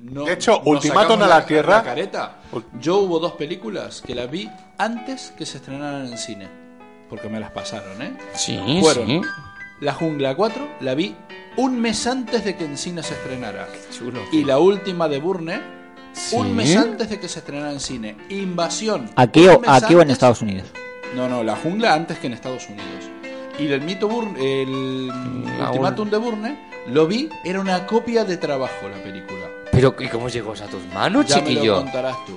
no- 0.00 0.24
De 0.24 0.32
hecho, 0.34 0.60
Ultimátum 0.64 1.22
a 1.22 1.26
la 1.26 1.46
Tierra- 1.46 1.76
la 1.78 1.82
careta. 1.84 2.36
Yo 2.80 2.98
hubo 2.98 3.18
dos 3.18 3.32
películas 3.32 4.02
que 4.04 4.14
las 4.14 4.30
vi 4.30 4.50
antes 4.76 5.32
que 5.38 5.46
se 5.46 5.58
estrenaran 5.58 6.06
en 6.06 6.18
cine, 6.18 6.48
porque 7.08 7.28
me 7.28 7.38
las 7.40 7.50
pasaron, 7.52 8.00
¿eh? 8.02 8.12
Sí, 8.34 8.78
Fueron 8.82 9.06
sí. 9.06 9.20
La 9.80 9.94
Jungla 9.94 10.34
4 10.34 10.66
la 10.80 10.94
vi 10.94 11.14
un 11.58 11.78
mes 11.80 12.06
antes 12.06 12.44
de 12.44 12.56
que 12.56 12.64
en 12.64 12.78
cine 12.78 13.02
se 13.02 13.14
estrenara. 13.14 13.68
Chulo. 13.96 14.20
Y 14.32 14.44
la 14.44 14.58
última 14.58 15.08
de 15.08 15.18
Burne 15.18 15.60
Sí. 16.12 16.34
un 16.36 16.56
mes 16.56 16.74
antes 16.74 17.10
de 17.10 17.20
que 17.20 17.28
se 17.28 17.40
estrenara 17.40 17.70
en 17.70 17.80
cine. 17.80 18.16
Invasión. 18.30 19.10
aquí 19.14 19.46
o 19.46 19.60
aquí 19.66 19.94
o 19.94 20.00
en 20.02 20.10
Estados 20.10 20.40
Unidos 20.40 20.68
no, 21.14 21.28
no, 21.28 21.42
la 21.42 21.56
jungla 21.56 21.94
antes 21.94 22.18
que 22.18 22.26
en 22.26 22.32
Estados 22.34 22.68
Unidos. 22.68 23.10
Y 23.58 23.66
el 23.72 23.80
mito 23.80 24.08
Burne, 24.08 24.62
el 24.62 25.08
La 25.58 25.68
ultimátum 25.70 26.10
de 26.10 26.16
Burne, 26.16 26.68
lo 26.88 27.06
vi, 27.06 27.28
era 27.44 27.60
una 27.60 27.86
copia 27.86 28.24
de 28.24 28.36
trabajo 28.36 28.88
la 28.88 29.02
película. 29.02 29.46
Pero, 29.72 29.94
¿y 29.98 30.08
cómo 30.08 30.28
llegó 30.28 30.52
a 30.52 30.66
tus 30.66 30.84
manos, 30.94 31.26
ya 31.26 31.36
me 31.36 31.42
lo 31.42 31.48
chiquillo? 31.48 31.74
contarás 31.76 32.16
tú. 32.24 32.34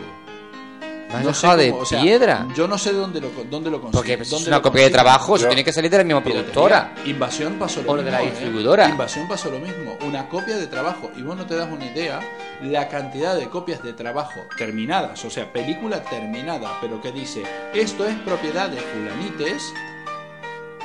Me 1.12 1.18
has 1.20 1.26
No 1.26 1.34
sé 1.34 1.42
dejado 1.48 1.58
de 1.62 1.70
cómo, 1.72 1.82
o 1.82 1.86
sea, 1.86 2.02
piedra. 2.02 2.48
yo 2.56 2.68
no 2.68 2.78
sé 2.78 2.94
dónde 2.94 3.20
lo, 3.22 3.30
dónde 3.50 3.70
lo 3.70 3.82
conseguí. 3.82 3.98
Porque 3.98 4.24
es 4.24 4.30
dónde 4.30 4.50
una 4.50 4.62
copia 4.62 4.84
de 4.84 4.90
trabajo, 4.90 5.36
eso 5.36 5.44
Yo- 5.44 5.50
tiene 5.50 5.64
que 5.64 5.74
salir 5.74 5.92
de 5.92 5.98
la 5.98 6.04
misma 6.04 6.24
productora. 6.24 6.94
Invasión 7.06 7.54
pasó 7.60 7.82
lo 7.82 7.92
O 7.92 7.98
de 7.98 8.04
mismo. 8.04 8.18
la 8.18 8.24
¿eh? 8.24 8.30
distribuidora. 8.32 8.90
Invasión 8.90 9.28
pasó 9.28 9.52
lo 9.52 9.60
mismo. 9.60 9.98
Una 10.08 10.30
copia 10.30 10.56
de 10.58 10.68
trabajo. 10.68 11.12
Y 11.18 11.22
vos 11.22 11.36
no 11.36 11.46
te 11.46 11.56
das 11.56 11.70
una 11.72 11.86
idea 11.86 12.20
la 12.64 12.88
cantidad 12.88 13.36
de 13.36 13.50
copias 13.50 13.84
de 13.84 13.94
trabajo 13.94 14.40
terminadas. 14.58 15.24
O 15.26 15.30
sea, 15.30 15.52
película 15.52 16.02
terminada, 16.04 16.78
pero 16.80 17.02
que 17.02 17.12
dice 17.12 17.44
esto 17.74 18.06
es 18.06 18.16
propiedad 18.20 18.70
de 18.70 18.78
fulanites. 18.80 19.74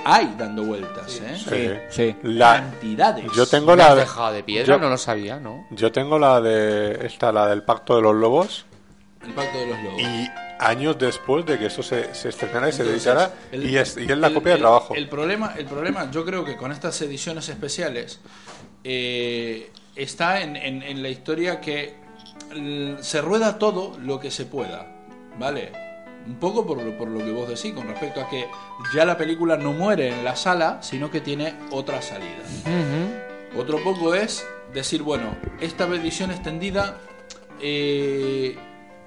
Hay 0.09 0.35
dando 0.39 0.62
vueltas, 0.62 1.20
¿eh? 1.20 1.37
Sí. 1.91 1.97
sí 2.12 2.16
La, 2.22 2.59
Cantidades. 2.61 3.24
yo 3.35 3.45
tengo 3.47 3.74
la 3.74 3.95
de, 3.97 4.43
piedra, 4.45 4.74
yo- 4.77 4.79
no 4.81 4.89
lo 4.89 4.99
sabía, 4.99 5.41
¿no? 5.41 5.66
yo 5.70 5.91
tengo 5.91 6.16
la 6.18 6.41
de 6.41 7.05
esta, 7.07 7.33
la 7.33 7.49
del 7.49 7.64
Pacto 7.64 7.97
de 7.97 8.03
los 8.03 8.14
Lobos, 8.14 8.66
El 9.27 9.33
pacto 9.35 9.59
de 9.59 9.66
los 9.66 9.83
lobos. 9.83 10.01
y 10.03 10.29
años 10.59 10.99
después 10.99 11.45
de 11.45 11.59
que 11.59 11.66
eso 11.66 11.83
se, 11.83 12.14
se 12.14 12.31
estrenara 12.31 12.68
y 12.68 12.72
se 12.72 12.83
el- 12.83 13.66
y, 13.70 13.77
es, 13.77 13.97
y 13.99 14.11
es 14.11 14.16
la 14.18 14.29
el- 14.29 14.35
copia 14.35 14.53
de 14.53 14.57
el- 14.57 14.62
trabajo. 14.62 14.95
El 14.95 15.09
problema, 15.09 15.55
el 15.59 15.66
problema, 15.66 16.11
yo 16.11 16.24
creo 16.24 16.45
que 16.45 16.57
con 16.57 16.72
estas 16.72 17.01
ediciones 17.03 17.49
especiales 17.49 18.20
eh, 18.85 19.70
está 19.95 20.41
en, 20.43 20.57
en- 20.57 20.83
en 20.83 21.03
la 21.03 21.09
historia 21.11 21.61
que 21.61 21.95
l- 22.53 23.03
se 23.03 23.20
rueda 23.20 23.59
todo 23.59 23.99
lo 23.99 24.18
que 24.20 24.31
se 24.31 24.47
pueda, 24.47 24.87
¿vale? 25.39 25.72
Un 26.27 26.37
poco 26.37 26.66
por, 26.66 26.83
lo- 26.83 26.97
por 26.97 27.09
lo 27.09 27.18
que 27.18 27.33
vos 27.33 27.49
decís, 27.49 27.72
con 27.74 27.87
respecto 27.89 28.20
a 28.20 28.29
que 28.31 28.47
ya 28.95 29.05
la 29.05 29.16
película 29.18 29.57
no 29.57 29.72
muere 29.72 30.09
en 30.09 30.24
la 30.24 30.37
sala, 30.37 30.79
sino 30.83 31.11
que 31.11 31.20
tiene 31.20 31.55
otra 31.70 32.01
salida. 32.01 32.43
Otro 33.57 33.83
poco 33.83 34.14
es 34.14 34.47
decir, 34.72 35.03
bueno, 35.03 35.37
esta 35.61 35.85
edición 35.87 36.31
extendida 36.31 36.99
eh, 37.61 38.57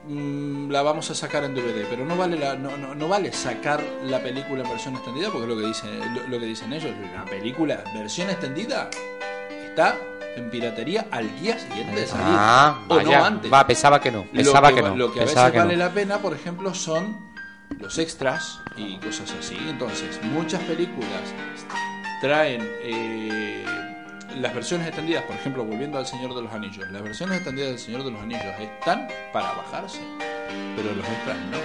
mm, 0.07 0.69
la 0.71 0.81
vamos 0.81 1.09
a 1.11 1.15
sacar 1.15 1.43
en 1.43 1.53
DVD, 1.55 1.85
pero 1.89 2.05
no 2.05 2.15
vale 2.17 2.38
la, 2.38 2.55
no, 2.55 2.77
no, 2.77 2.95
no 2.95 3.07
vale 3.07 3.31
sacar 3.34 3.84
la 4.03 4.19
película 4.21 4.63
en 4.63 4.69
versión 4.69 4.95
extendida 4.95 5.30
porque 5.30 5.43
es 5.43 5.49
lo 5.55 5.57
que 5.61 5.67
dicen 5.67 5.89
lo, 6.15 6.27
lo 6.27 6.39
que 6.39 6.45
dicen 6.45 6.73
ellos, 6.73 6.91
la 7.15 7.26
película 7.26 7.84
versión 7.93 8.30
extendida 8.30 8.89
está 9.65 9.95
en 10.35 10.49
piratería 10.49 11.07
al 11.11 11.27
día 11.41 11.57
siguiente 11.59 12.01
de 12.01 12.07
salir 12.07 12.26
Ah, 12.30 12.80
o 12.88 12.95
vaya. 12.95 13.19
no 13.19 13.26
antes. 13.26 13.51
Va, 13.53 13.65
pensaba 13.65 13.99
que 13.99 14.11
no. 14.11 14.19
Lo 14.26 14.31
Pensaba 14.31 14.71
que, 14.73 14.81
va- 14.81 14.89
no. 14.89 14.95
Lo 14.95 15.11
que 15.11 15.19
a 15.21 15.23
veces 15.26 15.51
que 15.51 15.57
vale 15.59 15.73
no. 15.76 15.80
la 15.85 15.89
pena, 15.91 16.19
por 16.19 16.34
ejemplo, 16.34 16.73
son 16.73 17.17
los 17.80 17.97
extras 17.97 18.59
y 18.77 18.97
cosas 18.99 19.34
así. 19.39 19.57
Entonces, 19.67 20.19
muchas 20.23 20.61
películas 20.63 21.09
traen 22.21 22.61
eh, 22.84 23.65
las 24.40 24.53
versiones 24.53 24.88
extendidas, 24.88 25.24
por 25.24 25.36
ejemplo, 25.36 25.64
volviendo 25.64 25.98
al 25.98 26.06
Señor 26.06 26.34
de 26.36 26.41
los 26.41 26.52
Anillos. 26.53 26.90
Las 26.91 27.02
versiones 27.02 27.36
extendidas 27.38 27.70
del 27.70 27.80
Señor 27.80 28.03
de 28.03 28.11
los 28.11 28.22
Anillos 28.22 28.44
están 28.60 29.07
para 29.34 29.52
bajarse, 29.53 29.99
pero 30.76 30.94
los 30.95 31.07
extras 31.07 31.38
no. 31.52 31.57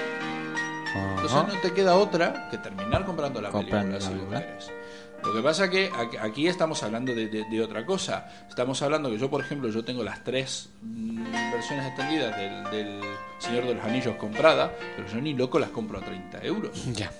Entonces 1.11 1.33
Ajá. 1.33 1.47
no 1.53 1.61
te 1.61 1.73
queda 1.73 1.97
otra 1.97 2.49
que 2.51 2.59
terminar 2.59 3.05
comprando 3.05 3.41
la 3.41 3.51
película 3.51 3.83
la 3.85 4.01
si 4.01 4.13
querés. 4.13 4.71
Lo 5.25 5.33
que 5.33 5.41
pasa 5.41 5.71
que 5.71 5.91
aquí- 6.21 6.47
estamos 6.49 6.83
hablando 6.83 7.15
de, 7.15 7.29
de- 7.29 7.45
de 7.45 7.63
otra 7.63 7.87
cosa. 7.87 8.29
Estamos 8.49 8.81
hablando 8.83 9.11
que 9.11 9.19
yo, 9.19 9.31
por 9.31 9.41
ejemplo, 9.41 9.71
yo 9.71 9.83
tengo 9.83 10.05
las 10.05 10.23
tres 10.23 10.69
mm, 10.83 11.33
versiones 11.51 11.87
extendidas 11.87 12.37
del, 12.37 12.65
del 12.71 13.01
Señor 13.39 13.65
de 13.67 13.75
los 13.75 13.85
Anillos 13.85 14.17
compradas, 14.17 14.71
pero 14.97 15.09
yo 15.09 15.21
ni 15.23 15.33
loco 15.33 15.59
las 15.59 15.71
compro 15.71 15.99
a 15.99 16.03
30 16.03 16.45
euros. 16.45 16.85
Ya. 16.93 17.11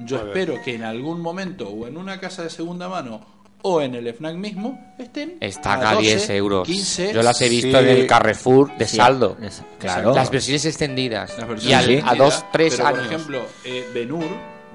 Yo 0.00 0.18
Muy 0.18 0.28
espero 0.28 0.60
que 0.64 0.74
en 0.74 0.82
algún 0.82 1.20
momento 1.20 1.68
o 1.68 1.86
en 1.86 1.96
una 1.96 2.18
casa 2.20 2.42
de 2.42 2.50
segunda 2.50 2.88
mano 2.88 3.20
o 3.62 3.80
en 3.82 3.94
el 3.94 4.06
FNAC 4.14 4.34
mismo 4.36 4.94
estén 4.98 5.36
Está 5.40 5.74
a 5.74 5.76
acá 5.78 5.92
12, 5.94 6.02
10 6.06 6.30
euros. 6.30 6.66
15. 6.66 7.12
Yo 7.12 7.22
las 7.22 7.40
he 7.42 7.48
visto 7.48 7.78
Sí. 7.78 7.84
en 7.84 7.88
el 7.88 8.06
Carrefour 8.06 8.76
de 8.76 8.86
Sí, 8.86 8.96
saldo. 8.96 9.36
es- 9.42 9.62
claro. 9.78 10.14
Las 10.14 10.30
versiones 10.30 10.64
extendidas. 10.64 11.30
Las 11.38 11.46
y 11.46 11.48
versiones 11.50 11.74
al- 11.76 11.84
a 11.84 11.92
extendidas, 11.92 12.18
dos, 12.18 12.44
tres 12.52 12.74
pero, 12.76 12.86
años. 12.88 12.98
Por 13.02 13.06
ejemplo, 13.12 13.42
eh, 13.64 13.84
Benur, 13.92 14.24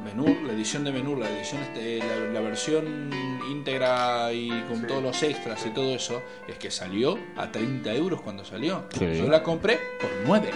Benur, 0.04 0.36
la 0.44 0.52
edición 0.54 0.84
de 0.84 0.92
Benur, 0.92 1.18
la 1.18 1.30
edición 1.30 1.62
este, 1.64 2.00
la, 2.00 2.16
la 2.34 2.42
versión 2.42 3.10
íntegra 3.50 4.34
y 4.34 4.50
con 4.68 4.86
todos 4.86 5.02
los 5.02 5.24
extras 5.24 5.66
y 5.66 5.70
todo 5.70 5.96
eso, 5.96 6.22
es 6.48 6.58
que 6.58 6.70
salió 6.72 7.18
a 7.38 7.50
30 7.52 7.94
euros 7.94 8.22
cuando 8.22 8.44
salió. 8.44 8.86
Sí. 8.98 9.06
Yo 9.18 9.28
la 9.30 9.42
compré 9.44 9.80
por 10.02 10.10
9. 10.26 10.50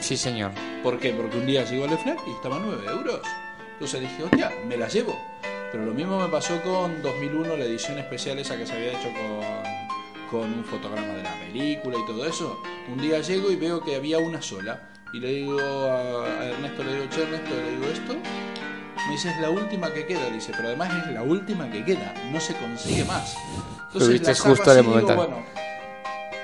Sí, 0.00 0.16
señor. 0.18 0.50
¿Por 0.82 0.98
qué? 0.98 1.12
Porque 1.12 1.38
un 1.38 1.46
día 1.46 1.64
llegó 1.64 1.84
al 1.84 1.96
FNAC 1.96 2.18
y 2.26 2.30
estaba 2.32 2.56
a 2.56 2.60
9 2.60 2.82
euros. 2.90 3.20
Entonces 3.74 4.00
dije, 4.02 4.22
hostia, 4.22 4.52
me 4.68 4.76
la 4.76 4.88
llevo. 4.88 5.18
Pero 5.74 5.86
lo 5.86 5.92
mismo 5.92 6.20
me 6.20 6.28
pasó 6.28 6.62
con 6.62 7.02
2001, 7.02 7.56
la 7.56 7.64
edición 7.64 7.98
especial 7.98 8.38
esa 8.38 8.56
que 8.56 8.64
se 8.64 8.74
había 8.74 8.92
hecho 8.92 9.08
con, 9.12 10.40
con 10.40 10.52
un 10.52 10.64
fotograma 10.64 11.14
de 11.14 11.24
la 11.24 11.34
película 11.40 11.98
y 11.98 12.06
todo 12.06 12.24
eso. 12.26 12.62
Un 12.86 12.98
día 12.98 13.18
llego 13.18 13.50
y 13.50 13.56
veo 13.56 13.80
que 13.80 13.96
había 13.96 14.20
una 14.20 14.40
sola. 14.40 14.88
Y 15.12 15.18
le 15.18 15.30
digo 15.30 15.58
a, 15.58 16.26
a 16.26 16.44
Ernesto, 16.50 16.84
le 16.84 16.94
digo, 16.94 17.06
che 17.10 17.22
Ernesto, 17.24 17.50
le 17.56 17.70
digo 17.72 17.86
esto. 17.92 18.14
Me 18.14 19.12
dice, 19.14 19.30
es 19.30 19.40
la 19.40 19.50
última 19.50 19.92
que 19.92 20.06
queda, 20.06 20.30
dice, 20.30 20.52
pero 20.54 20.68
además 20.68 20.92
es 21.08 21.12
la 21.12 21.24
última 21.24 21.68
que 21.68 21.84
queda, 21.84 22.14
no 22.30 22.38
se 22.38 22.54
consigue 22.54 23.04
más. 23.04 23.36
Lo 23.94 24.06
viste 24.06 24.28
la 24.28 24.38
justo 24.38 24.70
así 24.70 24.78
digo, 24.78 24.90
momento. 24.90 25.16
bueno, 25.16 25.44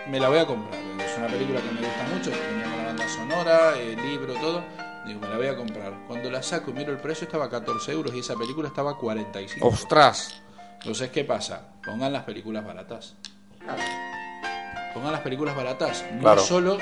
me 0.09 0.19
la 0.19 0.28
voy 0.28 0.39
a 0.40 0.47
comprar. 0.47 0.81
Es 1.07 1.16
una 1.16 1.28
película 1.28 1.61
que 1.61 1.70
me 1.70 1.82
gusta 1.82 2.05
mucho, 2.12 2.31
que 2.32 2.65
con 2.65 2.78
la 2.78 2.85
banda 2.85 3.09
sonora, 3.09 3.78
el 3.78 3.94
libro, 4.02 4.35
todo. 4.35 4.65
Digo, 5.07 5.21
me 5.21 5.29
la 5.29 5.37
voy 5.37 5.47
a 5.47 5.57
comprar. 5.57 5.93
Cuando 6.07 6.31
la 6.31 6.43
saco 6.43 6.71
y 6.71 6.75
miro 6.75 6.93
el 6.93 6.99
precio, 6.99 7.25
estaba 7.27 7.47
a 7.47 7.51
14 7.51 7.93
euros 7.93 8.15
y 8.15 8.19
esa 8.21 8.35
película 8.37 8.69
estaba 8.69 8.93
a 8.93 8.95
45. 8.97 9.67
¡Ostras! 9.67 10.41
Entonces, 10.79 11.11
¿qué 11.11 11.25
pasa? 11.25 11.63
Pongan 11.85 12.13
las 12.13 12.25
películas 12.25 12.65
baratas. 12.65 13.15
Pongan 14.95 15.13
las 15.13 15.21
películas 15.21 15.55
baratas. 15.57 16.05
No 16.15 16.21
Claro. 16.21 16.41
solo 16.43 16.79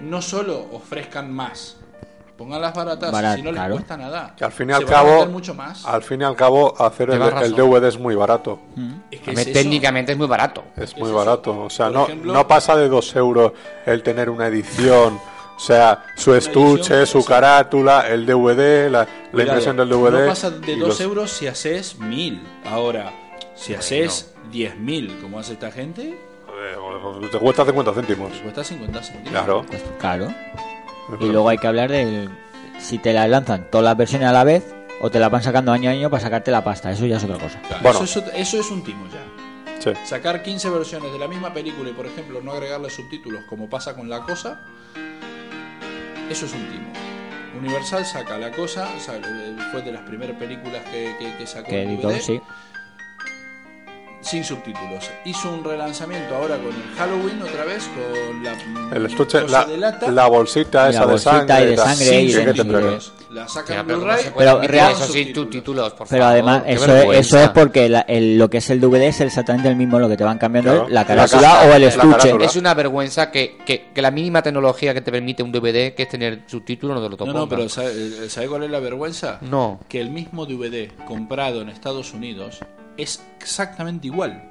no 0.00 0.20
solo 0.20 0.66
ofrezcan 0.72 1.32
más. 1.32 1.76
Pongan 2.36 2.60
las 2.60 2.74
baratas, 2.74 3.10
Barat- 3.10 3.36
si 3.36 3.42
no 3.42 3.50
les 3.50 3.58
claro. 3.60 3.74
cuesta 3.76 3.96
nada. 3.96 4.34
Que 4.36 4.44
al 4.44 4.52
fin 4.52 4.68
y 4.68 4.72
Se 4.74 4.76
al 4.78 4.84
cabo, 4.84 5.10
meter 5.14 5.28
mucho 5.30 5.54
más. 5.54 5.86
al 5.86 6.02
fin 6.02 6.20
y 6.20 6.24
al 6.24 6.36
cabo, 6.36 6.74
hacer 6.78 7.08
el. 7.10 7.18
DVD 7.54 7.88
es 7.88 7.98
muy 7.98 8.14
barato. 8.14 8.60
Es 9.10 9.20
que 9.20 9.30
Hombre, 9.30 9.42
es 9.42 9.48
eso. 9.48 9.52
técnicamente 9.58 10.12
es 10.12 10.18
muy 10.18 10.26
barato. 10.26 10.62
Es 10.76 10.92
¿Qué 10.92 11.00
muy 11.00 11.08
es 11.08 11.14
barato. 11.16 11.62
O 11.64 11.70
sea, 11.70 11.86
Por 11.86 11.94
no, 11.94 12.04
ejemplo- 12.04 12.32
no 12.34 12.46
pasa 12.46 12.76
de 12.76 12.88
dos 12.90 13.16
euros 13.16 13.52
el 13.86 14.02
tener 14.02 14.28
una 14.28 14.48
edición. 14.48 15.18
O 15.56 15.58
sea, 15.58 16.04
su 16.16 16.34
estuche, 16.34 17.06
su 17.06 17.24
carátula, 17.24 18.06
el 18.08 18.26
DVD, 18.26 18.90
la, 18.90 19.06
impresión 19.32 19.76
del 19.76 19.88
DVD. 19.88 20.20
No 20.22 20.26
pasa 20.26 20.50
de 20.50 20.72
y 20.72 20.78
2 20.78 20.88
los- 20.88 21.00
euros 21.00 21.30
si 21.30 21.46
haces 21.46 21.98
1000. 21.98 22.42
Ahora, 22.66 23.10
si 23.54 23.74
haces 23.74 24.34
10.000, 24.52 25.18
como 25.20 25.38
hace 25.38 25.54
esta 25.54 25.70
gente, 25.70 26.18
Eh, 26.58 27.28
Te 27.30 27.38
cuesta 27.38 27.64
50 27.66 27.92
céntimos. 27.92 28.32
cuesta 28.42 28.64
50 28.64 29.02
céntimos. 29.02 29.30
Claro. 29.30 29.64
Pues 29.68 29.82
claro. 30.00 30.32
Y 31.20 31.26
luego 31.26 31.48
hay 31.50 31.58
que 31.58 31.66
hablar 31.66 31.90
de 31.90 32.28
si 32.80 32.98
te 32.98 33.12
las 33.12 33.28
lanzan 33.28 33.70
todas 33.70 33.84
las 33.84 33.96
versiones 33.96 34.26
a 34.28 34.32
la 34.32 34.42
vez 34.42 34.74
o 35.00 35.10
te 35.10 35.18
la 35.20 35.28
van 35.28 35.42
sacando 35.42 35.70
año 35.72 35.90
a 35.90 35.92
año 35.92 36.08
para 36.10 36.22
sacarte 36.22 36.50
la 36.50 36.64
pasta. 36.64 36.90
Eso 36.90 37.04
ya 37.06 37.18
es 37.18 37.24
otra 37.24 37.38
cosa. 37.38 37.60
Claro, 37.68 37.82
Bueno. 37.82 38.02
eso, 38.04 38.20
es, 38.20 38.32
eso 38.34 38.58
es 38.58 38.70
un 38.70 38.82
timo 38.82 39.06
ya. 39.12 39.22
Sí. 39.80 39.90
Sacar 40.06 40.42
15 40.42 40.70
versiones 40.70 41.12
de 41.12 41.18
la 41.18 41.28
misma 41.28 41.52
película 41.52 41.90
y, 41.90 41.92
por 41.92 42.06
ejemplo, 42.06 42.40
no 42.42 42.52
agregarle 42.52 42.88
subtítulos 42.90 43.42
como 43.48 43.68
pasa 43.68 43.94
con 43.94 44.08
La 44.08 44.20
Cosa, 44.22 44.60
eso 46.30 46.46
es 46.46 46.52
un 46.52 46.68
timo. 46.68 46.86
Universal 47.58 48.04
saca 48.04 48.38
La 48.38 48.50
Cosa, 48.50 48.88
o 48.96 49.00
sea, 49.00 49.20
fue 49.72 49.82
de 49.82 49.92
las 49.92 50.02
primeras 50.02 50.36
películas 50.36 50.82
que, 50.90 51.14
que, 51.18 51.34
que 51.36 51.46
sacó 51.46 51.70
Que 51.70 51.82
editó, 51.84 52.10
sí. 52.18 52.40
Sin 54.26 54.42
subtítulos. 54.44 55.08
Hizo 55.24 55.50
un 55.52 55.62
relanzamiento 55.62 56.34
ahora 56.34 56.56
con 56.56 56.66
el 56.66 56.96
Halloween 56.98 57.40
otra 57.42 57.64
vez, 57.64 57.88
con 57.88 58.42
la 58.42 58.96
El 58.96 59.06
estuche, 59.06 59.46
la, 59.48 59.64
de 59.64 59.76
lata, 59.78 60.10
la 60.10 60.26
bolsita 60.26 60.84
La 60.84 60.90
esa 60.90 61.00
de 61.00 61.06
bolsita 61.06 61.30
sangre. 61.46 61.62
y 61.62 61.66
de 61.70 61.76
sangre 61.76 62.04
y 62.22 62.32
de- 62.32 62.32
sí, 62.54 62.60
entrega. 62.60 62.98
la 63.30 63.42
en 63.46 63.48
pero 63.64 63.84
¿cómo 63.84 63.96
Blu-ray. 63.98 64.24
se 64.24 64.30
puede 64.30 64.46
Pero 64.46 64.50
emitir 64.58 64.70
real- 64.70 64.92
eso 64.92 65.12
sin 65.12 65.34
subtítulos, 65.34 65.92
por 65.92 66.08
Pero 66.08 66.22
favor? 66.22 66.32
además, 66.32 66.62
eso 66.66 66.96
es, 66.96 67.18
eso 67.20 67.38
es 67.40 67.48
porque 67.50 67.88
la- 67.88 68.00
el- 68.00 68.36
lo 68.38 68.50
que 68.50 68.58
es 68.58 68.70
el 68.70 68.80
DVD 68.80 69.06
es 69.08 69.20
exactamente 69.20 69.68
el 69.68 69.76
mismo, 69.76 69.98
lo 69.98 70.08
que 70.08 70.16
te 70.16 70.24
van 70.24 70.38
cambiando 70.38 70.72
Claro. 70.72 70.88
la 70.88 71.00
La 71.02 71.06
carátula 71.06 71.60
o 71.62 71.74
el 71.74 71.82
la 71.82 71.88
estuche. 71.88 72.36
Es 72.44 72.56
una 72.56 72.74
vergüenza 72.74 73.30
que, 73.30 73.58
que, 73.64 73.90
que 73.94 74.02
la 74.02 74.10
mínima 74.10 74.42
tecnología 74.42 74.92
que 74.92 75.00
te 75.02 75.12
permite 75.12 75.42
un 75.44 75.52
DVD, 75.52 75.94
que 75.94 76.02
es 76.02 76.08
tener 76.08 76.42
subtítulos, 76.46 76.96
no 76.96 77.00
te 77.02 77.04
lo 77.04 77.10
No, 77.10 77.16
toponga. 77.16 77.38
no, 77.40 77.48
pero 77.48 77.68
¿sabe, 77.68 78.28
sabe 78.28 78.48
cuál 78.48 78.64
es 78.64 78.70
la 78.70 78.80
vergüenza? 78.80 79.38
No. 79.42 79.78
Que 79.88 80.00
el 80.00 80.10
mismo 80.10 80.46
DVD 80.46 80.90
comprado 81.06 81.60
en 81.62 81.68
Estados 81.68 82.12
Unidos 82.12 82.60
es 82.96 83.24
exactamente 83.40 84.06
igual. 84.08 84.50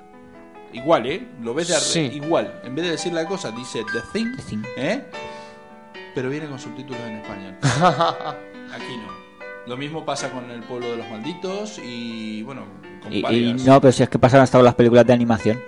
Igual, 0.74 1.06
¿eh? 1.06 1.28
Lo 1.42 1.54
ves 1.54 1.70
de 1.70 1.76
Sí. 1.76 2.12
igual. 2.14 2.60
En 2.64 2.76
vez 2.76 2.86
de 2.86 2.92
decir 2.92 3.14
la 3.14 3.26
cosa, 3.26 3.52
dice 3.52 3.84
The 3.94 4.00
Thing, 4.12 4.36
The 4.36 4.44
Thing. 4.44 4.64
¿eh? 4.78 5.06
Pero 6.14 6.30
viene 6.30 6.48
con 6.48 6.60
subtítulos 6.60 7.00
en 7.02 7.18
español. 7.18 7.56
Aquí 8.74 8.98
no. 8.98 9.14
Lo 9.68 9.78
mismo 9.78 10.06
pasa 10.06 10.30
con 10.32 10.50
El 10.52 10.62
Pueblo 10.64 10.92
de 10.92 10.98
los 10.98 11.10
Malditos 11.10 11.80
y, 11.80 12.44
bueno, 12.44 12.66
con 13.02 13.12
Y, 13.12 13.54
no, 13.66 13.82
pero 13.82 13.92
si 13.92 14.04
es 14.04 14.10
que 14.10 14.20
pasaron 14.20 14.44
hasta 14.44 14.62
las 14.62 14.76
películas 14.76 15.06
de 15.08 15.14
animación. 15.14 15.60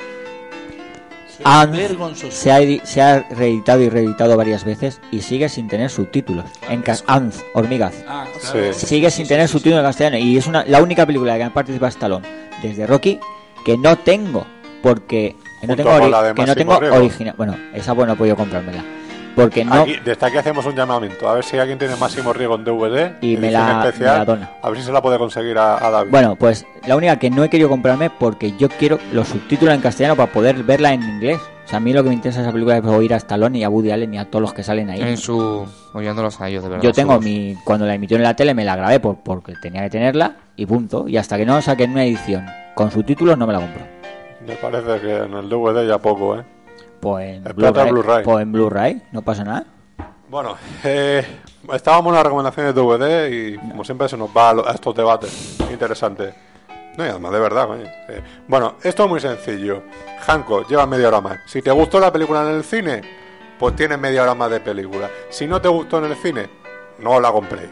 Vergonzoso. 1.77 2.31
se 2.31 2.51
ha, 2.51 2.85
se 2.85 3.01
ha 3.01 3.19
reeditado 3.29 3.81
y 3.81 3.89
reeditado 3.89 4.35
varias 4.37 4.63
veces 4.63 4.99
y 5.11 5.21
sigue 5.21 5.49
sin 5.49 5.67
tener 5.67 5.89
subtítulos. 5.89 6.45
En 6.69 6.81
ca- 6.81 6.97
Anz, 7.07 7.43
Hormigas. 7.53 7.93
Ah, 8.07 8.25
claro. 8.39 8.73
Sí. 8.73 8.85
Sigue 8.87 9.11
sin 9.11 9.27
tener 9.27 9.47
subtítulos 9.47 9.79
en 9.79 9.85
castellano. 9.85 10.17
Y 10.17 10.37
es 10.37 10.47
una, 10.47 10.63
la 10.65 10.81
única 10.81 11.05
película 11.05 11.37
que 11.37 11.43
ha 11.43 11.53
participado 11.53 11.89
Stallone 11.89 12.27
desde 12.61 12.87
Rocky 12.87 13.19
que 13.65 13.77
no 13.77 13.97
tengo. 13.97 14.45
Porque 14.81 15.35
no 15.63 15.75
tengo, 15.75 15.89
la 16.07 16.33
que 16.33 16.45
no 16.45 16.55
tengo 16.55 16.73
original. 16.97 17.33
Bueno, 17.37 17.55
esa 17.73 17.93
bueno 17.93 18.13
he 18.13 18.15
podido 18.15 18.35
comprármela. 18.35 18.83
Porque 19.37 19.63
no. 19.63 19.73
Aquí- 19.83 19.95
desde 20.03 20.25
aquí 20.25 20.37
hacemos 20.37 20.65
un 20.65 20.75
llamamiento. 20.75 21.29
A 21.29 21.33
ver 21.35 21.43
si 21.43 21.57
alguien 21.57 21.77
tiene 21.79 21.95
Máximo 21.95 22.33
Riego 22.33 22.55
en 22.55 22.63
DVD. 22.65 23.13
Y 23.21 23.37
me 23.37 23.51
la- 23.51 23.83
especial, 23.85 24.11
me 24.13 24.17
la 24.19 24.25
dona. 24.25 24.51
A 24.61 24.69
ver 24.69 24.79
si 24.79 24.85
se 24.85 24.91
la 24.91 25.01
puede 25.01 25.17
conseguir 25.17 25.57
a, 25.57 25.85
a 25.85 25.89
David. 25.91 26.11
Bueno, 26.11 26.35
pues 26.35 26.65
la 26.85 26.95
única 26.95 27.17
que 27.19 27.29
no 27.29 27.43
he 27.43 27.49
querido 27.49 27.69
comprarme 27.69 28.09
porque 28.09 28.53
yo 28.57 28.67
quiero 28.67 28.99
los 29.13 29.27
subtítulos 29.29 29.73
en 29.75 29.81
castellano 29.81 30.15
para 30.15 30.31
poder 30.31 30.63
verla 30.63 30.91
en 30.93 31.03
inglés. 31.03 31.39
O 31.65 31.69
sea, 31.69 31.77
a 31.77 31.79
mí 31.81 31.91
lo 31.93 32.01
que 32.01 32.09
me 32.09 32.15
interesa 32.15 32.41
esa 32.41 32.51
película 32.51 32.77
es 32.77 32.85
oír 32.85 33.13
a 33.13 33.17
Stallone 33.17 33.57
y 33.59 33.63
a 33.63 33.69
Woody 33.69 33.91
Allen 33.91 34.13
y 34.13 34.17
a 34.17 34.25
todos 34.25 34.41
los 34.41 34.53
que 34.53 34.63
salen 34.63 34.89
ahí. 34.89 35.01
En 35.01 35.17
su... 35.17 35.67
Oyéndolos 35.93 36.39
a 36.39 36.47
ellos, 36.47 36.63
de 36.63 36.69
verdad. 36.69 36.83
Yo 36.83 36.93
tengo 36.93 37.19
mi. 37.19 37.55
Cuando 37.65 37.85
la 37.85 37.93
emitió 37.95 38.15
en 38.17 38.23
la 38.23 38.35
tele 38.35 38.53
me 38.53 38.63
la 38.63 38.75
grabé 38.77 38.99
por, 39.01 39.17
porque 39.17 39.53
tenía 39.61 39.81
que 39.83 39.89
tenerla 39.89 40.35
y 40.55 40.65
punto. 40.65 41.07
Y 41.09 41.17
hasta 41.17 41.35
que 41.37 41.45
no 41.45 41.61
saquen 41.61 41.91
una 41.91 42.05
edición 42.05 42.45
con 42.73 42.89
subtítulos 42.89 43.37
no 43.37 43.45
me 43.45 43.53
la 43.53 43.59
compro. 43.59 43.81
Me 44.47 44.55
parece 44.55 45.01
que 45.01 45.17
en 45.17 45.33
el 45.33 45.49
DVD 45.49 45.85
ya 45.87 45.97
poco, 45.97 46.37
¿eh? 46.39 46.43
Pues 46.99 47.41
en 47.41 47.43
Blu-ray. 47.53 48.23
Pues 48.23 48.41
en 48.41 48.51
Blu-ray, 48.51 49.01
no 49.11 49.21
pasa 49.21 49.43
nada. 49.43 49.65
Bueno, 50.29 50.57
eh, 50.83 51.25
estábamos 51.73 52.11
en 52.11 52.15
las 52.15 52.23
recomendaciones 52.23 52.75
de 52.75 52.81
DVD 52.81 53.29
y 53.29 53.57
como 53.69 53.83
siempre 53.85 54.09
se 54.09 54.17
nos 54.17 54.29
va 54.35 54.49
a, 54.49 54.53
lo- 54.53 54.67
a 54.67 54.71
estos 54.73 54.93
debates 54.95 55.57
interesantes. 55.71 56.33
No, 56.97 57.05
y 57.05 57.09
además 57.09 57.31
de 57.31 57.39
verdad, 57.39 57.67
coño. 57.67 57.83
Eh, 58.09 58.23
bueno, 58.47 58.75
esto 58.83 59.03
es 59.03 59.09
muy 59.09 59.19
sencillo. 59.19 59.83
Hanco, 60.27 60.67
lleva 60.67 60.85
media 60.87 61.07
hora 61.09 61.21
más. 61.21 61.37
Si 61.45 61.61
te 61.61 61.71
gustó 61.71 61.99
la 61.99 62.11
película 62.11 62.41
en 62.41 62.55
el 62.57 62.63
cine, 62.63 63.01
pues 63.59 63.75
tienes 63.75 63.99
media 63.99 64.23
hora 64.23 64.33
más 64.35 64.49
de 64.49 64.59
película. 64.59 65.09
Si 65.29 65.45
no 65.47 65.61
te 65.61 65.67
gustó 65.69 65.99
en 65.99 66.05
el 66.11 66.15
cine, 66.17 66.49
no 66.99 67.19
la 67.19 67.31
compré. 67.31 67.69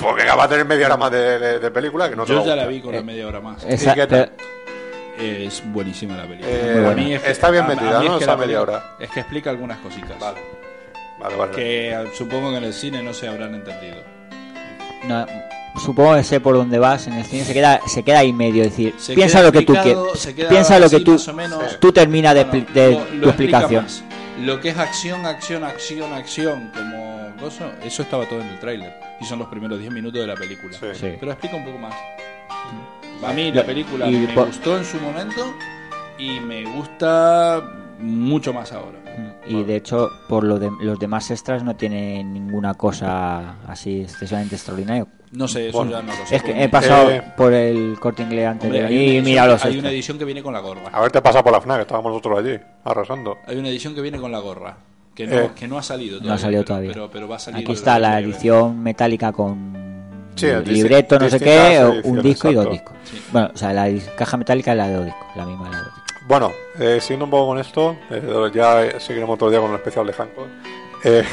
Porque 0.00 0.24
va 0.26 0.44
a 0.44 0.48
tener 0.48 0.64
media 0.66 0.86
hora 0.86 0.96
más 0.96 1.10
de, 1.10 1.38
de- 1.38 1.58
de 1.60 1.70
película 1.70 2.08
que 2.08 2.16
no 2.16 2.24
te 2.24 2.32
Yo 2.32 2.38
va 2.38 2.44
a 2.44 2.46
ya 2.46 2.56
la 2.56 2.66
vi 2.66 2.80
con 2.80 2.94
la 2.94 3.02
media 3.02 3.28
hora 3.28 3.40
más. 3.40 3.62
Es 5.22 5.62
buenísima 5.64 6.16
la 6.16 6.24
película. 6.24 6.50
Eh, 6.50 6.80
bueno, 6.82 7.02
mí 7.02 7.14
es 7.14 7.22
que- 7.22 7.30
está 7.30 7.50
bien 7.50 7.64
a- 7.64 7.66
a 7.66 7.68
metida, 7.74 7.98
mí 8.00 8.06
es 8.06 8.12
¿no? 8.12 8.18
que 8.18 8.36
media 8.36 8.60
hora. 8.62 8.96
Es 8.98 9.10
que 9.10 9.20
explica 9.20 9.50
algunas 9.50 9.78
cositas. 9.78 10.18
Vale. 10.18 10.40
Vale, 11.20 11.36
vale. 11.36 11.52
Que 11.52 11.90
eh, 11.92 12.04
supongo 12.16 12.50
que 12.50 12.56
en 12.58 12.64
el 12.64 12.72
cine 12.74 13.02
no 13.02 13.14
se 13.14 13.28
habrán 13.28 13.54
entendido. 13.54 13.96
No, 15.04 15.26
supongo 15.80 16.14
que 16.16 16.24
sé 16.24 16.40
por 16.40 16.54
dónde 16.56 16.78
vas. 16.78 17.06
En 17.06 17.14
el 17.14 17.24
cine 17.24 17.44
se 17.44 17.52
queda, 17.54 17.80
se 17.86 18.02
queda 18.02 18.20
ahí 18.20 18.32
medio. 18.32 18.62
Es 18.64 18.70
decir, 18.70 18.94
Se 18.98 19.14
piensa 19.14 19.42
lo 19.42 19.52
que 19.52 19.62
tú 19.62 19.74
quieres. 19.74 19.98
Piensa 20.48 20.78
lo 20.78 20.88
que 20.90 21.00
tú. 21.00 21.20
menos. 21.34 21.78
Tú 21.80 21.92
termina 21.92 22.34
de, 22.34 22.46
expli- 22.46 22.66
de 22.68 22.90
Lo- 22.92 22.98
lo 22.98 23.04
tu 23.04 23.28
explica 23.28 23.58
explicación. 23.60 23.82
más. 23.84 24.04
Lo 24.40 24.60
que 24.60 24.70
es 24.70 24.78
acción, 24.78 25.26
acción, 25.26 25.62
acción, 25.62 26.12
acción, 26.14 26.72
como 26.74 27.30
cosa, 27.38 27.72
eso 27.84 28.02
estaba 28.02 28.24
todo 28.26 28.40
en 28.40 28.48
el 28.48 28.58
tráiler. 28.58 28.92
Y 29.20 29.24
son 29.24 29.38
los 29.38 29.48
primeros 29.48 29.78
10 29.78 29.92
minutos 29.92 30.20
de 30.20 30.26
la 30.26 30.34
película. 30.34 30.76
Sí. 30.78 31.14
Pero 31.20 31.30
explica 31.32 31.54
un 31.56 31.64
poco 31.64 31.78
más. 31.78 31.94
A 33.24 33.32
mí 33.32 33.52
la 33.52 33.64
película 33.64 34.08
Y 34.08 34.16
me 34.16 34.34
por- 34.34 34.46
gustó 34.46 34.76
en 34.76 34.84
su 34.84 34.98
momento 34.98 35.42
y 36.18 36.40
me 36.40 36.64
gusta 36.64 37.62
mucho 38.00 38.52
más 38.52 38.72
ahora. 38.72 38.98
Y 39.46 39.62
de 39.64 39.76
hecho, 39.76 40.08
por 40.28 40.44
lo 40.44 40.58
de, 40.58 40.70
los 40.80 40.98
demás 40.98 41.30
extras 41.30 41.62
no 41.62 41.76
tiene 41.76 42.24
ninguna 42.24 42.74
cosa 42.74 43.56
así 43.68 44.02
excesivamente 44.02 44.54
extraordinaria. 44.56 45.06
No 45.32 45.48
sé, 45.48 45.68
eso 45.68 45.84
ya 45.88 46.02
no 46.02 46.12
lo 46.14 46.26
sé. 46.26 46.36
Es 46.36 46.42
que 46.42 46.62
he 46.62 46.68
pasado 46.68 47.10
Eh, 47.10 47.22
por 47.36 47.52
el 47.52 47.98
corte 47.98 48.22
inglés 48.22 48.46
antes 48.46 48.64
Hombre, 48.66 48.80
de 48.80 48.86
hay, 48.86 48.92
una 48.92 48.98
venir 49.00 49.08
y 49.08 49.16
edición, 49.16 49.24
mira 49.24 49.46
los 49.46 49.64
hay 49.64 49.70
extras. 49.72 49.80
una 49.84 49.90
edición 49.90 50.18
que 50.18 50.24
viene 50.24 50.42
con 50.42 50.52
la 50.52 50.60
gorra. 50.60 50.82
Haberte 50.92 51.22
pasado 51.22 51.44
por 51.44 51.52
la 51.52 51.60
FNAC, 51.60 51.80
estábamos 51.82 52.10
nosotros 52.12 52.38
allí, 52.38 52.58
arrasando. 52.84 53.38
Hay 53.46 53.56
una 53.56 53.68
edición 53.68 53.94
que 53.94 54.00
viene 54.00 54.18
con 54.18 54.32
la 54.32 54.38
gorra. 54.40 54.76
Que 55.14 55.26
no, 55.26 55.36
Eh. 55.36 55.50
que 55.54 55.68
no 55.68 55.76
ha 55.78 55.82
salido 55.82 56.12
todavía. 56.18 56.28
No 56.30 56.34
ha 56.34 56.38
salido 56.38 56.64
todavía. 56.64 56.90
Pero, 56.92 57.10
pero 57.10 57.28
va 57.28 57.36
a 57.36 57.38
salir. 57.38 57.60
Aquí 57.62 57.72
está 57.72 57.98
la 57.98 58.18
edición 58.18 58.82
metálica 58.82 59.32
con 59.32 59.91
Sí, 60.34 60.46
libreto, 60.64 61.18
no 61.18 61.28
sé 61.28 61.38
qué, 61.38 61.82
o 61.82 62.08
un 62.08 62.22
disco 62.22 62.50
y 62.50 62.54
dos 62.54 62.70
discos. 62.70 62.94
Bueno, 63.30 63.50
o 63.54 63.56
sea, 63.56 63.72
la 63.72 63.88
caja 64.16 64.36
metálica 64.36 64.72
es 64.72 64.76
la 64.76 64.88
de 64.88 64.94
dos 64.94 65.04
discos, 65.04 65.26
la 65.36 65.46
misma 65.46 65.64
de 65.66 65.70
la 65.70 65.76
de 65.78 65.84
dos 65.84 65.94
discos. 65.94 66.22
Bueno, 66.26 66.52
eh, 66.78 66.98
siguiendo 67.00 67.24
un 67.26 67.30
poco 67.30 67.46
con 67.48 67.58
esto, 67.58 67.96
eh, 68.10 68.50
ya 68.54 69.00
seguiremos 69.00 69.34
otro 69.34 69.50
día 69.50 69.60
con 69.60 69.70
el 69.70 69.76
especial 69.76 70.06
de 70.06 70.12
Hancock. 70.12 70.46
Eh, 71.04 71.24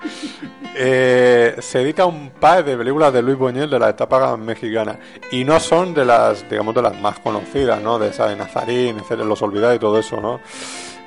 eh, 0.76 1.56
se 1.58 1.82
edita 1.82 2.06
un 2.06 2.30
par 2.30 2.64
de 2.64 2.76
películas 2.76 3.12
de 3.12 3.22
Luis 3.22 3.36
Buñuel 3.36 3.70
de 3.70 3.78
la 3.78 3.90
etapa 3.90 4.36
mexicana 4.36 4.98
y 5.30 5.44
no 5.44 5.58
son 5.60 5.94
de 5.94 6.04
las, 6.04 6.48
digamos, 6.48 6.74
de 6.74 6.82
las 6.82 6.98
más 7.00 7.18
conocidas, 7.18 7.80
¿no? 7.80 7.98
De 7.98 8.08
esa 8.08 8.28
de 8.28 8.36
Nazarín, 8.36 8.98
etcétera, 8.98 9.24
Los 9.24 9.42
Olvidados 9.42 9.76
y 9.76 9.78
todo 9.78 9.98
eso, 9.98 10.20
¿no? 10.20 10.40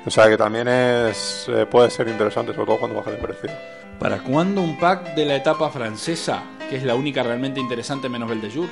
O 0.06 0.10
sea 0.10 0.28
que 0.28 0.36
también 0.36 0.68
es 0.68 1.46
eh, 1.48 1.66
puede 1.66 1.90
ser 1.90 2.08
interesante, 2.08 2.52
sobre 2.52 2.66
todo 2.66 2.78
cuando 2.78 2.98
baje 2.98 3.12
de 3.12 3.16
precio. 3.16 3.50
¿Para 3.98 4.18
cuándo 4.18 4.60
un 4.60 4.78
pack 4.78 5.14
de 5.14 5.24
la 5.24 5.36
etapa 5.36 5.70
francesa? 5.70 6.42
Que 6.70 6.76
es 6.76 6.82
la 6.84 6.94
única 6.94 7.22
realmente 7.22 7.60
interesante 7.60 8.08
menos 8.08 8.28
Belle 8.28 8.40
de 8.42 8.50
Jour. 8.54 8.68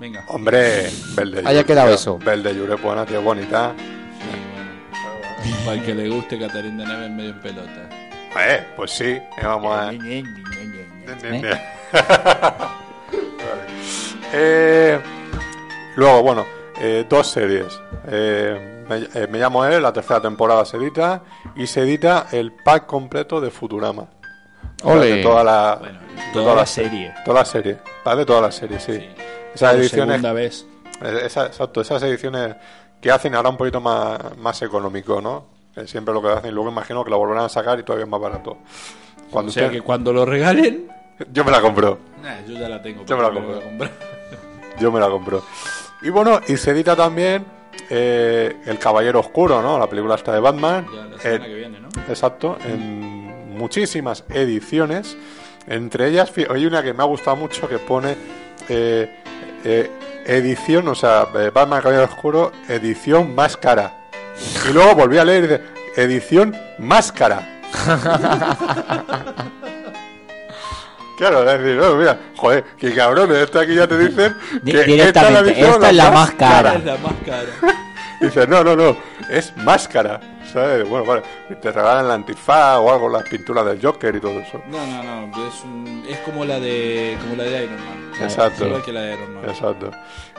Venga. 0.00 0.24
Hombre, 0.28 0.90
de 1.16 1.42
Haya 1.44 1.64
quedado 1.64 1.88
tío. 1.88 1.94
eso. 1.94 2.18
Belle 2.18 2.42
de 2.42 2.58
Jour 2.58 2.74
es 2.74 2.82
buena, 2.82 3.06
tío, 3.06 3.22
bonita. 3.22 3.74
Para 5.64 5.76
el 5.78 5.84
que 5.84 5.94
le 5.94 6.08
guste 6.08 6.38
Catherine 6.38 6.82
Deneuve 6.82 7.06
en 7.06 7.16
medio 7.16 7.30
en 7.30 7.40
pelota. 7.40 7.88
Eh, 8.38 8.66
pues 8.76 8.90
sí, 8.90 9.04
eh, 9.04 9.22
vamos 9.42 9.76
a... 9.76 9.92
Eh, 14.32 15.00
luego, 15.96 16.22
bueno, 16.22 16.46
eh, 16.80 17.06
dos 17.08 17.28
series. 17.28 17.80
Eh, 18.08 18.84
me, 18.88 18.96
eh, 19.22 19.26
Me 19.28 19.38
llamo 19.38 19.64
él, 19.64 19.82
la 19.82 19.92
tercera 19.92 20.20
temporada 20.20 20.64
se 20.64 20.76
edita 20.76 21.22
y 21.54 21.66
se 21.66 21.82
edita 21.82 22.26
el 22.32 22.52
pack 22.52 22.86
completo 22.86 23.40
de 23.40 23.50
Futurama. 23.50 24.08
Ole. 24.82 25.06
de 25.16 25.22
toda 25.22 25.42
la, 25.42 25.76
Bueno, 25.80 25.98
de 26.16 26.32
toda 26.32 26.54
la 26.54 26.66
se- 26.66 26.82
serie. 26.84 27.14
Toda 27.24 27.40
la 27.40 27.44
serie. 27.44 27.78
Pack 28.04 28.16
de 28.18 28.26
toda 28.26 28.40
la 28.40 28.52
serie, 28.52 28.80
sí. 28.80 28.92
Esas 29.54 29.72
Por 29.72 29.80
ediciones. 29.80 30.14
segunda 30.16 30.32
vez. 30.32 30.66
eh, 31.02 31.20
esa- 31.24 31.46
exacto, 31.46 31.80
esas 31.80 32.02
ediciones 32.02 32.56
que 33.00 33.10
hacen 33.10 33.34
ahora 33.34 33.50
un 33.50 33.56
poquito 33.56 33.80
más, 33.80 34.18
más 34.38 34.60
económico, 34.62 35.20
¿no? 35.20 35.44
Que 35.74 35.86
siempre 35.86 36.12
lo 36.14 36.22
que 36.22 36.28
hacen. 36.28 36.54
Luego 36.54 36.70
imagino 36.70 37.04
que 37.04 37.10
lo 37.10 37.18
volverán 37.18 37.44
a 37.44 37.48
sacar 37.48 37.78
y 37.78 37.82
todavía 37.82 38.04
es 38.04 38.10
más 38.10 38.20
barato. 38.20 38.58
Cuando 39.30 39.50
o 39.50 39.52
sea 39.52 39.64
usted- 39.66 39.76
que 39.78 39.82
cuando 39.82 40.12
lo 40.12 40.24
regalen. 40.24 40.88
Yo 41.32 41.44
me 41.44 41.50
la 41.50 41.60
compro. 41.60 41.98
Nah, 42.22 42.40
yo 42.46 42.58
ya 42.58 42.68
la 42.68 42.82
tengo. 42.82 43.04
Yo 43.06 43.16
me 43.16 43.22
la 43.22 43.30
compro. 43.30 43.60
comprar. 43.62 43.90
Yo 44.80 44.92
me 44.92 45.00
la 45.00 45.08
compro. 45.08 45.42
Y 46.02 46.10
bueno, 46.10 46.40
y 46.46 46.56
se 46.58 46.72
edita 46.72 46.94
también 46.96 47.44
eh, 47.88 48.54
El 48.66 48.78
Caballero 48.78 49.20
Oscuro, 49.20 49.62
¿no? 49.62 49.78
La 49.78 49.88
película 49.88 50.14
esta 50.16 50.32
de 50.32 50.40
Batman. 50.40 50.86
Ya 50.92 51.04
la 51.04 51.18
semana 51.18 51.44
Eh, 51.44 51.48
que 51.48 51.54
viene, 51.54 51.80
¿no? 51.80 51.88
Exacto, 52.08 52.58
en 52.66 53.56
muchísimas 53.56 54.24
ediciones. 54.28 55.16
Entre 55.66 56.08
ellas, 56.08 56.30
hay 56.50 56.66
una 56.66 56.82
que 56.82 56.92
me 56.94 57.02
ha 57.02 57.06
gustado 57.06 57.36
mucho 57.36 57.68
que 57.68 57.78
pone 57.78 58.16
eh, 58.68 59.10
eh, 59.64 59.90
edición, 60.26 60.86
o 60.88 60.94
sea, 60.94 61.26
eh, 61.34 61.50
Batman 61.52 61.80
Caballero 61.82 62.04
Oscuro, 62.04 62.52
edición 62.68 63.34
más 63.34 63.56
cara. 63.56 63.92
Y 64.68 64.72
luego 64.72 64.94
volví 64.94 65.18
a 65.18 65.24
leer 65.24 65.44
y 65.44 65.46
dice, 65.48 65.62
edición 65.96 66.56
máscara. 66.78 67.60
Claro, 71.16 71.50
es 71.50 71.58
decir, 71.62 71.76
no, 71.80 71.94
mira, 71.96 72.18
joder, 72.36 72.62
que 72.78 72.92
cabrones, 72.94 73.38
esta 73.38 73.60
aquí 73.60 73.74
ya 73.74 73.86
te 73.86 73.96
dicen 73.96 74.36
Di- 74.62 74.72
que 74.72 75.02
esta 75.02 75.28
es 75.88 75.94
la 75.96 76.10
más 76.10 76.30
cara. 76.32 76.74
Es 76.74 76.84
la 76.84 76.96
más 76.98 77.14
cara. 77.24 77.48
Dice, 78.20 78.46
no, 78.46 78.62
no, 78.62 78.76
no, 78.76 78.96
es 79.30 79.56
máscara. 79.58 80.20
¿Sabes? 80.52 80.88
Bueno, 80.88 81.04
vale, 81.04 81.22
te 81.60 81.72
regalan 81.72 82.08
la 82.08 82.14
antifaz 82.14 82.78
o 82.78 82.92
algo, 82.92 83.08
las 83.08 83.22
pinturas 83.28 83.64
del 83.66 83.80
Joker 83.84 84.14
y 84.14 84.20
todo 84.20 84.32
eso. 84.40 84.60
No, 84.68 84.86
no, 84.86 85.26
no. 85.26 85.48
Es, 85.48 85.62
un- 85.64 86.04
es 86.08 86.18
como 86.20 86.44
la 86.44 86.60
de 86.60 87.16
como 87.22 87.36
la 87.36 87.44
de 87.44 87.64
Iron 87.64 87.76
Man. 87.76 88.12
Exacto. 88.22 88.66
Igual 88.66 88.82
que 88.82 88.92
la 88.92 89.00
de 89.02 89.14
Iron 89.14 89.34
Man. 89.34 89.44
Exacto. 89.48 89.90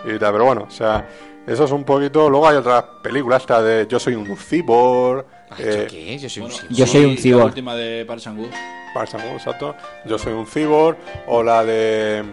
Y 0.05 0.17
tal, 0.17 0.31
pero 0.31 0.45
bueno, 0.45 0.65
o 0.67 0.71
sea, 0.71 1.07
eso 1.45 1.63
es 1.65 1.71
un 1.71 1.83
poquito. 1.83 2.29
Luego 2.29 2.47
hay 2.47 2.55
otras 2.57 2.83
películas, 3.03 3.41
esta 3.41 3.61
de 3.61 3.85
Yo 3.87 3.99
soy 3.99 4.15
un 4.15 4.35
cyborg. 4.37 5.25
eh, 5.59 5.87
¿Qué? 5.89 6.17
Yo 6.17 6.29
soy 6.29 6.43
un 6.43 6.51
Yo 6.69 6.87
soy 6.87 7.05
un 7.05 7.15
La 7.15 7.21
cyborg. 7.21 7.45
última 7.45 7.75
de. 7.75 8.05
Park 8.05 8.21
Chan-wook, 8.21 9.33
exacto. 9.33 9.75
Yo 10.05 10.17
soy 10.17 10.33
un 10.33 10.47
cyborg. 10.47 10.97
O 11.27 11.43
la 11.43 11.63
de 11.63 12.23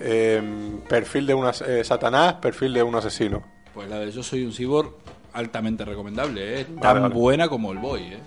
em, 0.00 0.80
perfil 0.88 1.26
de 1.26 1.34
un 1.34 1.46
as- 1.46 1.62
eh, 1.62 1.84
Satanás, 1.84 2.34
perfil 2.34 2.72
de 2.74 2.82
un 2.82 2.94
asesino. 2.94 3.42
Pues 3.72 3.88
la 3.88 3.98
de 4.00 4.10
Yo 4.10 4.22
soy 4.22 4.44
un 4.44 4.52
cyborg 4.52 4.92
altamente 5.34 5.84
recomendable, 5.84 6.60
¿eh? 6.60 6.64
Tan 6.64 6.76
Vale, 6.80 7.00
vale. 7.00 7.14
buena 7.14 7.48
como 7.48 7.72
el 7.72 7.78
Boy, 7.78 8.02
¿eh? 8.14 8.18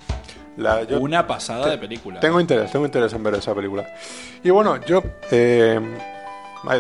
La- 0.58 0.84
yo- 0.84 1.00
Una 1.00 1.28
pasada 1.28 1.66
te- 1.66 1.70
de 1.72 1.78
película. 1.78 2.20
Tengo 2.20 2.40
interés, 2.40 2.72
tengo 2.72 2.86
interés 2.86 3.12
en 3.14 3.24
ver 3.24 3.36
esa 3.36 3.54
película. 3.54 3.86
Y 4.44 4.50
bueno, 4.50 4.78
yo. 4.86 5.04
Eh, 5.32 5.80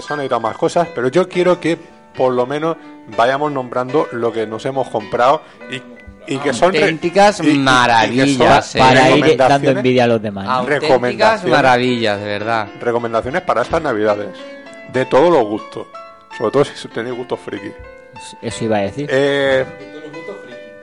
han 0.09 0.19
editado 0.19 0.41
más 0.41 0.57
cosas, 0.57 0.87
pero 0.95 1.09
yo 1.09 1.27
quiero 1.29 1.59
que 1.59 1.77
por 2.15 2.33
lo 2.33 2.45
menos 2.47 2.75
vayamos 3.17 3.51
nombrando 3.51 4.07
lo 4.13 4.31
que 4.31 4.47
nos 4.47 4.65
hemos 4.65 4.87
comprado 4.89 5.41
y, 5.69 6.33
y 6.33 6.37
que 6.39 6.53
son. 6.53 6.73
Auténticas 6.75 7.39
y- 7.41 7.43
y- 7.43 7.45
y 7.47 7.51
que 7.51 7.55
son 7.55 7.63
maravillas, 7.63 8.75
eh. 8.75 8.79
Para 8.79 9.09
ir 9.11 9.37
dando 9.37 9.69
envidia 9.71 10.05
a 10.05 10.07
los 10.07 10.21
demás. 10.21 10.47
Auténticas 10.47 10.89
Recomendaciones. 10.89 11.51
maravillas, 11.55 12.19
de 12.19 12.25
verdad. 12.25 12.67
Recomendaciones 12.81 13.41
para 13.41 13.61
estas 13.61 13.81
navidades. 13.81 14.29
De 14.91 15.05
todos 15.05 15.29
los 15.31 15.43
gustos. 15.45 15.85
Sobre 16.37 16.51
todo 16.51 16.65
si 16.65 16.87
tenéis 16.87 17.15
gustos 17.15 17.39
friki. 17.41 17.71
Eso 18.41 18.63
iba 18.65 18.77
a 18.77 18.81
decir. 18.81 19.07
Eh, 19.11 19.65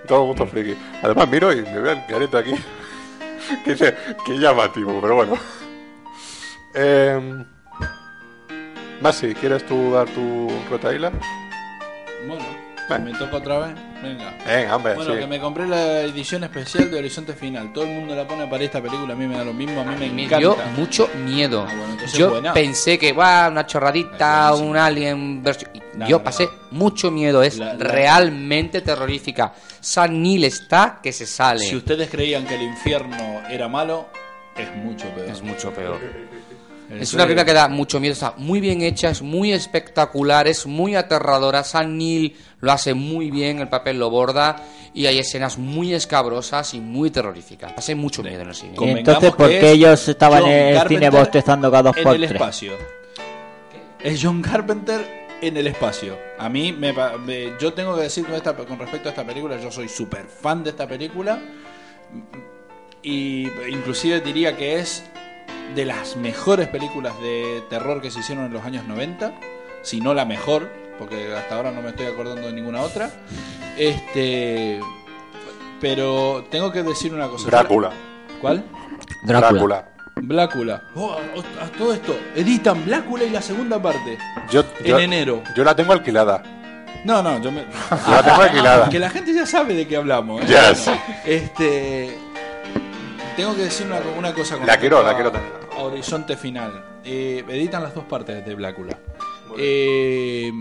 todos 0.07 0.21
los 0.21 0.29
gustos 0.29 0.51
friki. 0.51 0.77
Además, 1.03 1.29
miro 1.29 1.53
y 1.53 1.63
me 1.63 1.81
veo 1.81 1.93
el 1.93 2.07
careta 2.07 2.39
aquí. 2.39 2.55
que 3.65 3.71
dice, 3.73 3.97
que 4.25 4.39
llamativo, 4.39 5.01
pero 5.01 5.17
bueno. 5.17 5.37
Eh, 6.75 7.45
Masi, 9.01 9.35
¿quieres 9.35 9.67
tú 9.67 9.93
dar 9.93 10.09
tu 10.09 10.49
retaila? 10.71 11.11
Bueno. 12.27 12.62
Me 13.03 13.13
toca 13.15 13.37
otra 13.37 13.59
vez. 13.61 13.75
Venga. 14.03 14.35
Venga, 14.47 14.77
hombre, 14.77 14.95
Bueno, 14.95 15.15
sí. 15.15 15.21
que 15.21 15.27
me 15.27 15.39
compré 15.41 15.67
la 15.67 16.01
edición 16.03 16.45
especial 16.45 16.91
de 16.91 16.99
Horizonte 16.99 17.33
Final. 17.35 17.73
Todo 17.73 17.85
el 17.85 17.91
mundo 17.91 18.15
la 18.15 18.27
pone 18.27 18.47
para 18.47 18.63
esta 18.65 18.83
película. 18.83 19.15
A 19.15 19.17
mí 19.17 19.27
me 19.27 19.37
da 19.37 19.45
lo 19.45 19.53
mismo. 19.53 19.81
A 19.81 19.85
mí 19.85 19.95
me 19.99 20.09
Me 20.11 20.25
encanta. 20.25 20.39
dio 20.39 20.57
mucho 20.77 21.09
miedo. 21.25 21.65
Ah, 21.69 21.73
bueno, 21.75 22.13
Yo 22.13 22.31
buena. 22.31 22.53
pensé 22.53 22.99
que 22.99 23.13
va 23.13 23.49
una 23.49 23.67
chorradita, 23.67 24.55
un 24.55 24.77
alien 24.77 25.43
No, 25.95 26.09
Yo 26.09 26.19
no, 26.19 26.25
pasé 26.25 26.47
no. 26.47 26.51
mucho 26.79 27.11
miedo. 27.11 27.43
Es 27.43 27.59
La- 27.59 27.75
la- 27.75 27.85
realmente 27.85 28.81
terrorífica. 28.81 29.53
San 29.81 30.23
Neill 30.23 30.45
está 30.45 31.01
que 31.03 31.13
se 31.13 31.27
sale. 31.27 31.61
Si 31.61 31.77
ustedes 31.77 32.09
creían 32.11 32.47
que 32.47 32.55
el 32.55 32.63
infierno 32.63 33.43
era 33.51 33.69
malo, 33.69 34.09
es 34.57 34.75
mucho 34.77 35.07
peor. 35.15 35.29
Es 35.29 35.43
mucho 35.43 35.71
peor. 35.73 36.01
Es 37.01 37.15
una 37.15 37.25
película 37.25 37.45
que 37.45 37.53
da 37.53 37.69
mucho 37.69 38.01
miedo, 38.01 38.13
está 38.13 38.35
muy 38.37 38.61
bien 38.61 38.83
hecha, 38.83 39.11
es 39.11 39.23
muy 39.23 39.53
espectacular, 39.53 40.47
es 40.47 40.67
muy 40.67 40.95
aterradora. 40.95 41.65
San 41.65 41.97
Neill 41.97 42.37
lo 42.61 42.73
hace 42.73 42.95
muy 42.95 43.31
bien, 43.31 43.59
el 43.61 43.69
papel 43.69 43.99
lo 43.99 44.11
borda 44.11 44.57
y 44.95 45.07
hay 45.07 45.19
escenas 45.19 45.59
muy 45.59 45.95
escabrosas 45.95 46.75
y 46.75 46.81
muy 46.81 47.11
terroríficas. 47.11 47.73
Pasé 47.73 47.95
mucho 47.95 48.23
miedo 48.23 48.43
en 48.43 48.49
el 48.49 48.55
cine. 48.55 48.75
Entonces, 48.79 49.33
¿por 49.33 49.49
qué 49.49 49.59
es 49.59 49.65
ellos 49.65 50.09
estaban 50.09 50.43
John 50.43 50.51
en 50.51 50.57
el 50.57 50.75
cine 50.75 50.79
Carpenter 50.79 51.11
bostezando 51.11 51.71
cada 51.71 51.83
dos 51.83 51.97
en 51.97 52.03
por 52.03 52.15
el 52.15 52.21
tres? 52.21 52.33
espacio. 52.33 52.73
Es 54.01 54.21
John 54.23 54.43
Carpenter 54.43 55.23
en 55.41 55.57
el 55.57 55.67
espacio. 55.67 56.19
A 56.39 56.49
mí, 56.49 56.73
me, 56.73 56.95
yo 57.61 57.73
tengo 57.73 57.97
que 57.97 58.03
decir 58.03 58.25
con, 58.25 58.35
esta, 58.35 58.55
con 58.55 58.79
respecto 58.79 59.09
a 59.09 59.11
esta 59.11 59.25
película, 59.25 59.59
yo 59.61 59.71
soy 59.71 59.89
súper 59.89 60.27
fan 60.27 60.63
de 60.63 60.71
esta 60.71 60.87
película. 60.87 61.39
Y 63.03 63.49
inclusive 63.69 64.21
diría 64.21 64.57
que 64.57 64.79
es 64.79 65.05
de 65.75 65.85
las 65.85 66.17
mejores 66.17 66.69
películas 66.69 67.19
de 67.21 67.63
terror 67.71 68.01
que 68.03 68.11
se 68.11 68.21
hicieron 68.21 68.47
en 68.47 68.53
los 68.53 68.65
años 68.65 68.85
90. 68.87 69.33
Si 69.83 70.01
no 70.01 70.15
la 70.15 70.25
mejor, 70.25 70.71
porque 70.99 71.35
hasta 71.35 71.57
ahora 71.57 71.71
no 71.73 71.83
me 71.83 71.89
estoy 71.91 72.07
acordando 72.07 72.43
de 72.43 72.53
ninguna 72.53 72.83
otra. 72.83 73.11
Este... 73.79 74.81
Pero 75.81 76.45
tengo 76.51 76.71
que 76.71 76.83
decir 76.83 77.13
una 77.13 77.27
cosa. 77.29 77.49
Drácula. 77.49 77.91
¿Cuál? 78.41 78.65
Drácula. 79.25 79.89
Blácula. 80.15 80.83
Oh, 80.95 81.13
a- 81.13 81.65
a 81.65 81.69
todo 81.71 81.93
esto. 81.95 82.15
Editan 82.37 82.85
Blácula 82.85 83.25
y 83.25 83.31
la 83.31 83.43
segunda 83.43 83.83
parte. 83.83 84.17
Yo, 84.51 84.63
En 84.81 84.87
yo- 84.87 84.99
enero. 85.01 85.43
Yo 85.57 85.65
la 85.65 85.75
tengo 85.75 85.93
alquilada. 85.93 86.43
No, 87.05 87.21
no, 87.21 87.41
yo 87.43 87.51
me. 87.51 87.63
Yo 87.63 88.13
la 88.13 88.23
tengo 88.23 88.43
alquilada. 88.43 88.89
Que 88.89 88.99
la 89.01 89.11
gente 89.11 89.35
ya 89.35 89.45
sabe 89.45 89.75
de 89.75 89.89
qué 89.89 89.97
hablamos. 89.97 90.43
¿eh? 90.43 90.47
Yes. 90.47 90.89
Este. 91.25 92.17
Tengo 93.37 93.55
que 93.55 93.63
decir 93.63 93.87
una, 93.87 94.01
una 94.19 94.33
cosa 94.35 94.57
con 94.59 94.67
La 94.67 94.77
quiero, 94.79 95.03
la 95.03 95.15
quiero 95.15 95.33
a 95.77 95.83
Horizonte 95.83 96.37
Final. 96.37 96.85
Eh, 97.05 97.43
editan 97.49 97.83
las 97.83 97.95
dos 97.95 98.05
partes 98.05 98.45
de 98.45 98.55
Blácula. 98.55 98.99
Eh, 99.59 100.53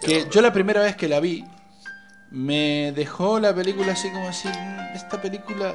que 0.00 0.26
yo 0.30 0.40
la 0.40 0.52
primera 0.52 0.80
vez 0.82 0.96
que 0.96 1.08
la 1.08 1.20
vi 1.20 1.44
me 2.30 2.92
dejó 2.92 3.38
la 3.38 3.54
película 3.54 3.92
así 3.92 4.10
como 4.10 4.26
decir, 4.26 4.50
"Mm, 4.50 4.94
esta 4.96 5.20
película 5.20 5.74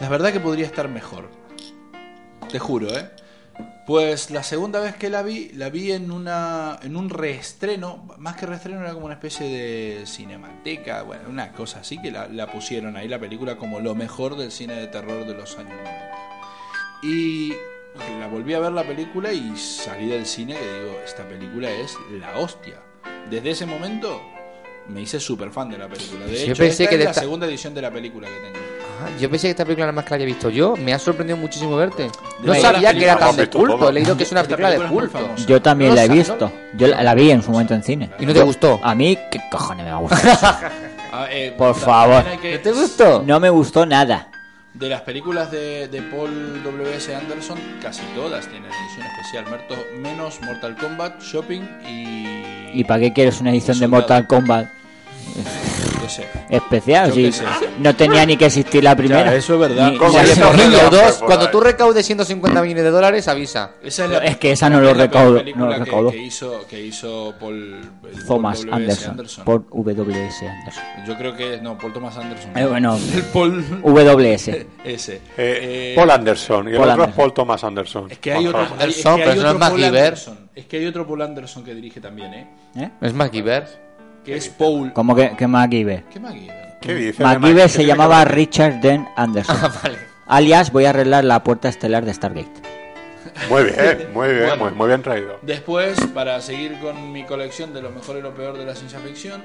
la 0.00 0.08
verdad 0.08 0.32
que 0.32 0.40
podría 0.40 0.66
estar 0.66 0.88
mejor. 0.88 1.28
Te 2.50 2.58
juro, 2.58 2.88
¿eh? 2.96 3.10
Pues 3.86 4.30
la 4.30 4.42
segunda 4.42 4.80
vez 4.80 4.96
que 4.96 5.08
la 5.08 5.22
vi, 5.22 5.48
la 5.54 5.70
vi 5.70 5.92
en 5.92 6.10
una 6.10 6.78
en 6.82 6.94
un 6.94 7.08
reestreno, 7.08 8.06
más 8.18 8.36
que 8.36 8.44
reestreno 8.44 8.80
era 8.82 8.92
como 8.92 9.06
una 9.06 9.14
especie 9.14 9.46
de 9.48 10.06
cinemateca, 10.06 11.02
bueno, 11.04 11.22
una 11.30 11.52
cosa 11.52 11.80
así 11.80 11.98
que 12.00 12.10
la, 12.10 12.28
la 12.28 12.52
pusieron 12.52 12.96
ahí 12.98 13.08
la 13.08 13.18
película 13.18 13.56
como 13.56 13.80
lo 13.80 13.94
mejor 13.94 14.36
del 14.36 14.52
cine 14.52 14.74
de 14.74 14.88
terror 14.88 15.26
de 15.26 15.32
los 15.32 15.56
años 15.56 15.72
90. 15.72 16.10
Y 17.02 17.52
la 18.20 18.26
volví 18.28 18.52
a 18.52 18.58
ver 18.60 18.72
la 18.72 18.84
película 18.84 19.32
y 19.32 19.56
salí 19.56 20.06
del 20.08 20.26
cine 20.26 20.54
que 20.54 20.80
digo, 20.80 20.98
esta 21.04 21.26
película 21.26 21.70
es 21.70 21.96
la 22.20 22.38
hostia. 22.38 22.82
Desde 23.30 23.50
ese 23.52 23.64
momento 23.64 24.20
me 24.88 25.00
hice 25.00 25.18
súper 25.18 25.50
fan 25.50 25.70
de 25.70 25.78
la 25.78 25.88
película. 25.88 26.26
De 26.26 26.32
Yo 26.46 26.52
hecho, 26.52 26.62
pensé 26.62 26.84
esta 26.84 26.88
que 26.90 26.94
es 26.96 26.98
de 26.98 27.04
la 27.04 27.10
esta- 27.12 27.22
segunda 27.22 27.46
edición 27.46 27.74
de 27.74 27.80
la 27.82 27.90
película 27.90 28.28
que 28.28 28.34
tengo. 28.34 28.57
Ah, 29.00 29.08
Yo 29.20 29.30
pensé 29.30 29.46
que 29.46 29.50
esta 29.52 29.64
película 29.64 29.84
era 29.84 29.92
más 29.92 30.04
que 30.04 30.10
la 30.10 30.14
había 30.16 30.26
visto 30.26 30.50
yo. 30.50 30.74
Me 30.76 30.92
ha 30.92 30.98
sorprendido 30.98 31.36
muchísimo 31.36 31.76
verte. 31.76 32.10
No 32.42 32.54
sabía 32.54 32.92
que 32.92 33.04
era 33.04 33.16
tan 33.18 33.36
de 33.36 33.48
culto. 33.48 33.88
He 33.88 33.92
leído 33.92 34.16
que 34.16 34.24
es 34.24 34.32
una 34.32 34.42
película 34.42 34.70
de 34.70 34.78
culto. 34.86 35.18
Yo 35.46 35.62
también 35.62 35.90
No 35.90 35.96
la 35.96 36.04
he 36.04 36.08
no- 36.08 36.14
visto. 36.14 36.52
Yo 36.76 36.86
la, 36.88 37.02
la 37.02 37.14
vi 37.14 37.30
en 37.30 37.42
su 37.42 37.50
momento 37.50 37.74
en 37.74 37.82
cine. 37.82 38.10
¿Y 38.18 38.26
no 38.26 38.32
te 38.32 38.40
Yo- 38.40 38.46
gustó? 38.46 38.80
A 38.82 38.94
mí, 38.94 39.16
¿qué 39.30 39.40
cojones 39.50 39.84
me 39.84 39.90
va 39.92 39.98
a 39.98 40.00
gustar? 40.00 40.72
Ah, 41.10 41.26
eh, 41.30 41.54
Por 41.56 41.74
favor. 41.74 42.22
que- 42.42 42.58
¿Te 42.58 42.70
gustó? 42.70 43.22
No 43.26 43.40
me 43.40 43.48
gustó 43.48 43.86
nada. 43.86 44.28
De 44.74 44.90
las 44.90 45.00
películas 45.00 45.50
de, 45.50 45.88
de 45.88 46.02
Paul 46.02 46.62
W.S. 46.62 47.12
Anderson, 47.16 47.58
casi 47.82 48.02
todas 48.14 48.46
tienen 48.46 48.70
edición 48.70 49.06
especial. 49.06 49.44
Merto- 49.50 49.86
Menos 49.98 50.38
Mortal 50.42 50.76
Kombat, 50.76 51.22
Shopping 51.22 51.62
y. 51.88 52.78
¿Y 52.78 52.84
para 52.84 53.00
qué 53.00 53.12
quieres 53.14 53.40
una 53.40 53.50
edición 53.50 53.78
de. 53.80 53.88
Mortal 53.88 54.26
Kombat. 54.26 54.66
Especial? 56.50 57.12
Sé. 57.12 57.44
no 57.78 57.94
tenía 57.94 58.24
ni 58.24 58.36
que 58.36 58.46
existir 58.46 58.82
la 58.82 58.96
primera. 58.96 59.26
Ya, 59.30 59.34
eso 59.36 59.54
es 59.54 59.60
verdad. 59.60 59.92
Ni- 59.92 59.98
Por 59.98 60.10
dos, 60.90 61.18
cuando 61.24 61.50
tú 61.50 61.60
recaudes 61.60 62.06
150 62.06 62.62
millones 62.62 62.84
de 62.84 62.90
dólares, 62.90 63.28
avisa. 63.28 63.72
Esa 63.82 64.04
es, 64.06 64.10
la, 64.10 64.18
Es 64.18 64.36
que 64.38 64.52
esa 64.52 64.70
no 64.70 64.80
lo 64.80 64.94
recaudo, 64.94 65.42
no 65.54 65.66
lo 65.66 65.72
que- 65.72 65.78
recaudo. 65.84 66.10
Que, 66.10 66.18
hizo, 66.22 66.66
que 66.68 66.80
hizo 66.84 67.34
Paul, 67.38 67.80
el 68.10 68.24
Thomas 68.24 68.60
Paul 68.64 68.70
W.S. 68.70 69.06
Anderson, 69.06 69.44
Por 69.44 69.66
W.S. 69.70 70.48
Anderson. 70.48 70.84
Yo 71.06 71.16
creo 71.16 71.36
que 71.36 71.60
no, 71.60 71.76
Paul 71.78 71.92
Thomas 71.92 72.16
Anderson. 72.16 72.56
Eh, 72.56 72.66
bueno, 72.66 72.96
el 73.14 73.22
Paul 73.24 73.64
W.S.. 73.82 74.66
Ese. 74.84 75.14
Eh, 75.14 75.20
Eh, 75.36 75.92
Paul 75.96 76.10
Anderson 76.10 76.68
y 76.68 76.70
el 76.72 76.76
Paul 76.78 76.88
otro 76.90 77.02
es 77.02 77.08
Anderson. 77.08 77.16
Paul 77.16 77.32
Thomas 77.34 77.64
Anderson. 77.64 78.10
Es 78.10 78.18
que 78.18 78.32
hay 78.32 78.46
otro, 78.46 78.60
hay- 78.60 78.66
es 78.66 78.72
Anderson, 79.06 79.16
que 79.16 79.22
hay 79.22 79.28
pero 79.28 79.32
eso 79.32 79.42
no 79.42 79.48
otro 79.48 79.58
es 79.64 79.70
Paul 79.70 79.80
MacGyver. 79.80 80.04
Anderson. 80.04 80.38
Es 80.54 80.64
que 80.66 80.76
hay 80.78 80.86
otro 80.86 81.06
Paul 81.06 81.22
Anderson 81.22 81.64
que 81.64 81.74
dirige 81.74 82.00
también, 82.00 82.34
¿eh? 82.34 82.46
¿Eh? 82.76 82.90
Es 83.02 83.12
MacGyver. 83.12 83.87
Que 84.28 84.36
es 84.36 84.48
Paul. 84.50 84.92
¿Cómo 84.92 85.14
que, 85.16 85.34
que 85.36 85.46
MacGyver? 85.46 86.04
¿Qué 86.04 86.20
MacGyver? 86.20 86.76
¿Qué 86.82 86.94
dice? 86.94 87.22
MacGyver 87.22 87.62
¿Qué 87.62 87.68
se 87.70 87.78
tiene 87.78 87.84
que 87.92 87.98
llamaba? 87.98 88.24
Richard 88.26 88.80
Den 88.80 89.08
Anderson. 89.16 89.56
Ah, 89.58 89.72
vale. 89.82 89.98
Alias, 90.26 90.70
voy 90.70 90.84
a 90.84 90.90
arreglar 90.90 91.24
la 91.24 91.42
puerta 91.42 91.68
estelar 91.70 92.04
de 92.04 92.12
Stargate. 92.12 92.52
Muy 93.48 93.62
bien, 93.64 94.08
muy 94.12 94.28
bien, 94.34 94.40
Bueno. 94.48 94.64
muy, 94.66 94.72
muy 94.74 94.88
bien 94.88 95.02
traído. 95.02 95.38
Después, 95.40 95.98
para 96.12 96.38
seguir 96.42 96.78
con 96.78 97.10
mi 97.10 97.24
colección 97.24 97.72
de 97.72 97.80
lo 97.80 97.88
mejor 97.90 98.18
y 98.18 98.20
lo 98.20 98.34
peor 98.34 98.58
de 98.58 98.66
la 98.66 98.74
ciencia 98.74 98.98
ficción, 98.98 99.42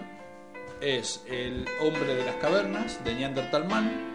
es 0.82 1.24
El 1.32 1.66
hombre 1.82 2.14
de 2.16 2.26
las 2.26 2.36
cavernas, 2.36 3.02
de 3.06 3.16
Neanderthal 3.16 3.66
Man, 3.70 4.12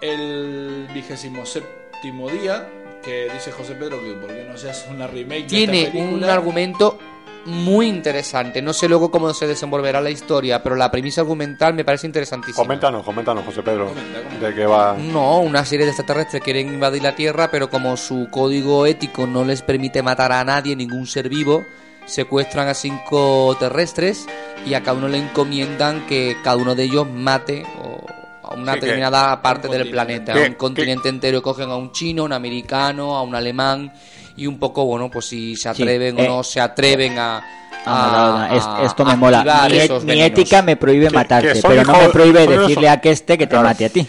el 0.00 0.88
vigésimo 0.94 1.44
séptimo 1.44 2.28
día, 2.28 2.68
que 3.02 3.28
dice 3.32 3.50
José 3.50 3.74
Pedro 3.74 4.00
que 4.00 4.12
por 4.12 4.28
qué 4.28 4.46
no 4.48 4.56
se 4.56 4.70
hace 4.70 4.90
una 4.90 5.06
remake 5.08 5.42
de 5.42 5.48
Tiene 5.48 5.82
esta 5.84 5.98
un 5.98 6.04
película. 6.06 6.32
argumento 6.34 6.98
muy 7.46 7.86
interesante. 7.88 8.62
No 8.62 8.72
sé 8.72 8.88
luego 8.88 9.10
cómo 9.10 9.32
se 9.34 9.46
desenvolverá 9.46 10.00
la 10.00 10.10
historia, 10.10 10.62
pero 10.62 10.76
la 10.76 10.90
premisa 10.90 11.20
argumental 11.20 11.74
me 11.74 11.84
parece 11.84 12.06
interesantísima. 12.06 12.56
Coméntanos, 12.64 13.04
coméntanos, 13.04 13.44
José 13.44 13.62
Pedro. 13.62 13.88
Comenta, 13.88 14.22
comenta. 14.22 14.48
De 14.48 14.54
qué 14.54 14.66
va. 14.66 14.96
No, 14.98 15.40
una 15.40 15.64
serie 15.64 15.84
de 15.86 15.90
extraterrestres 15.92 16.42
quieren 16.42 16.68
invadir 16.74 17.02
la 17.02 17.14
Tierra, 17.14 17.50
pero 17.50 17.68
como 17.70 17.96
su 17.96 18.28
código 18.30 18.86
ético 18.86 19.26
no 19.26 19.44
les 19.44 19.62
permite 19.62 20.02
matar 20.02 20.32
a 20.32 20.42
nadie, 20.44 20.74
ningún 20.76 21.06
ser 21.06 21.28
vivo, 21.28 21.64
secuestran 22.06 22.68
a 22.68 22.74
cinco 22.74 23.56
terrestres 23.58 24.26
y 24.66 24.74
a 24.74 24.82
cada 24.82 24.96
uno 24.96 25.08
le 25.08 25.18
encomiendan 25.18 26.06
que 26.06 26.36
cada 26.42 26.56
uno 26.56 26.74
de 26.74 26.84
ellos 26.84 27.06
mate 27.10 27.64
o 27.82 28.04
a 28.42 28.54
una 28.54 28.74
Sí, 28.74 28.80
que- 28.80 28.86
determinada 28.86 29.40
parte 29.40 29.68
un 29.68 29.72
del 29.78 29.90
planeta, 29.90 30.34
a 30.34 30.46
un 30.48 30.54
continente 30.54 31.08
entero, 31.08 31.42
cogen 31.42 31.70
a 31.70 31.76
un 31.76 31.92
chino, 31.92 32.22
a 32.22 32.26
un 32.26 32.32
americano, 32.34 33.16
a 33.16 33.22
un 33.22 33.34
alemán 33.34 33.92
y 34.36 34.46
un 34.46 34.58
poco, 34.58 34.84
bueno, 34.84 35.10
pues 35.10 35.26
si 35.26 35.56
se 35.56 35.68
atreven 35.68 36.18
eh. 36.18 36.26
o 36.28 36.36
no 36.36 36.42
se 36.42 36.60
atreven 36.60 37.18
a... 37.18 37.42
Ah, 37.86 38.48
a- 38.50 38.56
es- 38.56 38.66
a 38.66 38.82
esto 38.84 39.04
me 39.04 39.14
mola. 39.16 39.66
Mi, 39.70 39.76
esos 39.76 40.04
mi 40.04 40.22
ética 40.22 40.62
me 40.62 40.76
prohíbe 40.76 41.08
Que- 41.08 41.14
matarte, 41.14 41.52
que 41.52 41.60
pero 41.68 41.84
no 41.84 41.92
me 41.98 42.08
prohíbe 42.08 42.46
decirle 42.46 42.88
a 42.88 43.00
que 43.00 43.10
este 43.10 43.36
que 43.36 43.46
te 43.46 43.50
Claro. 43.50 43.68
mate 43.68 43.84
a 43.84 43.88
ti. 43.90 44.06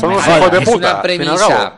Son 0.00 0.12
jodas. 0.14 0.28
hijos 0.38 0.50
de 0.52 0.58
es 0.58 0.64
puta. 0.64 0.76
una 0.76 0.86
y 0.88 0.90
al 0.94 1.00
premisa. 1.02 1.72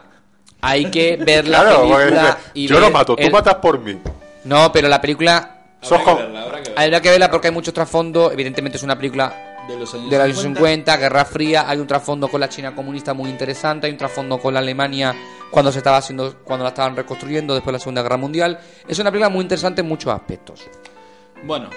Hay 0.63 0.85
que 0.91 1.17
ver 1.17 1.49
la 1.49 1.61
Claro, 1.63 1.81
película 1.83 2.39
y 2.55 2.67
yo 2.69 2.75
ver 2.77 2.85
lo 2.85 2.91
mato, 2.91 3.17
tú 3.17 3.31
matas 3.31 3.55
por 3.57 3.81
mí. 3.81 3.99
No, 4.45 4.71
pero 4.71 4.89
la 4.89 5.01
película 5.01 5.57
Sos 5.83 5.93
Habrá 5.93 6.05
que 6.05 6.05
como- 6.05 6.17
verla, 6.19 6.43
habrá 6.43 6.57
que 6.63 6.69
verla. 6.71 6.85
habrá 6.85 7.01
que 7.01 7.11
verla 7.11 7.31
porque 7.31 7.49
hay 7.49 7.55
mucho 7.55 7.73
trasfondo. 7.73 8.31
Evidentemente 8.31 8.77
es 8.77 8.83
una 8.85 8.97
película 8.97 9.50
De 9.71 9.79
los 9.79 9.95
años 9.95 10.11
de 10.11 10.17
los 10.17 10.25
años 10.25 10.39
50. 10.39 10.61
50, 10.61 10.97
Guerra 10.97 11.25
Fría. 11.25 11.69
Hay 11.69 11.79
un 11.79 11.87
trasfondo 11.87 12.29
con 12.29 12.41
la 12.41 12.49
China 12.49 12.75
comunista 12.75 13.15
muy 13.15 13.31
interesante. 13.31 13.87
Hay 13.87 13.93
un 13.93 13.99
trasfondo 13.99 14.39
con 14.39 14.55
la 14.55 14.61
Alemania 14.61 15.15
cuando 15.51 15.73
se 15.73 15.79
estaba 15.79 15.99
haciendo, 15.99 16.39
cuando 16.45 16.65
la 16.65 16.71
estaban 16.71 16.97
reconstruyendo 16.97 17.55
después 17.55 17.73
de 17.73 17.79
la 17.79 17.79
Segunda 17.81 18.03
Guerra 18.03 18.17
Mundial. 18.17 18.59
Es 18.87 18.99
una 18.99 19.11
película 19.11 19.29
muy 19.29 19.43
interesante 19.43 19.81
en 19.81 19.89
muchos 19.89 20.13
aspectos. 20.13 20.69
Bueno, 21.45 21.71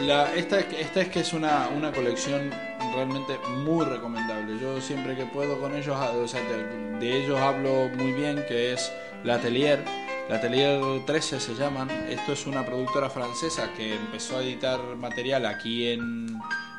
la, 0.00 0.34
esta, 0.34 0.60
esta 0.60 1.02
es 1.02 1.08
que 1.08 1.20
es 1.20 1.32
una, 1.32 1.68
una 1.76 1.92
colección 1.92 2.50
realmente 2.94 3.38
muy 3.64 3.84
recomendable. 3.84 4.58
Yo 4.60 4.80
siempre 4.80 5.16
que 5.16 5.26
puedo 5.26 5.60
con 5.60 5.74
ellos, 5.74 5.96
o 5.96 6.28
sea, 6.28 6.40
de, 6.42 6.98
de 6.98 7.24
ellos 7.24 7.38
hablo 7.38 7.88
muy 7.96 8.12
bien, 8.12 8.44
que 8.48 8.72
es 8.72 8.92
La 9.22 9.36
Atelier. 9.36 9.84
La 10.28 10.36
Atelier 10.36 10.80
13 11.04 11.38
se 11.38 11.54
llaman. 11.54 11.90
Esto 12.08 12.32
es 12.32 12.46
una 12.46 12.64
productora 12.64 13.10
francesa 13.10 13.70
que 13.76 13.94
empezó 13.94 14.38
a 14.38 14.42
editar 14.42 14.80
material 14.96 15.46
aquí 15.46 15.88
en, 15.88 16.26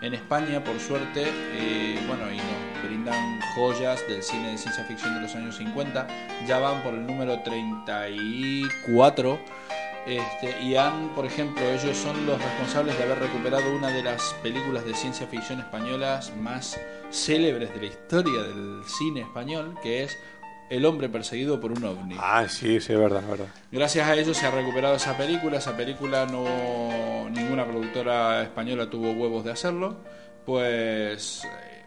en 0.02 0.14
España, 0.14 0.64
por 0.64 0.80
suerte. 0.80 1.26
eh, 1.28 2.00
bueno, 2.08 2.32
y 2.32 2.38
nos 2.38 2.84
brindan 2.84 3.40
joyas 3.56 4.08
del 4.08 4.22
cine 4.22 4.52
de 4.52 4.58
ciencia 4.58 4.84
ficción 4.84 5.16
de 5.16 5.22
los 5.22 5.36
años 5.36 5.56
50. 5.56 6.08
Ya 6.48 6.60
van 6.60 6.84
por 6.84 6.94
el 6.94 7.06
número 7.06 7.42
34. 7.42 9.40
Este, 10.06 10.62
y 10.62 10.76
han, 10.76 11.10
por 11.16 11.26
ejemplo, 11.26 11.64
ellos 11.64 11.98
son 11.98 12.28
los 12.28 12.40
responsables 12.40 12.96
de 12.98 13.04
haber 13.06 13.20
recuperado 13.20 13.76
una 13.76 13.88
de 13.88 14.04
las 14.04 14.36
películas 14.44 14.86
de 14.86 14.94
ciencia 14.94 15.26
ficción 15.26 15.60
españolas 15.60 16.32
más 16.36 16.80
célebres 17.10 17.74
de 17.74 17.80
la 17.80 17.86
historia 17.88 18.44
del 18.44 18.84
cine 18.86 19.22
español, 19.22 19.76
que 19.82 20.04
es 20.04 20.20
El 20.70 20.86
hombre 20.86 21.10
perseguido 21.10 21.60
por 21.60 21.72
un 21.72 21.84
ovni. 21.84 22.16
Ah, 22.20 22.48
sí, 22.50 22.80
sí, 22.82 22.94
es 22.94 23.00
verdad, 23.00 23.22
es 23.22 23.30
verdad. 23.30 23.46
Gracias 23.72 24.08
a 24.08 24.16
ellos 24.16 24.36
se 24.36 24.48
ha 24.48 24.52
recuperado 24.52 24.96
esa 24.96 25.16
película. 25.16 25.58
Esa 25.58 25.78
película 25.78 26.26
no 26.26 27.30
ninguna 27.30 27.66
productora 27.66 28.42
española 28.44 28.90
tuvo 28.90 29.12
huevos 29.12 29.44
de 29.44 29.52
hacerlo. 29.52 29.98
Pues 30.46 31.44
eh, 31.46 31.84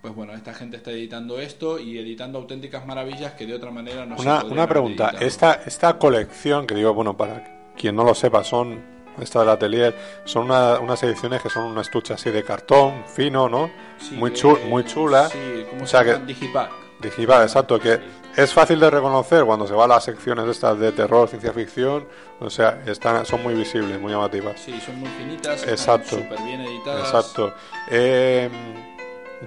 pues 0.00 0.14
bueno, 0.14 0.32
esta 0.34 0.54
gente 0.54 0.76
está 0.78 0.90
editando 0.90 1.38
esto 1.40 1.78
y 1.78 1.98
editando 1.98 2.38
auténticas 2.38 2.86
maravillas 2.86 3.32
que 3.34 3.46
de 3.46 3.54
otra 3.54 3.70
manera 3.70 4.06
no 4.06 4.16
se 4.16 4.22
Una, 4.22 4.36
podrían 4.40 4.52
una 4.58 4.66
pregunta. 4.68 5.12
Esta, 5.20 5.60
esta 5.66 5.98
colección, 5.98 6.66
que 6.66 6.74
digo, 6.74 6.92
bueno, 6.94 7.16
para 7.16 7.72
quien 7.76 7.94
no 7.96 8.02
lo 8.04 8.14
sepa, 8.14 8.42
son, 8.44 8.80
esta 9.20 9.40
del 9.40 9.48
atelier, 9.50 9.94
son 10.24 10.44
una- 10.46 10.78
unas 10.80 11.02
ediciones 11.02 11.42
que 11.42 11.50
son 11.50 11.64
una 11.64 11.82
estuche 11.82 12.14
así 12.14 12.30
de 12.30 12.42
cartón, 12.42 13.04
fino, 13.14 13.48
¿no? 13.48 13.70
Sí, 13.98 14.14
muy, 14.16 14.30
que- 14.30 14.36
chul, 14.38 14.58
muy 14.68 14.84
chula. 14.84 15.28
Sí, 15.28 15.38
¿cómo 15.70 15.82
o 15.82 15.86
se 15.86 15.90
sea 15.92 16.04
que, 16.04 16.12
llaman? 16.12 16.26
Digipack. 16.26 16.70
digital, 17.00 17.42
exacto, 17.42 17.78
que 17.80 17.98
es 18.36 18.52
fácil 18.52 18.80
de 18.80 18.90
reconocer 18.90 19.44
cuando 19.44 19.66
se 19.66 19.74
va 19.74 19.84
a 19.84 19.88
las 19.88 20.04
secciones 20.04 20.46
estas 20.48 20.78
de 20.78 20.92
terror, 20.92 21.28
ciencia 21.28 21.52
ficción, 21.52 22.06
o 22.40 22.50
sea, 22.50 22.82
están, 22.86 23.24
son 23.26 23.42
muy 23.42 23.54
visibles, 23.54 24.00
muy 24.00 24.12
llamativas. 24.12 24.60
Sí, 24.60 24.78
son 24.80 24.98
muy 25.00 25.08
finitas, 25.10 25.66
Exacto. 25.66 26.16
súper 26.16 26.42
bien 26.42 26.60
editadas. 26.60 27.06
Exacto. 27.06 27.54
Eh, 27.90 28.48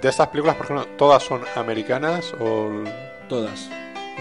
de 0.02 0.10
estas 0.10 0.28
películas, 0.28 0.56
por 0.56 0.66
ejemplo, 0.66 0.88
¿todas 0.98 1.24
son 1.24 1.42
americanas 1.56 2.34
o 2.40 2.84
Todas. 3.30 3.70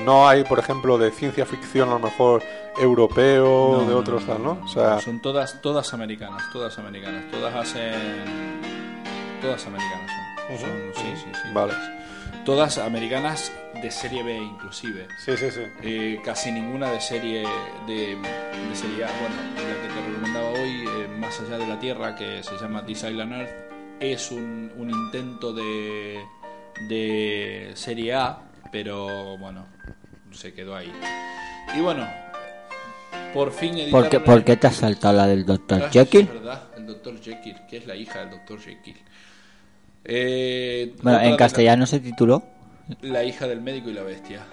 no 0.04 0.28
hay, 0.28 0.44
por 0.44 0.58
ejemplo, 0.58 0.96
de 0.98 1.10
ciencia 1.10 1.44
ficción 1.44 1.88
a 1.90 1.92
lo 1.92 1.98
mejor 1.98 2.42
europeo, 2.78 3.78
No, 3.80 3.88
de 3.88 3.94
otros 3.94 4.24
no, 4.26 4.38
no. 4.38 4.58
O 4.64 4.68
sea, 4.68 5.00
son 5.00 5.20
todas 5.20 5.60
todas 5.60 5.92
americanas, 5.94 6.42
todas 6.52 6.78
americanas, 6.78 7.24
todas 7.30 7.54
hacen 7.54 8.60
todas 9.40 9.66
americanas 9.66 10.10
son. 10.58 10.92
Sí, 10.94 11.12
sí, 11.16 11.30
sí. 11.32 11.48
Vale. 11.52 11.72
Todas. 11.72 12.44
Todas 12.44 12.78
americanas 12.78 13.52
de 13.84 13.90
serie 13.90 14.22
B 14.22 14.34
inclusive. 14.38 15.06
Sí, 15.18 15.36
sí, 15.36 15.50
sí. 15.50 15.60
Eh, 15.82 16.20
casi 16.24 16.50
ninguna 16.50 16.90
de 16.90 17.00
serie 17.00 17.44
de, 17.86 18.16
de 18.16 18.74
serie 18.74 19.04
A. 19.04 19.10
Bueno, 19.20 19.36
la 19.54 19.82
que 19.82 19.88
te 19.94 20.06
recomendaba 20.08 20.50
hoy, 20.52 20.84
eh, 20.88 21.08
Más 21.18 21.38
allá 21.40 21.58
de 21.58 21.66
la 21.66 21.78
Tierra, 21.78 22.16
que 22.16 22.42
se 22.42 22.56
llama 22.56 22.84
This 22.86 23.04
Island 23.04 23.32
Earth, 23.32 23.50
es 24.00 24.30
un, 24.32 24.72
un 24.76 24.90
intento 24.90 25.52
de, 25.52 26.24
de 26.88 27.72
serie 27.74 28.14
A, 28.14 28.38
pero 28.72 29.36
bueno, 29.36 29.66
se 30.32 30.54
quedó 30.54 30.74
ahí. 30.76 30.90
Y 31.76 31.80
bueno, 31.80 32.08
por 33.34 33.52
fin. 33.52 33.76
¿Por 33.90 34.08
qué, 34.08 34.18
por 34.20 34.44
qué 34.44 34.56
te 34.56 34.66
has 34.66 34.76
saltado 34.76 35.14
la 35.18 35.26
del 35.26 35.44
Dr. 35.44 35.82
Ah, 35.84 35.90
Jekyll? 35.92 36.22
Es 36.22 36.32
verdad, 36.32 36.62
el 36.78 36.86
Dr. 36.86 37.20
Jekyll, 37.20 37.56
que 37.68 37.76
es 37.76 37.86
la 37.86 37.96
hija 37.96 38.20
del 38.20 38.30
Dr. 38.30 38.60
Jekyll. 38.60 38.96
Eh, 40.06 40.94
Bueno, 41.02 41.20
en 41.20 41.32
de 41.32 41.36
castellano 41.36 41.84
se 41.84 42.00
tituló. 42.00 42.42
La, 43.00 43.24
hija 43.24 43.46
del 43.46 43.60
médico 43.60 43.90
y 43.90 43.94
la 43.94 44.02
bestia. 44.02 44.44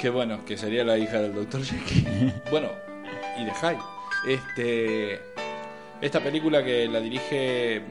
Qué 0.00 0.10
bueno, 0.10 0.44
que 0.44 0.56
sería 0.56 0.84
la 0.84 0.98
hija 0.98 1.20
del 1.20 1.34
Dr. 1.34 1.64
Jekyll. 1.64 2.32
bueno, 2.50 2.68
y 3.38 3.44
de 3.44 3.52
Hyde. 3.52 3.78
Este, 4.28 5.20
esta 6.00 6.20
película 6.20 6.64
que 6.64 6.86
la 6.88 7.00
dirige 7.00 7.82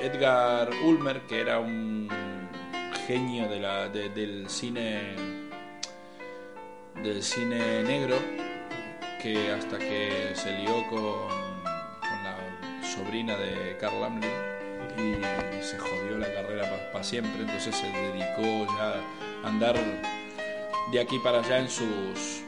Edgar 0.00 0.70
Ulmer, 0.84 1.20
que 1.22 1.40
era 1.40 1.58
un 1.60 2.08
genio 3.06 3.48
de 3.48 3.60
la, 3.60 3.88
de- 3.88 4.08
del 4.10 4.48
cine 4.48 5.14
del 7.02 7.22
cine 7.22 7.82
negro 7.82 8.16
que 9.20 9.50
hasta 9.52 9.78
que 9.78 10.30
se 10.34 10.52
lió 10.58 10.86
con, 10.88 11.00
con 11.28 12.24
la 12.24 12.82
sobrina 12.82 13.36
de 13.36 13.76
Carl 13.78 14.00
Lammle 14.00 14.28
y 14.96 15.62
se 15.62 15.78
jodió 15.78 16.18
la 16.18 16.32
carrera 16.32 16.64
para 16.92 17.04
siempre, 17.04 17.42
entonces 17.42 17.74
se 17.74 17.86
dedicó 17.86 18.66
ya 18.76 18.94
a 19.44 19.48
andar 19.48 19.76
de 20.92 21.00
aquí 21.00 21.18
para 21.18 21.40
allá 21.40 21.58
en 21.58 21.68
sus 21.68 22.42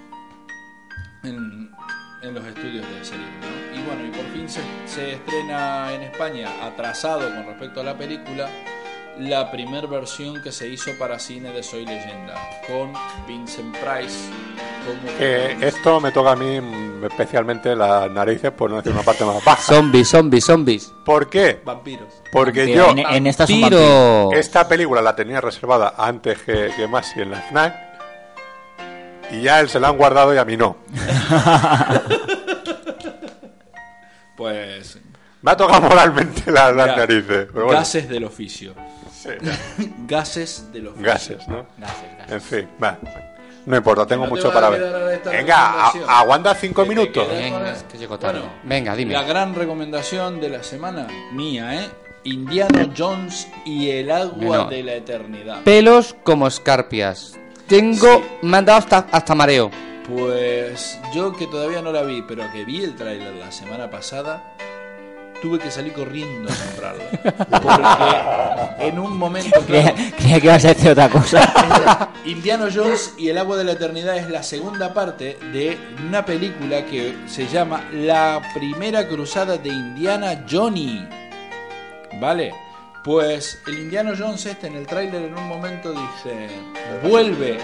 en, 1.23 1.71
los 2.23 2.45
estudios 2.45 2.85
de 2.89 3.05
serie 3.05 3.27
¿no? 3.41 3.79
y 3.79 3.85
bueno 3.85 4.05
y 4.05 4.11
por 4.11 4.27
fin 4.33 4.49
se 4.49 5.13
estrena 5.13 5.93
en 5.93 6.03
España 6.03 6.49
atrasado 6.65 7.33
con 7.33 7.47
respecto 7.47 7.81
a 7.81 7.85
la 7.85 7.97
película 7.97 8.51
la 9.19 9.51
primer 9.51 9.87
versión 9.87 10.43
que 10.43 10.53
se 10.53 10.69
hizo 10.69 10.91
para 10.99 11.19
cine 11.19 11.51
de 11.51 11.63
Soy 11.63 11.87
Leyenda 11.87 12.35
con 12.67 12.93
Vincent 13.27 13.75
Price 13.79 14.29
como 14.85 15.19
Que 15.19 15.57
esto 15.67 16.01
me 16.01 16.13
toca 16.13 16.33
a 16.33 16.37
mí 16.37 16.61
mm, 16.61 17.05
especialmente 17.07 17.75
las 17.75 18.11
narices, 18.11 18.51
por 18.53 18.71
no 18.71 18.77
decir 18.77 18.93
una 18.93 19.03
parte 19.03 19.25
más 19.25 19.43
baja. 19.45 19.61
Zombies, 19.63 20.09
zombies, 20.09 20.45
zombies. 20.45 20.93
¿Por 21.05 21.29
qué? 21.31 21.61
vampiros 21.65 22.09
Porque 22.31 22.61
Vampiro. 22.61 22.87
yo 22.87 22.91
En- 22.93 22.99
en 23.17 23.27
esta 23.27 23.47
Vampiro. 23.47 24.33
esta 24.33 24.69
película 24.69 25.01
la 25.03 25.17
tenía 25.17 25.41
reservada 25.41 25.95
antes 25.99 26.39
que, 26.43 26.71
que 26.77 26.87
Masi 26.87 27.21
en 27.23 27.31
la 27.31 27.39
FNAC 27.41 27.75
y 29.33 29.43
ya 29.43 29.61
él 29.61 29.69
se 29.69 29.81
la 29.81 29.89
han 29.89 29.97
guardado 29.97 30.33
y 30.35 30.39
a 30.39 30.45
mí 30.45 30.57
no. 30.57 30.77
pues 34.37 34.99
Me 35.43 35.51
ha 35.51 35.57
tocado 35.57 35.81
moralmente 35.89 36.51
las, 36.51 36.75
las 36.75 36.87
Ya. 36.89 36.97
narices. 36.97 37.47
Pero 37.53 37.65
bueno, 37.65 37.79
gases 37.79 38.09
del 38.09 38.25
oficio 38.25 38.75
sí, 39.23 39.31
gases 40.07 40.73
del 40.73 40.89
oficio 40.89 41.07
gases, 41.07 41.49
¿no? 41.49 41.67
Gases, 41.79 42.19
gases. 42.19 42.33
En 42.33 42.41
fin, 42.41 42.69
va. 42.83 42.99
No 43.67 43.77
importa, 43.77 44.07
tengo 44.07 44.25
No 44.27 44.31
te 44.31 44.37
mucho 44.37 44.53
para 44.53 44.71
ver. 44.71 45.21
Venga, 45.25 45.89
aguanta 46.07 46.55
cinco 46.55 46.85
Que 46.85 46.89
minutos. 46.89 47.29
Venga, 47.29 47.73
es 47.73 47.83
que 47.85 47.99
llego 47.99 48.17
tarde. 48.19 48.39
Bueno, 48.41 48.55
Venga, 48.63 48.95
dime. 48.95 49.13
La 49.13 49.25
gran 49.25 49.55
recomendación 49.55 50.41
de 50.41 50.51
la 50.51 50.63
semana 50.63 51.09
mía, 51.33 51.75
¿eh? 51.83 51.91
Indiana 52.23 52.89
Jones 52.97 53.49
y 53.65 53.91
el 53.91 54.11
agua 54.11 54.33
Bueno. 54.37 54.65
de 54.67 54.83
la 54.83 54.95
eternidad. 54.95 55.63
Pelos 55.65 56.15
como 56.23 56.47
escarpias. 56.47 57.35
Tengo. 57.67 58.23
Me 58.43 58.57
han 58.59 58.65
dado 58.65 58.79
hasta, 58.79 59.07
hasta 59.11 59.35
mareo. 59.35 59.71
Pues 60.09 61.01
yo 61.13 61.33
que 61.33 61.49
todavía 61.49 61.83
no 61.83 61.91
la 61.91 62.03
vi, 62.03 62.23
pero 62.23 62.45
que 62.53 62.65
vi 62.65 62.85
el 62.85 62.95
tráiler 62.95 63.35
la 63.35 63.51
semana 63.51 63.91
pasada, 63.91 64.55
tuve 65.47 65.61
que 65.61 65.71
salir 65.71 65.93
corriendo 65.93 66.51
a 66.51 66.55
comprarla. 66.57 67.05
Porque 67.63 68.89
en 68.89 68.99
un 68.99 69.17
momento, 69.17 69.61
creía 69.65 69.95
que 69.95 70.47
ibas 70.47 70.65
a 70.65 70.69
decir 70.69 70.91
otra 70.91 71.09
cosa. 71.09 72.11
Indiana 72.25 72.69
Jones 72.75 73.15
y 73.17 73.29
el 73.29 73.39
agua 73.39 73.57
de 73.57 73.63
la 73.63 73.73
eternidad 73.73 74.17
es 74.17 74.29
la 74.29 74.43
segunda 74.43 74.93
parte 74.93 75.39
de 75.53 75.79
una 76.05 76.25
película 76.25 76.85
que 76.85 77.15
se 77.27 77.47
llama 77.47 77.85
La 77.93 78.43
primera 78.55 79.07
cruzada 79.07 79.57
de 79.57 79.69
Indiana 79.69 80.45
Johnny. 80.51 81.09
¿Vale? 82.21 82.53
Pues 83.05 83.61
el 83.69 83.79
Indiana 83.79 84.15
Jones 84.19 84.45
este 84.47 84.67
en 84.67 84.75
el 84.75 84.87
tráiler 84.89 85.27
en 85.27 85.39
un 85.39 85.47
momento 85.47 85.93
dice, 85.93 86.49
vuelve 87.05 87.59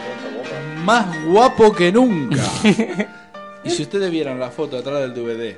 más 0.85 1.05
guapo 1.25 1.73
que 1.73 1.91
nunca. 1.91 2.45
Y 3.65 3.71
si 3.71 3.83
ustedes 3.83 4.11
vieran 4.11 4.41
la 4.41 4.51
foto 4.51 4.77
atrás 4.79 5.01
del 5.01 5.15
DVD, 5.15 5.57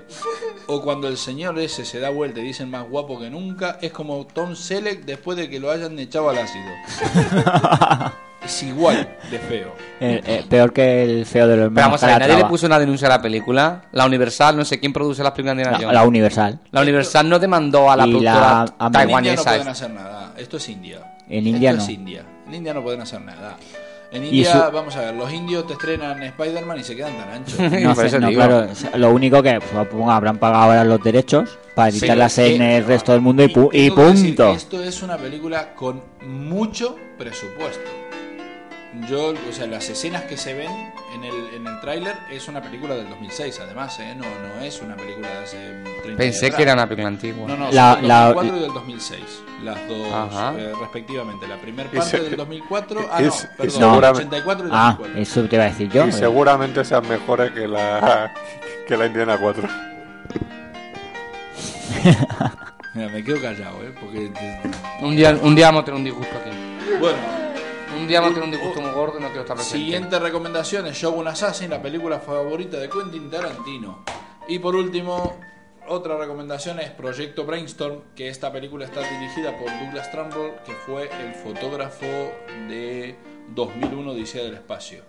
o 0.66 0.82
cuando 0.82 1.08
el 1.08 1.16
señor 1.16 1.58
ese 1.58 1.84
se 1.86 2.00
da 2.00 2.10
vuelta 2.10 2.40
y 2.40 2.42
dicen 2.44 2.70
más 2.70 2.86
guapo 2.88 3.18
que 3.18 3.30
nunca, 3.30 3.78
es 3.80 3.92
como 3.92 4.26
Tom 4.26 4.54
Selleck 4.54 5.04
después 5.04 5.38
de 5.38 5.48
que 5.48 5.58
lo 5.58 5.70
hayan 5.70 5.98
echado 5.98 6.28
al 6.28 6.36
ácido. 6.38 6.64
es 8.44 8.62
igual 8.62 9.08
de 9.30 9.38
feo. 9.38 9.72
Eh, 10.00 10.20
eh, 10.26 10.44
peor 10.48 10.72
que 10.74 11.02
el 11.02 11.24
feo 11.24 11.48
de 11.48 11.56
los 11.56 11.68
Pero 11.72 11.86
vamos 11.86 12.02
a 12.02 12.06
ver, 12.08 12.18
nadie 12.18 12.36
le 12.36 12.44
puso 12.44 12.66
una 12.66 12.78
denuncia 12.78 13.06
a 13.06 13.10
la 13.10 13.22
película. 13.22 13.84
La 13.92 14.04
Universal, 14.04 14.54
no 14.56 14.64
sé 14.66 14.78
quién 14.78 14.92
produce 14.92 15.22
las 15.22 15.38
Indiana 15.38 15.78
la, 15.78 15.92
la 15.92 16.04
Universal. 16.04 16.60
La 16.72 16.82
Universal 16.82 17.26
no 17.28 17.38
demandó 17.38 17.90
a 17.90 17.96
la 17.96 18.06
Y 18.06 18.10
productora 18.10 18.40
la- 18.40 18.74
a- 18.78 18.86
En 19.02 19.10
India 19.10 19.34
no 19.34 19.42
taiwanesa. 19.42 19.42
pueden 19.50 19.68
hacer 19.68 19.90
nada. 19.90 20.34
Esto 20.36 20.58
es 20.58 20.68
India. 20.68 21.16
En 21.28 21.46
India 21.46 21.70
Esto 21.70 21.82
no. 21.84 21.88
es 21.88 21.94
India. 21.98 22.24
En 22.46 22.54
India 22.54 22.74
no 22.74 22.82
pueden 22.82 23.00
hacer 23.00 23.22
nada. 23.22 23.56
En 24.14 24.22
Y 24.24 24.28
India, 24.28 24.52
su- 24.66 24.72
vamos 24.72 24.94
a 24.96 25.00
ver, 25.00 25.14
los 25.14 25.32
indios 25.32 25.66
te 25.66 25.72
estrenan 25.72 26.22
Spider-Man 26.22 26.78
y 26.78 26.84
se 26.84 26.94
quedan 26.94 27.12
tan 27.16 27.28
anchos. 27.30 27.58
No, 27.82 27.94
sé, 27.96 28.18
no, 28.20 28.30
claro, 28.30 28.68
lo 28.96 29.10
único 29.10 29.42
que 29.42 29.58
pues, 29.60 29.70
supongo, 29.70 30.10
habrán 30.10 30.38
pagado 30.38 30.62
ahora 30.64 30.84
los 30.84 31.02
derechos 31.02 31.58
para 31.74 31.88
editarlas 31.88 32.32
sí. 32.32 32.54
en 32.54 32.62
el 32.62 32.84
resto 32.84 33.10
del 33.12 33.20
mundo 33.20 33.42
y, 33.42 33.48
pu- 33.48 33.68
y 33.72 33.90
que 33.90 34.00
decir 34.02 34.26
punto. 34.36 34.50
que 34.50 34.56
esto 34.56 34.82
es 34.84 35.02
una 35.02 35.16
película 35.18 35.74
con 35.74 36.00
mucho 36.26 36.96
presupuesto. 37.18 37.90
Yo, 39.08 39.30
o 39.30 39.52
sea, 39.52 39.66
las 39.66 39.88
escenas 39.88 40.22
que 40.22 40.36
se 40.36 40.54
ven 40.54 40.70
en 41.14 41.24
el, 41.24 41.34
en 41.54 41.66
el 41.66 41.80
tráiler 41.80 42.14
es 42.30 42.46
una 42.48 42.62
película 42.62 42.94
del 42.94 43.08
2006, 43.08 43.60
además, 43.60 43.98
¿eh? 43.98 44.14
No, 44.16 44.24
no 44.24 44.64
es 44.64 44.80
una 44.80 44.94
película 44.96 45.28
de 45.28 45.38
hace 45.38 45.56
30 46.02 46.16
Pensé 46.16 46.46
años 46.46 46.56
que 46.56 46.62
era 46.62 46.72
una 46.74 46.86
película 46.88 47.08
antigua. 47.08 47.48
No, 47.48 47.56
no, 47.56 47.70
La- 47.72 47.92
son 47.94 48.00
del 48.02 48.08
la- 48.08 48.24
2004 48.32 48.56
y 48.56 48.60
del 48.60 48.72
2006. 48.72 49.20
Las 49.64 49.88
dos, 49.88 50.58
eh, 50.58 50.72
respectivamente. 50.80 51.48
La 51.48 51.56
primera 51.56 51.90
parte 51.90 52.08
se- 52.08 52.20
del 52.20 52.36
2004. 52.36 53.00
Ah, 53.10 53.20
y 53.20 53.24
no, 53.24 53.28
y 53.28 53.56
perdón, 53.56 53.70
seguramente- 53.72 54.22
84 54.26 54.66
y 54.66 54.70
Ah, 54.72 54.94
2004. 54.98 55.22
eso 55.22 55.48
te 55.48 55.56
iba 55.56 55.64
a 55.64 55.68
decir 55.68 55.90
yo. 55.90 56.06
Y 56.06 56.08
eh. 56.08 56.12
seguramente 56.12 56.84
sean 56.84 57.08
mejores 57.08 57.50
que 57.52 57.66
la 57.66 58.32
que 58.86 58.96
la 58.96 59.06
Indiana 59.06 59.36
4. 59.40 59.68
Mira, 62.94 63.08
me 63.08 63.24
quedo 63.24 63.40
callado, 63.42 63.82
¿eh? 63.82 63.92
Porque. 64.00 64.30
Un 65.00 65.16
día, 65.16 65.36
un 65.42 65.54
día 65.54 65.66
vamos 65.66 65.82
a 65.82 65.84
tener 65.86 65.98
un 65.98 66.04
disgusto 66.04 66.34
aquí. 66.38 66.50
Bueno, 67.00 67.16
Un 67.96 68.08
día 68.08 68.20
vamos 68.20 68.32
a 68.36 68.40
tener 68.40 68.48
un 68.48 68.50
disgusto 68.60 68.80
muy 68.80 68.90
gordo 68.90 69.18
y 69.18 69.22
no 69.22 69.26
quiero 69.28 69.42
estar 69.42 69.56
presente. 69.56 69.78
Siguiente 69.78 70.18
recomendación 70.18 70.86
es 70.86 70.96
Shogun 70.96 71.28
Assassin, 71.28 71.70
la 71.70 71.80
película 71.80 72.18
favorita 72.18 72.78
de 72.78 72.88
Quentin 72.88 73.30
Tarantino. 73.30 74.04
Y 74.48 74.58
por 74.58 74.74
último, 74.74 75.36
otra 75.88 76.16
recomendación 76.18 76.80
es 76.80 76.90
Proyecto 76.90 77.44
Brainstorm, 77.44 78.00
que 78.14 78.28
esta 78.28 78.52
película 78.52 78.84
está 78.84 79.00
dirigida 79.00 79.56
por 79.58 79.68
Douglas 79.70 80.10
Trumbull, 80.10 80.52
que 80.66 80.72
fue 80.72 81.08
el 81.22 81.34
fotógrafo 81.34 82.06
de 82.68 83.16
2001 83.54 84.10
Odisea 84.10 84.44
del 84.44 84.54
Espacio. 84.54 85.02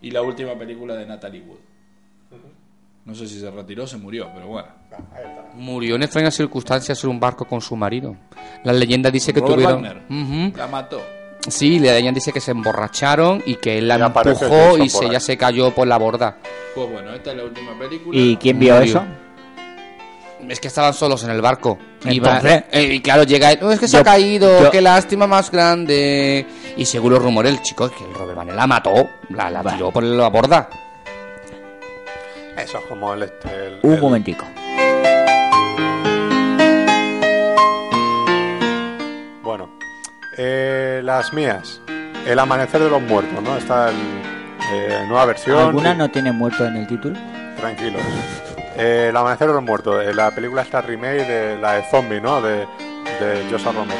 Y 0.00 0.10
la 0.10 0.22
última 0.22 0.54
película 0.56 0.94
de 0.94 1.06
Natalie 1.06 1.42
Wood. 1.42 1.58
No 3.04 3.14
sé 3.14 3.26
si 3.26 3.40
se 3.40 3.50
retiró 3.50 3.84
o 3.84 3.86
se 3.86 3.96
murió, 3.96 4.28
pero 4.34 4.48
bueno. 4.48 4.68
Murió 5.54 5.96
en 5.96 6.02
extrañas 6.02 6.34
circunstancias 6.34 7.02
en 7.04 7.10
un 7.10 7.18
barco 7.18 7.46
con 7.46 7.60
su 7.60 7.74
marido. 7.74 8.16
La 8.64 8.72
leyenda 8.72 9.10
dice 9.10 9.32
que 9.32 9.40
Robert 9.40 9.54
tuvieron. 9.54 9.82
Wagner 9.82 10.02
Ujú. 10.50 10.56
la 10.58 10.66
mató. 10.66 11.00
Sí, 11.46 11.78
leyenda 11.78 12.12
dice 12.16 12.32
que 12.32 12.40
se 12.40 12.50
emborracharon 12.50 13.42
y 13.46 13.56
que 13.56 13.78
él 13.78 13.88
la 13.88 13.98
Y 13.98 14.02
empujó 14.02 14.76
y 14.78 14.88
se, 14.88 15.04
ahí. 15.06 15.12
ya 15.12 15.20
se 15.20 15.36
cayó 15.36 15.74
por 15.74 15.86
la 15.86 15.96
borda. 15.96 16.36
Pues 16.74 16.90
bueno, 16.90 17.14
esta 17.14 17.30
es 17.30 17.36
la 17.36 17.44
última 17.44 17.78
película. 17.78 18.18
¿Y 18.18 18.36
quién 18.36 18.58
vio 18.58 18.74
Murió. 18.74 18.90
eso? 18.90 19.04
Es 20.48 20.60
que 20.60 20.68
estaban 20.68 20.94
solos 20.94 21.24
en 21.24 21.30
el 21.30 21.40
barco. 21.40 21.78
Entonces- 22.04 22.64
eh, 22.70 22.94
y 22.94 23.00
claro, 23.00 23.22
llega 23.24 23.52
él, 23.52 23.58
"Oh, 23.62 23.70
es 23.70 23.80
que 23.80 23.88
se 23.88 23.94
Yo- 23.96 24.00
ha 24.00 24.04
caído, 24.04 24.64
yo- 24.64 24.70
qué 24.70 24.80
lástima 24.80 25.26
más 25.26 25.50
grande. 25.50 26.46
Y 26.76 26.84
según 26.84 27.12
los 27.12 27.22
rumores, 27.22 27.52
el 27.52 27.62
chico, 27.62 27.88
que 27.90 28.04
el 28.04 28.14
Robert 28.14 28.48
la 28.54 28.66
mató, 28.66 29.08
la, 29.30 29.50
la 29.50 29.62
tiró 29.62 29.90
por 29.90 30.02
la 30.04 30.28
borda. 30.28 30.68
Eso 32.56 32.78
es 32.78 32.84
como 32.88 33.14
el 33.14 33.22
este. 33.24 33.48
el- 33.48 33.78
Un 33.82 33.94
el- 33.94 34.00
momentico. 34.00 34.44
Eh, 40.38 41.00
las 41.04 41.32
mías. 41.32 41.80
El 42.26 42.38
amanecer 42.38 42.80
de 42.80 42.88
los 42.90 43.02
muertos, 43.02 43.42
¿no? 43.42 43.56
Está 43.56 43.90
el, 43.90 43.96
eh, 44.72 45.04
nueva 45.08 45.26
versión. 45.26 45.58
¿Alguna 45.58 45.94
no 45.94 46.10
tiene 46.10 46.32
muerto 46.32 46.64
en 46.66 46.76
el 46.76 46.86
título? 46.86 47.18
Tranquilos. 47.56 48.00
Eh, 48.76 49.06
el 49.10 49.16
amanecer 49.16 49.48
de 49.48 49.54
los 49.54 49.62
muertos. 49.62 50.02
eh, 50.04 50.14
la 50.14 50.30
película 50.30 50.62
está 50.62 50.80
remake 50.80 51.26
de 51.26 51.58
la 51.58 51.72
de 51.74 51.82
Zombie, 51.90 52.20
¿no? 52.20 52.40
De, 52.40 52.58
de 53.20 53.46
Josa 53.50 53.72
Romero. 53.72 53.98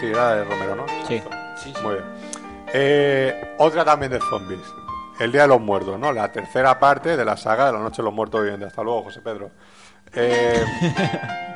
Sí, 0.00 0.06
era 0.06 0.36
de 0.36 0.44
Romero, 0.44 0.76
¿no? 0.76 0.84
Sí. 1.08 1.14
Exacto. 1.16 1.82
Muy 1.82 1.94
bien. 1.94 2.04
Eh, 2.74 3.54
otra 3.58 3.84
también 3.84 4.12
de 4.12 4.20
zombies. 4.28 4.60
El 5.20 5.30
Día 5.30 5.42
de 5.42 5.48
los 5.48 5.60
Muertos, 5.60 5.98
¿no? 5.98 6.12
La 6.12 6.32
tercera 6.32 6.78
parte 6.80 7.16
de 7.16 7.24
la 7.24 7.36
saga 7.36 7.66
de 7.66 7.72
la 7.72 7.78
Noche 7.78 7.98
de 7.98 8.02
los 8.02 8.12
Muertos 8.12 8.40
Vivientes. 8.42 8.68
Hasta 8.68 8.82
luego, 8.82 9.04
José 9.04 9.20
Pedro. 9.20 9.50
Eh, 10.12 10.64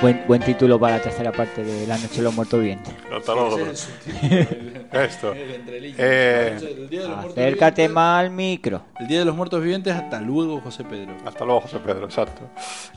Buen, 0.00 0.24
buen 0.26 0.40
título 0.40 0.80
para 0.80 0.96
la 0.96 1.02
tercera 1.02 1.30
parte 1.30 1.62
de 1.62 1.86
La 1.86 1.98
Noche 1.98 2.16
de 2.16 2.22
los 2.22 2.34
Muertos 2.34 2.58
Vivientes. 2.58 2.94
hasta 3.14 3.32
Esto. 5.04 5.34
Eh, 5.34 6.56
El 6.58 6.88
Día 6.88 7.02
de 7.02 7.08
los 7.08 7.16
Muertos 7.18 7.32
Acércate 7.38 7.82
Vivientes. 7.82 7.90
más 7.90 8.20
al 8.20 8.30
micro. 8.30 8.82
El 8.98 9.08
Día 9.08 9.18
de 9.18 9.24
los 9.26 9.36
Muertos 9.36 9.60
Vivientes, 9.60 9.92
hasta 9.94 10.20
luego, 10.22 10.60
José 10.62 10.84
Pedro. 10.84 11.14
Hasta 11.26 11.44
luego, 11.44 11.60
José 11.60 11.78
Pedro, 11.80 12.06
exacto. 12.06 12.40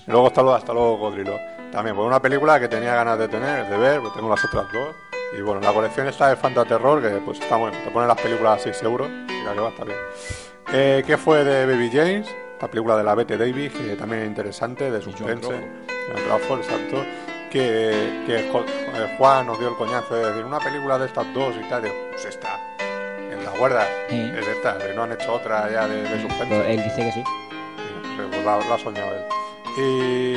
Y 0.08 0.12
luego 0.12 0.28
hasta 0.28 0.42
luego, 0.42 0.56
hasta 0.56 0.72
luego, 0.74 1.00
Codrilo. 1.00 1.38
También, 1.74 1.94
pues 1.96 2.08
una 2.08 2.22
película 2.22 2.58
que 2.60 2.70
tenía 2.70 2.96
ganas 2.96 3.20
de 3.20 3.28
tener, 3.28 3.68
de 3.68 3.78
ver, 3.78 4.00
pues 4.00 4.14
tengo 4.14 4.30
las 4.30 4.44
otras 4.46 4.66
dos. 4.72 4.96
Y 5.38 5.42
bueno, 5.42 5.60
la 5.60 5.74
colección 5.74 6.08
está 6.08 6.30
de 6.30 6.38
Fantaterror, 6.38 7.02
que 7.02 7.10
pues 7.26 7.40
está 7.40 7.58
bueno, 7.58 7.76
te 7.84 7.92
ponen 7.92 8.08
las 8.08 8.22
películas 8.22 8.62
a 8.62 8.64
6 8.64 8.82
euros, 8.84 9.10
y 9.28 9.44
la 9.44 9.54
que 9.54 9.60
va 9.60 9.70
está 9.70 9.84
bien. 9.84 9.98
Eh, 10.72 11.04
¿Qué 11.06 11.18
fue 11.18 11.44
de 11.44 11.66
Baby 11.66 11.90
James? 11.92 12.28
Esta 12.64 12.72
película 12.72 12.96
de 12.96 13.04
la 13.04 13.14
Bette 13.14 13.38
Davis, 13.38 13.74
que 13.74 13.98
también 13.98 14.22
es 14.22 14.28
interesante, 14.30 14.90
de 14.90 15.02
suspense. 15.02 15.50
John 15.50 16.24
Crawford, 16.28 16.60
exacto. 16.60 17.04
Que, 17.52 18.24
que 18.26 18.40
eh, 18.40 19.16
Juan 19.18 19.48
nos 19.48 19.60
dio 19.60 19.68
el 19.68 19.76
coñazo 19.76 20.16
de 20.16 20.28
decir 20.28 20.46
una 20.46 20.60
película 20.60 20.98
de 20.98 21.08
estas 21.08 21.26
dos 21.34 21.54
y 21.60 21.68
tal. 21.68 21.82
Pues 21.82 22.24
esta. 22.24 22.58
¿Te 22.78 23.48
acuerdas? 23.54 23.86
Sí. 24.08 24.32
Es 24.34 24.48
esta, 24.48 24.78
que 24.78 24.94
no 24.94 25.04
han 25.04 25.12
hecho 25.12 25.34
otra 25.34 25.70
ya 25.70 25.90
de, 25.90 26.04
de 26.04 26.22
suspense. 26.22 26.56
Pues 26.56 26.68
él 26.70 26.84
dice 26.86 27.04
que 27.04 27.12
sí. 27.12 27.24
Pues 28.32 28.46
la, 28.46 28.58
la 28.60 28.76
ha 28.76 28.80
soñado 28.80 29.12
él. 29.12 29.26
Y... 29.78 30.34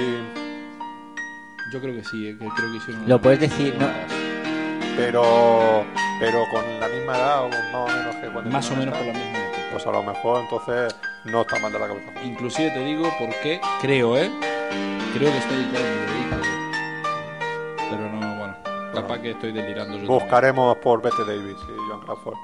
Yo 1.73 1.81
creo 1.81 1.95
que 1.95 2.03
sí, 2.03 2.27
eh, 2.27 2.37
que 2.37 2.49
creo 2.49 2.73
que 2.73 2.77
hicieron. 2.79 3.09
Lo 3.09 3.21
puedes 3.21 3.39
decir, 3.39 3.77
¿no? 3.79 3.87
Pero, 4.97 5.87
pero 6.19 6.45
con 6.51 6.65
la 6.81 6.89
misma 6.89 7.17
edad 7.17 7.45
o 7.45 7.49
más 7.51 7.73
o 7.73 7.87
menos 7.87 8.17
que 8.17 8.27
cuando 8.33 8.51
Más 8.51 8.69
o 8.69 8.75
menos 8.75 8.99
por 8.99 9.07
esta, 9.07 9.17
la 9.17 9.25
misma 9.25 9.39
época. 9.39 9.46
Pues 9.77 9.87
a 9.87 9.93
lo 9.93 10.03
mejor 10.03 10.41
entonces 10.41 10.97
no 11.27 11.43
está 11.43 11.59
mal 11.59 11.71
de 11.71 11.79
la 11.79 11.87
cabeza. 11.87 12.11
Inclusive 12.25 12.71
te 12.71 12.79
digo 12.83 13.13
por 13.19 13.29
qué, 13.43 13.61
creo, 13.83 14.17
¿eh? 14.17 14.31
Creo 15.13 15.31
que 15.31 15.37
está 15.37 15.55
editado 15.55 15.85
en. 15.85 17.77
Pero 17.91 18.11
no, 18.11 18.37
bueno, 18.39 18.57
capaz 18.95 19.19
que 19.19 19.33
estoy 19.33 19.53
delirando 19.53 19.99
yo. 19.99 20.07
Buscaremos 20.07 20.79
por 20.79 21.03
Bette 21.03 21.27
Davis 21.27 21.57
y 21.69 21.91
John 21.91 22.01
Crawford. 22.07 22.37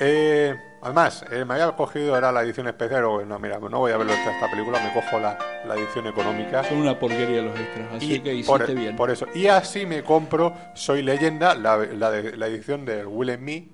Eh, 0.00 0.54
además, 0.80 1.22
eh, 1.30 1.44
me 1.44 1.52
había 1.52 1.70
cogido, 1.72 2.16
era 2.16 2.32
la 2.32 2.40
edición 2.42 2.66
especial, 2.66 3.02
pero 3.02 3.26
no, 3.26 3.38
mira, 3.38 3.58
no 3.58 3.78
voy 3.80 3.92
a 3.92 3.98
verlo 3.98 4.14
esta, 4.14 4.32
esta 4.34 4.50
película, 4.50 4.80
me 4.82 4.90
cojo 4.98 5.18
la, 5.20 5.36
la 5.66 5.74
edición 5.74 6.06
económica. 6.06 6.64
Son 6.64 6.78
una 6.78 6.98
porquería 6.98 7.42
los 7.42 7.60
extras, 7.60 7.88
así 7.92 8.14
Y 8.14 8.20
que 8.20 8.42
por, 8.46 8.62
hiciste 8.62 8.74
bien. 8.74 8.96
por 8.96 9.10
eso. 9.10 9.26
Y 9.34 9.48
así 9.48 9.84
me 9.84 10.02
compro 10.02 10.54
Soy 10.72 11.02
Leyenda, 11.02 11.54
la, 11.54 11.76
la, 11.76 12.10
de- 12.10 12.38
la 12.38 12.46
edición 12.46 12.86
de 12.86 13.04
Will 13.04 13.34
Smith. 13.36 13.70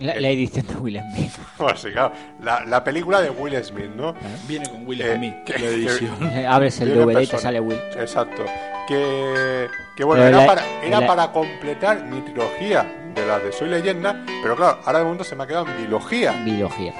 La, 0.00 0.16
la 0.20 0.28
edición 0.28 0.66
de 0.66 0.74
Will 0.76 1.00
Smith. 1.14 1.32
Pues 1.56 1.80
sí, 1.80 1.90
claro, 1.92 2.12
la, 2.42 2.64
la 2.64 2.82
película 2.82 3.20
de 3.22 3.30
Will 3.30 3.54
Smith, 3.64 3.90
¿no? 3.94 4.14
Viene 4.48 4.68
con 4.68 4.86
Will 4.86 5.00
Eh, 5.00 5.14
Smith, 5.16 5.34
que- 5.44 5.58
la 5.58 5.66
edición. 5.70 6.16
Eh, 6.32 6.46
Abres 6.46 6.80
el 6.80 6.94
DVD 6.94 7.20
y 7.22 7.26
te 7.28 7.38
sale 7.38 7.60
Will. 7.60 7.78
Exacto. 7.96 8.44
Que, 8.88 9.68
que 9.96 10.04
bueno, 10.04 10.22
Pero 10.24 10.36
era, 10.36 10.46
la- 10.46 10.46
para, 10.54 10.82
era 10.82 11.00
la- 11.00 11.06
para 11.06 11.32
completar 11.32 12.04
mi 12.04 12.20
trilogía 12.22 12.84
de 13.14 13.24
las 13.26 13.42
de 13.44 13.52
Soy 13.52 13.68
Leyenda, 13.68 14.24
pero 14.42 14.56
claro, 14.56 14.80
ahora 14.84 14.98
de 14.98 15.04
momento 15.04 15.22
se 15.24 15.36
me 15.36 15.44
ha 15.44 15.46
quedado 15.46 15.66
en 15.68 15.76
biología. 15.78 16.32
Biología. 16.44 16.92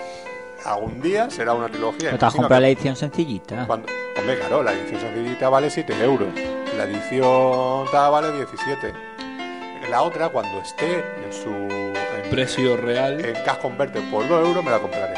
Algún 0.64 1.00
día 1.02 1.28
será 1.28 1.52
una 1.52 1.68
trilogía. 1.68 2.12
¿No 2.12 2.18
te 2.18 2.24
has 2.24 2.34
Imagino 2.34 2.42
comprado 2.44 2.60
que 2.60 2.62
la 2.62 2.68
edición 2.68 2.96
sencillita? 2.96 3.66
cuando- 3.66 3.88
hombre, 4.16 4.38
claro, 4.38 4.62
la 4.62 4.72
edición 4.72 5.00
sencillita 5.00 5.48
vale 5.48 5.68
7 5.68 5.94
euros. 6.04 6.28
La 6.78 6.84
edición 6.84 7.86
tal 7.90 8.12
vale 8.12 8.32
17. 8.32 8.92
La 9.90 10.00
otra, 10.02 10.28
cuando 10.30 10.60
esté 10.62 10.94
en 11.26 11.32
su 11.32 11.50
Precio 12.34 12.76
real. 12.76 13.24
en 13.24 13.32
Cash 13.44 13.58
Converter 13.58 14.02
por 14.10 14.26
2 14.26 14.48
euros, 14.48 14.64
me 14.64 14.72
la 14.72 14.80
compraré. 14.80 15.14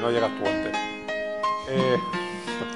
No 0.00 0.10
llegas 0.10 0.30
tú 0.30 0.48
antes. 0.48 0.72
Eh, 1.68 1.98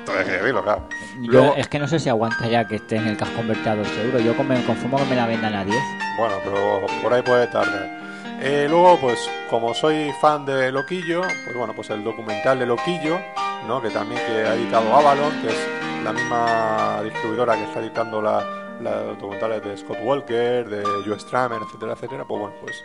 decirlo, 0.27 0.63
claro. 0.63 0.87
Yo 1.23 1.55
es 1.57 1.67
que 1.67 1.79
no 1.79 1.89
sé 1.89 1.99
si 1.99 2.11
aguantaría 2.11 2.67
que 2.67 2.77
esté 2.77 2.97
en 2.97 3.07
el 3.07 3.17
casco 3.17 3.37
convertido 3.37 3.71
a 3.71 3.77
2 3.77 3.89
euros. 4.05 4.23
Yo 4.23 4.45
me 4.45 4.63
conformo 4.65 4.99
que 4.99 5.07
me 5.07 5.17
la 5.17 5.27
vendan 5.27 5.55
a 5.55 5.65
10. 5.65 5.75
Bueno, 6.19 6.35
pero 6.45 6.87
por 7.01 7.15
ahí 7.15 7.23
puede 7.23 7.47
tardar. 7.47 7.99
Eh, 8.43 8.67
luego, 8.69 8.99
pues, 9.01 9.27
como 9.49 9.73
soy 9.73 10.13
fan 10.21 10.45
de 10.45 10.71
Loquillo, 10.71 11.23
pues 11.23 11.57
bueno, 11.57 11.73
pues 11.75 11.89
el 11.89 12.05
documental 12.05 12.59
de 12.59 12.67
Loquillo, 12.67 13.19
¿no? 13.67 13.81
Que 13.81 13.89
también 13.89 14.21
que 14.27 14.47
ha 14.47 14.55
editado 14.55 14.95
Avalon, 14.95 15.33
que 15.41 15.49
es 15.49 15.69
la 16.05 16.13
misma 16.13 17.01
distribuidora 17.03 17.55
que 17.55 17.65
está 17.65 17.81
editando 17.81 18.21
la, 18.21 18.66
la- 18.81 19.03
los 19.03 19.19
documentales 19.19 19.63
de 19.65 19.77
Scott 19.77 19.99
Walker, 20.05 20.69
de 20.69 20.83
Joe 21.05 21.19
Stramer, 21.19 21.61
etcétera, 21.63 21.93
etcétera. 21.93 22.25
Pues 22.27 22.41
bueno, 22.41 22.55
pues 22.61 22.85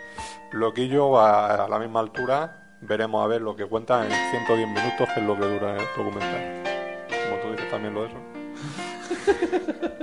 Loquillo 0.52 1.10
va 1.10 1.64
a 1.64 1.68
la 1.68 1.78
misma 1.78 2.00
altura. 2.00 2.58
Veremos 2.80 3.24
a 3.24 3.28
ver 3.28 3.40
lo 3.42 3.54
que 3.54 3.64
cuenta 3.66 4.04
en 4.04 4.10
110 4.30 4.66
minutos, 4.68 5.08
que 5.14 5.20
es 5.20 5.26
lo 5.26 5.34
que 5.38 5.46
dura 5.46 5.76
el 5.76 5.84
documental. 5.96 6.62
Como 7.28 7.40
tú 7.42 7.50
dices 7.52 7.70
también 7.70 7.94
lo 7.94 8.02
de 8.02 8.08
eso. 8.08 8.16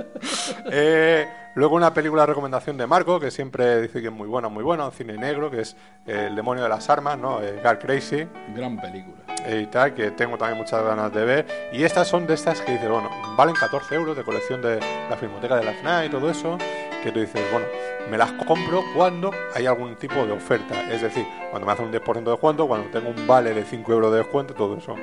Eh, 0.72 1.26
luego 1.54 1.74
una 1.76 1.92
película 1.92 2.22
de 2.22 2.26
recomendación 2.26 2.76
de 2.76 2.86
Marco, 2.86 3.18
que 3.18 3.30
siempre 3.30 3.80
dice 3.82 4.00
que 4.00 4.08
es 4.08 4.12
muy 4.12 4.28
buena, 4.28 4.48
muy 4.48 4.62
buena, 4.62 4.84
un 4.84 4.92
cine 4.92 5.14
negro, 5.14 5.50
que 5.50 5.62
es 5.62 5.76
eh, 6.06 6.26
El 6.28 6.36
demonio 6.36 6.62
de 6.62 6.68
las 6.68 6.88
armas, 6.90 7.18
¿no? 7.18 7.40
Eh, 7.42 7.60
Crazy. 7.80 8.28
Gran 8.54 8.78
película. 8.80 9.16
eh, 9.46 9.62
y 9.64 9.66
tal, 9.66 9.94
que 9.94 10.10
tengo 10.12 10.36
también 10.36 10.58
muchas 10.58 10.84
ganas 10.84 11.12
de 11.12 11.24
ver. 11.24 11.46
Y 11.72 11.82
estas 11.82 12.06
son 12.06 12.26
de 12.26 12.34
estas 12.34 12.60
que 12.60 12.72
dices, 12.72 12.88
bueno, 12.88 13.10
valen 13.36 13.54
14 13.54 13.94
euros 13.94 14.16
de 14.16 14.22
colección 14.22 14.60
de 14.62 14.78
la 15.08 15.16
Filmoteca 15.16 15.56
de 15.56 15.64
la 15.64 15.72
FNAC 15.72 16.06
y 16.06 16.08
todo 16.10 16.30
eso, 16.30 16.58
que 17.02 17.10
tú 17.10 17.20
dices, 17.20 17.42
bueno, 17.50 17.66
me 18.10 18.18
las 18.18 18.30
compro 18.32 18.82
cuando 18.94 19.30
hay 19.54 19.66
algún 19.66 19.96
tipo 19.96 20.24
de 20.26 20.32
oferta. 20.32 20.74
Es 20.92 21.00
decir, 21.00 21.26
cuando 21.50 21.66
me 21.66 21.72
hacen 21.72 21.86
un 21.86 21.92
10% 21.92 22.24
de 22.24 22.30
descuento, 22.32 22.68
cuando 22.68 22.90
tengo 22.90 23.08
un 23.08 23.26
vale 23.26 23.54
de 23.54 23.64
5 23.64 23.92
euros 23.92 24.12
de 24.12 24.18
descuento, 24.18 24.54
todo 24.54 24.76
eso. 24.76 24.94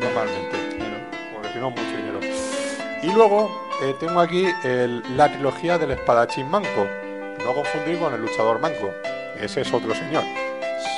Normalmente, 0.00 0.56
porque 1.34 1.48
si 1.52 1.58
no, 1.58 1.70
mucho 1.70 1.82
dinero. 1.82 2.11
Y 3.02 3.10
luego 3.12 3.50
eh, 3.82 3.94
tengo 3.98 4.20
aquí 4.20 4.46
el- 4.64 5.02
la 5.16 5.28
trilogía 5.30 5.78
del 5.78 5.90
espadachín 5.92 6.48
manco. 6.50 6.86
No 7.44 7.52
confundir 7.54 7.98
con 7.98 8.14
el 8.14 8.20
luchador 8.20 8.60
manco. 8.60 8.90
Ese 9.40 9.62
es 9.62 9.72
otro 9.72 9.94
señor. 9.94 10.22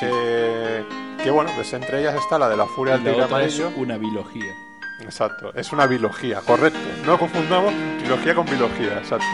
Eh, 0.03 0.85
que 1.23 1.31
bueno, 1.31 1.51
pues 1.55 1.73
entre 1.73 2.01
ellas 2.01 2.15
está 2.17 2.39
la 2.39 2.49
de 2.49 2.57
la 2.57 2.67
furia 2.67 2.95
del 2.95 3.05
tigre 3.05 3.23
otra 3.25 3.43
es 3.45 3.59
amarillo. 3.61 3.81
una 3.81 3.97
biología. 3.97 4.53
Exacto, 5.01 5.53
es 5.55 5.73
una 5.73 5.87
biología, 5.87 6.41
correcto. 6.41 6.79
No 7.05 7.19
confundamos 7.19 7.73
trilogía 7.99 8.35
con 8.35 8.47
biología, 8.47 8.99
exacto. 8.99 9.25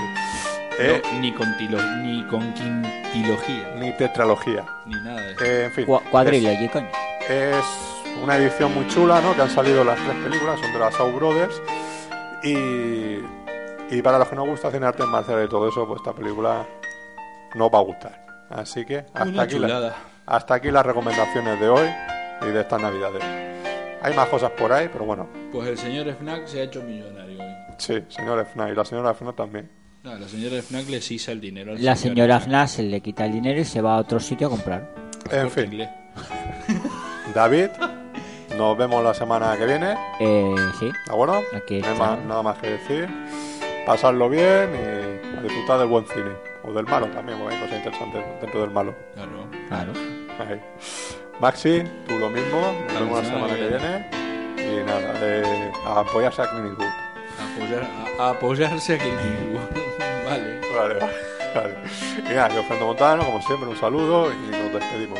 Eh, 0.78 1.02
No, 1.12 1.20
ni 1.20 1.32
con 1.32 1.46
tilo- 1.58 1.82
ni 2.02 2.24
con 2.28 2.54
quintilogía. 2.54 3.74
ni 3.76 3.92
tetralogía. 3.96 4.64
Ni 4.86 4.94
nada 5.00 5.20
de 5.20 5.32
eso. 5.32 5.44
Eh, 5.44 5.64
en 5.64 5.72
fin. 5.72 5.84
Cuadrilogy, 6.10 6.68
coño. 6.68 6.88
Es 7.28 7.64
una 8.22 8.36
edición 8.36 8.72
muy 8.74 8.86
chula, 8.88 9.20
¿no? 9.20 9.34
Que 9.34 9.42
han 9.42 9.50
salido 9.50 9.82
las 9.84 9.98
tres 9.98 10.16
películas, 10.24 10.58
son 10.60 10.72
de 10.72 10.78
las 10.78 10.94
Shaw 10.94 11.10
Brothers. 11.12 11.60
Y, 12.42 13.18
y 13.96 14.02
para 14.02 14.18
los 14.18 14.28
que 14.28 14.36
no 14.36 14.46
gusta 14.46 14.70
cine 14.70 14.86
artes 14.86 15.06
marciales 15.06 15.46
y 15.46 15.48
todo 15.50 15.68
eso, 15.68 15.86
pues 15.86 16.00
esta 16.00 16.12
película 16.14 16.66
no 17.54 17.70
va 17.70 17.78
a 17.80 17.82
gustar. 17.82 18.26
Así 18.50 18.84
que 18.84 19.04
hasta 19.14 19.42
aquí, 19.42 19.58
la- 19.58 19.94
hasta 20.26 20.54
aquí 20.54 20.70
las 20.70 20.84
recomendaciones 20.86 21.60
de 21.60 21.68
hoy 21.68 21.88
y 22.42 22.46
de 22.46 22.60
estas 22.60 22.80
navidades. 22.80 23.22
Hay 24.02 24.14
más 24.14 24.28
cosas 24.28 24.50
por 24.52 24.72
ahí, 24.72 24.88
pero 24.90 25.04
bueno. 25.04 25.28
Pues 25.52 25.68
el 25.68 25.76
señor 25.78 26.10
Fnac 26.14 26.46
se 26.46 26.60
ha 26.60 26.62
hecho 26.64 26.82
millonario 26.82 27.38
hoy. 27.38 27.54
Sí, 27.78 28.02
señor 28.08 28.44
FNAC 28.46 28.72
y 28.72 28.74
la 28.74 28.84
señora 28.84 29.14
FNAC 29.14 29.36
también. 29.36 29.70
No, 30.02 30.14
la 30.18 30.26
señora 30.26 30.62
Fnac 30.62 30.88
le 30.88 31.00
sisa 31.02 31.32
el 31.32 31.40
dinero. 31.40 31.72
al 31.72 31.84
La 31.84 31.94
señor 31.96 32.14
señora 32.16 32.40
Fnac. 32.40 32.68
Se 32.68 32.82
le 32.82 33.00
quita 33.02 33.26
el 33.26 33.32
dinero 33.32 33.60
y 33.60 33.64
se 33.66 33.82
va 33.82 33.96
a 33.96 33.98
otro 33.98 34.18
sitio 34.18 34.46
a 34.46 34.50
comprar. 34.50 34.88
En 35.30 35.50
fin. 35.50 35.86
David, 37.34 37.68
nos 38.60 38.76
vemos 38.76 39.02
la 39.02 39.14
semana 39.14 39.56
que 39.56 39.64
viene. 39.66 39.96
Eh, 40.20 40.54
sí. 40.78 40.86
¿De 41.06 41.12
acuerdo? 41.12 41.40
Aquí 41.56 41.80
no 41.80 41.94
más- 41.96 42.18
nada 42.20 42.42
más 42.42 42.58
que 42.58 42.70
decir. 42.72 43.08
Pasarlo 43.86 44.28
bien 44.28 44.70
y 44.74 45.38
a 45.38 45.40
disfrutar 45.42 45.78
del 45.78 45.88
buen 45.88 46.06
cine. 46.06 46.30
O 46.62 46.72
del 46.72 46.84
malo 46.86 47.06
también, 47.08 47.38
porque 47.38 47.54
hay 47.54 47.60
cosas 47.62 47.78
interesantes 47.78 48.22
dentro 48.42 48.60
del 48.60 48.70
malo. 48.70 48.94
Claro. 49.14 49.30
Claro. 49.68 49.92
Ahí. 50.38 50.60
Maxi, 51.40 51.82
tú 52.06 52.18
lo 52.18 52.28
mismo. 52.28 52.60
Nos 52.92 53.00
vemos 53.00 53.18
la 53.22 53.24
semana 53.24 53.54
que 53.54 53.66
viene. 53.66 54.10
Y 54.58 54.84
nada, 54.84 55.14
eh, 55.22 55.72
a 55.86 56.00
apoyarse 56.00 56.42
a 56.42 56.44
Eastwood. 56.44 56.84
Apoyar- 57.40 57.88
a, 58.18 58.22
a 58.22 58.30
apoyarse 58.30 58.94
aquí 58.94 59.08
Vale. 60.26 60.60
Vale, 60.76 60.94
vale. 61.54 61.74
Y 62.30 62.34
nada, 62.34 62.48
yo 62.50 62.62
Fernando 62.62 62.86
Montano, 62.88 63.24
como 63.24 63.40
siempre, 63.42 63.68
un 63.70 63.76
saludo 63.76 64.30
y 64.30 64.50
nos 64.50 64.72
despedimos. 64.72 65.18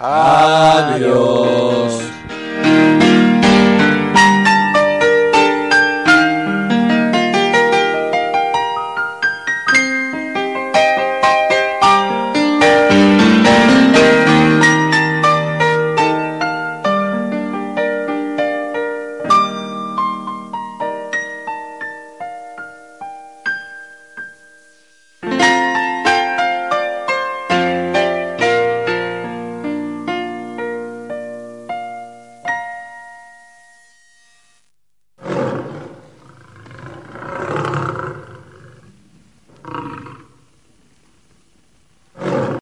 Adiós. 0.00 1.92